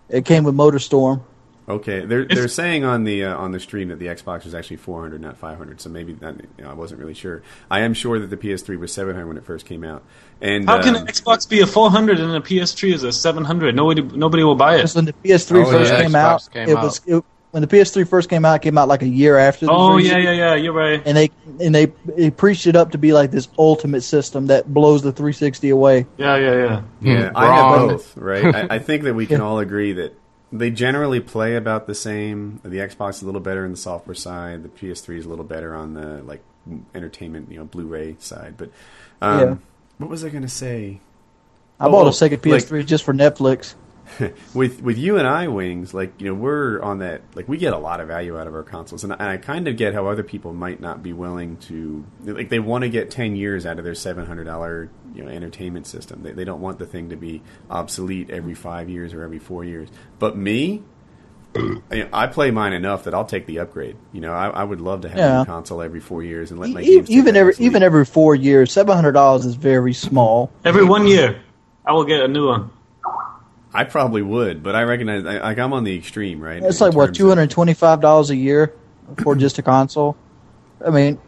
It 0.09 0.23
came 0.25 0.43
with 0.45 0.55
MotorStorm. 0.55 1.21
Okay, 1.69 2.05
they're 2.05 2.21
If- 2.21 2.29
they're 2.29 2.47
saying 2.47 2.85
on 2.85 3.03
the 3.03 3.25
uh, 3.25 3.35
on 3.35 3.51
the 3.51 3.59
stream 3.59 3.89
that 3.89 3.99
the 3.99 4.05
Xbox 4.05 4.45
was 4.45 4.55
actually 4.55 4.77
400, 4.77 5.19
not 5.19 5.35
500. 5.35 5.81
So 5.81 5.89
maybe 5.89 6.13
that, 6.13 6.35
you 6.57 6.63
know, 6.63 6.69
I 6.69 6.73
wasn't 6.73 7.01
really 7.01 7.13
sure. 7.13 7.41
I 7.69 7.81
am 7.81 7.93
sure 7.93 8.17
that 8.19 8.27
the 8.29 8.37
PS3 8.37 8.77
was 8.79 8.93
700 8.93 9.27
when 9.27 9.35
it 9.35 9.43
first 9.43 9.65
came 9.65 9.83
out. 9.83 10.01
And 10.39 10.65
How 10.69 10.81
can 10.81 10.95
uh, 10.95 10.99
an 10.99 11.07
Xbox 11.07 11.49
be 11.49 11.59
a 11.59 11.67
400 11.67 12.21
and 12.21 12.31
a 12.33 12.39
PS3 12.39 12.93
is 12.93 13.03
a 13.03 13.11
700? 13.11 13.75
Nobody, 13.75 14.01
nobody 14.01 14.43
will 14.45 14.55
buy 14.55 14.75
it. 14.75 14.77
Because 14.77 14.95
when 14.95 15.03
the 15.05 15.11
PS3 15.13 15.65
Oh, 15.65 15.71
first 15.71 15.91
yeah, 15.91 16.01
came 16.03 16.11
Xbox 16.11 16.15
out, 16.15 16.49
came 16.53 16.69
it 16.69 16.77
out. 16.77 16.83
was 16.85 17.01
it, 17.05 17.25
when 17.51 17.61
the 17.61 17.67
PS3 17.67 18.07
first 18.07 18.29
came 18.29 18.43
out, 18.45 18.55
it 18.55 18.61
came 18.61 18.77
out 18.77 18.87
like 18.87 19.01
a 19.01 19.07
year 19.07 19.37
after. 19.37 19.65
The 19.65 19.71
Oh 19.71 19.97
360, 19.97 20.23
yeah, 20.23 20.31
yeah, 20.31 20.37
yeah. 20.37 20.55
You're 20.55 20.73
right. 20.73 21.01
And 21.05 21.15
they 21.17 21.31
and 21.61 21.73
they, 21.73 21.85
they 22.05 22.29
preached 22.29 22.67
it 22.67 22.75
up 22.75 22.91
to 22.91 22.97
be 22.97 23.13
like 23.13 23.31
this 23.31 23.47
ultimate 23.57 24.01
system 24.01 24.47
that 24.47 24.71
blows 24.73 25.01
the 25.01 25.11
360 25.11 25.69
away. 25.69 26.05
Yeah, 26.17 26.35
yeah, 26.37 26.53
yeah. 26.55 26.81
Yeah, 27.01 27.31
I 27.35 27.45
have 27.55 27.67
both, 27.89 28.17
right? 28.17 28.53
I, 28.71 28.75
I 28.75 28.79
think 28.79 29.03
that 29.03 29.13
we 29.13 29.25
can 29.25 29.41
all 29.41 29.59
agree 29.59 29.93
that 29.93 30.13
they 30.51 30.69
generally 30.71 31.19
play 31.19 31.55
about 31.55 31.87
the 31.87 31.95
same. 31.95 32.59
The 32.63 32.77
Xbox 32.77 33.15
is 33.15 33.21
a 33.23 33.25
little 33.25 33.41
better 33.41 33.65
in 33.65 33.71
the 33.71 33.77
software 33.77 34.15
side. 34.15 34.63
The 34.63 34.69
PS3 34.69 35.17
is 35.17 35.25
a 35.25 35.29
little 35.29 35.45
better 35.45 35.75
on 35.75 35.93
the 35.93 36.23
like 36.23 36.41
entertainment, 36.93 37.51
you 37.51 37.57
know, 37.59 37.65
Blu-ray 37.65 38.17
side. 38.19 38.55
But 38.57 38.71
um, 39.21 39.39
Yeah. 39.39 39.55
what 39.99 40.09
was 40.09 40.23
I 40.25 40.29
going 40.29 40.43
to 40.43 40.49
say? 40.49 40.99
I 41.79 41.87
bought 41.89 42.05
Oh, 42.05 42.09
a 42.09 42.13
second 42.13 42.41
PS3 42.41 42.85
just 42.85 43.03
for 43.03 43.13
Netflix. 43.13 43.75
with 44.53 44.81
with 44.81 44.97
you 44.97 45.17
and 45.17 45.27
I 45.27 45.47
wings, 45.47 45.93
like 45.93 46.19
you 46.21 46.27
know, 46.27 46.33
we're 46.33 46.81
on 46.81 46.99
that. 46.99 47.21
Like 47.35 47.47
we 47.47 47.57
get 47.57 47.73
a 47.73 47.77
lot 47.77 47.99
of 47.99 48.07
value 48.07 48.37
out 48.39 48.47
of 48.47 48.55
our 48.55 48.63
consoles, 48.63 49.03
and 49.03 49.13
I, 49.13 49.15
and 49.17 49.27
I 49.29 49.37
kind 49.37 49.67
of 49.67 49.75
get 49.77 49.93
how 49.93 50.07
other 50.07 50.23
people 50.23 50.53
might 50.53 50.79
not 50.79 51.03
be 51.03 51.13
willing 51.13 51.57
to. 51.57 52.05
Like 52.23 52.49
they 52.49 52.59
want 52.59 52.83
to 52.83 52.89
get 52.89 53.11
ten 53.11 53.35
years 53.35 53.65
out 53.65 53.79
of 53.79 53.85
their 53.85 53.95
seven 53.95 54.25
hundred 54.25 54.45
dollar 54.45 54.89
you 55.13 55.23
know 55.23 55.29
entertainment 55.29 55.87
system. 55.87 56.23
They 56.23 56.31
they 56.31 56.45
don't 56.45 56.61
want 56.61 56.79
the 56.79 56.85
thing 56.85 57.09
to 57.09 57.15
be 57.15 57.41
obsolete 57.69 58.29
every 58.29 58.53
five 58.55 58.89
years 58.89 59.13
or 59.13 59.23
every 59.23 59.39
four 59.39 59.63
years. 59.63 59.89
But 60.19 60.37
me. 60.37 60.83
I 61.55 62.07
I 62.13 62.27
play 62.27 62.51
mine 62.51 62.73
enough 62.73 63.05
that 63.05 63.13
I'll 63.13 63.25
take 63.25 63.45
the 63.45 63.59
upgrade. 63.59 63.95
You 64.11 64.21
know, 64.21 64.33
I, 64.33 64.49
I 64.49 64.63
would 64.63 64.81
love 64.81 65.01
to 65.01 65.09
have 65.09 65.17
a 65.17 65.21
Yeah. 65.21 65.39
new 65.39 65.45
console 65.45 65.81
every 65.81 66.01
four 66.01 66.21
years 66.21 66.51
and 66.51 66.59
let 66.59 66.69
my 66.69 66.81
E- 66.81 66.97
games 66.97 67.09
even 67.09 67.35
every 67.35 67.53
obsolete. 67.53 67.65
even 67.67 67.83
every 67.83 68.05
four 68.05 68.35
years, 68.35 68.71
seven 68.71 68.93
hundred 68.95 69.13
dollars 69.13 69.45
is 69.45 69.55
very 69.55 69.93
small. 69.93 70.51
Every 70.65 70.83
one 70.83 71.07
year, 71.07 71.41
I 71.85 71.93
will 71.93 72.03
get 72.03 72.21
a 72.21 72.27
new 72.27 72.47
one. 72.47 72.69
I 73.73 73.83
probably 73.83 74.21
would, 74.21 74.63
but 74.63 74.75
I 74.75 74.83
recognize 74.83 75.25
I, 75.25 75.39
like 75.39 75.57
I'm 75.59 75.73
on 75.73 75.83
the 75.83 75.95
extreme, 75.97 76.39
right? 76.39 76.63
It's 76.63 76.81
like 76.81 76.93
what 76.93 77.13
two 77.13 77.27
hundred 77.29 77.51
twenty 77.51 77.73
five 77.73 78.01
dollars 78.01 78.29
a 78.29 78.35
year 78.35 78.73
for 79.21 79.35
just 79.35 79.57
a 79.59 79.61
console. 79.61 80.15
I 80.85 80.89
mean, 80.89 81.19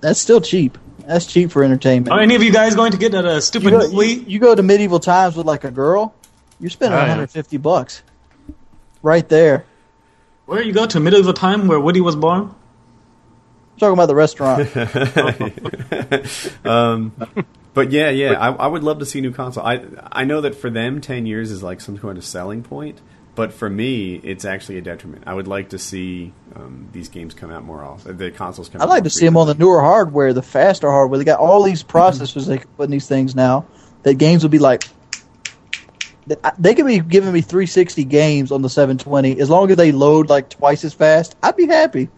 that's 0.00 0.18
still 0.20 0.40
cheap. 0.40 0.78
That's 1.06 1.26
cheap 1.26 1.50
for 1.50 1.62
entertainment. 1.62 2.12
Are 2.12 2.20
any 2.20 2.34
of 2.34 2.42
you 2.42 2.52
guys 2.52 2.74
going 2.74 2.92
to 2.92 2.98
get 2.98 3.12
that 3.12 3.26
uh, 3.26 3.34
you, 3.34 3.40
stupid 3.40 3.70
go, 3.70 3.80
Wii? 3.80 4.20
you, 4.20 4.24
you 4.26 4.38
go 4.38 4.54
to 4.54 4.62
medieval 4.62 5.00
times 5.00 5.36
with 5.36 5.46
like 5.46 5.64
a 5.64 5.70
girl, 5.70 6.14
you're 6.60 6.70
spending 6.70 6.94
Oh, 6.94 7.02
yeah. 7.02 7.08
150 7.08 7.58
bucks 7.58 8.02
right 9.02 9.28
there. 9.28 9.66
Where 10.46 10.62
you 10.62 10.72
go 10.72 10.86
to 10.86 11.00
medieval 11.00 11.32
time 11.34 11.68
where 11.68 11.80
Woody 11.80 12.00
was 12.00 12.16
born? 12.16 12.42
I'm 12.44 13.78
talking 13.78 13.92
about 13.94 14.06
the 14.06 14.14
restaurant. 14.14 14.68
But 17.74 17.90
yeah, 17.90 18.10
yeah, 18.10 18.32
I, 18.32 18.52
I 18.52 18.66
would 18.68 18.84
love 18.84 19.00
to 19.00 19.06
see 19.06 19.18
a 19.18 19.22
new 19.22 19.32
console. 19.32 19.66
I 19.66 19.84
I 20.10 20.24
know 20.24 20.40
that 20.40 20.54
for 20.54 20.70
them, 20.70 21.00
ten 21.00 21.26
years 21.26 21.50
is 21.50 21.62
like 21.62 21.80
some 21.80 21.98
kind 21.98 22.16
of 22.16 22.24
selling 22.24 22.62
point, 22.62 23.00
but 23.34 23.52
for 23.52 23.68
me, 23.68 24.14
it's 24.22 24.44
actually 24.44 24.78
a 24.78 24.80
detriment. 24.80 25.24
I 25.26 25.34
would 25.34 25.48
like 25.48 25.70
to 25.70 25.78
see 25.78 26.32
um, 26.54 26.88
these 26.92 27.08
games 27.08 27.34
come 27.34 27.50
out 27.50 27.64
more 27.64 27.82
often. 27.82 28.16
The 28.16 28.30
consoles 28.30 28.68
come. 28.68 28.80
I'd 28.80 28.84
out 28.84 28.90
like 28.90 29.02
more 29.02 29.04
to 29.04 29.10
see 29.10 29.26
them 29.26 29.36
on 29.36 29.48
the 29.48 29.54
newer 29.54 29.80
hardware, 29.80 30.32
the 30.32 30.42
faster 30.42 30.88
hardware. 30.88 31.18
They 31.18 31.24
got 31.24 31.40
all 31.40 31.64
these 31.64 31.82
processors 31.82 32.46
they 32.46 32.58
can 32.58 32.68
put 32.76 32.84
in 32.84 32.90
these 32.92 33.08
things 33.08 33.34
now. 33.34 33.66
That 34.04 34.14
games 34.14 34.44
would 34.44 34.52
be 34.52 34.60
like. 34.60 34.84
They 36.58 36.74
could 36.74 36.86
be 36.86 37.00
giving 37.00 37.34
me 37.34 37.42
360 37.42 38.02
games 38.04 38.50
on 38.50 38.62
the 38.62 38.70
720 38.70 39.40
as 39.40 39.50
long 39.50 39.70
as 39.70 39.76
they 39.76 39.92
load 39.92 40.30
like 40.30 40.48
twice 40.48 40.82
as 40.82 40.94
fast. 40.94 41.36
I'd 41.42 41.54
be 41.54 41.66
happy. 41.66 42.08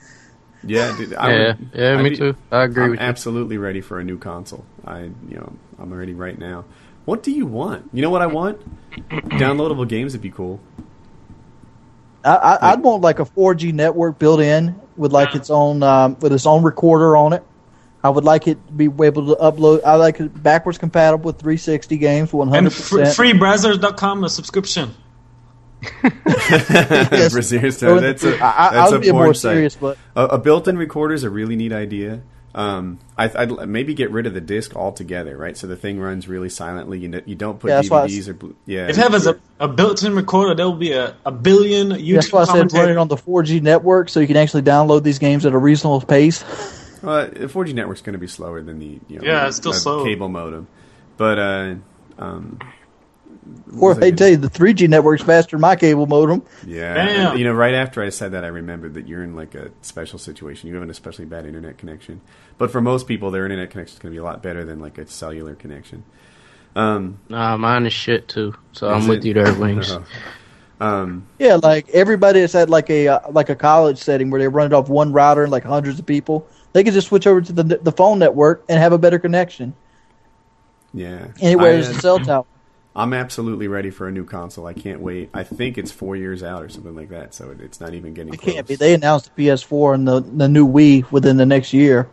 Yeah, 0.67 0.97
dude, 0.97 1.15
I 1.15 1.31
Yeah, 1.33 1.47
would, 1.49 1.71
yeah, 1.75 1.97
I'd 1.99 2.03
me 2.03 2.11
be- 2.11 2.17
too. 2.17 2.37
I 2.51 2.63
agree 2.65 2.85
I'm 2.85 2.91
with 2.91 3.01
you. 3.01 3.07
absolutely 3.07 3.59
ready 3.59 3.81
for 3.81 3.99
a 4.01 4.05
new 4.05 4.19
console. 4.19 4.65
I 4.85 5.03
you 5.03 5.37
know 5.37 5.53
I'm 5.79 5.93
ready 5.93 6.15
right 6.15 6.39
now. 6.39 6.65
What 7.05 7.23
do 7.23 7.31
you 7.31 7.47
want? 7.47 7.89
You 7.93 8.03
know 8.03 8.11
what 8.11 8.23
I 8.23 8.27
want? 8.27 8.61
Downloadable 9.11 9.87
games 9.89 10.13
would 10.13 10.23
be 10.23 10.31
cool. 10.31 10.61
I, 12.25 12.35
I, 12.35 12.73
I'd 12.73 12.83
want 12.83 13.03
like 13.03 13.21
a 13.21 13.25
4G 13.25 13.73
network 13.73 14.19
built 14.19 14.41
in 14.41 14.75
with 14.97 15.13
like 15.13 15.35
its 15.37 15.49
own 15.51 15.83
um, 15.85 16.17
with 16.21 16.33
its 16.33 16.47
own 16.47 16.63
recorder 16.65 17.17
on 17.17 17.33
it. 17.33 17.45
I 18.03 18.09
would 18.11 18.25
like 18.25 18.47
it 18.49 18.65
to 18.67 18.73
be 18.73 18.85
able 18.85 19.35
to 19.35 19.41
upload. 19.43 19.83
I 19.85 19.95
like 19.97 20.21
it 20.21 20.43
backwards 20.43 20.79
compatible 20.79 21.25
with 21.27 21.39
360 21.41 21.97
games, 21.99 22.33
100. 22.33 22.59
And 22.59 22.73
fr- 22.73 22.99
percent 22.99 23.17
freebrowsers.com, 23.17 24.25
a 24.25 24.29
subscription. 24.29 24.95
Yes. 26.51 27.33
Brazier 27.33 27.71
So 27.71 28.01
that's 28.01 28.25
a 28.25 28.37
I, 28.39 28.69
I, 28.69 28.73
that's 28.73 28.93
I'll 28.93 28.95
a 28.95 28.99
be 29.01 29.11
porn 29.11 29.25
more 29.25 29.35
site. 29.35 29.55
serious, 29.55 29.77
but 29.77 29.99
A, 30.15 30.25
a 30.27 30.39
built-in 30.39 30.77
recorder 30.79 31.15
is 31.15 31.25
a 31.25 31.31
really 31.31 31.57
neat 31.57 31.73
idea. 31.73 32.23
Um, 32.55 33.01
I, 33.19 33.31
I'd 33.35 33.69
maybe 33.69 33.93
get 33.93 34.11
rid 34.11 34.27
of 34.27 34.33
the 34.33 34.41
disc 34.41 34.75
altogether, 34.75 35.37
right? 35.37 35.55
So 35.57 35.67
the 35.67 35.77
thing 35.77 36.01
runs 36.01 36.27
really 36.27 36.49
silently. 36.49 36.99
You, 36.99 37.23
you 37.27 37.35
don't 37.35 37.61
put 37.61 37.69
Yeah, 37.69 37.77
that's 37.77 37.91
why 37.91 38.07
DVDs 38.07 38.29
or 38.29 38.35
blu- 38.35 38.57
yeah. 38.65 38.89
If 38.89 38.97
it 38.97 39.13
has 39.13 39.27
a, 39.27 39.39
a 39.61 39.69
built-in 39.69 40.15
recorder, 40.15 40.55
there 40.55 40.65
will 40.65 40.73
be 40.77 40.93
a, 40.93 41.15
a 41.27 41.33
billion 41.33 41.91
YouTube 41.91 42.15
that's 42.15 42.33
why 42.33 42.43
I 42.43 42.45
said 42.47 42.73
running 42.73 42.97
on 42.97 43.09
the 43.09 43.17
4G 43.17 43.61
network 43.61 44.09
so 44.09 44.21
you 44.21 44.27
can 44.27 44.39
actually 44.39 44.63
download 44.63 45.03
these 45.03 45.19
games 45.19 45.45
at 45.45 45.53
a 45.53 45.59
reasonable 45.59 46.01
pace. 46.01 46.43
Uh, 47.03 47.27
the 47.27 47.47
4G 47.47 47.75
network's 47.75 48.01
going 48.01 48.15
to 48.15 48.19
be 48.19 48.27
slower 48.27 48.63
than 48.63 48.79
the 48.79 49.01
you 49.09 49.19
know, 49.19 49.25
Yeah, 49.25 49.49
it's 49.49 49.59
still 49.59 49.75
slow. 49.75 50.03
cable 50.05 50.31
modem. 50.31 50.67
But 51.19 51.39
uh, 51.39 51.75
um, 52.19 52.59
what 52.59 52.69
Or 53.81 53.95
they 53.95 54.13
tell 54.13 54.29
you 54.29 54.37
the 54.37 54.49
3G 54.49 54.89
network's 54.89 55.23
faster 55.23 55.57
than 55.57 55.61
my 55.61 55.77
cable 55.77 56.07
modem. 56.07 56.43
Yeah, 56.67 56.95
Damn. 56.95 57.31
and, 57.31 57.39
you 57.39 57.45
know, 57.45 57.53
right 57.53 57.75
after 57.75 58.03
I 58.03 58.09
said 58.09 58.33
that, 58.33 58.45
I 58.45 58.49
remembered 58.49 58.95
that 58.95 59.07
you're 59.07 59.23
in 59.23 59.37
like 59.37 59.55
a 59.55 59.71
special 59.83 60.19
situation. 60.19 60.69
You 60.69 60.75
have 60.75 60.83
an 60.83 60.91
especially 60.91 61.25
bad 61.25 61.47
internet 61.47 61.79
connection. 61.79 62.21
But 62.59 62.71
for 62.71 62.81
most 62.81 63.07
people, 63.07 63.31
their 63.31 63.45
internet 63.45 63.71
connection 63.71 63.95
is 63.95 63.99
going 63.99 64.13
to 64.13 64.15
be 64.15 64.21
a 64.21 64.25
lot 64.25 64.43
better 64.43 64.65
than 64.65 64.81
like 64.81 64.99
a 64.99 65.07
cellular 65.07 65.55
connection. 65.55 66.05
Um, 66.75 67.19
Nah, 67.29 67.57
mine 67.57 67.87
is 67.87 67.93
shit 67.93 68.29
too. 68.29 68.55
So 68.73 68.89
I'm 68.89 69.09
with 69.09 69.19
it? 69.19 69.25
you 69.25 69.35
there, 69.35 69.53
Wings. 69.55 69.97
um, 70.81 71.27
Yeah, 71.39 71.59
like 71.63 71.89
everybody 71.91 72.41
that's 72.41 72.55
at 72.55 72.71
like 72.71 72.91
a 72.91 73.09
uh, 73.09 73.31
like 73.31 73.49
a 73.49 73.57
college 73.57 73.99
setting 73.99 74.31
where 74.31 74.41
they 74.41 74.49
run 74.49 74.67
it 74.67 74.73
off 74.73 74.89
one 74.89 75.13
router 75.13 75.43
and 75.43 75.53
like 75.53 75.65
hundreds 75.65 75.99
of 75.99 76.07
people, 76.07 76.47
they 76.73 76.85
could 76.85 76.93
just 76.93 77.09
switch 77.09 77.27
over 77.27 77.41
to 77.41 77.53
the 77.53 77.63
the 77.63 77.93
phone 77.93 78.19
network 78.19 78.65
and 78.69 78.79
have 78.79 78.93
a 78.93 78.99
better 78.99 79.19
connection. 79.19 79.75
yeah. 80.93 81.29
Anywhere 81.41 81.69
I, 81.69 81.73
there's 81.73 81.89
a 81.89 82.01
cell 82.01 82.19
tower. 82.21 82.45
I'm 82.97 83.13
absolutely 83.13 83.69
ready 83.69 83.91
for 83.91 84.09
a 84.09 84.13
new 84.13 84.25
console. 84.25 84.67
I 84.67 84.73
can't 84.73 85.01
wait. 85.01 85.29
I 85.35 85.45
think 85.45 85.77
it's 85.77 85.93
four 85.93 86.17
years 86.17 86.43
out 86.43 86.63
or 86.63 86.69
something 86.71 86.95
like 86.97 87.11
that, 87.11 87.35
so 87.35 87.51
it, 87.51 87.61
it's 87.61 87.79
not 87.81 87.93
even 87.95 88.15
getting 88.15 88.33
It 88.35 88.41
close. 88.41 88.55
can't 88.55 88.67
be. 88.67 88.75
They 88.75 88.95
announced 88.95 89.31
the 89.37 89.45
PS4 89.45 89.95
and 89.95 90.09
the 90.09 90.21
the 90.21 90.49
new 90.49 90.67
Wii 90.67 91.11
within 91.13 91.37
the 91.37 91.45
next 91.47 91.73
year. 91.75 92.09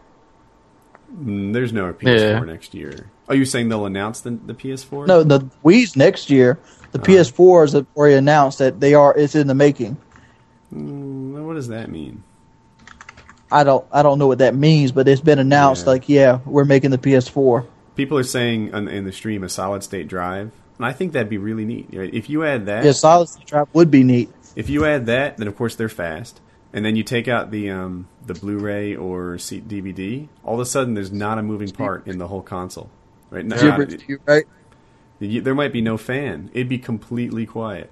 Mm, 1.16 1.54
there's 1.54 1.72
no 1.72 1.94
PS4 1.94 2.20
Yeah. 2.20 2.40
next 2.42 2.74
year. 2.74 3.10
Are 3.30 3.36
you 3.36 3.46
saying 3.46 3.70
they'll 3.70 3.86
announce 3.86 4.22
the, 4.22 4.32
the 4.32 4.54
PS4? 4.54 5.08
No, 5.08 5.24
the 5.24 5.40
Wii's 5.64 5.96
next 5.96 6.30
year. 6.30 6.60
The 6.92 7.00
Uh. 7.00 7.04
PS4 7.04 7.64
is 7.66 7.76
already 7.96 8.16
announced 8.16 8.60
that 8.60 8.80
they 8.80 8.94
are. 8.94 9.16
It's 9.18 9.36
in 9.36 9.48
the 9.48 9.56
making. 9.56 9.96
Mm, 10.76 11.46
what 11.46 11.54
does 11.54 11.70
that 11.70 11.90
mean? 11.90 12.24
I 13.52 13.64
don't. 13.64 13.86
I 13.92 14.02
don't 14.02 14.18
know 14.20 14.28
what 14.28 14.40
that 14.40 14.56
means, 14.56 14.92
but 14.92 15.08
it's 15.08 15.22
been 15.22 15.40
announced. 15.40 15.86
Yeah. 15.86 15.92
Like, 15.92 16.10
yeah, 16.10 16.40
we're 16.46 16.66
making 16.66 16.90
the 16.92 16.98
PS4. 16.98 17.66
People 17.96 18.18
are 18.18 18.24
saying 18.24 18.70
in 18.74 19.06
the 19.06 19.12
stream 19.12 19.44
a 19.44 19.50
solid 19.50 19.84
state 19.84 20.08
drive, 20.08 20.52
and 20.78 20.86
I 20.86 20.92
think 20.94 21.14
that'd 21.14 21.30
be 21.30 21.38
really 21.38 21.66
neat. 21.66 21.90
If 21.92 22.30
you 22.30 22.44
add 22.46 22.66
that, 22.68 22.84
Yeah, 22.86 22.92
solid 22.92 23.30
state 23.30 23.46
drive 23.48 23.68
would 23.74 23.92
be 23.92 24.04
neat. 24.04 24.30
if 24.56 24.70
you 24.70 24.86
add 24.86 25.06
that, 25.08 25.38
then 25.38 25.48
of 25.48 25.56
course 25.56 25.76
they're 25.76 25.90
fast, 25.90 26.40
and 26.74 26.84
then 26.86 26.96
you 26.96 27.04
take 27.04 27.28
out 27.28 27.52
the 27.52 27.70
um, 27.70 28.08
the 28.26 28.34
Blu-ray 28.34 28.96
or 28.96 29.36
DVD, 29.38 30.28
all 30.44 30.56
of 30.56 30.60
a 30.60 30.66
sudden 30.66 30.94
there's 30.94 31.12
not 31.12 31.38
a 31.38 31.44
moving 31.44 31.70
part 31.72 32.08
in 32.08 32.18
the 32.18 32.28
whole 32.28 32.42
console. 32.42 32.90
Right? 33.30 33.46
Not- 33.46 33.60
Gibber 33.60 33.88
you, 34.08 34.20
right? 34.26 34.46
there 35.20 35.56
might 35.56 35.72
be 35.74 35.82
no 35.82 35.98
fan; 35.98 36.50
it'd 36.54 36.70
be 36.70 36.80
completely 36.80 37.46
quiet. 37.46 37.90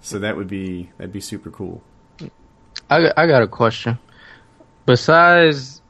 So 0.00 0.18
that 0.20 0.36
would 0.36 0.48
be 0.48 0.90
that'd 0.98 1.12
be 1.12 1.20
super 1.20 1.50
cool. 1.50 1.82
I, 2.90 3.10
I 3.16 3.26
got 3.26 3.42
a 3.42 3.48
question. 3.48 3.98
Besides 4.84 5.82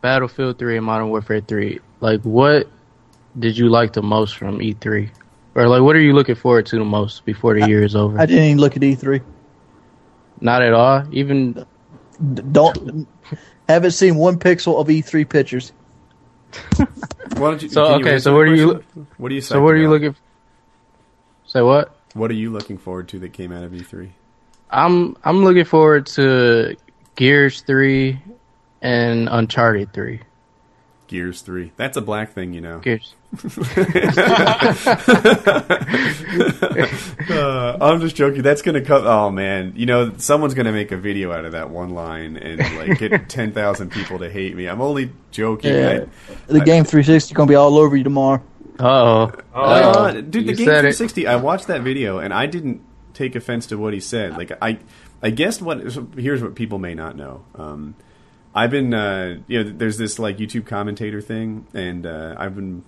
Battlefield 0.00 0.58
3 0.58 0.78
and 0.78 0.86
Modern 0.86 1.08
Warfare 1.08 1.40
3, 1.40 1.78
like 2.00 2.22
what 2.22 2.68
did 3.38 3.56
you 3.56 3.68
like 3.68 3.92
the 3.92 4.02
most 4.02 4.36
from 4.36 4.58
E3? 4.58 5.10
Or 5.54 5.68
like 5.68 5.82
what 5.82 5.94
are 5.96 6.00
you 6.00 6.12
looking 6.12 6.34
forward 6.34 6.66
to 6.66 6.78
the 6.78 6.84
most 6.84 7.24
before 7.24 7.58
the 7.58 7.66
year 7.68 7.82
is 7.82 7.94
over? 7.94 8.18
I 8.18 8.26
didn't 8.26 8.44
even 8.44 8.58
look 8.58 8.76
at 8.76 8.82
E3. 8.82 9.22
Not 10.40 10.62
at 10.62 10.72
all. 10.72 11.04
Even 11.12 11.64
Don't 12.52 13.06
haven't 13.68 13.92
seen 13.92 14.16
one 14.16 14.38
pixel 14.38 14.80
of 14.80 14.88
E3 14.88 15.28
pictures. 15.28 15.72
Why 16.76 16.86
don't 17.50 17.62
you? 17.62 17.68
So, 17.68 17.86
can 17.86 18.00
you 18.00 18.06
okay, 18.06 18.18
so 18.18 18.34
what 18.34 18.48
are 18.48 18.54
you- 18.54 18.84
What 19.16 19.32
are 19.32 19.34
you? 19.34 19.40
so 19.40 19.62
what 19.62 19.74
are 19.74 19.78
you 19.78 19.88
looking 19.90 20.14
Say 21.46 21.62
what? 21.62 21.96
What 22.14 22.30
are 22.30 22.34
you 22.34 22.50
looking 22.50 22.78
forward 22.78 23.08
to 23.08 23.18
that 23.20 23.32
came 23.32 23.52
out 23.52 23.64
of 23.64 23.74
E 23.74 23.80
E3? 23.80 24.10
I'm 24.70 25.16
I'm 25.24 25.44
looking 25.44 25.64
forward 25.64 26.06
to 26.18 26.76
Gears 27.16 27.60
3 27.62 28.18
and 28.82 29.28
Uncharted 29.30 29.92
3. 29.92 30.20
Gears 31.06 31.42
Three. 31.42 31.70
That's 31.76 31.96
a 31.96 32.00
black 32.00 32.32
thing, 32.32 32.52
you 32.54 32.60
know. 32.60 32.78
Gears. 32.80 33.14
Uh, 37.30 37.78
I'm 37.80 38.00
just 38.00 38.16
joking. 38.16 38.42
That's 38.42 38.62
gonna 38.62 38.80
come. 38.82 39.06
Oh 39.06 39.30
man, 39.30 39.72
you 39.76 39.86
know 39.86 40.12
someone's 40.18 40.54
gonna 40.54 40.72
make 40.72 40.92
a 40.92 40.96
video 40.96 41.32
out 41.32 41.44
of 41.44 41.52
that 41.52 41.70
one 41.70 41.90
line 41.90 42.36
and 42.36 42.58
like 42.76 42.98
get 42.98 43.28
ten 43.28 43.52
thousand 43.52 43.90
people 43.90 44.18
to 44.18 44.30
hate 44.30 44.56
me. 44.56 44.66
I'm 44.66 44.80
only 44.80 45.10
joking. 45.30 45.72
Yeah. 45.74 46.04
The 46.46 46.60
game 46.60 46.84
360 46.84 47.34
gonna 47.34 47.48
be 47.48 47.54
all 47.54 47.78
over 47.78 47.96
you 47.96 48.04
tomorrow. 48.04 48.42
Oh, 48.78 49.30
Uh, 49.54 50.10
dude, 50.12 50.32
the 50.32 50.38
You 50.40 50.56
game 50.56 50.66
said 50.66 50.84
it. 50.84 50.94
360. 50.96 51.26
I 51.28 51.36
watched 51.36 51.68
that 51.68 51.82
video 51.82 52.18
and 52.18 52.34
I 52.34 52.46
didn't 52.46 52.82
take 53.14 53.36
offense 53.36 53.66
to 53.66 53.76
what 53.78 53.94
he 53.94 54.00
said. 54.00 54.36
Like 54.36 54.50
I, 54.60 54.78
I 55.22 55.30
guessed 55.30 55.62
what. 55.62 55.80
Here's 56.16 56.42
what 56.42 56.54
people 56.54 56.78
may 56.78 56.94
not 56.94 57.16
know. 57.16 57.44
Um, 57.54 57.94
I've 58.54 58.70
been, 58.70 58.92
uh, 58.94 59.38
you 59.48 59.62
know, 59.64 59.70
there's 59.76 59.98
this 59.98 60.18
like 60.18 60.38
YouTube 60.38 60.66
commentator 60.66 61.20
thing, 61.20 61.66
and 61.74 62.04
uh, 62.06 62.34
I've 62.38 62.54
been. 62.56 62.84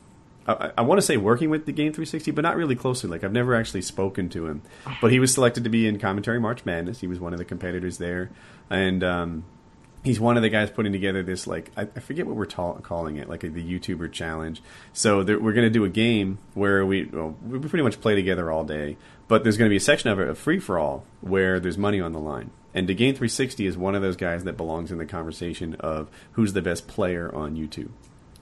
I, 0.46 0.72
I 0.78 0.82
want 0.82 0.98
to 0.98 1.02
say 1.02 1.16
working 1.16 1.50
with 1.50 1.66
the 1.66 1.72
Game 1.72 1.92
360, 1.92 2.30
but 2.30 2.42
not 2.42 2.56
really 2.56 2.76
closely. 2.76 3.10
Like 3.10 3.24
I've 3.24 3.32
never 3.32 3.54
actually 3.54 3.82
spoken 3.82 4.28
to 4.30 4.46
him, 4.46 4.62
but 5.00 5.10
he 5.10 5.18
was 5.18 5.34
selected 5.34 5.64
to 5.64 5.70
be 5.70 5.86
in 5.86 5.98
commentary 5.98 6.40
March 6.40 6.64
Madness. 6.64 7.00
He 7.00 7.06
was 7.06 7.20
one 7.20 7.32
of 7.32 7.38
the 7.38 7.44
competitors 7.44 7.98
there, 7.98 8.30
and 8.70 9.02
um, 9.02 9.44
he's 10.06 10.20
one 10.20 10.36
of 10.36 10.42
the 10.42 10.48
guys 10.48 10.70
putting 10.70 10.92
together 10.92 11.22
this 11.22 11.46
like 11.46 11.70
I, 11.76 11.82
I 11.82 12.00
forget 12.00 12.26
what 12.26 12.36
we're 12.36 12.46
ta- 12.46 12.74
calling 12.74 13.16
it, 13.16 13.28
like 13.28 13.44
a, 13.44 13.50
the 13.50 13.62
YouTuber 13.62 14.12
challenge. 14.12 14.62
So 14.92 15.22
there, 15.22 15.38
we're 15.38 15.52
going 15.52 15.66
to 15.66 15.70
do 15.70 15.84
a 15.84 15.90
game 15.90 16.38
where 16.54 16.86
we 16.86 17.04
well, 17.04 17.36
we 17.44 17.58
pretty 17.58 17.82
much 17.82 18.00
play 18.00 18.14
together 18.14 18.50
all 18.50 18.64
day, 18.64 18.96
but 19.28 19.42
there's 19.42 19.56
going 19.56 19.68
to 19.68 19.72
be 19.72 19.76
a 19.76 19.80
section 19.80 20.10
of 20.10 20.20
it, 20.20 20.28
a 20.28 20.34
free 20.34 20.60
for 20.60 20.78
all, 20.78 21.04
where 21.20 21.60
there's 21.60 21.76
money 21.76 22.00
on 22.00 22.12
the 22.12 22.20
line. 22.20 22.50
And 22.72 22.88
the 22.88 22.94
Game 22.94 23.14
360 23.14 23.66
is 23.66 23.76
one 23.76 23.94
of 23.94 24.02
those 24.02 24.16
guys 24.16 24.44
that 24.44 24.58
belongs 24.58 24.92
in 24.92 24.98
the 24.98 25.06
conversation 25.06 25.76
of 25.80 26.10
who's 26.32 26.52
the 26.52 26.60
best 26.60 26.86
player 26.86 27.34
on 27.34 27.56
YouTube. 27.56 27.88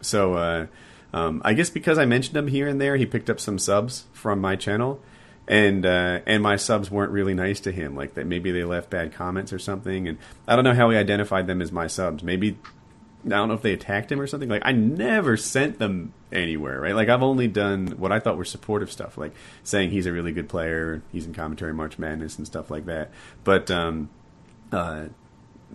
So 0.01 0.35
uh, 0.35 0.67
um, 1.15 1.41
I 1.45 1.55
guess 1.55 1.71
because 1.71 1.97
I 1.97 2.07
mentioned 2.07 2.37
him 2.37 2.49
here 2.49 2.67
and 2.67 2.81
there, 2.81 2.97
he 2.97 3.07
picked 3.07 3.31
up 3.31 3.39
some 3.39 3.57
subs 3.57 4.07
from 4.13 4.41
my 4.41 4.57
channel, 4.57 5.01
and 5.47 5.87
uh, 5.87 6.19
and 6.27 6.43
my 6.43 6.57
subs 6.57 6.91
weren't 6.91 7.13
really 7.13 7.35
nice 7.35 7.61
to 7.61 7.71
him. 7.71 7.95
Like 7.95 8.15
that, 8.15 8.27
maybe 8.27 8.51
they 8.51 8.65
left 8.65 8.91
bad 8.91 9.13
comments 9.13 9.53
or 9.53 9.61
something. 9.61 10.09
And 10.09 10.19
I 10.49 10.57
don't 10.57 10.65
know 10.65 10.75
how 10.75 10.91
he 10.91 10.97
identified 10.97 11.47
them 11.47 11.63
as 11.63 11.71
my 11.71 11.87
subs. 11.87 12.25
Maybe 12.25 12.59
I 13.25 13.29
don't 13.29 13.47
know 13.47 13.55
if 13.55 13.63
they 13.63 13.73
attacked 13.73 14.11
him 14.11 14.21
or 14.21 14.27
something. 14.27 14.49
Like 14.49 14.63
I 14.65 14.73
never 14.73 15.37
sent 15.37 15.79
them 15.79 16.13
anywhere, 16.33 16.81
right? 16.81 16.97
Like 16.97 17.09
I've 17.09 17.23
only 17.23 17.47
done 17.47 17.95
what 17.97 18.11
I 18.11 18.19
thought 18.19 18.37
were 18.37 18.45
supportive 18.45 18.91
stuff, 18.91 19.17
like 19.17 19.35
saying 19.63 19.91
he's 19.91 20.07
a 20.07 20.13
really 20.13 20.33
good 20.33 20.49
player, 20.49 21.01
he's 21.13 21.27
in 21.27 21.33
commentary 21.33 21.73
March 21.73 21.97
Madness 21.97 22.39
and 22.39 22.47
stuff 22.47 22.73
like 22.73 22.87
that. 22.87 23.13
But 23.45 23.71
um, 23.71 24.11
uh, 24.73 25.05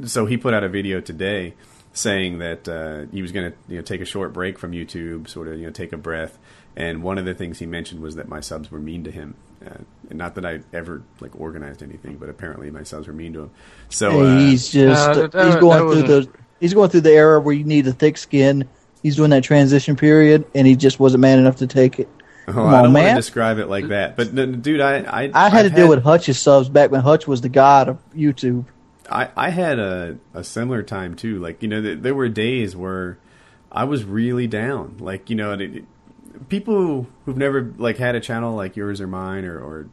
so 0.04 0.26
he 0.26 0.36
put 0.36 0.54
out 0.54 0.66
a 0.66 0.70
video 0.70 1.00
today 1.00 1.54
saying 1.94 2.40
that 2.40 2.68
uh, 2.68 3.06
he 3.12 3.22
was 3.22 3.32
going 3.32 3.52
to 3.52 3.58
you 3.68 3.76
know, 3.78 3.82
take 3.82 4.02
a 4.02 4.06
short 4.06 4.34
break 4.34 4.58
from 4.60 4.72
YouTube, 4.72 5.28
sort 5.28 5.48
of 5.48 5.58
you 5.60 5.66
know 5.66 5.72
take 5.72 5.92
a 5.94 5.98
breath. 5.98 6.38
And 6.76 7.04
one 7.04 7.18
of 7.18 7.26
the 7.26 7.34
things 7.34 7.60
he 7.60 7.66
mentioned 7.66 8.00
was 8.02 8.16
that 8.16 8.30
my 8.30 8.40
subs 8.40 8.72
were 8.72 8.80
mean 8.80 9.04
to 9.04 9.12
him. 9.12 9.36
Uh, 9.66 9.80
and 10.10 10.18
not 10.18 10.36
that 10.36 10.46
I 10.46 10.62
ever 10.72 11.02
like 11.20 11.38
organized 11.38 11.84
anything, 11.84 12.16
but 12.18 12.30
apparently 12.30 12.72
my 12.72 12.84
subs 12.84 13.08
were 13.08 13.14
mean 13.14 13.34
to 13.34 13.40
him. 13.44 13.52
So 13.90 14.22
uh, 14.22 14.38
he's 14.40 14.70
just 14.70 15.10
Uh, 15.10 15.28
that- 15.28 15.46
he's 15.46 15.56
going 15.58 15.80
through 15.92 16.08
the 16.08 16.30
he's 16.60 16.74
going 16.74 16.90
through 16.90 17.02
the 17.02 17.12
era 17.12 17.40
where 17.40 17.54
you 17.56 17.64
need 17.66 17.86
a 17.88 17.92
thick 17.92 18.18
skin. 18.18 18.68
He's 19.04 19.16
doing 19.16 19.30
that 19.32 19.44
transition 19.44 19.96
period, 19.96 20.46
and 20.54 20.68
he 20.68 20.76
just 20.76 21.00
wasn't 21.00 21.22
man 21.22 21.40
enough 21.40 21.58
to 21.58 21.68
take 21.68 22.00
it. 22.00 22.08
oh, 22.48 22.54
Come 22.54 22.62
I 22.68 22.78
on, 22.78 22.84
don't 22.86 22.94
want 22.94 22.94
man. 22.94 23.16
to 23.16 23.22
describe 23.22 23.58
it 23.60 23.68
like 23.68 23.88
that, 23.90 24.16
but 24.16 24.34
dude, 24.62 24.80
I 24.82 24.98
I, 25.00 25.32
I 25.34 25.50
had 25.50 25.66
I've 25.66 25.72
to 25.72 25.76
deal 25.76 25.90
with 25.90 26.04
Hutch's 26.04 26.40
subs 26.40 26.70
back 26.70 26.92
when 26.92 27.02
Hutch 27.02 27.28
was 27.28 27.42
the 27.42 27.50
god 27.50 27.90
of 27.90 27.98
YouTube. 28.16 28.66
I, 29.12 29.30
I 29.36 29.50
had 29.50 29.80
a, 29.80 30.18
a 30.34 30.44
similar 30.44 30.84
time 30.84 31.16
too. 31.16 31.40
Like 31.40 31.62
you 31.62 31.68
know, 31.68 31.82
th- 31.82 32.00
there 32.02 32.16
were 32.16 32.30
days 32.30 32.76
where 32.76 33.18
I 33.72 33.84
was 33.86 34.04
really 34.04 34.48
down. 34.48 34.98
Like 35.00 35.30
you 35.30 35.36
know, 35.36 35.54
it, 35.54 35.62
it- 35.62 35.86
people 36.48 37.08
who've 37.26 37.38
never 37.38 37.74
like 37.78 37.98
had 37.98 38.16
a 38.16 38.20
channel 38.20 38.56
like 38.56 38.76
yours 38.78 39.02
or 39.02 39.08
mine 39.08 39.44
or, 39.46 39.60
or 39.60 39.90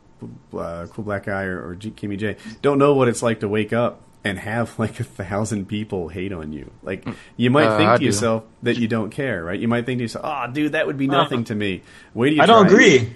uh, 0.58 0.86
Cool 0.90 1.04
Black 1.04 1.24
Guy 1.24 1.42
or, 1.44 1.68
or 1.70 1.74
G- 1.74 1.90
Kimmy 1.90 2.16
J 2.18 2.36
don't 2.62 2.78
know 2.78 2.94
what 2.94 3.08
it's 3.08 3.22
like 3.22 3.40
to 3.40 3.48
wake 3.48 3.72
up 3.72 4.00
and 4.24 4.38
have 4.38 4.78
like 4.78 5.00
a 5.00 5.04
thousand 5.04 5.66
people 5.66 6.08
hate 6.08 6.32
on 6.32 6.52
you. 6.52 6.70
Like 6.82 7.06
you 7.36 7.50
might 7.50 7.66
Uh, 7.66 7.76
think 7.78 7.88
I 7.90 7.92
to 7.94 7.98
do. 8.00 8.04
yourself 8.06 8.44
that 8.62 8.76
you 8.78 8.86
don't 8.88 9.10
care, 9.10 9.42
right? 9.42 9.58
You 9.58 9.66
might 9.68 9.86
think 9.86 9.98
to 9.98 10.04
yourself, 10.04 10.24
"Oh, 10.26 10.52
dude, 10.52 10.72
that 10.72 10.86
would 10.86 10.98
be 10.98 11.08
nothing 11.08 11.44
to 11.44 11.54
me." 11.54 11.82
Wait, 12.14 12.30
do 12.30 12.36
you? 12.36 12.42
I 12.42 12.46
don't 12.46 12.66
agree. 12.66 12.96
it. 12.96 13.08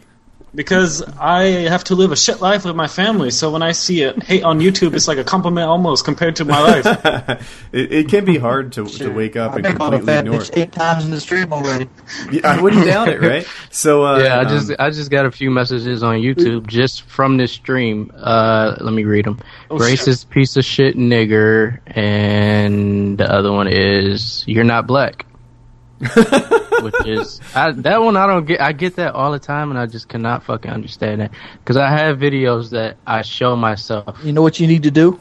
Agree 0.53 0.57
because 0.57 1.03
I 1.03 1.45
have 1.69 1.85
to 1.85 1.95
live 1.95 2.13
a 2.13 2.17
shit 2.17 2.41
life 2.41 2.65
with 2.65 2.77
my 2.77 2.89
family. 2.89 3.31
So 3.31 3.51
when 3.51 3.63
I 3.63 3.73
see 3.73 4.03
it 4.03 4.23
hate 4.23 4.43
on 4.43 4.61
YouTube, 4.61 4.95
it's 4.95 5.09
like 5.09 5.19
a 5.19 5.25
compliment 5.25 5.69
almost 5.69 6.05
compared 6.05 6.37
to 6.37 6.45
my 6.45 6.61
life. 6.83 7.67
It, 7.73 7.93
it 7.93 8.09
can 8.09 8.25
be 8.25 8.39
hard 8.39 8.73
to, 8.73 8.87
to 8.87 9.11
wake 9.11 9.37
up 9.37 9.57
and 9.57 9.67
I've 9.67 9.77
called 9.77 9.93
completely 9.95 10.19
ignore. 10.19 10.41
bitch 10.41 10.57
eight 10.57 10.73
times 10.73 11.05
in 11.05 11.11
the 11.11 11.21
stream 11.21 11.53
already. 11.53 11.89
Yeah, 12.31 12.53
I 12.53 12.61
wouldn't 12.61 12.87
doubt 12.87 13.09
it, 13.09 13.21
right? 13.21 13.47
So 13.71 14.05
uh, 14.05 14.19
yeah, 14.19 14.41
I 14.41 14.45
just 14.45 14.71
um, 14.71 14.77
I 14.79 14.91
just 14.91 15.11
got 15.11 15.27
a 15.27 15.31
few 15.31 15.51
messages 15.51 16.03
on 16.03 16.17
YouTube 16.17 16.67
just 16.67 17.03
from 17.03 17.37
this 17.37 17.53
stream. 17.53 18.13
Uh, 18.15 18.77
let 18.81 18.93
me 18.93 19.05
read 19.05 19.25
them. 19.25 19.39
Oh, 19.71 19.79
Racist 19.79 20.29
piece 20.31 20.57
of 20.57 20.65
shit 20.65 20.97
nigger, 20.97 21.81
and 21.87 23.19
the 23.19 23.31
other 23.33 23.53
one 23.53 23.69
is 23.69 24.45
you're 24.47 24.65
not 24.65 24.87
black. 24.87 25.25
Which 26.81 27.07
is 27.07 27.41
I, 27.55 27.73
that 27.73 28.01
one 28.01 28.17
I 28.17 28.27
don't 28.27 28.47
get. 28.47 28.61
I 28.61 28.73
get 28.73 28.97
that 28.97 29.15
all 29.15 29.33
the 29.33 29.39
time, 29.39 29.71
and 29.71 29.79
I 29.79 29.85
just 29.85 30.09
cannot 30.09 30.45
fucking 30.45 30.71
understand 30.71 31.21
that 31.21 31.31
because 31.59 31.77
I 31.77 31.91
have 31.91 32.19
videos 32.19 32.71
that 32.71 32.97
I 33.07 33.21
show 33.21 33.55
myself. 33.55 34.19
You 34.25 34.33
know 34.33 34.41
what 34.41 34.59
you 34.59 34.67
need 34.67 34.85
to 34.85 34.91
do? 34.91 35.21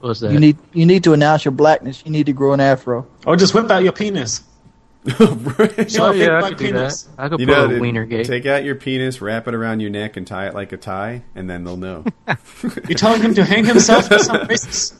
What's 0.00 0.18
that? 0.20 0.32
You 0.32 0.40
need 0.40 0.58
you 0.72 0.86
need 0.86 1.04
to 1.04 1.12
announce 1.12 1.44
your 1.44 1.52
blackness. 1.52 2.02
You 2.04 2.10
need 2.10 2.26
to 2.26 2.32
grow 2.32 2.52
an 2.52 2.60
afro. 2.60 3.06
or 3.24 3.36
just 3.36 3.54
whip 3.54 3.70
out 3.70 3.84
your 3.84 3.92
penis. 3.92 4.42
Show 5.08 5.16
oh 5.18 6.12
yeah, 6.12 6.36
I 6.36 6.40
black 6.40 6.50
could 6.50 6.58
do 6.58 6.64
penis. 6.66 7.02
that. 7.02 7.22
I 7.22 7.28
could 7.28 7.40
you 7.40 7.46
put 7.46 7.56
know, 7.56 7.64
a 7.64 7.68
to 7.68 7.80
wiener 7.80 8.04
gate. 8.04 8.26
take 8.26 8.46
out 8.46 8.62
your 8.62 8.76
penis, 8.76 9.20
wrap 9.20 9.48
it 9.48 9.54
around 9.54 9.80
your 9.80 9.90
neck, 9.90 10.16
and 10.16 10.24
tie 10.24 10.46
it 10.46 10.54
like 10.54 10.70
a 10.72 10.76
tie, 10.76 11.22
and 11.34 11.50
then 11.50 11.64
they'll 11.64 11.76
know. 11.76 12.04
You're 12.88 12.98
telling 12.98 13.20
him 13.20 13.34
to 13.34 13.44
hang 13.44 13.64
himself? 13.64 14.08
That 14.08 14.20
sounds 14.20 14.48
racist. 14.48 14.94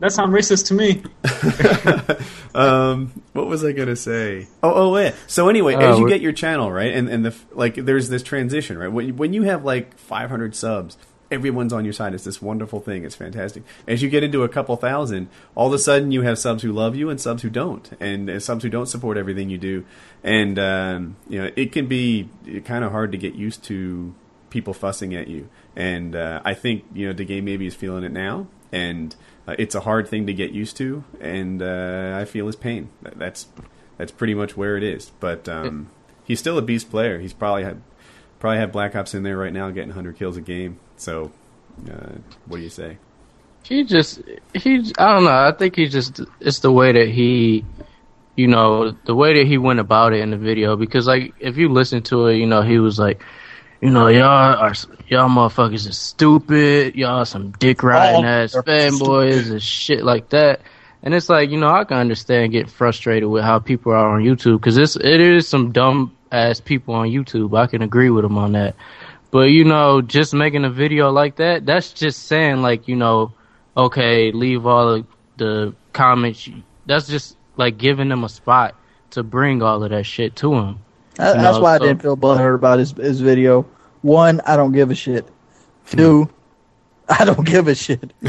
That 0.00 0.12
sounds 0.12 0.32
racist 0.34 0.66
to 0.66 0.74
me. 0.74 1.02
um, 2.54 3.12
what 3.32 3.46
was 3.46 3.64
I 3.64 3.72
gonna 3.72 3.96
say? 3.96 4.48
Oh, 4.62 4.72
oh, 4.92 4.96
yeah. 4.98 5.14
So 5.26 5.48
anyway, 5.48 5.74
Oh, 5.74 5.78
as 5.92 5.98
you 5.98 6.08
get 6.08 6.20
your 6.20 6.32
channel 6.32 6.70
right, 6.70 6.92
and 6.94 7.08
and 7.08 7.24
the 7.24 7.34
like, 7.52 7.74
there's 7.76 8.08
this 8.08 8.22
transition, 8.22 8.78
right? 8.78 8.88
When 8.92 9.06
you- 9.08 9.14
when 9.14 9.32
you 9.32 9.42
have 9.44 9.64
like 9.64 9.96
500 9.98 10.54
subs. 10.54 10.96
Everyone's 11.30 11.72
on 11.72 11.84
your 11.84 11.94
side. 11.94 12.14
It's 12.14 12.22
this 12.22 12.40
wonderful 12.40 12.80
thing. 12.80 13.04
It's 13.04 13.16
fantastic. 13.16 13.64
As 13.88 14.02
you 14.02 14.10
get 14.10 14.22
into 14.22 14.44
a 14.44 14.48
couple 14.48 14.76
thousand, 14.76 15.28
all 15.56 15.66
of 15.66 15.72
a 15.72 15.78
sudden 15.78 16.12
you 16.12 16.20
have 16.22 16.38
subs 16.38 16.62
who 16.62 16.70
love 16.70 16.94
you 16.94 17.08
and 17.10 17.18
subs 17.20 17.42
who 17.42 17.50
don't, 17.50 17.90
and 17.98 18.28
uh, 18.30 18.38
subs 18.38 18.62
who 18.62 18.68
don't 18.68 18.86
support 18.86 19.16
everything 19.16 19.48
you 19.48 19.58
do. 19.58 19.84
And 20.22 20.58
um, 20.58 21.16
you 21.28 21.42
know 21.42 21.50
it 21.56 21.72
can 21.72 21.86
be 21.86 22.28
kind 22.66 22.84
of 22.84 22.92
hard 22.92 23.10
to 23.12 23.18
get 23.18 23.34
used 23.34 23.64
to 23.64 24.14
people 24.50 24.74
fussing 24.74 25.14
at 25.14 25.26
you. 25.26 25.48
And 25.74 26.14
uh, 26.14 26.40
I 26.44 26.54
think 26.54 26.84
you 26.94 27.08
know 27.08 27.14
the 27.14 27.24
game 27.24 27.46
maybe 27.46 27.66
is 27.66 27.74
feeling 27.74 28.04
it 28.04 28.12
now, 28.12 28.46
and 28.70 29.16
uh, 29.46 29.54
it's 29.58 29.74
a 29.74 29.80
hard 29.80 30.08
thing 30.08 30.26
to 30.26 30.34
get 30.34 30.52
used 30.52 30.76
to. 30.78 31.04
And 31.20 31.62
uh, 31.62 32.16
I 32.20 32.24
feel 32.24 32.46
his 32.46 32.56
pain. 32.56 32.88
That's 33.02 33.46
that's 33.96 34.12
pretty 34.12 34.34
much 34.34 34.56
where 34.56 34.76
it 34.76 34.82
is. 34.82 35.10
But 35.20 35.48
um, 35.48 35.90
he's 36.24 36.40
still 36.40 36.58
a 36.58 36.62
beast 36.62 36.90
player. 36.90 37.18
He's 37.18 37.32
probably 37.32 37.64
had 37.64 37.82
probably 38.38 38.58
have 38.58 38.72
Black 38.72 38.94
Ops 38.94 39.14
in 39.14 39.22
there 39.22 39.36
right 39.36 39.52
now, 39.52 39.70
getting 39.70 39.90
100 39.90 40.16
kills 40.16 40.36
a 40.36 40.40
game. 40.40 40.78
So 40.96 41.32
uh, 41.90 42.12
what 42.46 42.58
do 42.58 42.62
you 42.62 42.70
say? 42.70 42.98
He 43.64 43.84
just 43.84 44.20
he 44.54 44.92
I 44.98 45.12
don't 45.14 45.24
know. 45.24 45.48
I 45.48 45.52
think 45.52 45.76
he 45.76 45.86
just 45.86 46.20
it's 46.40 46.58
the 46.58 46.72
way 46.72 46.92
that 46.92 47.08
he 47.08 47.64
you 48.36 48.48
know, 48.48 48.90
the 49.04 49.14
way 49.14 49.34
that 49.38 49.46
he 49.46 49.58
went 49.58 49.78
about 49.78 50.12
it 50.12 50.20
in 50.20 50.30
the 50.30 50.36
video 50.36 50.76
because 50.76 51.06
like 51.06 51.34
if 51.38 51.56
you 51.56 51.68
listen 51.68 52.02
to 52.02 52.26
it, 52.26 52.36
you 52.36 52.46
know, 52.46 52.62
he 52.62 52.78
was 52.78 52.98
like 52.98 53.22
you 53.84 53.90
know, 53.90 54.08
y'all 54.08 54.56
are 54.56 54.72
y'all 55.08 55.28
motherfuckers 55.28 55.86
is 55.86 55.98
stupid. 55.98 56.94
Y'all 56.94 57.26
some 57.26 57.50
dick 57.52 57.82
riding 57.82 58.24
ass 58.24 58.54
fanboys 58.54 59.50
and 59.50 59.62
shit 59.62 60.02
like 60.02 60.30
that. 60.30 60.62
And 61.02 61.12
it's 61.12 61.28
like 61.28 61.50
you 61.50 61.58
know 61.58 61.68
I 61.70 61.84
can 61.84 61.98
understand 61.98 62.52
getting 62.52 62.70
frustrated 62.70 63.28
with 63.28 63.44
how 63.44 63.58
people 63.58 63.92
are 63.92 64.08
on 64.08 64.22
YouTube 64.22 64.58
because 64.58 64.78
it's 64.78 64.96
it 64.96 65.20
is 65.20 65.46
some 65.46 65.70
dumb 65.70 66.16
ass 66.32 66.60
people 66.60 66.94
on 66.94 67.08
YouTube. 67.08 67.58
I 67.58 67.66
can 67.66 67.82
agree 67.82 68.08
with 68.08 68.24
them 68.24 68.38
on 68.38 68.52
that. 68.52 68.74
But 69.30 69.50
you 69.50 69.64
know, 69.64 70.00
just 70.00 70.32
making 70.32 70.64
a 70.64 70.70
video 70.70 71.10
like 71.10 71.36
that, 71.36 71.66
that's 71.66 71.92
just 71.92 72.22
saying 72.22 72.62
like, 72.62 72.88
you 72.88 72.96
know, 72.96 73.34
okay, 73.76 74.32
leave 74.32 74.64
all 74.64 74.94
of 74.94 75.06
the 75.36 75.74
comments. 75.92 76.48
That's 76.86 77.06
just 77.06 77.36
like 77.58 77.76
giving 77.76 78.08
them 78.08 78.24
a 78.24 78.30
spot 78.30 78.76
to 79.10 79.22
bring 79.22 79.60
all 79.60 79.84
of 79.84 79.90
that 79.90 80.06
shit 80.06 80.36
to 80.36 80.54
him. 80.54 80.78
That- 81.16 81.34
That's 81.36 81.56
know, 81.56 81.62
why 81.62 81.74
I 81.76 81.78
didn't 81.78 82.02
feel 82.02 82.16
butthurt 82.16 82.54
about 82.56 82.78
his 82.78 82.92
his 82.92 83.20
video. 83.20 83.66
One, 84.02 84.40
I 84.46 84.56
don't 84.56 84.72
give 84.72 84.90
a 84.90 84.94
shit. 84.94 85.26
Two, 85.86 86.28
I 87.08 87.24
don't 87.24 87.44
give 87.46 87.68
a 87.68 87.74
shit. 87.74 88.12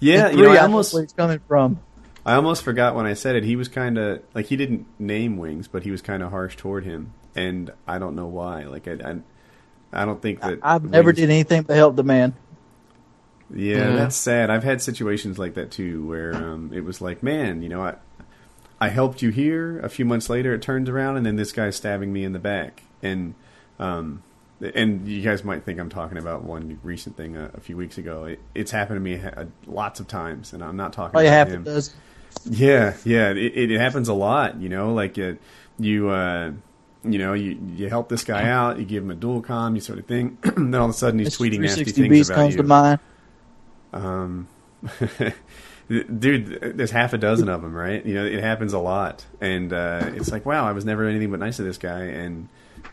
Yeah, 0.00 0.26
And 0.28 0.38
you 0.38 0.44
know, 0.44 0.50
I 0.52 0.56
I 0.56 0.62
almost 0.62 0.92
know 0.92 0.98
where 0.98 1.04
it's 1.04 1.12
coming 1.12 1.40
from. 1.46 1.80
I 2.26 2.34
almost 2.34 2.62
forgot 2.62 2.94
when 2.94 3.06
I 3.06 3.14
said 3.14 3.34
it. 3.36 3.44
He 3.44 3.56
was 3.56 3.68
kind 3.68 3.96
of 3.96 4.22
like 4.34 4.46
he 4.46 4.56
didn't 4.56 4.86
name 4.98 5.36
Wings, 5.38 5.68
but 5.68 5.82
he 5.84 5.90
was 5.90 6.02
kind 6.02 6.22
of 6.22 6.30
harsh 6.30 6.56
toward 6.56 6.84
him, 6.84 7.14
and 7.34 7.70
I 7.86 7.98
don't 7.98 8.14
know 8.14 8.26
why. 8.26 8.64
Like 8.64 8.86
I, 8.88 8.92
I, 8.92 10.02
I 10.02 10.04
don't 10.04 10.20
think 10.20 10.40
that 10.42 10.58
I've 10.62 10.84
never 10.84 11.12
did 11.12 11.30
anything 11.30 11.64
to 11.64 11.74
help 11.74 11.96
the 11.96 12.04
man. 12.04 12.34
Yeah, 13.52 13.76
Yeah. 13.76 13.96
that's 13.96 14.16
sad. 14.16 14.50
I've 14.50 14.64
had 14.64 14.80
situations 14.82 15.38
like 15.38 15.54
that 15.54 15.70
too, 15.70 16.06
where 16.06 16.34
um, 16.34 16.70
it 16.74 16.84
was 16.84 17.00
like, 17.00 17.22
man, 17.22 17.62
you 17.62 17.68
know, 17.68 17.82
I, 17.82 17.94
I 18.80 18.88
helped 18.88 19.22
you 19.22 19.30
here. 19.30 19.78
A 19.80 19.88
few 19.88 20.04
months 20.04 20.30
later, 20.30 20.54
it 20.54 20.62
turns 20.62 20.88
around, 20.88 21.16
and 21.16 21.26
then 21.26 21.36
this 21.36 21.52
guy's 21.52 21.76
stabbing 21.76 22.12
me 22.12 22.24
in 22.24 22.32
the 22.32 22.38
back. 22.38 22.82
And 23.02 23.34
um, 23.78 24.22
and 24.74 25.06
you 25.06 25.22
guys 25.22 25.44
might 25.44 25.64
think 25.64 25.78
I'm 25.78 25.88
talking 25.90 26.18
about 26.18 26.44
one 26.44 26.78
recent 26.82 27.16
thing 27.16 27.36
a, 27.36 27.50
a 27.54 27.60
few 27.60 27.76
weeks 27.76 27.98
ago. 27.98 28.24
It, 28.24 28.40
it's 28.54 28.70
happened 28.70 28.96
to 28.96 29.00
me 29.00 29.18
ha- 29.18 29.44
lots 29.66 30.00
of 30.00 30.08
times, 30.08 30.52
and 30.52 30.62
I'm 30.62 30.76
not 30.76 30.92
talking 30.92 31.12
Probably 31.12 31.28
about 31.28 31.36
half 31.36 31.48
him. 31.48 31.62
it 31.62 31.64
does. 31.64 31.94
Yeah, 32.44 32.94
yeah, 33.04 33.30
it, 33.30 33.38
it, 33.38 33.70
it 33.72 33.80
happens 33.80 34.08
a 34.08 34.14
lot. 34.14 34.60
You 34.60 34.68
know, 34.68 34.94
like 34.94 35.18
uh 35.18 35.32
you, 35.78 36.10
uh, 36.10 36.52
you 37.04 37.18
know, 37.18 37.32
you 37.32 37.58
you 37.74 37.88
help 37.88 38.08
this 38.08 38.24
guy 38.24 38.48
out, 38.48 38.78
you 38.78 38.84
give 38.84 39.02
him 39.02 39.10
a 39.10 39.14
dual 39.14 39.40
com, 39.42 39.74
you 39.74 39.80
sort 39.80 39.98
of 39.98 40.06
thing. 40.06 40.38
then 40.42 40.74
all 40.74 40.84
of 40.84 40.90
a 40.90 40.94
sudden 40.94 41.18
he's 41.18 41.36
tweeting 41.36 41.60
nasty 41.60 41.84
things 41.84 42.28
about 42.28 42.36
comes 42.36 42.54
you. 42.54 42.62
to 42.62 42.68
mind. 42.68 42.98
Um, 43.92 44.48
dude, 45.90 46.76
there's 46.76 46.92
half 46.92 47.12
a 47.12 47.18
dozen 47.18 47.48
of 47.48 47.62
them, 47.62 47.74
right? 47.74 48.04
You 48.04 48.14
know, 48.14 48.24
it 48.24 48.40
happens 48.40 48.72
a 48.72 48.78
lot, 48.78 49.24
and 49.40 49.72
uh, 49.72 50.10
it's 50.14 50.30
like, 50.30 50.46
wow, 50.46 50.66
I 50.66 50.72
was 50.72 50.84
never 50.84 51.06
anything 51.08 51.30
but 51.30 51.40
nice 51.40 51.56
to 51.56 51.64
this 51.64 51.78
guy, 51.78 52.02
and 52.04 52.48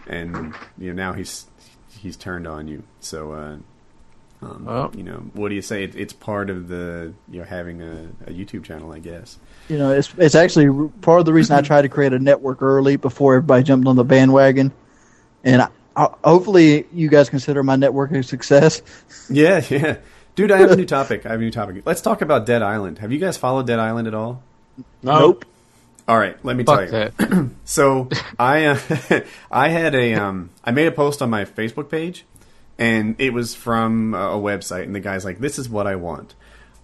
and 0.08 0.56
you 0.78 0.94
know 0.94 0.94
now 0.94 1.14
he's 1.14 1.46
he's 2.00 2.18
turned 2.18 2.48
on 2.48 2.68
you. 2.68 2.84
So, 3.00 3.34
uh, 3.34 3.58
um, 4.42 4.66
Well. 4.66 4.92
you 4.96 5.04
know, 5.04 5.18
what 5.34 5.50
do 5.50 5.56
you 5.56 5.62
say? 5.62 5.84
It, 5.84 5.96
it's 5.96 6.14
part 6.14 6.50
of 6.50 6.68
the 6.68 7.14
you 7.30 7.40
know 7.40 7.46
having 7.46 7.82
a, 7.82 8.10
a 8.26 8.32
YouTube 8.32 8.64
channel, 8.64 8.92
I 8.92 9.00
guess. 9.00 9.38
You 9.70 9.78
know, 9.78 9.92
it's 9.92 10.12
it's 10.18 10.36
actually 10.36 10.90
part 11.02 11.20
of 11.20 11.26
the 11.26 11.34
reason 11.34 11.56
I 11.56 11.62
tried 11.62 11.84
to 11.84 11.90
create 11.90 12.14
a 12.14 12.20
network 12.20 12.64
early 12.64 12.96
before 12.96 13.36
everybody 13.36 13.64
jumped 13.64 13.88
on 13.88 13.96
the 13.96 14.04
bandwagon, 14.04 14.72
and 15.44 15.62
I, 15.62 15.68
I, 15.96 16.10
hopefully 16.24 16.88
you 16.92 17.10
guys 17.10 17.30
consider 17.30 17.62
my 17.62 17.76
network 17.76 18.12
a 18.12 18.24
success. 18.24 18.82
Yeah, 19.30 19.64
yeah. 19.70 19.98
Dude, 20.38 20.52
I 20.52 20.58
have 20.58 20.70
a 20.70 20.76
new 20.76 20.86
topic. 20.86 21.26
I 21.26 21.30
have 21.30 21.40
a 21.40 21.44
new 21.44 21.50
topic. 21.50 21.82
Let's 21.84 22.00
talk 22.00 22.22
about 22.22 22.46
Dead 22.46 22.62
Island. 22.62 23.00
Have 23.00 23.12
you 23.12 23.18
guys 23.18 23.38
followed 23.38 23.66
Dead 23.66 23.80
Island 23.80 24.08
at 24.08 24.14
all? 24.14 24.44
No. 25.02 25.20
Nope. 25.20 25.46
All 26.08 26.20
right, 26.20 26.38
let 26.46 26.56
me 26.56 26.64
Fuck 26.64 26.90
tell 26.90 27.12
you. 27.20 27.52
So 27.66 28.08
I 28.38 28.66
uh, 28.66 28.80
I 29.52 29.70
had 29.70 29.96
a 29.96 30.14
um, 30.14 30.52
I 30.64 30.70
made 30.70 30.86
a 30.86 30.92
post 30.92 31.24
on 31.24 31.32
my 31.32 31.44
Facebook 31.44 31.90
page, 31.90 32.24
and 32.78 33.16
it 33.18 33.34
was 33.34 33.56
from 33.56 34.14
a 34.14 34.34
a 34.34 34.40
website, 34.40 34.84
and 34.84 34.94
the 34.94 35.00
guy's 35.00 35.26
like, 35.26 35.40
"This 35.40 35.58
is 35.58 35.70
what 35.70 35.88
I 35.88 35.96
want. 35.96 36.36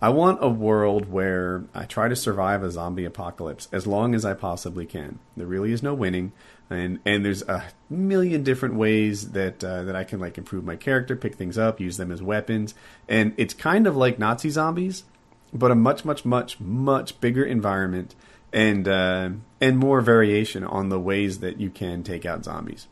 I 0.02 0.10
want 0.10 0.40
a 0.42 0.50
world 0.50 1.12
where 1.12 1.64
I 1.76 1.86
try 1.86 2.08
to 2.08 2.16
survive 2.16 2.64
a 2.64 2.72
zombie 2.72 3.06
apocalypse 3.06 3.68
as 3.72 3.86
long 3.86 4.16
as 4.16 4.26
I 4.26 4.34
possibly 4.34 4.88
can. 4.88 5.20
There 5.38 5.46
really 5.46 5.72
is 5.72 5.84
no 5.84 5.94
winning, 5.94 6.32
and 6.74 7.00
and 7.06 7.24
there's 7.24 7.42
a 7.44 7.64
million 7.90 8.44
different 8.44 8.76
ways 8.76 9.32
that 9.32 9.64
uh, 9.64 9.84
that 9.84 9.96
I 9.96 10.04
can 10.04 10.20
like 10.20 10.38
improve 10.38 10.64
my 10.64 10.76
character, 10.76 11.16
pick 11.16 11.36
things 11.36 11.58
up, 11.58 11.80
use 11.80 11.98
them 11.98 12.12
as 12.12 12.22
weapons, 12.22 12.76
and 13.08 13.34
it's 13.38 13.54
kind 13.54 13.88
of 13.88 13.96
like 13.96 14.20
Nazi 14.20 14.50
zombies, 14.50 15.04
but 15.54 15.72
a 15.72 15.76
much 15.76 16.04
much 16.06 16.26
much 16.26 16.60
much 16.60 17.20
bigger 17.22 17.44
environment." 17.44 18.16
and 18.54 18.88
uh, 18.88 19.30
and 19.60 19.78
more 19.78 20.00
variation 20.00 20.64
on 20.64 20.90
the 20.90 21.00
ways 21.00 21.40
that 21.40 21.60
you 21.60 21.70
can 21.70 22.04
take 22.04 22.26
out 22.26 22.46
zombies. 22.46 22.88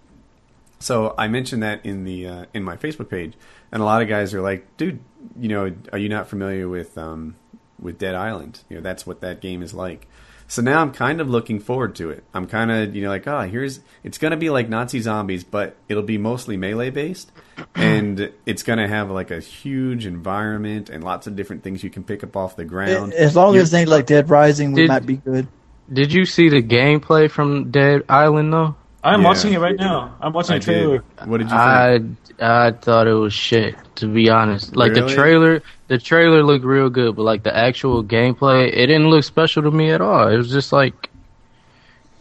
So 0.80 1.14
I 1.18 1.28
mentioned 1.28 1.62
that 1.62 1.86
in 1.86 2.04
the 2.04 2.28
uh, 2.28 2.46
in 2.54 2.64
my 2.64 2.76
Facebook 2.76 3.10
page, 3.10 3.34
and 3.72 3.82
a 3.82 3.86
lot 3.86 4.02
of 4.02 4.10
guys 4.10 4.34
are 4.34 4.42
like, 4.42 4.76
"Dude, 4.78 5.00
you 5.40 5.48
know, 5.48 5.72
are 5.94 6.00
you 6.00 6.10
not 6.10 6.28
familiar 6.28 6.68
with 6.68 6.98
um, 6.98 7.36
with 7.80 8.00
Dead 8.00 8.16
Island? 8.16 8.62
You 8.68 8.78
know, 8.78 8.82
that's 8.82 9.06
what 9.06 9.22
that 9.22 9.40
game 9.40 9.62
is 9.62 9.74
like." 9.74 10.08
So 10.52 10.62
now 10.62 10.82
I'm 10.82 10.91
kind 10.91 11.22
of 11.22 11.30
looking 11.30 11.62
forward 11.62 11.95
to 11.95 12.10
it. 12.10 12.26
I'm 12.34 12.45
kind 12.45 12.70
of 12.72 12.93
you 12.93 13.04
know 13.04 13.08
like, 13.08 13.26
oh, 13.26 13.39
here's 13.43 13.80
it's 14.04 14.18
gonna 14.18 14.36
be 14.36 14.49
like 14.49 14.68
Nazi 14.68 14.99
zombies, 14.99 15.45
but 15.45 15.78
it'll 15.88 16.04
be 16.04 16.18
mostly 16.18 16.58
melee 16.58 16.89
based, 16.89 17.32
and 17.76 18.34
it's 18.45 18.62
gonna 18.62 18.86
have 18.89 19.10
like 19.10 19.32
a 19.32 19.39
huge 19.39 20.06
environment 20.06 20.89
and 20.89 21.06
lots 21.06 21.26
of 21.26 21.38
different 21.38 21.64
things 21.64 21.86
you 21.86 21.89
can 21.89 22.04
pick 22.04 22.22
up 22.22 22.36
off 22.36 22.58
the 22.58 22.66
ground. 22.66 23.14
As 23.14 23.34
long 23.34 23.54
You're- 23.54 23.64
as 23.64 23.72
they 23.72 23.86
like 23.86 24.08
Dead 24.08 24.30
Rising, 24.30 24.74
we 24.74 24.82
Did- 24.82 24.88
might 24.89 25.06
be 25.06 25.16
good. 25.16 25.47
Did 25.93 26.12
you 26.12 26.26
see 26.26 26.49
the 26.49 26.62
gameplay 26.62 27.32
from 27.32 27.72
Dead 27.72 28.04
Island 28.10 28.52
though? 28.52 28.76
I'm 29.04 29.22
Yeah. 29.22 29.28
watching 29.28 29.54
it 29.54 29.60
right 29.60 29.76
now. 29.78 30.16
I'm 30.22 30.32
watching 30.34 30.56
I 30.56 30.60
the 30.60 30.66
trailer. 30.66 30.97
did. 31.20 31.28
What 31.28 31.38
did 31.38 31.45
you 31.45 31.58
think? 31.58 32.18
I 32.39 32.68
I 32.68 32.72
thought 32.72 33.08
it 33.08 33.14
was 33.14 33.34
shit 33.34 33.76
to 33.95 34.08
be 34.08 34.30
honest. 34.30 34.76
Like 34.76 34.91
Really? 34.93 35.02
the 35.10 35.16
trailer, 35.16 35.64
the 35.88 35.97
trailer 35.97 36.43
looked 36.43 36.66
real 36.66 36.89
good, 36.89 37.16
but 37.16 37.24
like 37.24 37.43
the 37.43 37.56
actual 37.56 38.04
gameplay, 38.04 38.68
it 38.68 38.88
didn't 38.88 39.10
look 39.10 39.24
special 39.24 39.64
to 39.64 39.72
me 39.72 39.91
at 39.91 40.02
all. 40.02 40.28
It 40.28 40.38
was 40.38 40.52
just 40.52 40.72
like 40.72 41.10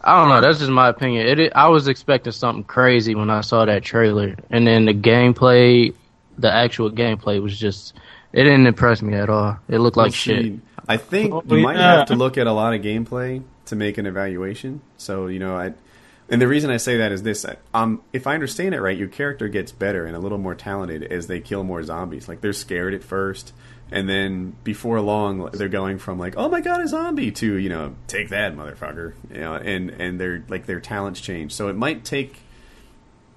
I 0.03 0.19
don't 0.19 0.29
know. 0.29 0.41
That's 0.41 0.57
just 0.59 0.71
my 0.71 0.89
opinion. 0.89 1.27
It, 1.27 1.39
it 1.39 1.53
I 1.55 1.67
was 1.67 1.87
expecting 1.87 2.33
something 2.33 2.63
crazy 2.63 3.13
when 3.13 3.29
I 3.29 3.41
saw 3.41 3.65
that 3.65 3.83
trailer, 3.83 4.35
and 4.49 4.65
then 4.65 4.85
the 4.85 4.93
gameplay, 4.95 5.93
the 6.39 6.51
actual 6.51 6.89
gameplay 6.89 7.41
was 7.41 7.57
just 7.59 7.93
it 8.33 8.43
didn't 8.43 8.65
impress 8.65 9.01
me 9.03 9.13
at 9.13 9.29
all. 9.29 9.57
It 9.69 9.77
looked 9.79 9.97
like 9.97 10.05
Well, 10.05 10.11
shit. 10.13 10.43
see, 10.45 10.59
I 10.87 10.97
think 10.97 11.33
Oh, 11.33 11.43
you 11.47 11.59
might 11.61 11.77
have 11.77 12.07
to 12.07 12.15
look 12.15 12.37
at 12.39 12.47
a 12.47 12.51
lot 12.51 12.73
of 12.73 12.81
gameplay 12.81 13.43
to 13.65 13.75
make 13.75 13.97
an 13.99 14.07
evaluation. 14.07 14.81
So 14.97 15.27
you 15.27 15.37
know, 15.37 15.55
I 15.55 15.73
and 16.31 16.41
the 16.41 16.47
reason 16.47 16.71
I 16.71 16.77
say 16.77 16.97
that 16.97 17.11
is 17.11 17.23
this: 17.23 17.45
um, 17.73 18.01
if 18.13 18.25
I 18.25 18.33
understand 18.33 18.73
it 18.73 18.79
right, 18.79 18.97
your 18.97 19.09
character 19.09 19.49
gets 19.49 19.73
better 19.73 20.05
and 20.05 20.15
a 20.15 20.19
little 20.19 20.37
more 20.37 20.55
talented 20.55 21.03
as 21.03 21.27
they 21.27 21.41
kill 21.41 21.65
more 21.65 21.83
zombies. 21.83 22.29
Like 22.29 22.39
they're 22.39 22.53
scared 22.53 22.93
at 22.93 23.03
first, 23.03 23.53
and 23.91 24.07
then 24.07 24.55
before 24.63 25.01
long, 25.01 25.49
they're 25.51 25.67
going 25.67 25.99
from 25.99 26.17
like, 26.17 26.35
"Oh 26.37 26.47
my 26.47 26.61
god, 26.61 26.79
a 26.79 26.87
zombie!" 26.87 27.31
to 27.31 27.55
you 27.55 27.67
know, 27.67 27.95
"Take 28.07 28.29
that, 28.29 28.55
motherfucker!" 28.55 29.13
You 29.29 29.41
know, 29.41 29.55
and 29.55 29.89
and 29.89 30.19
their 30.19 30.43
like 30.47 30.65
their 30.67 30.79
talents 30.79 31.19
change. 31.19 31.51
So 31.51 31.67
it 31.67 31.75
might 31.75 32.05
take 32.05 32.37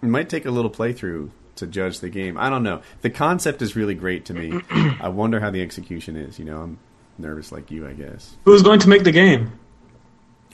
it 0.01 0.07
might 0.07 0.28
take 0.28 0.47
a 0.47 0.53
little 0.53 0.70
playthrough 0.70 1.30
to 1.57 1.66
judge 1.66 1.99
the 1.99 2.09
game. 2.09 2.38
I 2.38 2.49
don't 2.49 2.62
know. 2.62 2.82
The 3.01 3.11
concept 3.11 3.61
is 3.61 3.74
really 3.74 3.95
great 3.95 4.26
to 4.26 4.34
me. 4.34 4.61
I 5.01 5.09
wonder 5.09 5.40
how 5.40 5.51
the 5.51 5.62
execution 5.62 6.16
is. 6.16 6.38
You 6.38 6.45
know, 6.45 6.61
I'm 6.61 6.78
nervous 7.18 7.51
like 7.51 7.72
you, 7.72 7.88
I 7.88 7.92
guess. 7.92 8.36
Who's 8.45 8.62
going 8.62 8.78
to 8.80 8.88
make 8.88 9.03
the 9.03 9.12
game? 9.12 9.59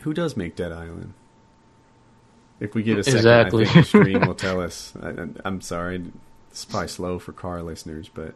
Who 0.02 0.14
does 0.14 0.38
make 0.38 0.56
Dead 0.56 0.72
Island? 0.72 1.12
If 2.60 2.74
we 2.74 2.82
get 2.82 2.98
a 2.98 3.02
second, 3.04 3.16
Exactly. 3.18 3.62
I 3.64 3.68
think 3.68 3.86
the 3.86 3.88
stream 3.88 4.20
will 4.26 4.34
tell 4.36 4.60
us. 4.60 4.92
I, 5.02 5.14
I'm 5.44 5.60
sorry, 5.62 6.04
it's 6.50 6.64
probably 6.66 6.88
slow 6.88 7.18
for 7.18 7.32
car 7.32 7.62
listeners, 7.62 8.10
but 8.12 8.34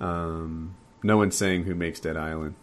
um, 0.00 0.74
no 1.02 1.16
one's 1.16 1.36
saying 1.36 1.64
who 1.64 1.74
makes 1.74 2.00
Dead 2.00 2.16
Island. 2.16 2.54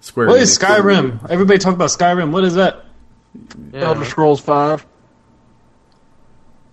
Square. 0.00 0.28
What 0.28 0.40
is 0.40 0.58
Enix- 0.58 0.78
Skyrim? 0.80 1.30
Everybody 1.30 1.58
talk 1.58 1.74
about 1.74 1.90
Skyrim. 1.90 2.30
What 2.32 2.44
is 2.44 2.54
that? 2.54 2.84
Elder 3.74 4.04
Scrolls 4.06 4.40
Five. 4.40 4.86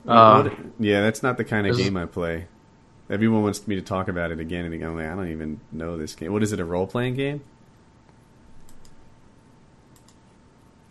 Uh, 0.07 0.49
yeah, 0.79 1.01
that's 1.01 1.21
not 1.21 1.37
the 1.37 1.43
kind 1.43 1.67
of 1.67 1.75
game 1.77 1.97
I 1.97 2.05
play. 2.05 2.47
Everyone 3.09 3.43
wants 3.43 3.67
me 3.67 3.75
to 3.75 3.81
talk 3.81 4.07
about 4.07 4.31
it 4.31 4.39
again 4.39 4.63
and 4.65 4.73
again. 4.73 4.89
I'm 4.89 4.95
like, 4.95 5.07
I 5.07 5.15
don't 5.15 5.31
even 5.31 5.59
know 5.71 5.97
this 5.97 6.15
game. 6.15 6.31
What 6.31 6.43
is 6.43 6.53
it? 6.53 6.59
A 6.61 6.65
role 6.65 6.87
playing 6.87 7.15
game? 7.15 7.43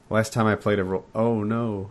Last 0.08 0.32
time 0.32 0.46
I 0.46 0.54
played 0.54 0.78
a 0.78 0.84
role. 0.84 1.04
Oh 1.14 1.42
no. 1.42 1.90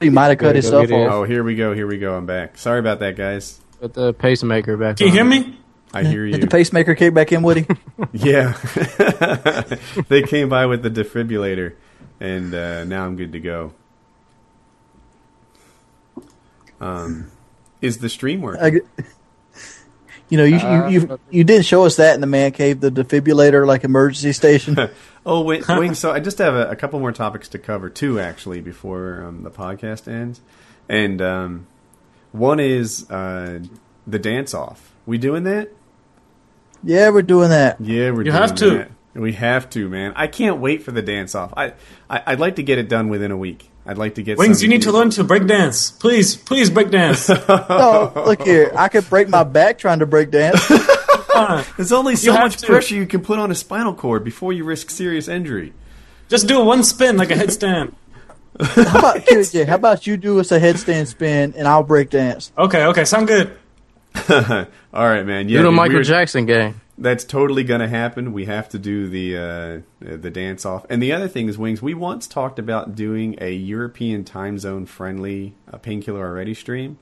He 0.00 0.08
might 0.10 0.28
have 0.28 0.38
cut 0.38 0.54
Gotta 0.54 0.62
go 0.62 0.80
himself 0.80 0.92
off. 0.92 1.12
Oh, 1.12 1.24
here 1.24 1.44
we 1.44 1.54
go. 1.56 1.74
Here 1.74 1.86
we 1.86 1.98
go. 1.98 2.16
I'm 2.16 2.24
back. 2.26 2.56
Sorry 2.56 2.78
about 2.80 3.00
that, 3.00 3.16
guys. 3.16 3.60
Put 3.80 3.92
the 3.94 4.14
pacemaker 4.14 4.76
back. 4.76 4.96
Can 4.96 5.08
you 5.08 5.20
on. 5.20 5.30
hear 5.30 5.42
me? 5.42 5.56
I 5.92 6.04
hear 6.04 6.24
Did 6.24 6.36
you. 6.36 6.40
the 6.42 6.46
pacemaker 6.46 6.94
kick 6.94 7.12
back 7.12 7.32
in, 7.32 7.42
Woody? 7.42 7.66
Yeah. 8.12 8.52
they 10.08 10.22
came 10.22 10.48
by 10.48 10.66
with 10.66 10.82
the 10.82 10.90
defibrillator, 10.90 11.74
and 12.18 12.54
uh, 12.54 12.84
now 12.84 13.04
I'm 13.04 13.16
good 13.16 13.32
to 13.32 13.40
go. 13.40 13.72
Um, 16.80 17.30
is 17.82 17.98
the 17.98 18.08
stream 18.08 18.40
working? 18.40 18.62
I 18.62 18.70
g- 18.70 18.80
you 20.30 20.38
know, 20.38 20.44
you, 20.44 20.58
you 20.58 20.88
you 21.00 21.20
you 21.30 21.44
did 21.44 21.64
show 21.66 21.84
us 21.84 21.96
that 21.96 22.14
in 22.14 22.20
the 22.22 22.26
man 22.26 22.52
cave, 22.52 22.80
the 22.80 22.90
defibrillator 22.90 23.66
like 23.66 23.84
emergency 23.84 24.32
station. 24.32 24.76
Oh, 25.26 25.42
wait, 25.42 25.68
wait. 25.68 25.96
So 25.98 26.10
I 26.10 26.18
just 26.18 26.38
have 26.38 26.54
a, 26.54 26.70
a 26.70 26.76
couple 26.76 26.98
more 26.98 27.12
topics 27.12 27.46
to 27.50 27.58
cover, 27.58 27.90
too, 27.90 28.18
actually, 28.18 28.62
before 28.62 29.22
um, 29.22 29.42
the 29.42 29.50
podcast 29.50 30.08
ends. 30.10 30.40
And 30.88 31.20
um, 31.20 31.66
one 32.32 32.58
is 32.58 33.08
uh, 33.10 33.60
the 34.06 34.18
dance 34.18 34.54
off. 34.54 34.92
We 35.04 35.18
doing 35.18 35.42
that? 35.44 35.68
yeah, 36.82 37.10
we're 37.10 37.20
doing 37.20 37.50
that. 37.50 37.78
Yeah, 37.82 38.12
we're 38.12 38.20
You 38.20 38.30
doing 38.30 38.34
have 38.36 38.54
to. 38.56 38.70
that. 38.70 38.90
We 39.14 39.32
have 39.32 39.68
to, 39.70 39.88
man. 39.88 40.12
I 40.16 40.26
can't 40.28 40.58
wait 40.60 40.82
for 40.84 40.92
the 40.92 41.02
dance 41.02 41.34
off. 41.34 41.52
I, 41.56 41.72
I 42.08 42.22
I'd 42.28 42.40
like 42.40 42.56
to 42.56 42.62
get 42.62 42.78
it 42.78 42.88
done 42.88 43.08
within 43.08 43.30
a 43.32 43.36
week. 43.36 43.68
I'd 43.84 43.98
like 43.98 44.14
to 44.16 44.22
get 44.22 44.38
Wings, 44.38 44.58
some- 44.60 44.64
you 44.64 44.68
need 44.70 44.82
to 44.82 44.92
learn 44.92 45.10
to 45.10 45.24
break 45.24 45.46
dance. 45.46 45.90
Please, 45.90 46.36
please 46.36 46.70
break 46.70 46.90
dance. 46.90 47.28
No, 47.48 48.12
look 48.14 48.42
here, 48.42 48.70
I 48.76 48.88
could 48.88 49.08
break 49.10 49.28
my 49.28 49.42
back 49.42 49.78
trying 49.78 49.98
to 50.00 50.06
break 50.06 50.30
dance. 50.30 50.64
Come. 51.32 51.64
There's 51.76 51.90
only 51.92 52.14
so 52.16 52.32
much 52.34 52.58
to. 52.58 52.66
pressure 52.66 52.94
you 52.94 53.06
can 53.06 53.22
put 53.22 53.38
on 53.38 53.50
a 53.50 53.54
spinal 53.54 53.94
cord 53.94 54.22
before 54.24 54.52
you 54.52 54.64
risk 54.64 54.90
serious 54.90 55.26
injury. 55.28 55.72
Just 56.28 56.46
do 56.46 56.62
one 56.62 56.84
spin 56.84 57.16
like 57.16 57.30
a 57.30 57.34
headstand. 57.34 57.94
How 58.60 58.98
about 58.98 59.16
KJ, 59.26 59.66
how 59.66 59.76
about 59.76 60.06
you 60.06 60.16
do 60.16 60.38
us 60.38 60.52
a 60.52 60.60
headstand 60.60 61.06
spin 61.06 61.54
and 61.56 61.66
I'll 61.66 61.82
break 61.82 62.10
dance? 62.10 62.52
Okay, 62.58 62.84
okay, 62.86 63.04
sound 63.04 63.26
good. 63.28 63.56
All 64.28 65.06
right, 65.08 65.24
man. 65.24 65.48
Yeah, 65.48 65.58
Do 65.58 65.64
the 65.64 65.72
Michael 65.72 65.94
we're- 65.94 66.04
Jackson 66.04 66.46
game. 66.46 66.80
That's 67.02 67.24
totally 67.24 67.64
going 67.64 67.80
to 67.80 67.88
happen. 67.88 68.32
We 68.34 68.44
have 68.44 68.68
to 68.68 68.78
do 68.78 69.08
the 69.08 69.36
uh, 69.36 69.80
the 70.18 70.30
dance 70.30 70.66
off. 70.66 70.84
And 70.90 71.02
the 71.02 71.12
other 71.12 71.28
thing 71.28 71.48
is, 71.48 71.56
Wings. 71.56 71.80
We 71.80 71.94
once 71.94 72.26
talked 72.26 72.58
about 72.58 72.94
doing 72.94 73.36
a 73.40 73.52
European 73.52 74.22
time 74.22 74.58
zone 74.58 74.84
friendly 74.84 75.54
uh, 75.72 75.78
painkiller 75.78 76.20
already 76.26 76.52
stream, 76.52 76.98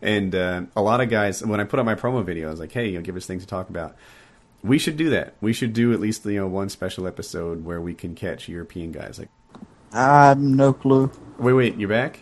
and 0.00 0.34
uh, 0.34 0.62
a 0.74 0.80
lot 0.80 1.02
of 1.02 1.10
guys. 1.10 1.44
When 1.44 1.60
I 1.60 1.64
put 1.64 1.78
up 1.78 1.84
my 1.84 1.94
promo 1.94 2.24
video, 2.24 2.48
I 2.48 2.50
was 2.52 2.58
like, 2.60 2.72
"Hey, 2.72 2.88
you 2.88 2.96
know, 2.96 3.02
give 3.02 3.16
us 3.16 3.26
things 3.26 3.42
to 3.42 3.48
talk 3.48 3.68
about." 3.68 3.96
We 4.62 4.78
should 4.78 4.96
do 4.96 5.10
that. 5.10 5.34
We 5.42 5.52
should 5.52 5.74
do 5.74 5.92
at 5.92 6.00
least 6.00 6.24
you 6.24 6.40
know 6.40 6.46
one 6.48 6.70
special 6.70 7.06
episode 7.06 7.66
where 7.66 7.82
we 7.82 7.92
can 7.92 8.14
catch 8.14 8.48
European 8.48 8.92
guys. 8.92 9.18
Like, 9.18 9.28
I 9.92 10.28
have 10.28 10.38
no 10.38 10.72
clue. 10.72 11.10
wait, 11.38 11.52
wait, 11.52 11.76
you're 11.76 11.90
back? 11.90 12.20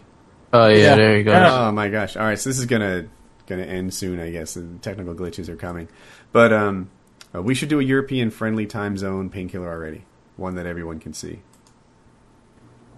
Oh 0.53 0.67
yeah, 0.67 0.77
Yeah. 0.77 0.95
there 0.97 1.17
you 1.19 1.23
go. 1.23 1.33
Oh 1.35 1.71
my 1.71 1.89
gosh! 1.89 2.17
All 2.17 2.25
right, 2.25 2.37
so 2.39 2.51
this 2.51 2.59
is 2.59 2.67
gonna 2.67 3.07
gonna 3.47 3.63
end 3.63 3.95
soon, 3.95 4.19
I 4.19 4.31
guess. 4.33 4.55
The 4.55 4.67
technical 4.83 5.15
glitches 5.15 5.49
are 5.49 5.55
coming, 5.57 5.87
but 6.33 6.53
um, 6.53 6.91
uh, 7.35 7.43
we 7.43 7.55
should 7.55 7.69
do 7.69 7.81
a 7.81 7.83
European 7.83 8.31
friendly 8.31 8.67
time 8.67 8.97
zone 8.99 9.31
painkiller 9.31 9.69
already, 9.69 10.03
one 10.37 10.55
that 10.57 10.67
everyone 10.67 10.99
can 11.01 11.13
see. 11.13 11.41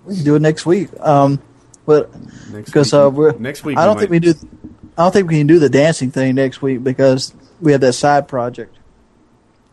We 0.05 0.17
can 0.17 0.25
do 0.25 0.35
it 0.35 0.43
next 0.43 0.67
week. 0.67 0.89
Um, 1.01 1.41
but 1.87 2.11
Next 2.51 2.67
because 2.67 2.93
week, 2.93 3.01
uh, 3.03 3.11
we're 3.11 3.33
next 3.33 3.65
week, 3.65 3.79
I 3.79 3.85
don't 3.87 3.97
we 3.97 4.01
think 4.07 4.11
might- 4.11 4.27
we 4.27 4.33
do. 4.33 4.49
I 4.97 5.03
don't 5.05 5.13
think 5.13 5.29
we 5.29 5.39
can 5.39 5.47
do 5.49 5.59
the 5.59 5.69
dancing 5.69 6.11
thing 6.13 6.37
next 6.37 6.63
week 6.63 6.85
because 6.85 7.35
we 7.61 7.73
have 7.73 7.81
that 7.81 7.95
side 7.95 8.29
project. 8.29 8.77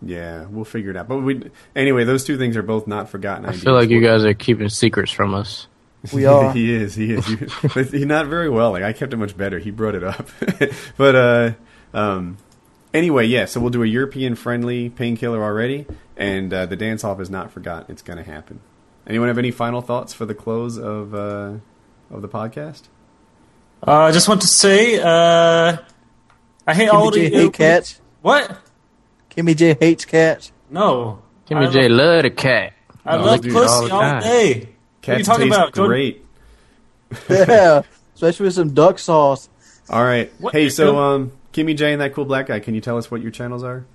Yeah, 0.01 0.45
we'll 0.49 0.65
figure 0.65 0.89
it 0.89 0.97
out. 0.97 1.07
But 1.07 1.17
we 1.19 1.51
anyway, 1.75 2.05
those 2.05 2.23
two 2.23 2.37
things 2.37 2.57
are 2.57 2.63
both 2.63 2.87
not 2.87 3.07
forgotten. 3.09 3.45
I 3.45 3.49
ideas. 3.49 3.63
feel 3.63 3.73
like 3.73 3.89
you 3.89 4.01
guys 4.01 4.23
are 4.25 4.33
keeping 4.33 4.69
secrets 4.69 5.11
from 5.11 5.33
us. 5.33 5.67
We 6.11 6.25
are. 6.25 6.51
he 6.55 6.73
is. 6.73 6.95
He 6.95 7.13
is. 7.13 7.25
He- 7.27 7.83
he 7.99 8.05
not 8.05 8.25
very 8.25 8.49
well. 8.49 8.71
Like 8.71 8.81
I 8.81 8.93
kept 8.93 9.13
it 9.13 9.17
much 9.17 9.37
better. 9.37 9.59
He 9.59 9.69
brought 9.69 9.93
it 9.93 10.03
up. 10.03 10.27
but 10.97 11.15
uh, 11.15 11.51
um, 11.93 12.37
anyway, 12.93 13.25
yeah. 13.27 13.45
So 13.45 13.59
we'll 13.59 13.69
do 13.69 13.83
a 13.83 13.87
European 13.87 14.35
friendly 14.35 14.89
painkiller 14.89 15.43
already, 15.43 15.85
and 16.17 16.53
uh, 16.53 16.65
the 16.65 16.75
dance 16.75 17.03
off 17.03 17.19
is 17.19 17.29
not 17.29 17.51
forgotten. 17.51 17.91
It's 17.91 18.01
going 18.01 18.17
to 18.17 18.23
happen. 18.23 18.59
Anyone 19.07 19.27
have 19.29 19.37
any 19.37 19.51
final 19.51 19.81
thoughts 19.81 20.13
for 20.13 20.25
the 20.25 20.35
close 20.35 20.77
of 20.77 21.13
uh, 21.15 21.53
of 22.11 22.21
the 22.21 22.29
podcast? 22.29 22.83
Uh, 23.85 23.91
I 24.01 24.11
just 24.11 24.27
want 24.29 24.41
to 24.41 24.47
say, 24.47 24.99
uh, 24.99 25.77
I 26.67 26.73
hate 26.73 26.89
all 26.89 27.09
Kimmy 27.11 27.13
the 27.15 27.29
J 27.29 27.35
hate 27.37 27.53
cats. 27.53 28.01
What? 28.21 28.57
Kimmy 29.31 29.55
J 29.55 29.75
hates 29.79 30.05
cats. 30.05 30.51
No. 30.69 31.21
Kimmy 31.49 31.67
I 31.67 31.71
J 31.71 31.89
love, 31.89 31.97
love 31.97 32.23
the 32.23 32.29
cat. 32.29 32.73
I 33.03 33.17
Oh, 33.17 33.23
love 33.25 33.41
dude, 33.41 33.53
pussy 33.53 33.67
all 33.67 33.81
all, 33.81 33.83
the 33.83 33.89
time. 33.89 34.21
day. 34.21 34.69
what 35.03 35.09
are 35.09 35.17
you 35.17 35.23
talking 35.23 35.47
about? 35.47 35.71
Great. 35.73 36.25
Yeah, 37.29 37.81
especially 38.15 38.45
with 38.45 38.53
some 38.53 38.73
duck 38.73 38.97
sauce. 38.99 39.49
All 39.89 40.03
right. 40.03 40.31
What? 40.39 40.53
Hey, 40.53 40.69
so 40.69 40.97
um, 40.97 41.31
Kimmy 41.53 41.75
J 41.75 41.93
and 41.93 42.01
that 42.01 42.13
cool 42.13 42.25
black 42.25 42.47
guy. 42.47 42.59
Can 42.59 42.75
you 42.75 42.81
tell 42.81 42.97
us 42.97 43.09
what 43.11 43.21
your 43.21 43.31
channels 43.31 43.63
are? 43.63 43.85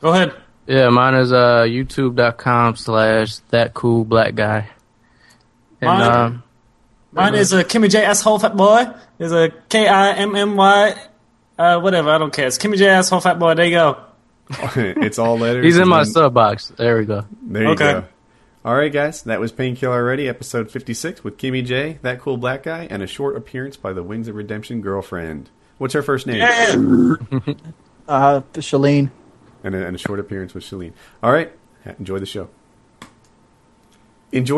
Go 0.00 0.12
ahead. 0.12 0.34
Yeah, 0.66 0.88
mine 0.90 1.14
is 1.14 1.32
uh 1.32 1.62
youtube.com 1.62 2.76
slash 2.76 3.36
that 3.50 3.72
cool 3.74 4.04
black 4.04 4.34
guy. 4.34 4.68
And 5.80 5.88
Mine- 5.88 6.12
um 6.12 6.42
Mine 7.12 7.34
is 7.36 7.52
a 7.54 7.64
Kimmy 7.64 7.88
J 7.90 8.04
asshole 8.04 8.38
fat 8.38 8.56
boy. 8.56 8.86
Is 9.18 9.32
a 9.32 9.50
K 9.68 9.86
I 9.88 10.12
M 10.14 10.34
M 10.36 10.56
Y. 10.56 10.94
Uh, 11.58 11.80
whatever. 11.80 12.10
I 12.10 12.18
don't 12.18 12.32
care. 12.32 12.46
It's 12.46 12.58
Kimmy 12.58 12.76
J 12.76 12.88
asshole 12.88 13.20
fat 13.20 13.38
boy. 13.38 13.54
There 13.54 13.64
you 13.64 13.70
go. 13.70 13.98
it's 14.76 15.18
all 15.18 15.38
letters. 15.38 15.64
he's 15.64 15.78
in 15.78 15.88
my 15.88 16.02
then- 16.04 16.12
sub 16.12 16.34
box. 16.34 16.72
There 16.76 16.98
we 16.98 17.04
go. 17.06 17.24
There 17.42 17.62
you 17.62 17.68
Okay. 17.70 17.92
go. 17.92 18.04
All 18.64 18.74
right, 18.76 18.92
guys, 18.92 19.22
that 19.22 19.38
was 19.38 19.52
Painkiller 19.52 19.94
Already, 19.94 20.28
episode 20.28 20.72
56 20.72 21.22
with 21.22 21.38
Kimmy 21.38 21.64
J, 21.64 21.98
that 22.02 22.20
cool 22.20 22.36
black 22.36 22.64
guy, 22.64 22.88
and 22.90 23.00
a 23.00 23.06
short 23.06 23.36
appearance 23.36 23.76
by 23.76 23.92
the 23.92 24.02
Wings 24.02 24.26
of 24.26 24.34
Redemption 24.34 24.80
girlfriend. 24.80 25.50
What's 25.78 25.94
her 25.94 26.02
first 26.02 26.26
name? 26.26 26.38
Yeah. 26.38 27.54
Uh, 28.08 28.40
Shalene. 28.54 29.10
And, 29.64 29.74
a, 29.74 29.84
and 29.84 29.96
a 29.96 29.98
short 29.98 30.20
appearance 30.20 30.54
with 30.54 30.62
Shalene. 30.62 30.92
All 31.24 31.32
right, 31.32 31.50
enjoy 31.98 32.20
the 32.20 32.26
show. 32.26 32.48
Enjoy. 34.30 34.54